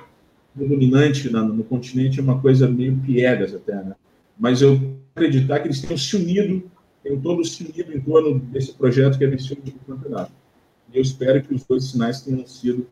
dominante 0.55 1.29
no, 1.29 1.45
no 1.45 1.63
continente 1.63 2.19
é 2.19 2.23
uma 2.23 2.39
coisa 2.39 2.67
meio 2.67 2.95
piegas 2.97 3.53
até, 3.53 3.75
né? 3.75 3.95
Mas 4.37 4.61
eu 4.61 4.97
acreditar 5.15 5.59
que 5.59 5.67
eles 5.67 5.81
tenham 5.81 5.97
se 5.97 6.15
unido, 6.15 6.71
tenham 7.03 7.19
todos 7.19 7.55
se 7.55 7.63
unido 7.63 7.95
em 7.95 8.01
torno 8.01 8.39
desse 8.39 8.73
projeto 8.73 9.17
que 9.17 9.23
é 9.23 9.27
vencido 9.27 9.61
do 9.61 9.71
campeonato. 9.85 10.31
E 10.91 10.97
eu 10.97 11.01
espero 11.01 11.41
que 11.41 11.53
os 11.53 11.63
dois 11.63 11.85
sinais 11.85 12.21
tenham 12.21 12.45
sido 12.45 12.87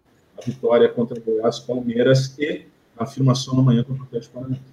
vitória 0.45 0.89
contra 0.89 1.17
o 1.17 1.21
Goiás, 1.21 1.59
Palmeiras 1.59 2.37
e 2.37 2.65
a 2.97 3.03
afirmação 3.03 3.59
amanhã 3.59 3.83
contra 3.83 4.03
o 4.03 4.05
Atlético 4.05 4.33
Paranaense. 4.33 4.63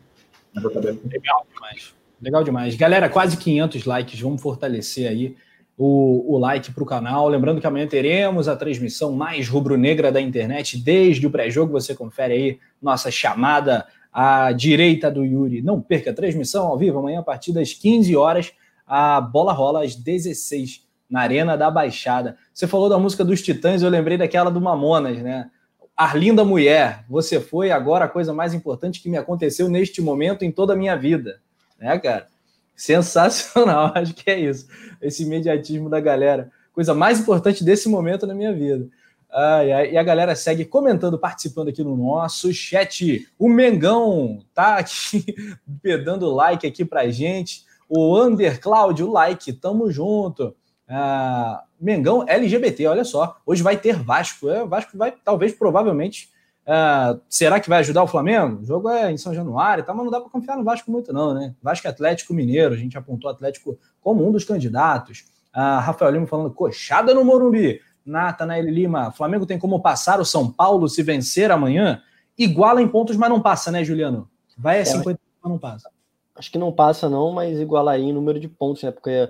Legal 0.54 1.46
demais. 1.54 1.94
Legal 2.20 2.44
demais. 2.44 2.74
Galera, 2.74 3.08
quase 3.08 3.36
500 3.36 3.84
likes. 3.84 4.20
Vamos 4.20 4.42
fortalecer 4.42 5.08
aí 5.08 5.36
o, 5.76 6.34
o 6.34 6.38
like 6.38 6.72
para 6.72 6.82
o 6.82 6.86
canal. 6.86 7.28
Lembrando 7.28 7.60
que 7.60 7.66
amanhã 7.66 7.86
teremos 7.86 8.48
a 8.48 8.56
transmissão 8.56 9.12
mais 9.12 9.48
rubro-negra 9.48 10.10
da 10.10 10.20
internet. 10.20 10.76
Desde 10.76 11.26
o 11.26 11.30
pré-jogo, 11.30 11.72
você 11.72 11.94
confere 11.94 12.34
aí 12.34 12.58
nossa 12.82 13.10
chamada 13.10 13.86
à 14.12 14.50
direita 14.52 15.10
do 15.10 15.24
Yuri. 15.24 15.62
Não 15.62 15.80
perca 15.80 16.10
a 16.10 16.14
transmissão 16.14 16.66
ao 16.66 16.76
vivo 16.76 16.98
amanhã 16.98 17.20
a 17.20 17.22
partir 17.22 17.52
das 17.52 17.72
15 17.72 18.16
horas. 18.16 18.52
A 18.86 19.20
bola 19.20 19.52
rola 19.52 19.84
às 19.84 19.94
16 19.94 20.82
na 21.08 21.20
Arena 21.20 21.56
da 21.56 21.70
Baixada. 21.70 22.36
Você 22.52 22.66
falou 22.66 22.88
da 22.88 22.98
música 22.98 23.24
dos 23.24 23.40
Titãs, 23.40 23.82
eu 23.82 23.88
lembrei 23.88 24.18
daquela 24.18 24.50
do 24.50 24.60
Mamonas, 24.60 25.22
né? 25.22 25.50
Arlinda 25.98 26.44
Mulher, 26.44 27.04
você 27.08 27.40
foi 27.40 27.72
agora 27.72 28.04
a 28.04 28.08
coisa 28.08 28.32
mais 28.32 28.54
importante 28.54 29.02
que 29.02 29.08
me 29.08 29.16
aconteceu 29.16 29.68
neste 29.68 30.00
momento 30.00 30.44
em 30.44 30.52
toda 30.52 30.72
a 30.72 30.76
minha 30.76 30.94
vida. 30.94 31.40
Né, 31.76 31.98
cara? 31.98 32.28
Sensacional, 32.76 33.90
acho 33.98 34.14
que 34.14 34.30
é 34.30 34.38
isso. 34.38 34.68
Esse 35.02 35.24
imediatismo 35.24 35.90
da 35.90 35.98
galera. 35.98 36.52
Coisa 36.72 36.94
mais 36.94 37.18
importante 37.18 37.64
desse 37.64 37.88
momento 37.88 38.28
na 38.28 38.32
minha 38.32 38.52
vida. 38.52 38.88
Ai, 39.28 39.90
e 39.90 39.98
a 39.98 40.02
galera 40.04 40.36
segue 40.36 40.64
comentando, 40.64 41.18
participando 41.18 41.66
aqui 41.66 41.82
no 41.82 41.96
nosso 41.96 42.52
chat. 42.54 43.28
O 43.36 43.48
Mengão 43.48 44.38
tá 44.54 44.76
aqui 44.76 45.34
dando 46.04 46.32
like 46.32 46.64
aqui 46.64 46.84
pra 46.84 47.10
gente. 47.10 47.66
O 47.88 48.16
Under 48.16 48.60
Cláudio, 48.60 49.10
like, 49.10 49.52
tamo 49.54 49.90
junto. 49.90 50.54
Ah, 50.88 51.64
Mengão 51.80 52.24
LGBT, 52.26 52.86
olha 52.86 53.04
só. 53.04 53.36
Hoje 53.44 53.62
vai 53.62 53.76
ter 53.76 53.96
Vasco. 53.96 54.48
É, 54.48 54.64
Vasco 54.64 54.96
vai, 54.96 55.12
talvez, 55.12 55.52
provavelmente. 55.52 56.30
Uh, 56.66 57.18
será 57.30 57.58
que 57.60 57.68
vai 57.68 57.78
ajudar 57.78 58.02
o 58.02 58.06
Flamengo? 58.06 58.60
O 58.60 58.64
jogo 58.64 58.90
é 58.90 59.10
em 59.10 59.16
São 59.16 59.32
Januário, 59.32 59.84
tá, 59.84 59.94
mas 59.94 60.04
não 60.04 60.10
dá 60.10 60.20
para 60.20 60.28
confiar 60.28 60.56
no 60.56 60.64
Vasco 60.64 60.90
muito, 60.90 61.12
não, 61.14 61.32
né? 61.32 61.54
Vasco 61.62 61.88
Atlético 61.88 62.34
Mineiro, 62.34 62.74
a 62.74 62.76
gente 62.76 62.98
apontou 62.98 63.30
Atlético 63.30 63.78
como 64.02 64.26
um 64.26 64.30
dos 64.30 64.44
candidatos. 64.44 65.24
Uh, 65.54 65.80
Rafael 65.80 66.10
Lima 66.10 66.26
falando 66.26 66.52
coxada 66.52 67.14
no 67.14 67.24
Morumbi. 67.24 67.80
Natanael 68.04 68.64
Lima, 68.64 69.12
Flamengo 69.12 69.46
tem 69.46 69.58
como 69.58 69.80
passar 69.80 70.20
o 70.20 70.24
São 70.24 70.50
Paulo 70.50 70.88
se 70.88 71.02
vencer 71.02 71.50
amanhã? 71.50 72.02
Iguala 72.36 72.80
em 72.80 72.88
pontos, 72.88 73.16
mas 73.16 73.28
não 73.28 73.40
passa, 73.40 73.70
né, 73.70 73.84
Juliano? 73.84 74.28
Vai 74.56 74.80
a 74.80 74.84
50, 74.84 75.10
é, 75.10 75.22
mas 75.42 75.52
não 75.52 75.58
passa. 75.58 75.90
Acho 76.34 76.50
que 76.50 76.58
não 76.58 76.72
passa, 76.72 77.08
não, 77.08 77.32
mas 77.32 77.58
igualaria 77.58 78.06
em 78.06 78.12
número 78.12 78.40
de 78.40 78.48
pontos, 78.48 78.82
né? 78.82 78.90
Porque 78.90 79.28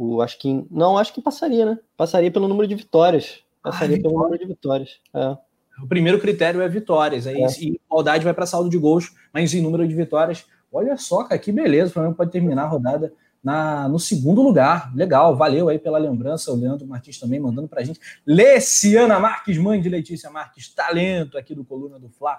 o, 0.00 0.22
acho 0.22 0.38
que. 0.38 0.64
Não, 0.70 0.96
acho 0.96 1.12
que 1.12 1.20
passaria, 1.20 1.66
né? 1.66 1.78
Passaria 1.94 2.30
pelo 2.30 2.48
número 2.48 2.66
de 2.66 2.74
vitórias. 2.74 3.40
Passaria 3.62 3.98
ah, 3.98 4.00
pelo 4.00 4.14
número 4.14 4.38
de 4.38 4.46
vitórias. 4.46 4.98
É. 5.12 5.36
O 5.82 5.86
primeiro 5.86 6.18
critério 6.18 6.62
é 6.62 6.68
vitórias. 6.70 7.26
Aí, 7.26 7.42
é. 7.42 7.46
E 7.60 7.78
igualdade 7.86 8.24
vai 8.24 8.32
para 8.32 8.46
saldo 8.46 8.70
de 8.70 8.78
gols, 8.78 9.12
mas 9.30 9.52
em 9.52 9.60
número 9.60 9.86
de 9.86 9.94
vitórias. 9.94 10.46
Olha 10.72 10.96
só, 10.96 11.24
cara, 11.24 11.38
que 11.38 11.52
beleza. 11.52 11.90
O 11.90 11.92
Flamengo 11.92 12.14
pode 12.14 12.30
terminar 12.30 12.62
a 12.62 12.68
rodada 12.68 13.12
na, 13.44 13.90
no 13.90 13.98
segundo 13.98 14.40
lugar. 14.40 14.90
Legal, 14.96 15.36
valeu 15.36 15.68
aí 15.68 15.78
pela 15.78 15.98
lembrança. 15.98 16.50
O 16.50 16.56
Leandro 16.56 16.86
Martins 16.86 17.20
também 17.20 17.38
mandando 17.38 17.68
para 17.68 17.82
a 17.82 17.84
gente. 17.84 18.00
Leciana 18.26 19.18
Marques, 19.18 19.58
mãe 19.58 19.82
de 19.82 19.90
Letícia 19.90 20.30
Marques, 20.30 20.74
talento 20.74 21.36
aqui 21.36 21.54
do 21.54 21.62
Coluna 21.62 21.98
do 21.98 22.08
Fla, 22.08 22.38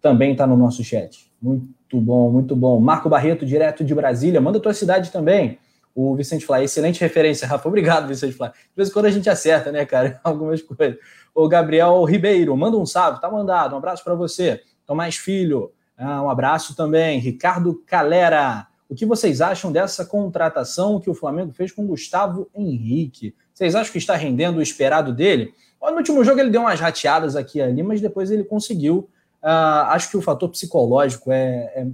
também 0.00 0.30
está 0.30 0.46
no 0.46 0.56
nosso 0.56 0.84
chat. 0.84 1.28
Muito 1.42 2.00
bom, 2.00 2.30
muito 2.30 2.54
bom. 2.54 2.78
Marco 2.78 3.08
Barreto, 3.08 3.44
direto 3.44 3.82
de 3.82 3.96
Brasília. 3.96 4.40
Manda 4.40 4.60
tua 4.60 4.72
cidade 4.72 5.10
também. 5.10 5.58
O 5.94 6.14
Vicente 6.14 6.46
Fly, 6.46 6.64
excelente 6.64 7.00
referência, 7.00 7.46
Rafa. 7.46 7.68
Obrigado, 7.68 8.06
Vicente 8.06 8.34
Fly. 8.34 8.48
De 8.48 8.76
vez 8.76 8.88
em 8.88 8.92
quando 8.92 9.06
a 9.06 9.10
gente 9.10 9.28
acerta, 9.28 9.72
né, 9.72 9.84
cara? 9.84 10.20
Algumas 10.24 10.62
coisas. 10.62 10.96
O 11.34 11.48
Gabriel 11.48 12.02
Ribeiro, 12.04 12.56
manda 12.56 12.76
um 12.76 12.86
salve, 12.86 13.20
tá 13.20 13.30
mandado. 13.30 13.74
Um 13.74 13.78
abraço 13.78 14.04
para 14.04 14.14
você. 14.14 14.62
Tomás 14.86 15.16
Filho, 15.16 15.72
ah, 15.96 16.22
um 16.22 16.30
abraço 16.30 16.74
também. 16.74 17.18
Ricardo 17.18 17.82
Calera, 17.86 18.66
o 18.88 18.94
que 18.94 19.04
vocês 19.06 19.40
acham 19.40 19.70
dessa 19.70 20.04
contratação 20.04 20.98
que 20.98 21.10
o 21.10 21.14
Flamengo 21.14 21.52
fez 21.52 21.70
com 21.70 21.86
Gustavo 21.86 22.48
Henrique? 22.54 23.34
Vocês 23.52 23.74
acham 23.74 23.92
que 23.92 23.98
está 23.98 24.16
rendendo 24.16 24.58
o 24.58 24.62
esperado 24.62 25.12
dele? 25.12 25.54
No 25.80 25.96
último 25.96 26.24
jogo 26.24 26.40
ele 26.40 26.50
deu 26.50 26.62
umas 26.62 26.80
rateadas 26.80 27.36
aqui 27.36 27.58
e 27.58 27.62
ali, 27.62 27.82
mas 27.82 28.00
depois 28.00 28.30
ele 28.30 28.44
conseguiu. 28.44 29.08
Uh, 29.42 29.86
acho 29.88 30.10
que 30.10 30.16
o 30.16 30.22
fator 30.22 30.48
psicológico 30.50 31.32
é, 31.32 31.72
é 31.74 31.86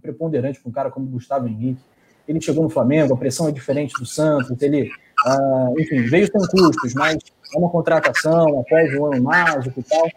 preponderante 0.00 0.58
para 0.60 0.68
um 0.68 0.72
cara 0.72 0.90
como 0.90 1.06
Gustavo 1.06 1.46
Henrique 1.46 1.80
ele 2.28 2.40
chegou 2.40 2.62
no 2.62 2.68
Flamengo, 2.68 3.14
a 3.14 3.16
pressão 3.16 3.48
é 3.48 3.52
diferente 3.52 3.94
do 3.98 4.04
Santos, 4.04 4.60
ele, 4.60 4.90
ah, 5.26 5.70
enfim, 5.78 6.02
veio 6.02 6.30
com 6.30 6.38
custos, 6.46 6.94
mas 6.94 7.16
é 7.54 7.58
uma 7.58 7.70
contratação 7.70 8.60
após 8.60 8.94
um 8.94 9.06
ano 9.06 9.22
mágico 9.22 9.80
e 9.80 9.82
tal. 9.82 10.08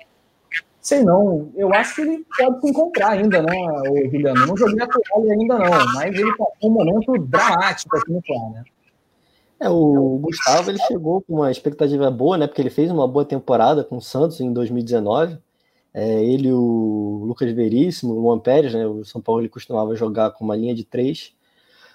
Sei 0.81 1.03
não, 1.03 1.49
eu 1.55 1.73
acho 1.73 1.95
que 1.95 2.01
ele 2.01 2.25
pode 2.37 2.59
se 2.59 2.69
encontrar 2.69 3.11
ainda, 3.11 3.41
né, 3.41 3.53
o 3.87 4.09
Guilherme? 4.09 4.47
não 4.47 4.57
joguei 4.57 4.83
a 4.83 4.87
toalha 4.87 5.33
ainda 5.33 5.57
não, 5.59 5.93
mas 5.93 6.15
ele 6.15 6.31
passou 6.35 6.55
um 6.63 6.69
momento 6.71 7.17
dramático 7.19 7.97
aqui 7.97 8.11
no 8.11 8.21
plano, 8.21 8.53
né? 8.53 8.63
É, 9.61 9.69
o 9.69 10.17
Gustavo 10.17 10.71
ele 10.71 10.79
chegou 10.79 11.21
com 11.21 11.35
uma 11.35 11.51
expectativa 11.51 12.09
boa, 12.09 12.35
né? 12.35 12.47
Porque 12.47 12.59
ele 12.59 12.71
fez 12.71 12.89
uma 12.89 13.07
boa 13.07 13.23
temporada 13.23 13.83
com 13.83 13.97
o 13.97 14.01
Santos 14.01 14.41
em 14.41 14.51
2019. 14.51 15.37
É, 15.93 16.23
ele 16.23 16.51
o 16.51 17.25
Lucas 17.27 17.51
Veríssimo, 17.51 18.13
o 18.13 18.21
Luan 18.21 18.39
Pérez, 18.39 18.73
né? 18.73 18.87
O 18.87 19.05
São 19.05 19.21
Paulo 19.21 19.41
ele 19.41 19.49
costumava 19.49 19.95
jogar 19.95 20.31
com 20.31 20.43
uma 20.43 20.55
linha 20.55 20.73
de 20.73 20.83
três. 20.83 21.35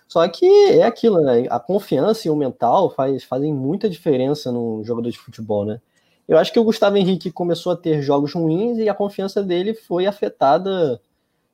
Só 0.09 0.27
que 0.29 0.47
é 0.47 0.85
aquilo, 0.85 1.21
né? 1.21 1.47
A 1.51 1.59
confiança 1.59 2.29
e 2.29 2.31
o 2.31 2.37
mental 2.37 2.91
faz, 2.91 3.25
fazem 3.25 3.53
muita 3.53 3.91
diferença 3.91 4.53
no 4.53 4.83
jogador 4.85 5.11
de 5.11 5.19
futebol, 5.19 5.65
né? 5.65 5.81
Eu 6.29 6.39
acho 6.39 6.53
que 6.53 6.59
o 6.59 6.65
Gustavo 6.65 6.97
Henrique 6.97 7.31
começou 7.31 7.73
a 7.73 7.77
ter 7.77 8.03
jogos 8.03 8.33
ruins 8.33 8.79
e 8.79 8.89
a 8.89 8.95
confiança 8.95 9.43
dele 9.43 9.75
foi 9.75 10.07
afetada 10.07 11.01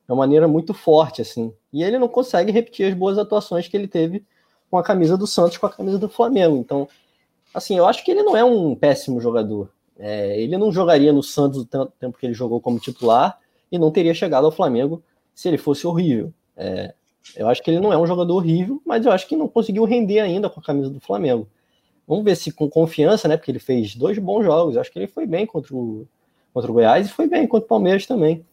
de 0.05 0.11
uma 0.11 0.17
maneira 0.17 0.47
muito 0.47 0.73
forte, 0.73 1.21
assim. 1.21 1.53
E 1.71 1.83
ele 1.83 1.99
não 1.99 2.07
consegue 2.07 2.51
repetir 2.51 2.87
as 2.87 2.93
boas 2.93 3.17
atuações 3.17 3.67
que 3.67 3.77
ele 3.77 3.87
teve 3.87 4.25
com 4.69 4.77
a 4.77 4.83
camisa 4.83 5.15
do 5.15 5.27
Santos, 5.27 5.57
com 5.57 5.67
a 5.67 5.69
camisa 5.69 5.99
do 5.99 6.09
Flamengo. 6.09 6.57
Então, 6.57 6.87
assim, 7.53 7.77
eu 7.77 7.85
acho 7.85 8.03
que 8.03 8.11
ele 8.11 8.23
não 8.23 8.35
é 8.35 8.43
um 8.43 8.75
péssimo 8.75 9.21
jogador. 9.21 9.69
É, 9.97 10.41
ele 10.41 10.57
não 10.57 10.71
jogaria 10.71 11.13
no 11.13 11.21
Santos 11.21 11.59
o 11.59 11.65
tempo 11.65 12.17
que 12.17 12.25
ele 12.25 12.33
jogou 12.33 12.59
como 12.59 12.79
titular 12.79 13.39
e 13.71 13.77
não 13.77 13.91
teria 13.91 14.13
chegado 14.13 14.45
ao 14.45 14.51
Flamengo 14.51 15.03
se 15.35 15.47
ele 15.47 15.57
fosse 15.57 15.85
horrível. 15.85 16.33
É, 16.57 16.93
eu 17.35 17.47
acho 17.47 17.61
que 17.63 17.71
ele 17.71 17.79
não 17.79 17.91
é 17.91 17.97
um 17.97 18.05
jogador 18.05 18.35
horrível, 18.35 18.81
mas 18.85 19.05
eu 19.05 19.11
acho 19.11 19.27
que 19.27 19.35
não 19.35 19.47
conseguiu 19.47 19.85
render 19.85 20.19
ainda 20.19 20.49
com 20.49 20.59
a 20.59 20.63
camisa 20.63 20.89
do 20.89 20.99
Flamengo. 20.99 21.47
Vamos 22.07 22.23
ver 22.23 22.35
se 22.35 22.51
com 22.51 22.69
confiança, 22.69 23.27
né? 23.27 23.37
Porque 23.37 23.49
ele 23.49 23.59
fez 23.59 23.95
dois 23.95 24.17
bons 24.17 24.43
jogos. 24.43 24.75
Eu 24.75 24.81
acho 24.81 24.91
que 24.91 24.99
ele 24.99 25.07
foi 25.07 25.25
bem 25.25 25.45
contra 25.45 25.73
o, 25.73 26.05
contra 26.53 26.69
o 26.69 26.73
Goiás 26.73 27.07
e 27.07 27.09
foi 27.09 27.27
bem 27.27 27.47
contra 27.47 27.65
o 27.65 27.69
Palmeiras 27.69 28.05
também. 28.05 28.45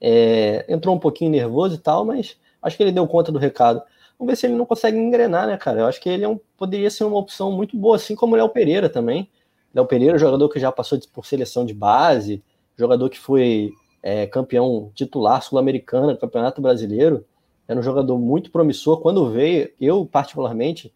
É, 0.00 0.64
entrou 0.68 0.94
um 0.94 0.98
pouquinho 0.98 1.30
nervoso 1.30 1.74
e 1.74 1.78
tal, 1.78 2.04
mas 2.04 2.36
acho 2.62 2.76
que 2.76 2.82
ele 2.82 2.92
deu 2.92 3.06
conta 3.06 3.32
do 3.32 3.38
recado. 3.38 3.82
Vamos 4.18 4.32
ver 4.32 4.36
se 4.36 4.46
ele 4.46 4.54
não 4.54 4.66
consegue 4.66 4.98
engrenar, 4.98 5.46
né, 5.46 5.56
cara? 5.56 5.80
Eu 5.80 5.86
acho 5.86 6.00
que 6.00 6.08
ele 6.08 6.24
é 6.24 6.28
um, 6.28 6.38
poderia 6.56 6.90
ser 6.90 7.04
uma 7.04 7.18
opção 7.18 7.50
muito 7.50 7.76
boa, 7.76 7.96
assim 7.96 8.14
como 8.14 8.34
o 8.34 8.36
Léo 8.36 8.48
Pereira 8.48 8.88
também. 8.88 9.28
Léo 9.74 9.86
Pereira, 9.86 10.18
jogador 10.18 10.48
que 10.48 10.58
já 10.60 10.70
passou 10.72 10.98
por 11.12 11.24
seleção 11.24 11.64
de 11.64 11.72
base, 11.72 12.42
jogador 12.76 13.08
que 13.08 13.18
foi 13.18 13.72
é, 14.02 14.26
campeão 14.26 14.90
titular 14.94 15.42
sul-americano, 15.42 16.16
campeonato 16.16 16.60
brasileiro. 16.60 17.24
Era 17.68 17.78
um 17.78 17.82
jogador 17.82 18.18
muito 18.18 18.50
promissor. 18.50 19.00
Quando 19.00 19.30
veio, 19.30 19.70
eu 19.78 20.06
particularmente 20.06 20.92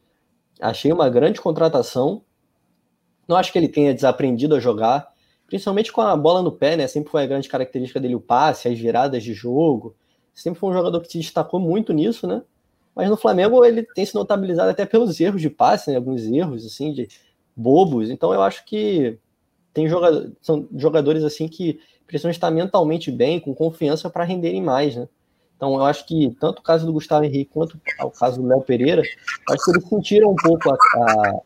achei 0.58 0.90
uma 0.90 1.10
grande 1.10 1.38
contratação. 1.40 2.22
Não 3.28 3.36
acho 3.36 3.52
que 3.52 3.58
ele 3.58 3.68
tenha 3.68 3.94
desaprendido 3.94 4.54
a 4.54 4.60
jogar, 4.60 5.12
principalmente 5.46 5.92
com 5.92 6.00
a 6.00 6.16
bola 6.16 6.40
no 6.40 6.50
pé, 6.50 6.76
né? 6.76 6.86
Sempre 6.86 7.10
foi 7.10 7.22
a 7.22 7.26
grande 7.26 7.48
característica 7.48 8.00
dele 8.00 8.14
o 8.14 8.20
passe, 8.20 8.68
as 8.68 8.78
viradas 8.78 9.22
de 9.22 9.34
jogo. 9.34 9.94
Sempre 10.32 10.58
foi 10.58 10.70
um 10.70 10.72
jogador 10.72 11.00
que 11.02 11.12
se 11.12 11.18
destacou 11.18 11.60
muito 11.60 11.92
nisso, 11.92 12.26
né? 12.26 12.42
Mas 12.94 13.10
no 13.10 13.16
Flamengo 13.18 13.62
ele 13.64 13.82
tem 13.82 14.04
se 14.06 14.14
notabilizado 14.14 14.70
até 14.70 14.86
pelos 14.86 15.20
erros 15.20 15.40
de 15.40 15.50
passe, 15.50 15.90
né? 15.90 15.96
alguns 15.96 16.24
erros 16.24 16.64
assim 16.64 16.92
de 16.92 17.08
bobos. 17.54 18.10
Então 18.10 18.32
eu 18.32 18.42
acho 18.42 18.64
que 18.64 19.18
tem 19.74 19.88
jogador, 19.88 20.32
são 20.40 20.68
jogadores 20.74 21.22
assim 21.22 21.48
que 21.48 21.80
precisam 22.06 22.30
estar 22.30 22.50
mentalmente 22.50 23.10
bem, 23.10 23.40
com 23.40 23.54
confiança 23.54 24.10
para 24.10 24.24
renderem 24.24 24.62
mais, 24.62 24.96
né? 24.96 25.08
Então 25.62 25.74
eu 25.74 25.84
acho 25.84 26.04
que 26.04 26.36
tanto 26.40 26.58
o 26.58 26.62
caso 26.62 26.84
do 26.84 26.92
Gustavo 26.92 27.24
Henrique 27.24 27.52
quanto 27.54 27.80
o 28.00 28.10
caso 28.10 28.42
do 28.42 28.48
Léo 28.48 28.62
Pereira, 28.62 29.00
acho 29.00 29.64
que 29.64 29.70
eles 29.70 29.88
sentiram 29.88 30.32
um 30.32 30.34
pouco 30.34 30.68
a, 30.68 30.74
a, 30.74 31.40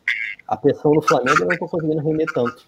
a 0.47 0.57
pressão 0.57 0.91
no 0.91 1.03
Flamengo 1.03 1.37
e 1.37 1.45
não 1.45 1.51
estão 1.51 1.67
conseguindo 1.67 2.01
render 2.01 2.25
tanto. 2.33 2.65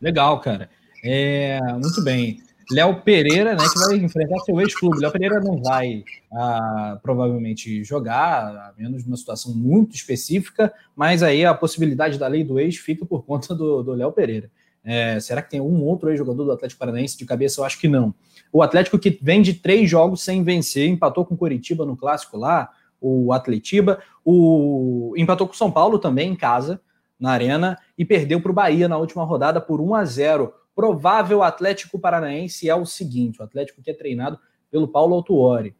Legal, 0.00 0.40
cara. 0.40 0.70
É, 1.04 1.60
muito 1.74 2.02
bem. 2.02 2.40
Léo 2.70 3.02
Pereira, 3.02 3.54
né, 3.54 3.62
que 3.70 3.78
vai 3.78 3.96
enfrentar 3.96 4.38
seu 4.38 4.58
ex-clube. 4.58 5.00
Léo 5.00 5.12
Pereira 5.12 5.38
não 5.38 5.62
vai 5.62 6.02
ah, 6.32 6.98
provavelmente 7.02 7.84
jogar, 7.84 8.46
a 8.46 8.72
menos 8.78 9.04
numa 9.04 9.18
situação 9.18 9.52
muito 9.54 9.94
específica, 9.94 10.72
mas 10.96 11.22
aí 11.22 11.44
a 11.44 11.52
possibilidade 11.52 12.18
da 12.18 12.26
lei 12.26 12.42
do 12.42 12.58
ex 12.58 12.78
fica 12.78 13.04
por 13.04 13.22
conta 13.22 13.54
do 13.54 13.92
Léo 13.92 14.12
Pereira. 14.12 14.50
É, 14.82 15.20
será 15.20 15.42
que 15.42 15.50
tem 15.50 15.60
um 15.60 15.84
outro 15.84 16.08
ex-jogador 16.08 16.44
do 16.44 16.52
Atlético 16.52 16.78
Paranaense 16.78 17.18
de 17.18 17.26
cabeça? 17.26 17.60
Eu 17.60 17.64
acho 17.66 17.78
que 17.78 17.88
não. 17.88 18.14
O 18.52 18.62
Atlético 18.62 18.98
que 18.98 19.18
vem 19.22 19.42
de 19.42 19.54
três 19.54 19.88
jogos 19.88 20.22
sem 20.22 20.42
vencer, 20.42 20.88
empatou 20.88 21.24
com 21.24 21.34
o 21.34 21.38
Curitiba 21.38 21.84
no 21.84 21.96
clássico 21.96 22.36
lá, 22.36 22.70
o 23.00 23.32
Atletiba, 23.32 24.00
o 24.24 25.14
empatou 25.16 25.46
com 25.46 25.54
o 25.54 25.56
São 25.56 25.70
Paulo 25.70 25.98
também 25.98 26.32
em 26.32 26.36
casa, 26.36 26.80
na 27.18 27.30
Arena, 27.30 27.78
e 27.96 28.04
perdeu 28.04 28.40
para 28.40 28.50
o 28.50 28.54
Bahia 28.54 28.88
na 28.88 28.96
última 28.96 29.24
rodada 29.24 29.60
por 29.60 29.80
1 29.80 29.94
a 29.94 30.04
0 30.04 30.52
provável 30.74 31.42
Atlético 31.42 31.98
Paranaense 31.98 32.68
é 32.68 32.74
o 32.74 32.86
seguinte: 32.86 33.40
o 33.40 33.44
Atlético 33.44 33.82
que 33.82 33.90
é 33.90 33.94
treinado 33.94 34.38
pelo 34.70 34.86
Paulo 34.86 35.14
Autuori. 35.14 35.74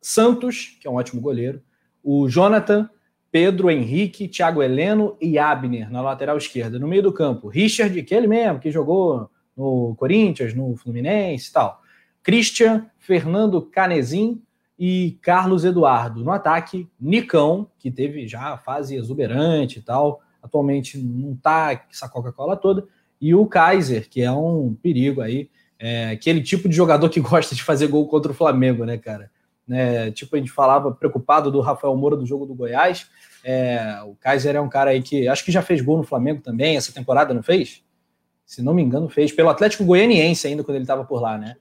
Santos, 0.00 0.78
que 0.80 0.86
é 0.86 0.90
um 0.90 0.94
ótimo 0.94 1.20
goleiro, 1.20 1.60
o 2.02 2.28
Jonathan, 2.28 2.88
Pedro 3.32 3.68
Henrique, 3.70 4.28
Thiago 4.28 4.62
Heleno 4.62 5.16
e 5.20 5.36
Abner 5.36 5.90
na 5.90 6.00
lateral 6.00 6.36
esquerda. 6.36 6.78
No 6.78 6.86
meio 6.86 7.02
do 7.02 7.12
campo, 7.12 7.48
Richard, 7.48 8.00
que 8.04 8.14
é 8.14 8.18
ele 8.18 8.28
mesmo, 8.28 8.60
que 8.60 8.70
jogou 8.70 9.28
no 9.56 9.96
Corinthians, 9.96 10.54
no 10.54 10.76
Fluminense 10.76 11.50
e 11.50 11.52
tal. 11.52 11.82
Christian, 12.26 12.86
Fernando 12.98 13.62
Canezin 13.62 14.42
e 14.76 15.16
Carlos 15.22 15.64
Eduardo. 15.64 16.24
No 16.24 16.32
ataque, 16.32 16.88
Nicão, 17.00 17.70
que 17.78 17.88
teve 17.88 18.26
já 18.26 18.52
a 18.52 18.58
fase 18.58 18.96
exuberante 18.96 19.78
e 19.78 19.82
tal, 19.82 20.20
atualmente 20.42 20.98
não 20.98 21.36
tá 21.36 21.84
essa 21.88 22.08
Coca-Cola 22.08 22.56
toda, 22.56 22.84
e 23.20 23.32
o 23.32 23.46
Kaiser, 23.46 24.10
que 24.10 24.22
é 24.22 24.32
um 24.32 24.74
perigo 24.74 25.20
aí, 25.20 25.48
é, 25.78 26.10
aquele 26.10 26.42
tipo 26.42 26.68
de 26.68 26.74
jogador 26.74 27.08
que 27.08 27.20
gosta 27.22 27.54
de 27.54 27.62
fazer 27.62 27.86
gol 27.86 28.08
contra 28.08 28.32
o 28.32 28.34
Flamengo, 28.34 28.84
né, 28.84 28.98
cara? 28.98 29.30
Né, 29.64 30.10
tipo, 30.10 30.34
a 30.34 30.38
gente 30.40 30.50
falava 30.50 30.90
preocupado 30.90 31.48
do 31.48 31.60
Rafael 31.60 31.96
Moura 31.96 32.16
do 32.16 32.26
jogo 32.26 32.44
do 32.44 32.56
Goiás. 32.56 33.06
É, 33.44 34.00
o 34.04 34.16
Kaiser 34.16 34.56
é 34.56 34.60
um 34.60 34.68
cara 34.68 34.90
aí 34.90 35.00
que 35.00 35.28
acho 35.28 35.44
que 35.44 35.52
já 35.52 35.62
fez 35.62 35.80
gol 35.80 35.98
no 35.98 36.04
Flamengo 36.04 36.42
também, 36.42 36.76
essa 36.76 36.92
temporada, 36.92 37.32
não 37.32 37.42
fez? 37.44 37.84
Se 38.44 38.62
não 38.62 38.74
me 38.74 38.82
engano, 38.82 39.08
fez. 39.08 39.30
Pelo 39.30 39.48
Atlético 39.48 39.84
Goianiense 39.84 40.48
ainda, 40.48 40.64
quando 40.64 40.74
ele 40.74 40.82
estava 40.82 41.04
por 41.04 41.22
lá, 41.22 41.38
né? 41.38 41.54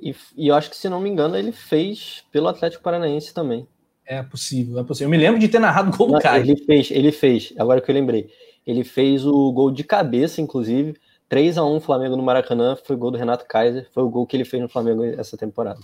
E, 0.00 0.14
e, 0.36 0.48
eu 0.48 0.54
acho 0.54 0.70
que, 0.70 0.76
se 0.76 0.88
não 0.88 1.00
me 1.00 1.08
engano, 1.08 1.36
ele 1.36 1.52
fez 1.52 2.24
pelo 2.30 2.48
Atlético 2.48 2.82
Paranaense 2.82 3.32
também. 3.32 3.66
É 4.04 4.22
possível, 4.22 4.78
é 4.78 4.84
possível. 4.84 5.06
Eu 5.06 5.10
me 5.10 5.16
lembro 5.16 5.40
de 5.40 5.48
ter 5.48 5.58
narrado 5.58 5.90
o 5.90 5.96
gol 5.96 6.12
do 6.12 6.18
Kaiser. 6.18 6.50
Ele 6.50 6.64
fez, 6.64 6.90
ele 6.90 7.12
fez, 7.12 7.52
agora 7.58 7.80
que 7.80 7.90
eu 7.90 7.94
lembrei. 7.94 8.30
Ele 8.66 8.84
fez 8.84 9.26
o 9.26 9.52
gol 9.52 9.70
de 9.70 9.82
cabeça, 9.82 10.40
inclusive. 10.40 10.94
3 11.28 11.58
a 11.58 11.64
1 11.64 11.80
Flamengo 11.80 12.16
no 12.16 12.22
Maracanã, 12.22 12.76
foi 12.76 12.94
o 12.94 12.98
gol 12.98 13.10
do 13.10 13.18
Renato 13.18 13.46
Kaiser, 13.46 13.88
foi 13.92 14.04
o 14.04 14.08
gol 14.08 14.26
que 14.26 14.36
ele 14.36 14.44
fez 14.44 14.62
no 14.62 14.68
Flamengo 14.68 15.02
essa 15.04 15.36
temporada. 15.36 15.80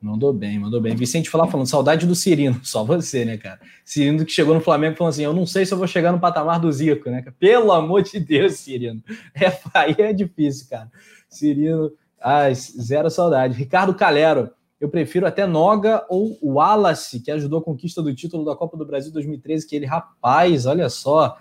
Mandou 0.00 0.32
bem, 0.32 0.58
mandou 0.58 0.80
bem. 0.80 0.94
Vicente 0.94 1.30
falar 1.30 1.48
falando, 1.48 1.66
saudade 1.66 2.06
do 2.06 2.14
Cirino, 2.14 2.60
só 2.64 2.84
você, 2.84 3.24
né, 3.24 3.36
cara? 3.36 3.60
Cirino 3.84 4.24
que 4.24 4.32
chegou 4.32 4.54
no 4.54 4.60
Flamengo 4.60 4.96
falando 4.96 5.12
assim: 5.12 5.24
eu 5.24 5.32
não 5.32 5.46
sei 5.46 5.64
se 5.64 5.72
eu 5.72 5.78
vou 5.78 5.86
chegar 5.86 6.12
no 6.12 6.20
patamar 6.20 6.60
do 6.60 6.70
Zico, 6.70 7.10
né? 7.10 7.24
Pelo 7.38 7.72
amor 7.72 8.02
de 8.02 8.20
Deus, 8.20 8.54
Cirino. 8.54 9.02
É, 9.34 9.58
aí 9.74 9.94
é 9.98 10.12
difícil, 10.12 10.68
cara. 10.68 10.90
Cirino, 11.28 11.92
ai, 12.20 12.54
zero 12.54 13.10
saudade. 13.10 13.56
Ricardo 13.56 13.94
Calero, 13.94 14.50
eu 14.80 14.88
prefiro 14.88 15.26
até 15.26 15.46
Noga 15.46 16.04
ou 16.08 16.38
Wallace, 16.42 17.20
que 17.20 17.30
ajudou 17.30 17.60
a 17.60 17.64
conquista 17.64 18.02
do 18.02 18.14
título 18.14 18.44
da 18.44 18.54
Copa 18.54 18.76
do 18.76 18.86
Brasil 18.86 19.12
2013, 19.12 19.66
que 19.66 19.76
ele, 19.76 19.86
rapaz, 19.86 20.66
olha 20.66 20.88
só, 20.88 21.36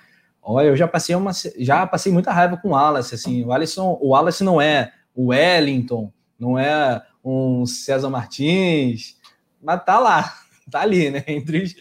Olha, 0.47 0.67
eu 0.67 0.75
já 0.75 0.87
passei 0.87 1.15
uma, 1.15 1.31
já 1.57 1.87
passei 1.87 2.11
muita 2.11 2.31
raiva 2.31 2.55
com 2.55 2.67
o 2.67 2.71
Wallace, 2.71 3.15
assim. 3.15 3.43
O 3.43 3.51
Alisson, 3.51 3.97
o 3.99 4.09
Wallace 4.09 4.43
não 4.43 4.61
é 4.61 4.93
o 5.15 5.29
Wellington, 5.29 6.13
não 6.39 6.59
é 6.59 7.01
um 7.23 7.65
César 7.65 8.11
Martins, 8.11 9.17
mas 9.59 9.83
tá 9.83 9.97
lá, 9.97 10.35
tá 10.69 10.81
ali, 10.81 11.09
né? 11.09 11.23
Entre 11.27 11.63
os, 11.63 11.75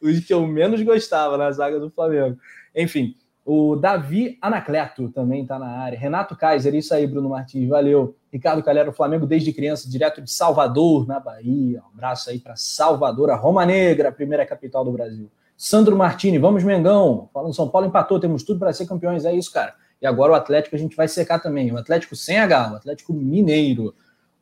os 0.00 0.24
que 0.24 0.32
eu 0.32 0.46
menos 0.46 0.80
gostava 0.82 1.36
na 1.36 1.50
zaga 1.50 1.80
do 1.80 1.90
Flamengo. 1.90 2.38
Enfim, 2.72 3.16
o 3.44 3.76
Davi 3.76 4.38
Anacleto 4.40 5.10
também 5.10 5.44
tá 5.44 5.58
na 5.58 5.66
área. 5.66 5.98
Renato 5.98 6.34
Kaiser, 6.34 6.74
isso 6.74 6.94
aí, 6.94 7.06
Bruno 7.06 7.28
Martins, 7.28 7.68
valeu. 7.68 8.16
Ricardo 8.32 8.62
Calera, 8.62 8.88
o 8.88 8.92
Flamengo 8.92 9.26
desde 9.26 9.52
criança, 9.52 9.88
direto 9.88 10.22
de 10.22 10.30
Salvador, 10.30 11.06
na 11.06 11.20
Bahia. 11.20 11.82
Um 11.82 11.94
abraço 11.94 12.30
aí 12.30 12.38
para 12.38 12.56
Salvador, 12.56 13.30
a 13.30 13.36
Roma 13.36 13.66
Negra, 13.66 14.08
a 14.08 14.12
primeira 14.12 14.46
capital 14.46 14.84
do 14.84 14.92
Brasil. 14.92 15.30
Sandro 15.56 15.96
Martini, 15.96 16.38
vamos 16.38 16.64
Mengão. 16.64 17.28
Falando 17.32 17.54
São 17.54 17.68
Paulo 17.68 17.86
empatou, 17.86 18.18
temos 18.18 18.42
tudo 18.42 18.58
para 18.58 18.72
ser 18.72 18.86
campeões, 18.86 19.24
é 19.24 19.34
isso, 19.34 19.52
cara. 19.52 19.74
E 20.00 20.06
agora 20.06 20.32
o 20.32 20.34
Atlético 20.34 20.74
a 20.74 20.78
gente 20.78 20.96
vai 20.96 21.06
secar 21.06 21.38
também. 21.38 21.70
O 21.70 21.78
Atlético 21.78 22.16
sem 22.16 22.38
H, 22.38 22.72
o 22.72 22.76
Atlético 22.76 23.12
Mineiro. 23.12 23.94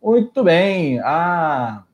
Muito 0.03 0.43
bem. 0.45 1.01
Ah, 1.01 1.85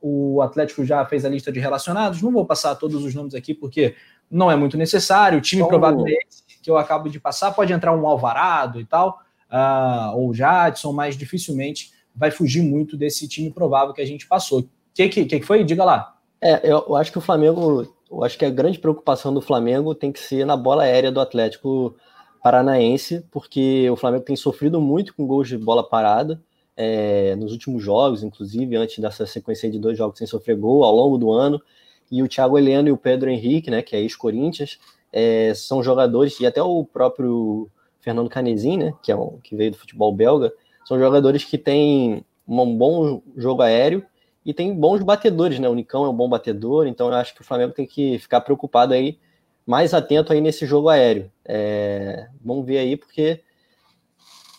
o 0.00 0.40
Atlético 0.42 0.84
já 0.84 1.04
fez 1.04 1.24
a 1.24 1.28
lista 1.28 1.50
de 1.50 1.58
relacionados. 1.58 2.22
Não 2.22 2.30
vou 2.30 2.46
passar 2.46 2.74
todos 2.76 3.02
os 3.02 3.14
nomes 3.14 3.34
aqui 3.34 3.54
porque 3.54 3.94
não 4.30 4.50
é 4.50 4.56
muito 4.56 4.78
necessário. 4.78 5.38
O 5.38 5.42
time 5.42 5.66
provavelmente 5.66 6.49
eu 6.70 6.78
acabo 6.78 7.08
de 7.08 7.20
passar 7.20 7.52
pode 7.52 7.72
entrar 7.72 7.94
um 7.94 8.06
Alvarado 8.06 8.80
e 8.80 8.84
tal, 8.84 9.20
uh, 9.50 10.16
ou 10.16 10.32
Jadson, 10.32 10.92
mas 10.92 11.16
dificilmente 11.16 11.92
vai 12.14 12.30
fugir 12.30 12.62
muito 12.62 12.96
desse 12.96 13.28
time 13.28 13.50
provável 13.50 13.94
que 13.94 14.02
a 14.02 14.06
gente 14.06 14.26
passou. 14.26 14.60
O 14.60 14.68
que, 14.94 15.08
que, 15.08 15.24
que 15.24 15.42
foi? 15.42 15.64
Diga 15.64 15.84
lá. 15.84 16.16
É, 16.40 16.60
eu, 16.64 16.84
eu 16.88 16.96
acho 16.96 17.12
que 17.12 17.18
o 17.18 17.22
Flamengo 17.22 17.86
eu 18.10 18.24
acho 18.24 18.36
que 18.36 18.44
a 18.44 18.50
grande 18.50 18.78
preocupação 18.78 19.32
do 19.32 19.40
Flamengo 19.40 19.94
tem 19.94 20.10
que 20.10 20.18
ser 20.18 20.44
na 20.44 20.56
bola 20.56 20.82
aérea 20.82 21.12
do 21.12 21.20
Atlético 21.20 21.94
Paranaense, 22.42 23.24
porque 23.30 23.88
o 23.88 23.96
Flamengo 23.96 24.24
tem 24.24 24.34
sofrido 24.34 24.80
muito 24.80 25.14
com 25.14 25.26
gols 25.26 25.48
de 25.48 25.56
bola 25.56 25.88
parada 25.88 26.42
é, 26.76 27.36
nos 27.36 27.52
últimos 27.52 27.82
jogos, 27.82 28.24
inclusive 28.24 28.74
antes 28.74 28.98
dessa 28.98 29.26
sequência 29.26 29.70
de 29.70 29.78
dois 29.78 29.96
jogos 29.96 30.18
sem 30.18 30.26
sofrer 30.26 30.56
gol 30.56 30.82
ao 30.82 30.94
longo 30.94 31.16
do 31.16 31.30
ano. 31.30 31.62
E 32.10 32.20
o 32.20 32.28
Thiago 32.28 32.58
Heleno 32.58 32.88
e 32.88 32.92
o 32.92 32.96
Pedro 32.96 33.30
Henrique, 33.30 33.70
né, 33.70 33.80
que 33.80 33.94
é 33.94 34.00
ex-Corinthians, 34.00 34.80
é, 35.12 35.52
são 35.54 35.82
jogadores, 35.82 36.38
e 36.40 36.46
até 36.46 36.62
o 36.62 36.84
próprio 36.84 37.68
Fernando 38.00 38.30
Canesim, 38.30 38.76
né, 38.76 38.94
que, 39.02 39.12
é 39.12 39.16
um, 39.16 39.38
que 39.42 39.54
veio 39.54 39.72
do 39.72 39.76
futebol 39.76 40.14
belga, 40.14 40.52
são 40.84 40.98
jogadores 40.98 41.44
que 41.44 41.58
têm 41.58 42.24
um 42.46 42.76
bom 42.76 43.22
jogo 43.36 43.62
aéreo 43.62 44.04
e 44.44 44.52
tem 44.52 44.74
bons 44.74 45.02
batedores, 45.02 45.58
né? 45.58 45.68
O 45.68 45.74
Nicão 45.74 46.04
é 46.04 46.08
um 46.08 46.16
bom 46.16 46.28
batedor, 46.28 46.86
então 46.86 47.08
eu 47.08 47.14
acho 47.14 47.34
que 47.34 47.42
o 47.42 47.44
Flamengo 47.44 47.74
tem 47.74 47.86
que 47.86 48.18
ficar 48.18 48.40
preocupado 48.40 48.94
aí, 48.94 49.18
mais 49.66 49.94
atento 49.94 50.32
aí 50.32 50.40
nesse 50.40 50.66
jogo 50.66 50.88
aéreo. 50.88 51.30
É, 51.44 52.26
vamos 52.42 52.66
ver 52.66 52.78
aí, 52.78 52.96
porque 52.96 53.40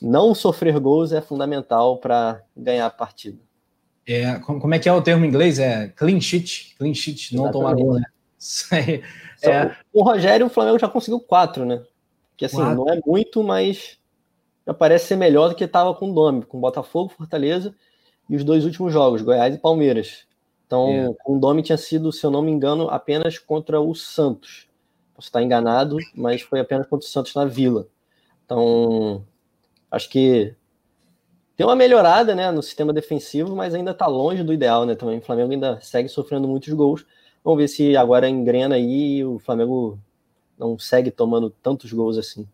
não 0.01 0.33
sofrer 0.33 0.79
gols 0.79 1.11
é 1.11 1.19
fundamental 1.19 1.97
para 1.97 2.41
ganhar 2.55 2.85
a 2.85 2.91
partida. 2.91 3.39
É, 4.07 4.39
como 4.39 4.73
é 4.73 4.79
que 4.79 4.89
é 4.89 4.93
o 4.93 5.01
termo 5.01 5.25
em 5.25 5.27
inglês? 5.27 5.59
É 5.59 5.87
clean 5.89 6.19
sheet, 6.19 6.75
clean 6.77 6.93
sheet, 6.93 7.35
não 7.35 7.51
tomar 7.51 7.75
gol, 7.75 7.95
né? 7.95 8.03
É... 9.43 9.75
O 9.91 10.03
Rogério, 10.03 10.45
o 10.45 10.49
Flamengo 10.49 10.77
já 10.77 10.87
conseguiu 10.87 11.19
quatro, 11.19 11.65
né? 11.65 11.83
Que 12.37 12.45
assim, 12.45 12.57
quatro. 12.57 12.75
não 12.75 12.89
é 12.89 12.99
muito, 13.05 13.43
mas 13.43 13.97
já 14.65 14.73
parece 14.73 15.07
ser 15.07 15.15
melhor 15.15 15.49
do 15.49 15.55
que 15.55 15.63
estava 15.63 15.93
com 15.95 16.11
o 16.11 16.13
Domi, 16.13 16.43
com 16.43 16.59
Botafogo, 16.59 17.09
Fortaleza 17.09 17.73
e 18.29 18.35
os 18.35 18.43
dois 18.43 18.63
últimos 18.63 18.93
jogos, 18.93 19.21
Goiás 19.21 19.55
e 19.55 19.57
Palmeiras. 19.57 20.25
Então, 20.65 20.89
é. 20.89 21.09
o 21.25 21.39
Domi 21.39 21.63
tinha 21.63 21.77
sido, 21.77 22.11
se 22.11 22.25
eu 22.25 22.31
não 22.31 22.41
me 22.41 22.51
engano, 22.51 22.87
apenas 22.89 23.37
contra 23.37 23.81
o 23.81 23.93
Santos. 23.93 24.67
Posso 25.13 25.27
estar 25.27 25.41
enganado, 25.41 25.97
mas 26.15 26.41
foi 26.41 26.59
apenas 26.59 26.87
contra 26.87 27.05
o 27.05 27.09
Santos 27.09 27.33
na 27.35 27.45
Vila. 27.45 27.87
Então, 28.45 29.25
acho 29.89 30.09
que 30.09 30.55
tem 31.57 31.65
uma 31.65 31.75
melhorada 31.75 32.33
né, 32.33 32.49
no 32.51 32.63
sistema 32.63 32.93
defensivo, 32.93 33.55
mas 33.55 33.73
ainda 33.73 33.91
está 33.91 34.07
longe 34.07 34.43
do 34.43 34.53
ideal, 34.53 34.85
né? 34.85 34.95
Também 34.95 35.17
o 35.17 35.21
Flamengo 35.21 35.51
ainda 35.51 35.79
segue 35.81 36.07
sofrendo 36.07 36.47
muitos 36.47 36.71
gols. 36.73 37.05
Vamos 37.43 37.59
ver 37.59 37.67
se 37.67 37.95
agora 37.95 38.29
engrena 38.29 38.75
aí 38.75 39.17
e 39.17 39.25
o 39.25 39.39
Flamengo 39.39 39.97
não 40.57 40.77
segue 40.77 41.09
tomando 41.09 41.49
tantos 41.49 41.91
gols 41.91 42.17
assim. 42.17 42.47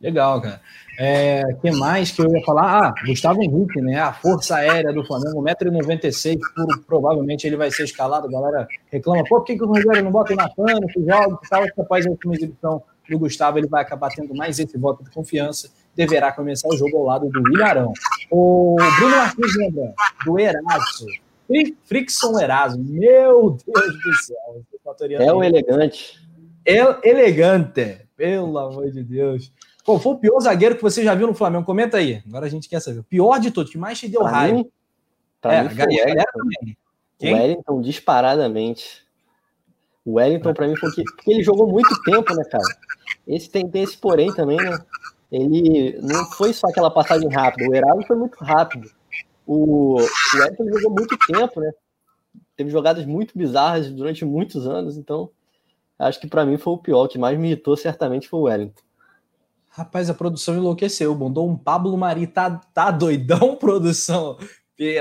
Legal, 0.00 0.40
cara. 0.40 0.60
É, 0.98 1.42
que 1.60 1.70
mais 1.72 2.10
que 2.10 2.22
eu 2.22 2.30
ia 2.30 2.42
falar? 2.44 2.86
Ah, 2.86 2.94
Gustavo 3.06 3.42
Henrique, 3.42 3.82
né? 3.82 4.00
A 4.00 4.12
força 4.12 4.56
aérea 4.56 4.92
do 4.92 5.04
Flamengo, 5.04 5.42
1,96m, 5.42 6.38
provavelmente 6.86 7.46
ele 7.46 7.56
vai 7.56 7.70
ser 7.70 7.84
escalado. 7.84 8.26
A 8.26 8.30
galera 8.30 8.66
reclama, 8.90 9.22
pô, 9.24 9.36
por 9.36 9.44
que, 9.44 9.56
que 9.56 9.62
o 9.62 9.66
Rogério 9.66 10.02
não 10.02 10.10
bota 10.10 10.32
o 10.32 10.36
Natan, 10.36 10.80
que 10.90 11.04
joga 11.04 11.38
e 11.44 11.48
tal? 11.48 11.64
Após 11.78 12.06
a 12.06 12.10
última 12.10 12.34
exibição 12.34 12.82
do 13.10 13.18
Gustavo, 13.18 13.58
ele 13.58 13.68
vai 13.68 13.82
acabar 13.82 14.08
tendo 14.08 14.34
mais 14.34 14.58
esse 14.58 14.78
voto 14.78 15.04
de 15.04 15.10
confiança. 15.10 15.70
Deverá 15.94 16.32
começar 16.32 16.68
o 16.68 16.76
jogo 16.76 16.96
ao 16.96 17.04
lado 17.04 17.28
do 17.28 17.52
Ilharão. 17.52 17.92
O 18.30 18.76
Bruno 18.98 19.16
Martins 19.16 19.56
lembra 19.56 19.92
do 20.24 20.38
Eraso. 20.38 21.06
Frickson 21.84 22.38
Eraso. 22.38 22.78
Meu 22.78 23.56
Deus 23.66 24.02
do 24.02 24.14
céu. 24.24 24.62
É 25.18 25.32
o 25.32 25.42
elegante. 25.42 26.20
El 26.64 26.98
elegante. 27.02 28.06
Pelo 28.16 28.58
amor 28.58 28.90
de 28.90 29.02
Deus. 29.02 29.52
Qual 29.84 29.98
foi 29.98 30.12
o 30.12 30.18
pior 30.18 30.40
zagueiro 30.40 30.76
que 30.76 30.82
você 30.82 31.02
já 31.02 31.14
viu 31.14 31.26
no 31.26 31.34
Flamengo? 31.34 31.64
Comenta 31.64 31.96
aí. 31.96 32.22
Agora 32.26 32.46
a 32.46 32.48
gente 32.50 32.68
quer 32.68 32.80
saber. 32.80 33.00
O 33.00 33.04
pior 33.04 33.38
de 33.38 33.50
todos, 33.50 33.72
que 33.72 33.78
mais 33.78 33.98
te 33.98 34.08
deu 34.08 34.20
pra 34.20 34.30
raiva. 34.30 34.58
Mim, 34.58 34.70
pra 35.40 35.54
é, 35.54 35.62
mim 35.62 35.70
foi 35.70 35.86
o 37.22 37.34
Wellington. 37.34 37.80
Disparadamente. 37.80 39.02
O 40.04 40.14
Wellington, 40.14 40.54
para 40.54 40.68
mim, 40.68 40.76
foi 40.76 40.90
que, 40.92 41.02
porque 41.02 41.30
ele 41.30 41.42
jogou 41.42 41.66
muito 41.68 42.02
tempo, 42.02 42.34
né, 42.34 42.44
cara? 42.44 42.64
Esse 43.26 43.50
tem, 43.50 43.68
tem 43.68 43.82
esse 43.82 43.96
porém 43.96 44.32
também, 44.34 44.58
né? 44.58 44.78
Ele 45.30 45.98
não 46.02 46.24
foi 46.32 46.52
só 46.52 46.66
aquela 46.66 46.90
passagem 46.90 47.28
rápida. 47.28 47.68
O 47.68 47.74
Heraldo 47.74 48.06
foi 48.06 48.16
muito 48.16 48.36
rápido. 48.42 48.90
O, 49.46 50.00
o 50.00 50.36
Wellington 50.36 50.68
jogou 50.72 50.90
muito 50.90 51.16
tempo, 51.26 51.60
né? 51.60 51.72
Teve 52.56 52.70
jogadas 52.70 53.06
muito 53.06 53.36
bizarras 53.36 53.90
durante 53.90 54.24
muitos 54.24 54.66
anos, 54.66 54.96
então 54.96 55.30
acho 55.98 56.20
que 56.20 56.26
para 56.26 56.44
mim 56.44 56.58
foi 56.58 56.72
o 56.74 56.78
pior. 56.78 57.04
O 57.04 57.08
que 57.08 57.18
mais 57.18 57.38
me 57.38 57.48
irritou 57.48 57.76
certamente 57.76 58.28
foi 58.28 58.40
o 58.40 58.42
Wellington. 58.44 58.82
Rapaz, 59.70 60.10
a 60.10 60.14
produção 60.14 60.56
enlouqueceu. 60.56 61.14
Mandou 61.14 61.48
um 61.48 61.56
Pablo 61.56 61.96
Mari. 61.96 62.26
Tá, 62.26 62.50
tá 62.50 62.90
doidão, 62.90 63.54
produção? 63.56 64.36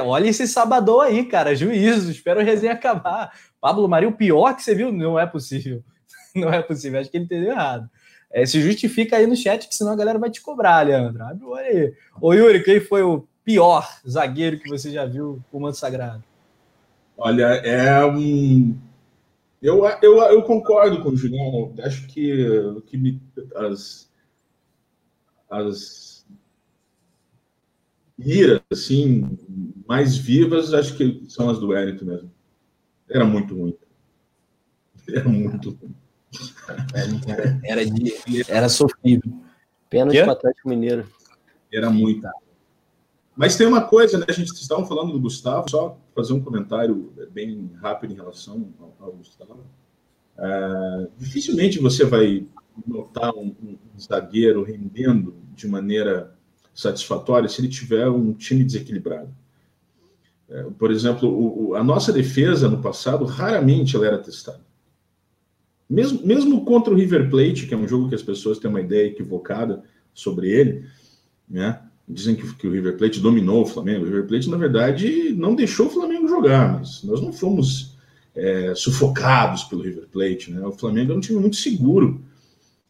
Olha 0.06 0.28
esse 0.28 0.48
sabadão 0.48 1.02
aí, 1.02 1.26
cara. 1.26 1.56
Juízo. 1.56 2.12
Espero 2.12 2.40
a 2.40 2.44
resenha 2.44 2.74
acabar. 2.74 3.34
Pablo 3.60 3.88
Mari, 3.90 4.06
o 4.06 4.12
pior 4.12 4.56
que 4.56 4.62
você 4.62 4.76
viu? 4.76 4.92
Não 4.92 5.20
é 5.20 5.26
possível. 5.26 5.84
Não 6.36 6.54
é 6.54 6.62
possível. 6.62 7.00
Acho 7.00 7.10
que 7.10 7.18
ele 7.18 7.26
entendeu 7.26 7.52
errado. 7.52 7.90
É, 8.32 8.46
se 8.46 8.62
justifica 8.62 9.18
aí 9.18 9.26
no 9.26 9.36
chat, 9.36 9.68
que 9.68 9.74
senão 9.74 9.94
a 9.94 9.96
galera 9.96 10.20
vai 10.20 10.30
te 10.30 10.40
cobrar, 10.40 10.86
Leandro. 10.86 11.24
Abre 11.24 11.44
o 11.44 11.50
olho 11.50 11.66
aí. 11.66 11.94
Ô, 12.22 12.34
Yuri, 12.34 12.64
quem 12.64 12.80
foi 12.80 13.02
o 13.02 13.28
pior 13.50 14.00
zagueiro 14.08 14.60
que 14.60 14.70
você 14.70 14.92
já 14.92 15.08
viu 15.08 15.44
com 15.50 15.58
o 15.58 15.62
manto 15.62 15.76
sagrado? 15.76 16.24
Olha, 17.18 17.46
é 17.46 18.06
um. 18.06 18.78
Eu, 19.60 19.84
eu, 20.04 20.18
eu 20.20 20.44
concordo 20.44 21.02
com 21.02 21.10
o 21.10 21.18
Julião. 21.18 21.74
Acho 21.82 22.06
que, 22.06 22.32
que 22.86 22.96
me, 22.96 23.20
as, 23.56 24.08
as 25.50 26.28
iras 28.20 28.62
assim 28.72 29.36
mais 29.88 30.16
vivas, 30.16 30.72
acho 30.72 30.96
que 30.96 31.24
são 31.28 31.50
as 31.50 31.58
do 31.60 31.70
Wellington 31.70 32.06
mesmo. 32.06 32.32
Era 33.10 33.26
muito 33.26 33.56
ruim. 33.56 33.76
Era 35.10 35.28
muito 35.28 35.72
ruim. 35.72 35.96
Era, 37.64 37.84
de, 37.84 38.14
era 38.48 38.70
sofrível. 38.70 39.34
Pena 39.90 40.12
de 40.12 40.20
Atlético 40.20 40.70
Mineiro. 40.70 41.10
Era 41.74 41.90
muito. 41.90 42.28
Mas 43.40 43.56
tem 43.56 43.66
uma 43.66 43.82
coisa, 43.82 44.18
né? 44.18 44.26
A 44.28 44.34
gente 44.34 44.52
estava 44.52 44.86
falando 44.86 45.14
do 45.14 45.20
Gustavo, 45.22 45.70
só 45.70 45.98
fazer 46.14 46.34
um 46.34 46.42
comentário 46.42 47.14
bem 47.32 47.72
rápido 47.82 48.12
em 48.12 48.16
relação 48.18 48.68
ao, 48.78 48.98
ao 49.00 49.14
Gustavo. 49.14 49.64
É, 50.38 51.08
dificilmente 51.18 51.80
você 51.80 52.04
vai 52.04 52.46
notar 52.86 53.34
um, 53.34 53.56
um, 53.64 53.78
zagueiro 53.98 54.62
rendendo 54.62 55.36
de 55.56 55.70
maneira 55.70 56.36
satisfatória 56.76 57.48
se 57.48 57.62
ele 57.62 57.70
tiver 57.70 58.10
um 58.10 58.34
time 58.34 58.62
desequilibrado. 58.62 59.34
É, 60.50 60.64
por 60.78 60.92
exemplo, 60.92 61.30
o, 61.30 61.70
o, 61.70 61.76
a 61.76 61.84
nossa 61.84 62.12
defesa 62.12 62.68
no 62.68 62.82
passado 62.82 63.24
raramente 63.24 63.96
ela 63.96 64.06
era 64.06 64.18
testada. 64.18 64.66
Mesmo, 65.90 66.28
mesmo 66.28 66.66
contra 66.66 66.94
o 66.94 66.98
River 66.98 67.30
Plate, 67.30 67.68
que 67.68 67.74
é 67.74 67.78
um 67.78 67.88
jogo 67.88 68.10
que 68.10 68.16
as 68.16 68.22
pessoas 68.22 68.60
têm 68.60 68.70
uma 68.70 68.82
ideia 68.82 69.08
equivocada 69.08 69.82
sobre 70.14 70.50
ele, 70.50 70.86
né? 71.50 71.86
Dizem 72.10 72.36
que, 72.36 72.56
que 72.56 72.68
o 72.68 72.72
River 72.72 72.98
Plate 72.98 73.20
dominou 73.20 73.62
o 73.62 73.68
Flamengo. 73.68 74.02
O 74.02 74.06
River 74.06 74.26
Plate, 74.26 74.50
na 74.50 74.58
verdade, 74.58 75.34
não 75.38 75.54
deixou 75.54 75.88
o 75.88 75.92
Flamengo 75.92 76.28
jogar, 76.28 76.80
mas 76.80 77.04
nós 77.04 77.22
não 77.22 77.32
fomos 77.32 77.98
é, 78.36 78.74
sufocados 78.74 79.64
pelo 79.66 79.84
River 79.84 80.08
Plate. 80.12 80.52
Né? 80.52 80.66
O 80.66 80.72
Flamengo 80.72 81.14
é 81.14 81.16
um 81.16 81.20
time 81.20 81.40
muito 81.40 81.58
seguro 81.58 82.20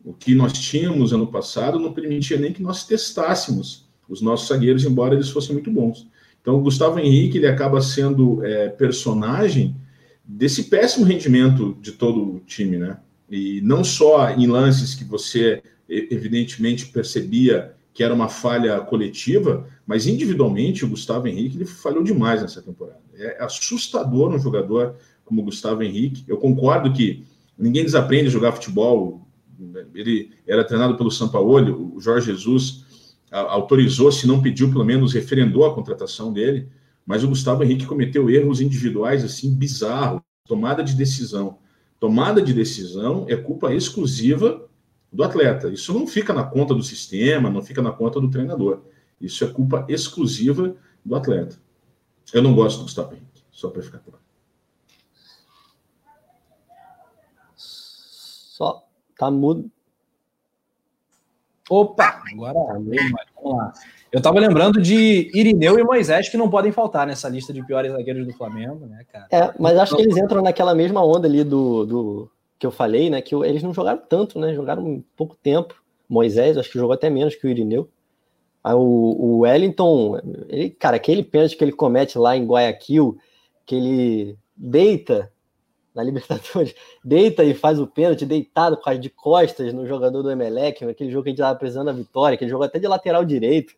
o 0.04 0.14
que 0.14 0.34
nós 0.34 0.54
tínhamos 0.54 1.14
ano 1.14 1.28
passado 1.28 1.80
não 1.80 1.94
permitia 1.94 2.38
nem 2.38 2.54
que 2.54 2.62
nós 2.62 2.86
testássemos 2.86 3.88
os 4.08 4.22
nossos 4.22 4.48
zagueiros, 4.48 4.84
embora 4.84 5.14
eles 5.14 5.30
fossem 5.30 5.54
muito 5.54 5.70
bons. 5.70 6.08
Então, 6.42 6.56
o 6.56 6.62
Gustavo 6.62 7.00
Henrique 7.00 7.38
ele 7.38 7.48
acaba 7.48 7.82
sendo 7.82 8.44
é, 8.44 8.70
personagem 8.70 9.76
desse 10.24 10.64
péssimo 10.64 11.06
rendimento 11.06 11.78
de 11.82 11.92
todo 11.92 12.36
o 12.36 12.40
time, 12.40 12.78
né? 12.78 12.98
E 13.30 13.62
não 13.62 13.84
só 13.84 14.32
em 14.32 14.48
lances 14.48 14.96
que 14.96 15.04
você 15.04 15.62
evidentemente 15.88 16.88
percebia 16.88 17.74
que 18.00 18.04
era 18.06 18.14
uma 18.14 18.30
falha 18.30 18.80
coletiva, 18.80 19.68
mas 19.86 20.08
individualmente 20.08 20.86
o 20.86 20.88
Gustavo 20.88 21.28
Henrique 21.28 21.58
ele 21.58 21.66
falhou 21.66 22.02
demais 22.02 22.42
nessa 22.42 22.62
temporada. 22.62 23.02
É 23.14 23.44
assustador 23.44 24.34
um 24.34 24.40
jogador 24.40 24.96
como 25.26 25.42
o 25.42 25.44
Gustavo 25.44 25.84
Henrique. 25.84 26.24
Eu 26.26 26.38
concordo 26.38 26.94
que 26.94 27.26
ninguém 27.58 27.84
desaprende 27.84 28.28
a 28.28 28.32
jogar 28.32 28.54
futebol 28.54 29.28
ele 29.94 30.32
era 30.48 30.64
treinado 30.64 30.96
pelo 30.96 31.12
Sampaoli, 31.12 31.72
o 31.72 32.00
Jorge 32.00 32.28
Jesus 32.28 32.86
autorizou, 33.30 34.14
se 34.14 34.26
não 34.26 34.42
pediu, 34.42 34.72
pelo 34.72 34.86
menos 34.86 35.12
referendou 35.12 35.66
a 35.66 35.76
contratação 35.76 36.32
dele, 36.32 36.70
mas 37.06 37.22
o 37.26 37.28
Gustavo 37.28 37.66
Henrique 37.66 37.86
cometeu 37.86 38.30
erros 38.30 38.62
individuais 38.62 39.26
assim 39.26 39.54
bizarros, 39.54 40.22
tomada 40.48 40.82
de 40.82 40.94
decisão. 40.94 41.58
Tomada 42.00 42.42
de 42.42 42.54
decisão 42.54 43.26
é 43.28 43.36
culpa 43.36 43.74
exclusiva 43.74 44.69
do 45.12 45.24
atleta. 45.24 45.70
Isso 45.70 45.94
não 45.94 46.06
fica 46.06 46.34
na 46.34 46.44
conta 46.44 46.74
do 46.74 46.84
sistema, 46.84 47.50
não 47.50 47.62
fica 47.62 47.82
na 47.82 47.92
conta 47.92 48.20
do 48.20 48.30
treinador. 48.30 48.82
Isso 49.20 49.44
é 49.44 49.48
culpa 49.48 49.86
exclusiva 49.90 50.76
do 51.04 51.16
atleta. 51.16 51.58
Eu 52.34 52.42
não 52.42 52.54
gosto 52.54 52.78
do 52.80 52.84
Gustavo 52.84 53.14
Henrique, 53.14 53.44
só 53.52 53.70
para 53.70 53.82
ficar 53.82 54.00
claro. 54.00 54.20
Só 57.56 58.90
Tá 59.20 59.30
mudo. 59.30 59.70
Opa, 61.70 62.24
agora 62.32 62.54
tá 62.54 62.74
vamos 62.74 63.14
lá. 63.44 63.74
Eu 64.12 64.22
tava 64.22 64.40
lembrando 64.40 64.82
de 64.82 65.30
Irineu 65.36 65.78
e 65.78 65.84
Moisés 65.84 66.30
que 66.30 66.38
não 66.38 66.50
podem 66.50 66.72
faltar 66.72 67.06
nessa 67.06 67.28
lista 67.28 67.52
de 67.52 67.62
piores 67.64 67.92
zagueiros 67.92 68.26
do 68.26 68.34
Flamengo, 68.34 68.88
né, 68.88 69.06
cara? 69.12 69.28
É, 69.30 69.54
mas 69.60 69.78
acho 69.78 69.96
que 69.96 70.02
eles 70.02 70.16
entram 70.16 70.42
naquela 70.42 70.74
mesma 70.74 71.06
onda 71.06 71.28
ali 71.28 71.44
do, 71.44 71.86
do 71.86 72.32
que 72.60 72.68
eu 72.68 72.72
falei, 72.72 73.10
né? 73.10 73.22
Que 73.22 73.34
eles 73.34 73.64
não 73.64 73.74
jogaram 73.74 74.02
tanto, 74.08 74.38
né? 74.38 74.54
Jogaram 74.54 75.04
pouco 75.16 75.36
tempo. 75.42 75.82
Moisés, 76.08 76.58
acho 76.58 76.70
que 76.70 76.78
jogou 76.78 76.94
até 76.94 77.10
menos 77.10 77.36
que 77.36 77.48
o 77.48 77.50
Irineu. 77.50 77.90
Aí 78.62 78.74
o, 78.74 78.80
o 78.80 79.40
Wellington, 79.40 80.20
ele, 80.50 80.70
cara, 80.72 80.98
aquele 80.98 81.24
pênalti 81.24 81.56
que 81.56 81.64
ele 81.64 81.72
comete 81.72 82.18
lá 82.18 82.36
em 82.36 82.46
Guayaquil, 82.46 83.18
que 83.66 83.76
ele 83.76 84.38
deita 84.56 85.32
na 85.96 86.04
Libertadores, 86.04 86.76
deita 87.04 87.44
e 87.44 87.54
faz 87.54 87.80
o 87.80 87.88
pênalti 87.88 88.26
deitado 88.26 88.78
de 89.00 89.10
costas 89.10 89.74
no 89.74 89.88
jogador 89.88 90.22
do 90.22 90.32
Emelec, 90.32 90.84
aquele 90.84 91.12
jogo 91.12 91.24
que 91.24 91.30
a 91.30 91.32
gente 91.32 91.40
estava 91.40 91.58
precisando 91.58 91.86
da 91.86 91.94
vitória, 91.94 92.36
aquele 92.36 92.52
jogo 92.52 92.64
até 92.64 92.80
de 92.80 92.88
lateral 92.88 93.24
direito. 93.24 93.74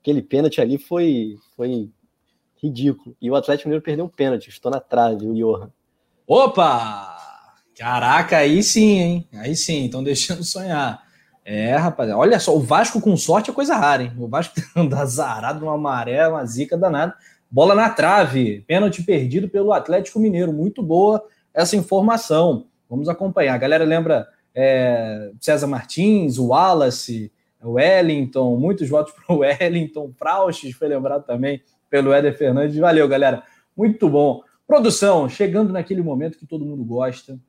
aquele 0.00 0.20
pênalti 0.20 0.60
ali 0.60 0.76
foi, 0.76 1.38
foi 1.56 1.90
ridículo. 2.62 3.16
E 3.20 3.30
o 3.30 3.34
Atlético 3.34 3.68
Mineiro 3.68 3.84
perdeu 3.84 4.04
um 4.04 4.08
pênalti, 4.08 4.48
estou 4.48 4.70
na 4.70 4.80
trave, 4.80 5.26
o 5.26 5.34
Johan. 5.34 5.70
Opa! 6.26 7.29
Caraca, 7.80 8.36
aí 8.36 8.62
sim, 8.62 8.98
hein? 8.98 9.28
Aí 9.32 9.56
sim, 9.56 9.86
estão 9.86 10.04
deixando 10.04 10.44
sonhar. 10.44 11.02
É, 11.42 11.74
rapaz, 11.76 12.10
olha 12.10 12.38
só, 12.38 12.54
o 12.54 12.60
Vasco 12.60 13.00
com 13.00 13.16
sorte 13.16 13.48
é 13.50 13.54
coisa 13.54 13.74
rara, 13.74 14.02
hein? 14.02 14.12
O 14.18 14.28
Vasco 14.28 14.54
anda 14.76 14.98
azarado 14.98 15.60
numa 15.60 15.78
maré, 15.78 16.28
uma 16.28 16.44
zica 16.44 16.76
danada. 16.76 17.14
Bola 17.50 17.74
na 17.74 17.88
trave, 17.88 18.60
pênalti 18.66 19.02
perdido 19.02 19.48
pelo 19.48 19.72
Atlético 19.72 20.20
Mineiro. 20.20 20.52
Muito 20.52 20.82
boa 20.82 21.24
essa 21.54 21.74
informação. 21.74 22.66
Vamos 22.86 23.08
acompanhar. 23.08 23.54
A 23.54 23.58
galera 23.58 23.84
lembra 23.84 24.28
é, 24.54 25.30
César 25.40 25.66
Martins, 25.66 26.36
o 26.36 26.48
Wallace, 26.48 27.32
o 27.62 27.72
Wellington, 27.72 28.58
muitos 28.58 28.90
votos 28.90 29.14
para 29.14 29.34
o 29.34 29.38
Wellington, 29.40 30.12
Praustes 30.18 30.76
foi 30.76 30.88
lembrado 30.88 31.24
também 31.24 31.62
pelo 31.88 32.12
Éder 32.12 32.36
Fernandes. 32.36 32.76
Valeu, 32.76 33.08
galera. 33.08 33.42
Muito 33.74 34.06
bom. 34.06 34.42
Produção, 34.66 35.30
chegando 35.30 35.72
naquele 35.72 36.02
momento 36.02 36.36
que 36.36 36.46
todo 36.46 36.66
mundo 36.66 36.84
gosta, 36.84 37.40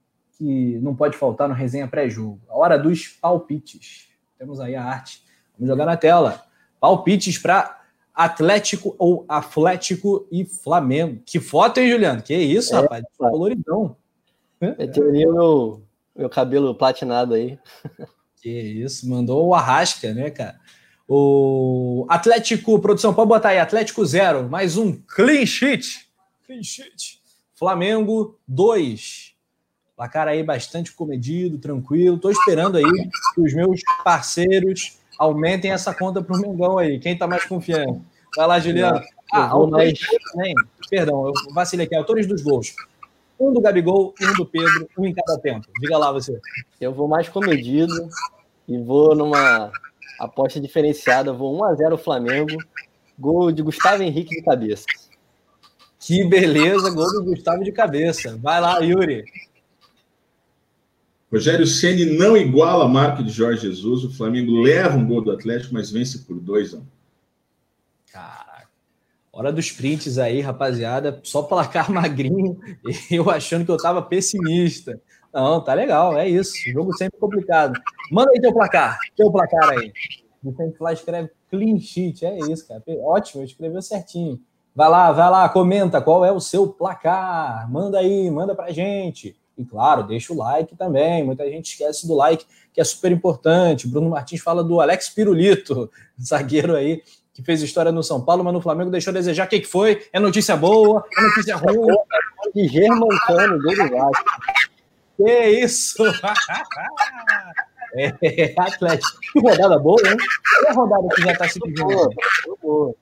que 0.41 0.79
não 0.79 0.95
pode 0.95 1.15
faltar 1.15 1.47
no 1.47 1.53
resenha 1.53 1.87
pré-jogo. 1.87 2.41
A 2.49 2.57
hora 2.57 2.75
dos 2.75 3.07
palpites. 3.07 4.07
Temos 4.39 4.59
aí 4.59 4.75
a 4.75 4.83
arte. 4.83 5.23
Vamos 5.53 5.69
jogar 5.69 5.85
na 5.85 5.95
tela. 5.95 6.43
Palpites 6.79 7.37
para 7.37 7.79
Atlético 8.11 8.95
ou 8.97 9.23
Atlético 9.29 10.27
e 10.31 10.43
Flamengo. 10.43 11.21
Que 11.23 11.39
foto, 11.39 11.77
hein, 11.79 11.91
Juliano? 11.91 12.23
Que 12.23 12.35
isso, 12.35 12.75
é, 12.75 12.81
rapaz? 12.81 13.05
Coloridão. 13.15 13.95
É, 14.59 14.87
teria 14.87 15.29
o 15.29 15.33
meu, 15.35 15.83
meu 16.15 16.29
cabelo 16.29 16.73
platinado 16.73 17.35
aí. 17.35 17.59
Que 18.41 18.49
isso, 18.49 19.07
mandou 19.07 19.45
o 19.45 19.53
Arrasca, 19.53 20.15
né, 20.15 20.31
cara? 20.31 20.59
O 21.07 22.07
Atlético, 22.09 22.79
produção, 22.79 23.13
pode 23.13 23.29
botar 23.29 23.49
aí, 23.49 23.59
Atlético 23.59 24.03
0, 24.03 24.49
mais 24.49 24.77
um 24.77 24.93
clean 24.93 25.45
sheet. 25.45 26.09
Clean 26.47 26.63
sheet. 26.63 27.21
Flamengo 27.53 28.39
2. 28.47 29.30
Placar 30.01 30.27
aí 30.27 30.41
bastante 30.41 30.91
comedido, 30.91 31.59
tranquilo. 31.59 32.17
Tô 32.17 32.31
esperando 32.31 32.75
aí 32.75 32.83
que 33.35 33.39
os 33.39 33.53
meus 33.53 33.81
parceiros 34.03 34.97
aumentem 35.15 35.71
essa 35.71 35.93
conta 35.93 36.23
pro 36.23 36.41
Mengão 36.41 36.79
aí. 36.79 36.97
Quem 36.97 37.15
tá 37.15 37.27
mais 37.27 37.45
confiante? 37.45 38.01
Vai 38.35 38.47
lá, 38.47 38.59
Juliano. 38.59 38.99
Ah, 39.31 39.49
autores 39.49 39.99
também. 40.33 40.55
Perdão, 40.89 41.27
eu 41.27 41.33
vacilei 41.53 41.85
aqui. 41.85 41.93
Autores 41.93 42.25
dos 42.25 42.41
gols. 42.41 42.73
Um 43.39 43.53
do 43.53 43.61
Gabigol, 43.61 44.15
um 44.19 44.33
do 44.33 44.43
Pedro, 44.43 44.89
um 44.97 45.05
em 45.05 45.13
cada 45.13 45.39
tempo. 45.39 45.67
Diga 45.79 45.99
lá 45.99 46.11
você. 46.11 46.35
Eu 46.79 46.91
vou 46.91 47.07
mais 47.07 47.29
comedido 47.29 47.93
e 48.67 48.79
vou 48.79 49.15
numa 49.15 49.71
Aposta 50.19 50.59
diferenciada, 50.59 51.31
vou 51.31 51.55
1x0 51.59 51.95
Flamengo. 51.99 52.57
Gol 53.19 53.51
de 53.51 53.61
Gustavo 53.61 54.01
Henrique 54.01 54.35
de 54.35 54.41
cabeça. 54.41 54.85
Que 55.99 56.23
beleza, 56.23 56.89
gol 56.89 57.05
do 57.13 57.23
Gustavo 57.23 57.63
de 57.63 57.71
cabeça. 57.71 58.35
Vai 58.41 58.59
lá, 58.59 58.79
Yuri. 58.79 59.23
Rogério 61.31 61.65
Ceni 61.65 62.05
não 62.17 62.35
iguala 62.35 62.83
a 62.83 62.89
marca 62.89 63.23
de 63.23 63.29
Jorge 63.29 63.61
Jesus. 63.61 64.03
O 64.03 64.13
Flamengo 64.13 64.61
leva 64.61 64.97
um 64.97 65.07
gol 65.07 65.21
do 65.21 65.31
Atlético, 65.31 65.73
mas 65.73 65.89
vence 65.89 66.19
por 66.19 66.37
2 66.39 66.75
a 66.75 66.79
Caraca. 68.11 68.67
Hora 69.31 69.53
dos 69.53 69.71
prints 69.71 70.17
aí, 70.17 70.41
rapaziada. 70.41 71.21
Só 71.23 71.41
placar 71.41 71.89
magrinho. 71.91 72.59
Eu 73.09 73.29
achando 73.29 73.63
que 73.63 73.71
eu 73.71 73.77
tava 73.77 74.01
pessimista. 74.01 74.99
Não, 75.33 75.63
tá 75.63 75.73
legal, 75.73 76.17
é 76.17 76.27
isso. 76.27 76.53
Jogo 76.69 76.91
sempre 76.97 77.17
complicado. 77.17 77.79
Manda 78.11 78.31
aí 78.31 78.41
teu 78.41 78.51
placar. 78.51 78.99
Teu 79.15 79.31
placar 79.31 79.69
aí. 79.69 79.93
Vicente 80.43 80.77
Flá 80.77 80.91
escreve 80.91 81.29
clean 81.49 81.79
sheet. 81.79 82.25
É 82.25 82.37
isso, 82.39 82.67
cara. 82.67 82.83
Ótimo, 82.99 83.43
escreveu 83.43 83.81
certinho. 83.81 84.37
Vai 84.75 84.89
lá, 84.89 85.11
vai 85.11 85.29
lá, 85.29 85.47
comenta 85.47 86.01
qual 86.01 86.25
é 86.25 86.31
o 86.31 86.39
seu 86.41 86.67
placar. 86.67 87.71
Manda 87.71 87.99
aí, 87.99 88.29
manda 88.29 88.53
pra 88.53 88.71
gente. 88.71 89.35
E 89.57 89.65
claro, 89.65 90.03
deixa 90.03 90.33
o 90.33 90.37
like 90.37 90.75
também. 90.75 91.23
Muita 91.23 91.49
gente 91.49 91.71
esquece 91.71 92.07
do 92.07 92.15
like, 92.15 92.45
que 92.73 92.81
é 92.81 92.83
super 92.83 93.11
importante. 93.11 93.87
Bruno 93.87 94.09
Martins 94.09 94.41
fala 94.41 94.63
do 94.63 94.79
Alex 94.79 95.09
Pirulito, 95.09 95.91
zagueiro 96.21 96.75
aí, 96.75 97.03
que 97.33 97.43
fez 97.43 97.61
história 97.61 97.91
no 97.91 98.03
São 98.03 98.21
Paulo, 98.21 98.43
mas 98.43 98.53
no 98.53 98.61
Flamengo 98.61 98.91
deixou 98.91 99.11
a 99.11 99.13
desejar. 99.13 99.45
O 99.45 99.49
que, 99.49 99.59
que 99.59 99.67
foi? 99.67 100.07
É 100.11 100.19
notícia 100.19 100.55
boa? 100.55 101.05
É 101.17 101.21
notícia 101.21 101.55
ruim? 101.55 101.95
De 102.55 102.67
Germancano, 102.67 103.59
do 103.59 103.75
Vasco. 103.75 104.25
Que 105.17 105.49
isso! 105.49 106.03
é, 107.95 108.53
Atlético. 108.57 109.19
Que 109.33 109.39
rodada 109.39 109.77
boa, 109.77 109.99
hein? 110.07 110.17
Olha 110.57 110.69
a 110.69 110.73
rodada 110.73 111.07
que 111.15 111.21
já 111.21 111.37
tá 111.37 111.47
se 111.47 111.59
pedindo. 111.59 112.09
Boa. 112.61 112.95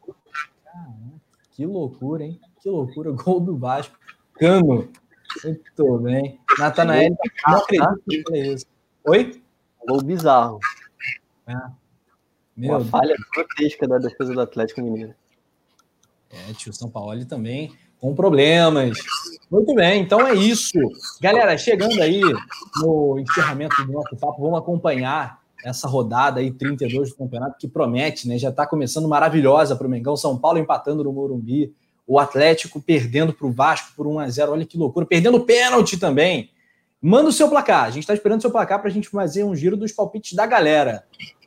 Que 1.54 1.66
loucura, 1.66 2.24
hein? 2.24 2.40
Que 2.62 2.70
loucura. 2.70 3.12
Gol 3.12 3.40
do 3.40 3.58
Vasco. 3.58 3.98
Cano. 4.34 4.90
Muito 5.44 5.98
bem. 6.00 6.40
Natanael, 6.58 7.16
não 7.48 7.58
acredito 7.58 8.04
que 8.08 8.24
falei 8.24 8.54
isso. 8.54 8.66
Oi? 9.06 9.44
Gol 9.88 10.04
bizarro. 10.04 10.60
É. 11.48 11.56
Meu 12.56 12.72
Uma 12.78 12.86
falha 12.86 13.16
grotesca 13.34 13.88
da 13.88 13.98
defesa 13.98 14.34
do 14.34 14.42
Atlético 14.42 14.82
Mineiro. 14.82 15.14
É, 16.30 16.54
tio 16.54 16.74
São 16.74 16.90
Paulo 16.90 17.26
também 17.26 17.74
com 18.00 18.16
problemas. 18.16 18.98
Muito 19.52 19.74
bem, 19.74 20.02
então 20.02 20.26
é 20.26 20.34
isso. 20.34 20.78
Galera, 21.22 21.58
chegando 21.58 22.02
aí 22.02 22.22
no 22.82 23.20
encerramento 23.20 23.84
do 23.86 23.92
nosso 23.92 24.16
papo, 24.16 24.42
vamos 24.42 24.60
acompanhar 24.60 25.40
essa 25.64 25.88
rodada 25.88 26.40
aí, 26.40 26.52
32 26.52 27.10
do 27.10 27.16
campeonato, 27.18 27.58
que 27.60 27.68
promete, 27.68 28.28
né? 28.28 28.38
Já 28.38 28.50
está 28.50 28.66
começando 28.66 29.10
maravilhosa 29.10 29.76
para 29.76 29.86
o 29.86 29.90
Mengão. 29.90 30.16
São 30.16 30.38
Paulo 30.38 30.58
empatando 30.58 31.04
no 31.04 31.12
Morumbi, 31.12 31.74
o 32.10 32.18
Atlético 32.18 32.82
perdendo 32.82 33.32
para 33.32 33.46
o 33.46 33.52
Vasco 33.52 33.94
por 33.96 34.08
1 34.08 34.18
a 34.18 34.28
0 34.28 34.52
Olha 34.54 34.66
que 34.66 34.80
loucura, 34.80 35.06
perdendo 35.06 35.46
pênalti 35.46 35.96
também. 35.96 36.50
Manda 37.00 37.30
o 37.30 37.32
seu 37.32 37.48
placar, 37.48 37.84
a 37.86 37.92
gente 37.92 38.02
está 38.02 38.16
esperando 38.16 38.40
o 38.40 38.42
seu 38.42 38.50
placar 38.50 38.80
para 38.80 38.90
a 38.90 38.92
gente 38.92 39.08
fazer 39.08 39.44
um 39.44 39.56
giro 39.56 39.78
dos 39.78 39.92
palpites 39.92 40.34
da 40.34 40.48
galera. 40.48 41.04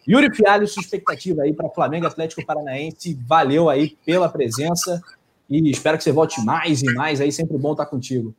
Yuri 0.09 0.33
Fialho, 0.35 0.67
sua 0.69 0.81
expectativa 0.81 1.43
aí 1.43 1.53
para 1.53 1.69
Flamengo 1.69 2.07
Atlético 2.07 2.47
Paranaense, 2.47 3.19
valeu 3.27 3.69
aí 3.69 3.99
pela 4.07 4.29
presença. 4.29 5.03
E 5.51 5.69
espero 5.69 5.99
que 5.99 6.05
você 6.05 6.13
volte 6.13 6.41
mais 6.45 6.81
e 6.81 6.95
mais 6.95 7.21
aí, 7.21 7.33
sempre 7.33 7.59
bom 7.59 7.73
estar 7.73 7.87
contigo. 7.87 8.33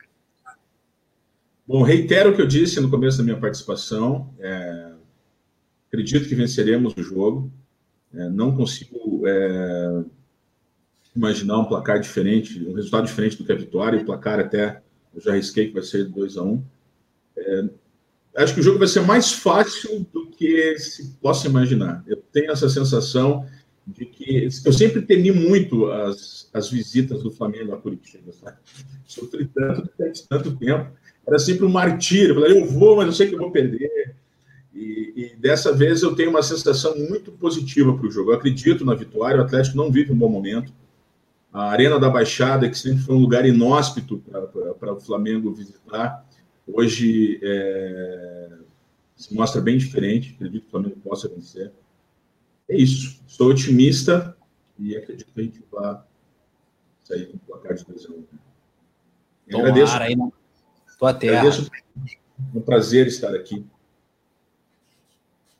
Bom, 1.67 1.83
reitero 1.83 2.31
o 2.31 2.35
que 2.35 2.41
eu 2.41 2.47
disse 2.47 2.79
no 2.79 2.89
começo 2.89 3.17
da 3.17 3.23
minha 3.23 3.39
participação. 3.39 4.33
É, 4.39 4.93
acredito 5.89 6.27
que 6.29 6.35
venceremos 6.35 6.93
o 6.95 7.03
jogo. 7.03 7.51
É, 8.13 8.29
não 8.29 8.55
consigo 8.55 9.27
é, 9.27 10.03
imaginar 11.15 11.59
um 11.59 11.65
placar 11.65 11.99
diferente, 11.99 12.63
um 12.67 12.73
resultado 12.73 13.05
diferente 13.05 13.37
do 13.37 13.45
que 13.45 13.51
a 13.51 13.55
vitória. 13.55 13.99
O 13.99 14.05
placar 14.05 14.39
até 14.39 14.81
eu 15.13 15.21
já 15.21 15.31
arrisquei 15.31 15.67
que 15.67 15.73
vai 15.73 15.83
ser 15.83 16.05
2 16.05 16.37
a 16.37 16.43
1 16.43 16.51
um. 16.51 16.63
É, 17.37 17.69
acho 18.37 18.53
que 18.53 18.59
o 18.59 18.63
jogo 18.63 18.79
vai 18.79 18.87
ser 18.87 19.01
mais 19.01 19.31
fácil 19.31 20.05
do 20.11 20.27
que 20.27 20.77
se 20.79 21.15
possa 21.21 21.47
imaginar. 21.47 22.03
Eu 22.07 22.17
tenho 22.31 22.51
essa 22.51 22.69
sensação 22.69 23.47
de 23.85 24.05
que 24.05 24.47
eu 24.65 24.73
sempre 24.73 25.01
temi 25.01 25.31
muito 25.31 25.91
as, 25.91 26.49
as 26.53 26.69
visitas 26.69 27.21
do 27.21 27.29
Flamengo 27.29 27.73
a 27.73 27.77
Curitiba, 27.77 28.31
sabe? 28.31 28.57
Sofri 29.05 29.45
tanto 29.53 29.89
durante 29.97 30.27
tanto 30.27 30.55
tempo, 30.55 30.91
era 31.27 31.37
sempre 31.37 31.65
um 31.65 31.69
martírio. 31.69 32.31
Eu 32.31 32.41
falei, 32.41 32.61
eu 32.61 32.65
vou, 32.65 32.95
mas 32.95 33.07
eu 33.07 33.13
sei 33.13 33.27
que 33.27 33.35
eu 33.35 33.39
vou 33.39 33.51
perder. 33.51 34.15
E, 34.73 35.13
e 35.15 35.35
dessa 35.37 35.71
vez 35.71 36.01
eu 36.01 36.15
tenho 36.15 36.29
uma 36.29 36.41
sensação 36.41 36.97
muito 36.97 37.31
positiva 37.33 37.95
para 37.95 38.07
o 38.07 38.11
jogo. 38.11 38.31
Eu 38.31 38.35
acredito 38.35 38.85
na 38.85 38.95
vitória, 38.95 39.39
o 39.39 39.43
Atlético 39.43 39.77
não 39.77 39.91
vive 39.91 40.11
um 40.11 40.17
bom 40.17 40.29
momento. 40.29 40.73
A 41.53 41.69
Arena 41.69 41.99
da 41.99 42.09
Baixada, 42.09 42.67
que 42.67 42.77
sempre 42.77 43.03
foi 43.03 43.15
um 43.15 43.19
lugar 43.19 43.45
inóspito 43.45 44.21
para 44.79 44.93
o 44.93 44.99
Flamengo 44.99 45.53
visitar, 45.53 46.25
hoje 46.67 47.39
é, 47.43 48.49
se 49.15 49.33
mostra 49.35 49.61
bem 49.61 49.77
diferente. 49.77 50.33
Acredito 50.33 50.63
que 50.63 50.67
o 50.67 50.71
Flamengo 50.71 50.99
possa 51.01 51.29
vencer 51.29 51.71
é 52.69 52.77
isso. 52.77 53.21
Estou 53.27 53.49
otimista 53.49 54.35
e 54.79 54.95
acredito 54.95 55.31
que 55.33 55.39
a 55.39 55.43
gente 55.43 55.63
vai 55.71 56.01
sair 57.03 57.27
com 57.27 57.37
o 57.37 57.39
placar 57.39 57.75
de 57.75 57.85
2 57.85 58.05
a 58.05 58.09
1. 58.09 58.13
Um. 58.13 59.59
Agradeço. 59.59 59.93
Tô 60.97 61.05
até. 61.05 61.29
Agradeço. 61.29 61.69
É 62.53 62.57
um 62.57 62.61
prazer 62.61 63.07
estar 63.07 63.33
aqui. 63.35 63.65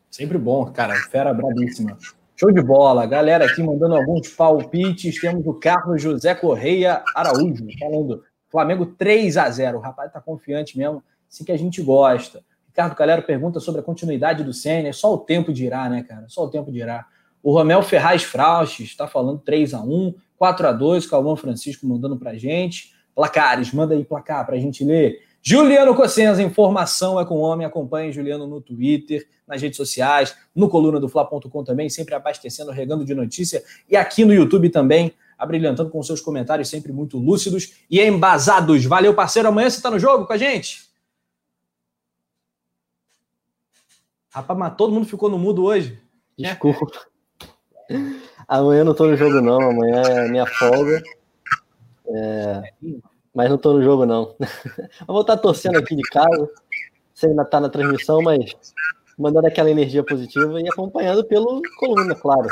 Sempre 0.09 0.37
bom, 0.37 0.71
cara. 0.71 0.95
Fera 1.09 1.33
brabíssima. 1.33 1.97
Show 2.43 2.51
de 2.51 2.61
bola. 2.61 3.05
Galera 3.05 3.45
aqui 3.45 3.63
mandando 3.63 3.95
alguns 3.95 4.27
palpites. 4.27 5.17
Temos 5.21 5.47
o 5.47 5.53
Carlos 5.53 6.01
José 6.01 6.35
Correia 6.35 7.01
Araújo 7.15 7.65
falando 7.79 8.21
Flamengo 8.49 8.85
3 8.85 9.37
a 9.37 9.49
0 9.49 9.77
O 9.77 9.81
rapaz 9.81 10.11
tá 10.11 10.19
confiante 10.19 10.77
mesmo. 10.77 11.01
Assim 11.31 11.45
que 11.45 11.53
a 11.53 11.57
gente 11.57 11.81
gosta. 11.81 12.43
Ricardo 12.67 12.95
Calero 12.95 13.23
pergunta 13.23 13.61
sobre 13.61 13.79
a 13.79 13.83
continuidade 13.83 14.43
do 14.43 14.51
Senna. 14.51 14.89
É 14.89 14.91
só 14.91 15.13
o 15.13 15.19
tempo 15.19 15.53
dirá, 15.53 15.87
né, 15.87 16.03
cara? 16.03 16.25
Só 16.27 16.43
o 16.43 16.49
tempo 16.49 16.69
dirá. 16.69 17.05
O 17.41 17.53
Romel 17.53 17.81
Ferraz 17.81 18.23
Frauches 18.23 18.89
está 18.89 19.07
falando 19.07 19.39
3 19.39 19.73
a 19.73 19.81
1 19.81 20.13
4 20.35 20.67
a 20.67 20.73
2 20.73 21.07
Calvão 21.07 21.37
Francisco 21.37 21.87
mandando 21.87 22.17
pra 22.17 22.35
gente. 22.35 22.93
Placares, 23.15 23.71
manda 23.71 23.93
aí 23.93 24.03
placar 24.03 24.45
para 24.45 24.55
a 24.55 24.59
gente 24.59 24.83
ler. 24.83 25.21
Juliano 25.45 25.93
Cossenza, 25.93 26.41
informação 26.41 27.19
é 27.19 27.25
com 27.25 27.35
o 27.35 27.41
homem. 27.41 27.67
Acompanhe 27.67 28.13
Juliano 28.13 28.47
no 28.47 28.61
Twitter, 28.61 29.27
nas 29.45 29.61
redes 29.61 29.75
sociais, 29.75 30.33
no 30.55 30.69
coluna 30.69 31.01
do 31.01 31.09
Fla.com 31.09 31.63
também, 31.65 31.89
sempre 31.89 32.15
abastecendo, 32.15 32.71
regando 32.71 33.03
de 33.03 33.13
notícia. 33.13 33.61
E 33.89 33.97
aqui 33.97 34.23
no 34.23 34.33
YouTube 34.33 34.69
também, 34.69 35.13
abrilhantando 35.37 35.89
com 35.89 36.01
seus 36.01 36.21
comentários 36.21 36.69
sempre 36.69 36.93
muito 36.93 37.17
lúcidos 37.17 37.73
e 37.91 37.99
embasados. 38.01 38.85
Valeu, 38.85 39.13
parceiro. 39.13 39.49
Amanhã 39.49 39.69
você 39.69 39.75
está 39.77 39.91
no 39.91 39.99
jogo 39.99 40.25
com 40.25 40.31
a 40.31 40.37
gente? 40.37 40.89
Rapaz, 44.29 44.57
mas 44.57 44.75
todo 44.77 44.93
mundo 44.93 45.05
ficou 45.05 45.29
no 45.29 45.37
mudo 45.37 45.65
hoje. 45.65 46.01
Desculpa. 46.37 46.87
Amanhã 48.47 48.79
eu 48.79 48.85
não 48.85 48.95
tô 48.95 49.07
no 49.07 49.17
jogo, 49.17 49.41
não. 49.41 49.59
Amanhã 49.59 50.01
é 50.03 50.29
minha 50.29 50.45
folga. 50.45 51.03
É... 52.07 52.73
Mas 53.33 53.49
não 53.49 53.57
tô 53.57 53.73
no 53.73 53.83
jogo, 53.83 54.05
não. 54.05 54.35
Eu 54.39 54.47
vou 55.07 55.21
estar 55.21 55.37
torcendo 55.37 55.77
aqui 55.77 55.95
de 55.95 56.03
casa. 56.03 56.49
Você 57.13 57.27
ainda 57.27 57.45
tá 57.45 57.59
na 57.59 57.69
transmissão, 57.69 58.21
mas 58.21 58.55
mandando 59.17 59.47
aquela 59.47 59.69
energia 59.69 60.03
positiva 60.03 60.59
e 60.59 60.67
acompanhando 60.67 61.23
pelo 61.23 61.61
coluna, 61.79 62.15
claro. 62.15 62.47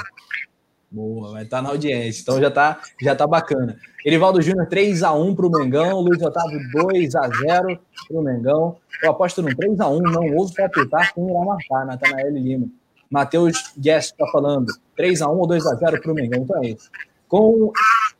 Boa, 0.92 1.32
vai 1.32 1.44
estar 1.44 1.58
tá 1.58 1.64
na 1.64 1.70
audiência. 1.70 2.22
Então 2.22 2.42
já 2.42 2.52
tá, 2.52 2.82
já 3.02 3.16
tá 3.16 3.26
bacana. 3.26 3.78
Erivaldo 4.06 4.42
Júnior 4.42 4.68
3x1 4.68 5.36
para 5.36 5.46
o 5.48 5.50
Mengão. 5.50 6.02
Luiz 6.02 6.22
Otávio 6.22 6.60
2x0 6.76 7.80
para 8.08 8.18
o 8.18 8.22
Mengão. 8.22 8.78
Eu 9.02 9.12
aposto 9.12 9.42
no 9.42 9.50
3x1, 9.50 10.02
não 10.02 10.36
ouso 10.36 10.54
palpitar 10.54 11.14
quem 11.14 11.30
irá 11.30 11.40
marcar, 11.46 11.86
Natanael 11.86 12.32
Lima. 12.32 12.68
Matheus 13.10 13.74
Guest 13.78 14.12
está 14.12 14.28
falando 14.32 14.68
3x1 14.98 15.30
ou 15.30 15.48
2x0 15.48 16.02
para 16.02 16.12
o 16.12 16.16
Mengão. 16.16 16.42
Então 16.44 16.64
é 16.64 16.68
isso. 16.68 16.90
Com 17.28 17.72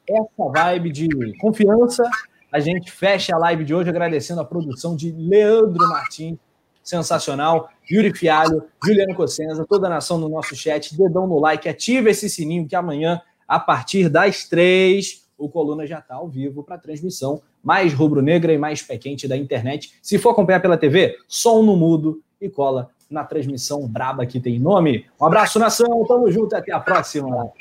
essa 0.08 0.52
vibe 0.54 0.92
de 0.92 1.38
confiança, 1.40 2.04
a 2.52 2.60
gente 2.60 2.92
fecha 2.92 3.36
a 3.36 3.40
live 3.40 3.64
de 3.64 3.74
hoje 3.74 3.90
agradecendo 3.90 4.42
a 4.42 4.46
produção 4.46 4.96
de 4.96 5.12
Leandro 5.12 5.88
Martins, 5.88 6.38
sensacional, 6.84 7.70
Yuri 7.90 8.14
Fialho, 8.14 8.64
Juliano 8.84 9.16
Cossenza, 9.16 9.66
toda 9.68 9.88
a 9.88 9.90
nação 9.90 10.18
no 10.18 10.28
nosso 10.28 10.56
chat, 10.56 10.98
dedão 10.98 11.28
no 11.28 11.40
like, 11.40 11.70
ativa 11.70 12.10
esse 12.10 12.30
sininho 12.30 12.68
que 12.68 12.76
amanhã, 12.76 13.22
a 13.48 13.60
partir 13.60 14.10
das 14.10 14.44
três, 14.46 15.26
o 15.38 15.48
Coluna 15.48 15.88
já 15.88 16.00
está 16.00 16.16
ao 16.16 16.28
vivo 16.28 16.64
para 16.64 16.78
transmissão 16.78 17.42
mais 17.64 17.94
rubro-negra 17.94 18.52
e 18.52 18.58
mais 18.58 18.82
pé 18.82 18.98
quente 18.98 19.28
da 19.28 19.38
internet. 19.38 19.94
Se 20.02 20.18
for 20.18 20.32
acompanhar 20.32 20.60
pela 20.60 20.78
TV, 20.78 21.16
som 21.28 21.64
no 21.64 21.76
mudo 21.76 22.22
e 22.40 22.50
cola 22.50 22.90
na 23.10 23.24
transmissão 23.24 23.88
braba 23.88 24.26
que 24.26 24.40
tem 24.40 24.60
nome. 24.60 25.06
Um 25.20 25.26
abraço, 25.26 25.60
nação, 25.60 26.06
tamo 26.08 26.32
junto, 26.32 26.56
até 26.56 26.74
a 26.74 26.80
próxima. 26.80 27.52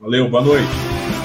Valeu, 0.00 0.28
boa 0.30 0.42
noite. 0.42 1.15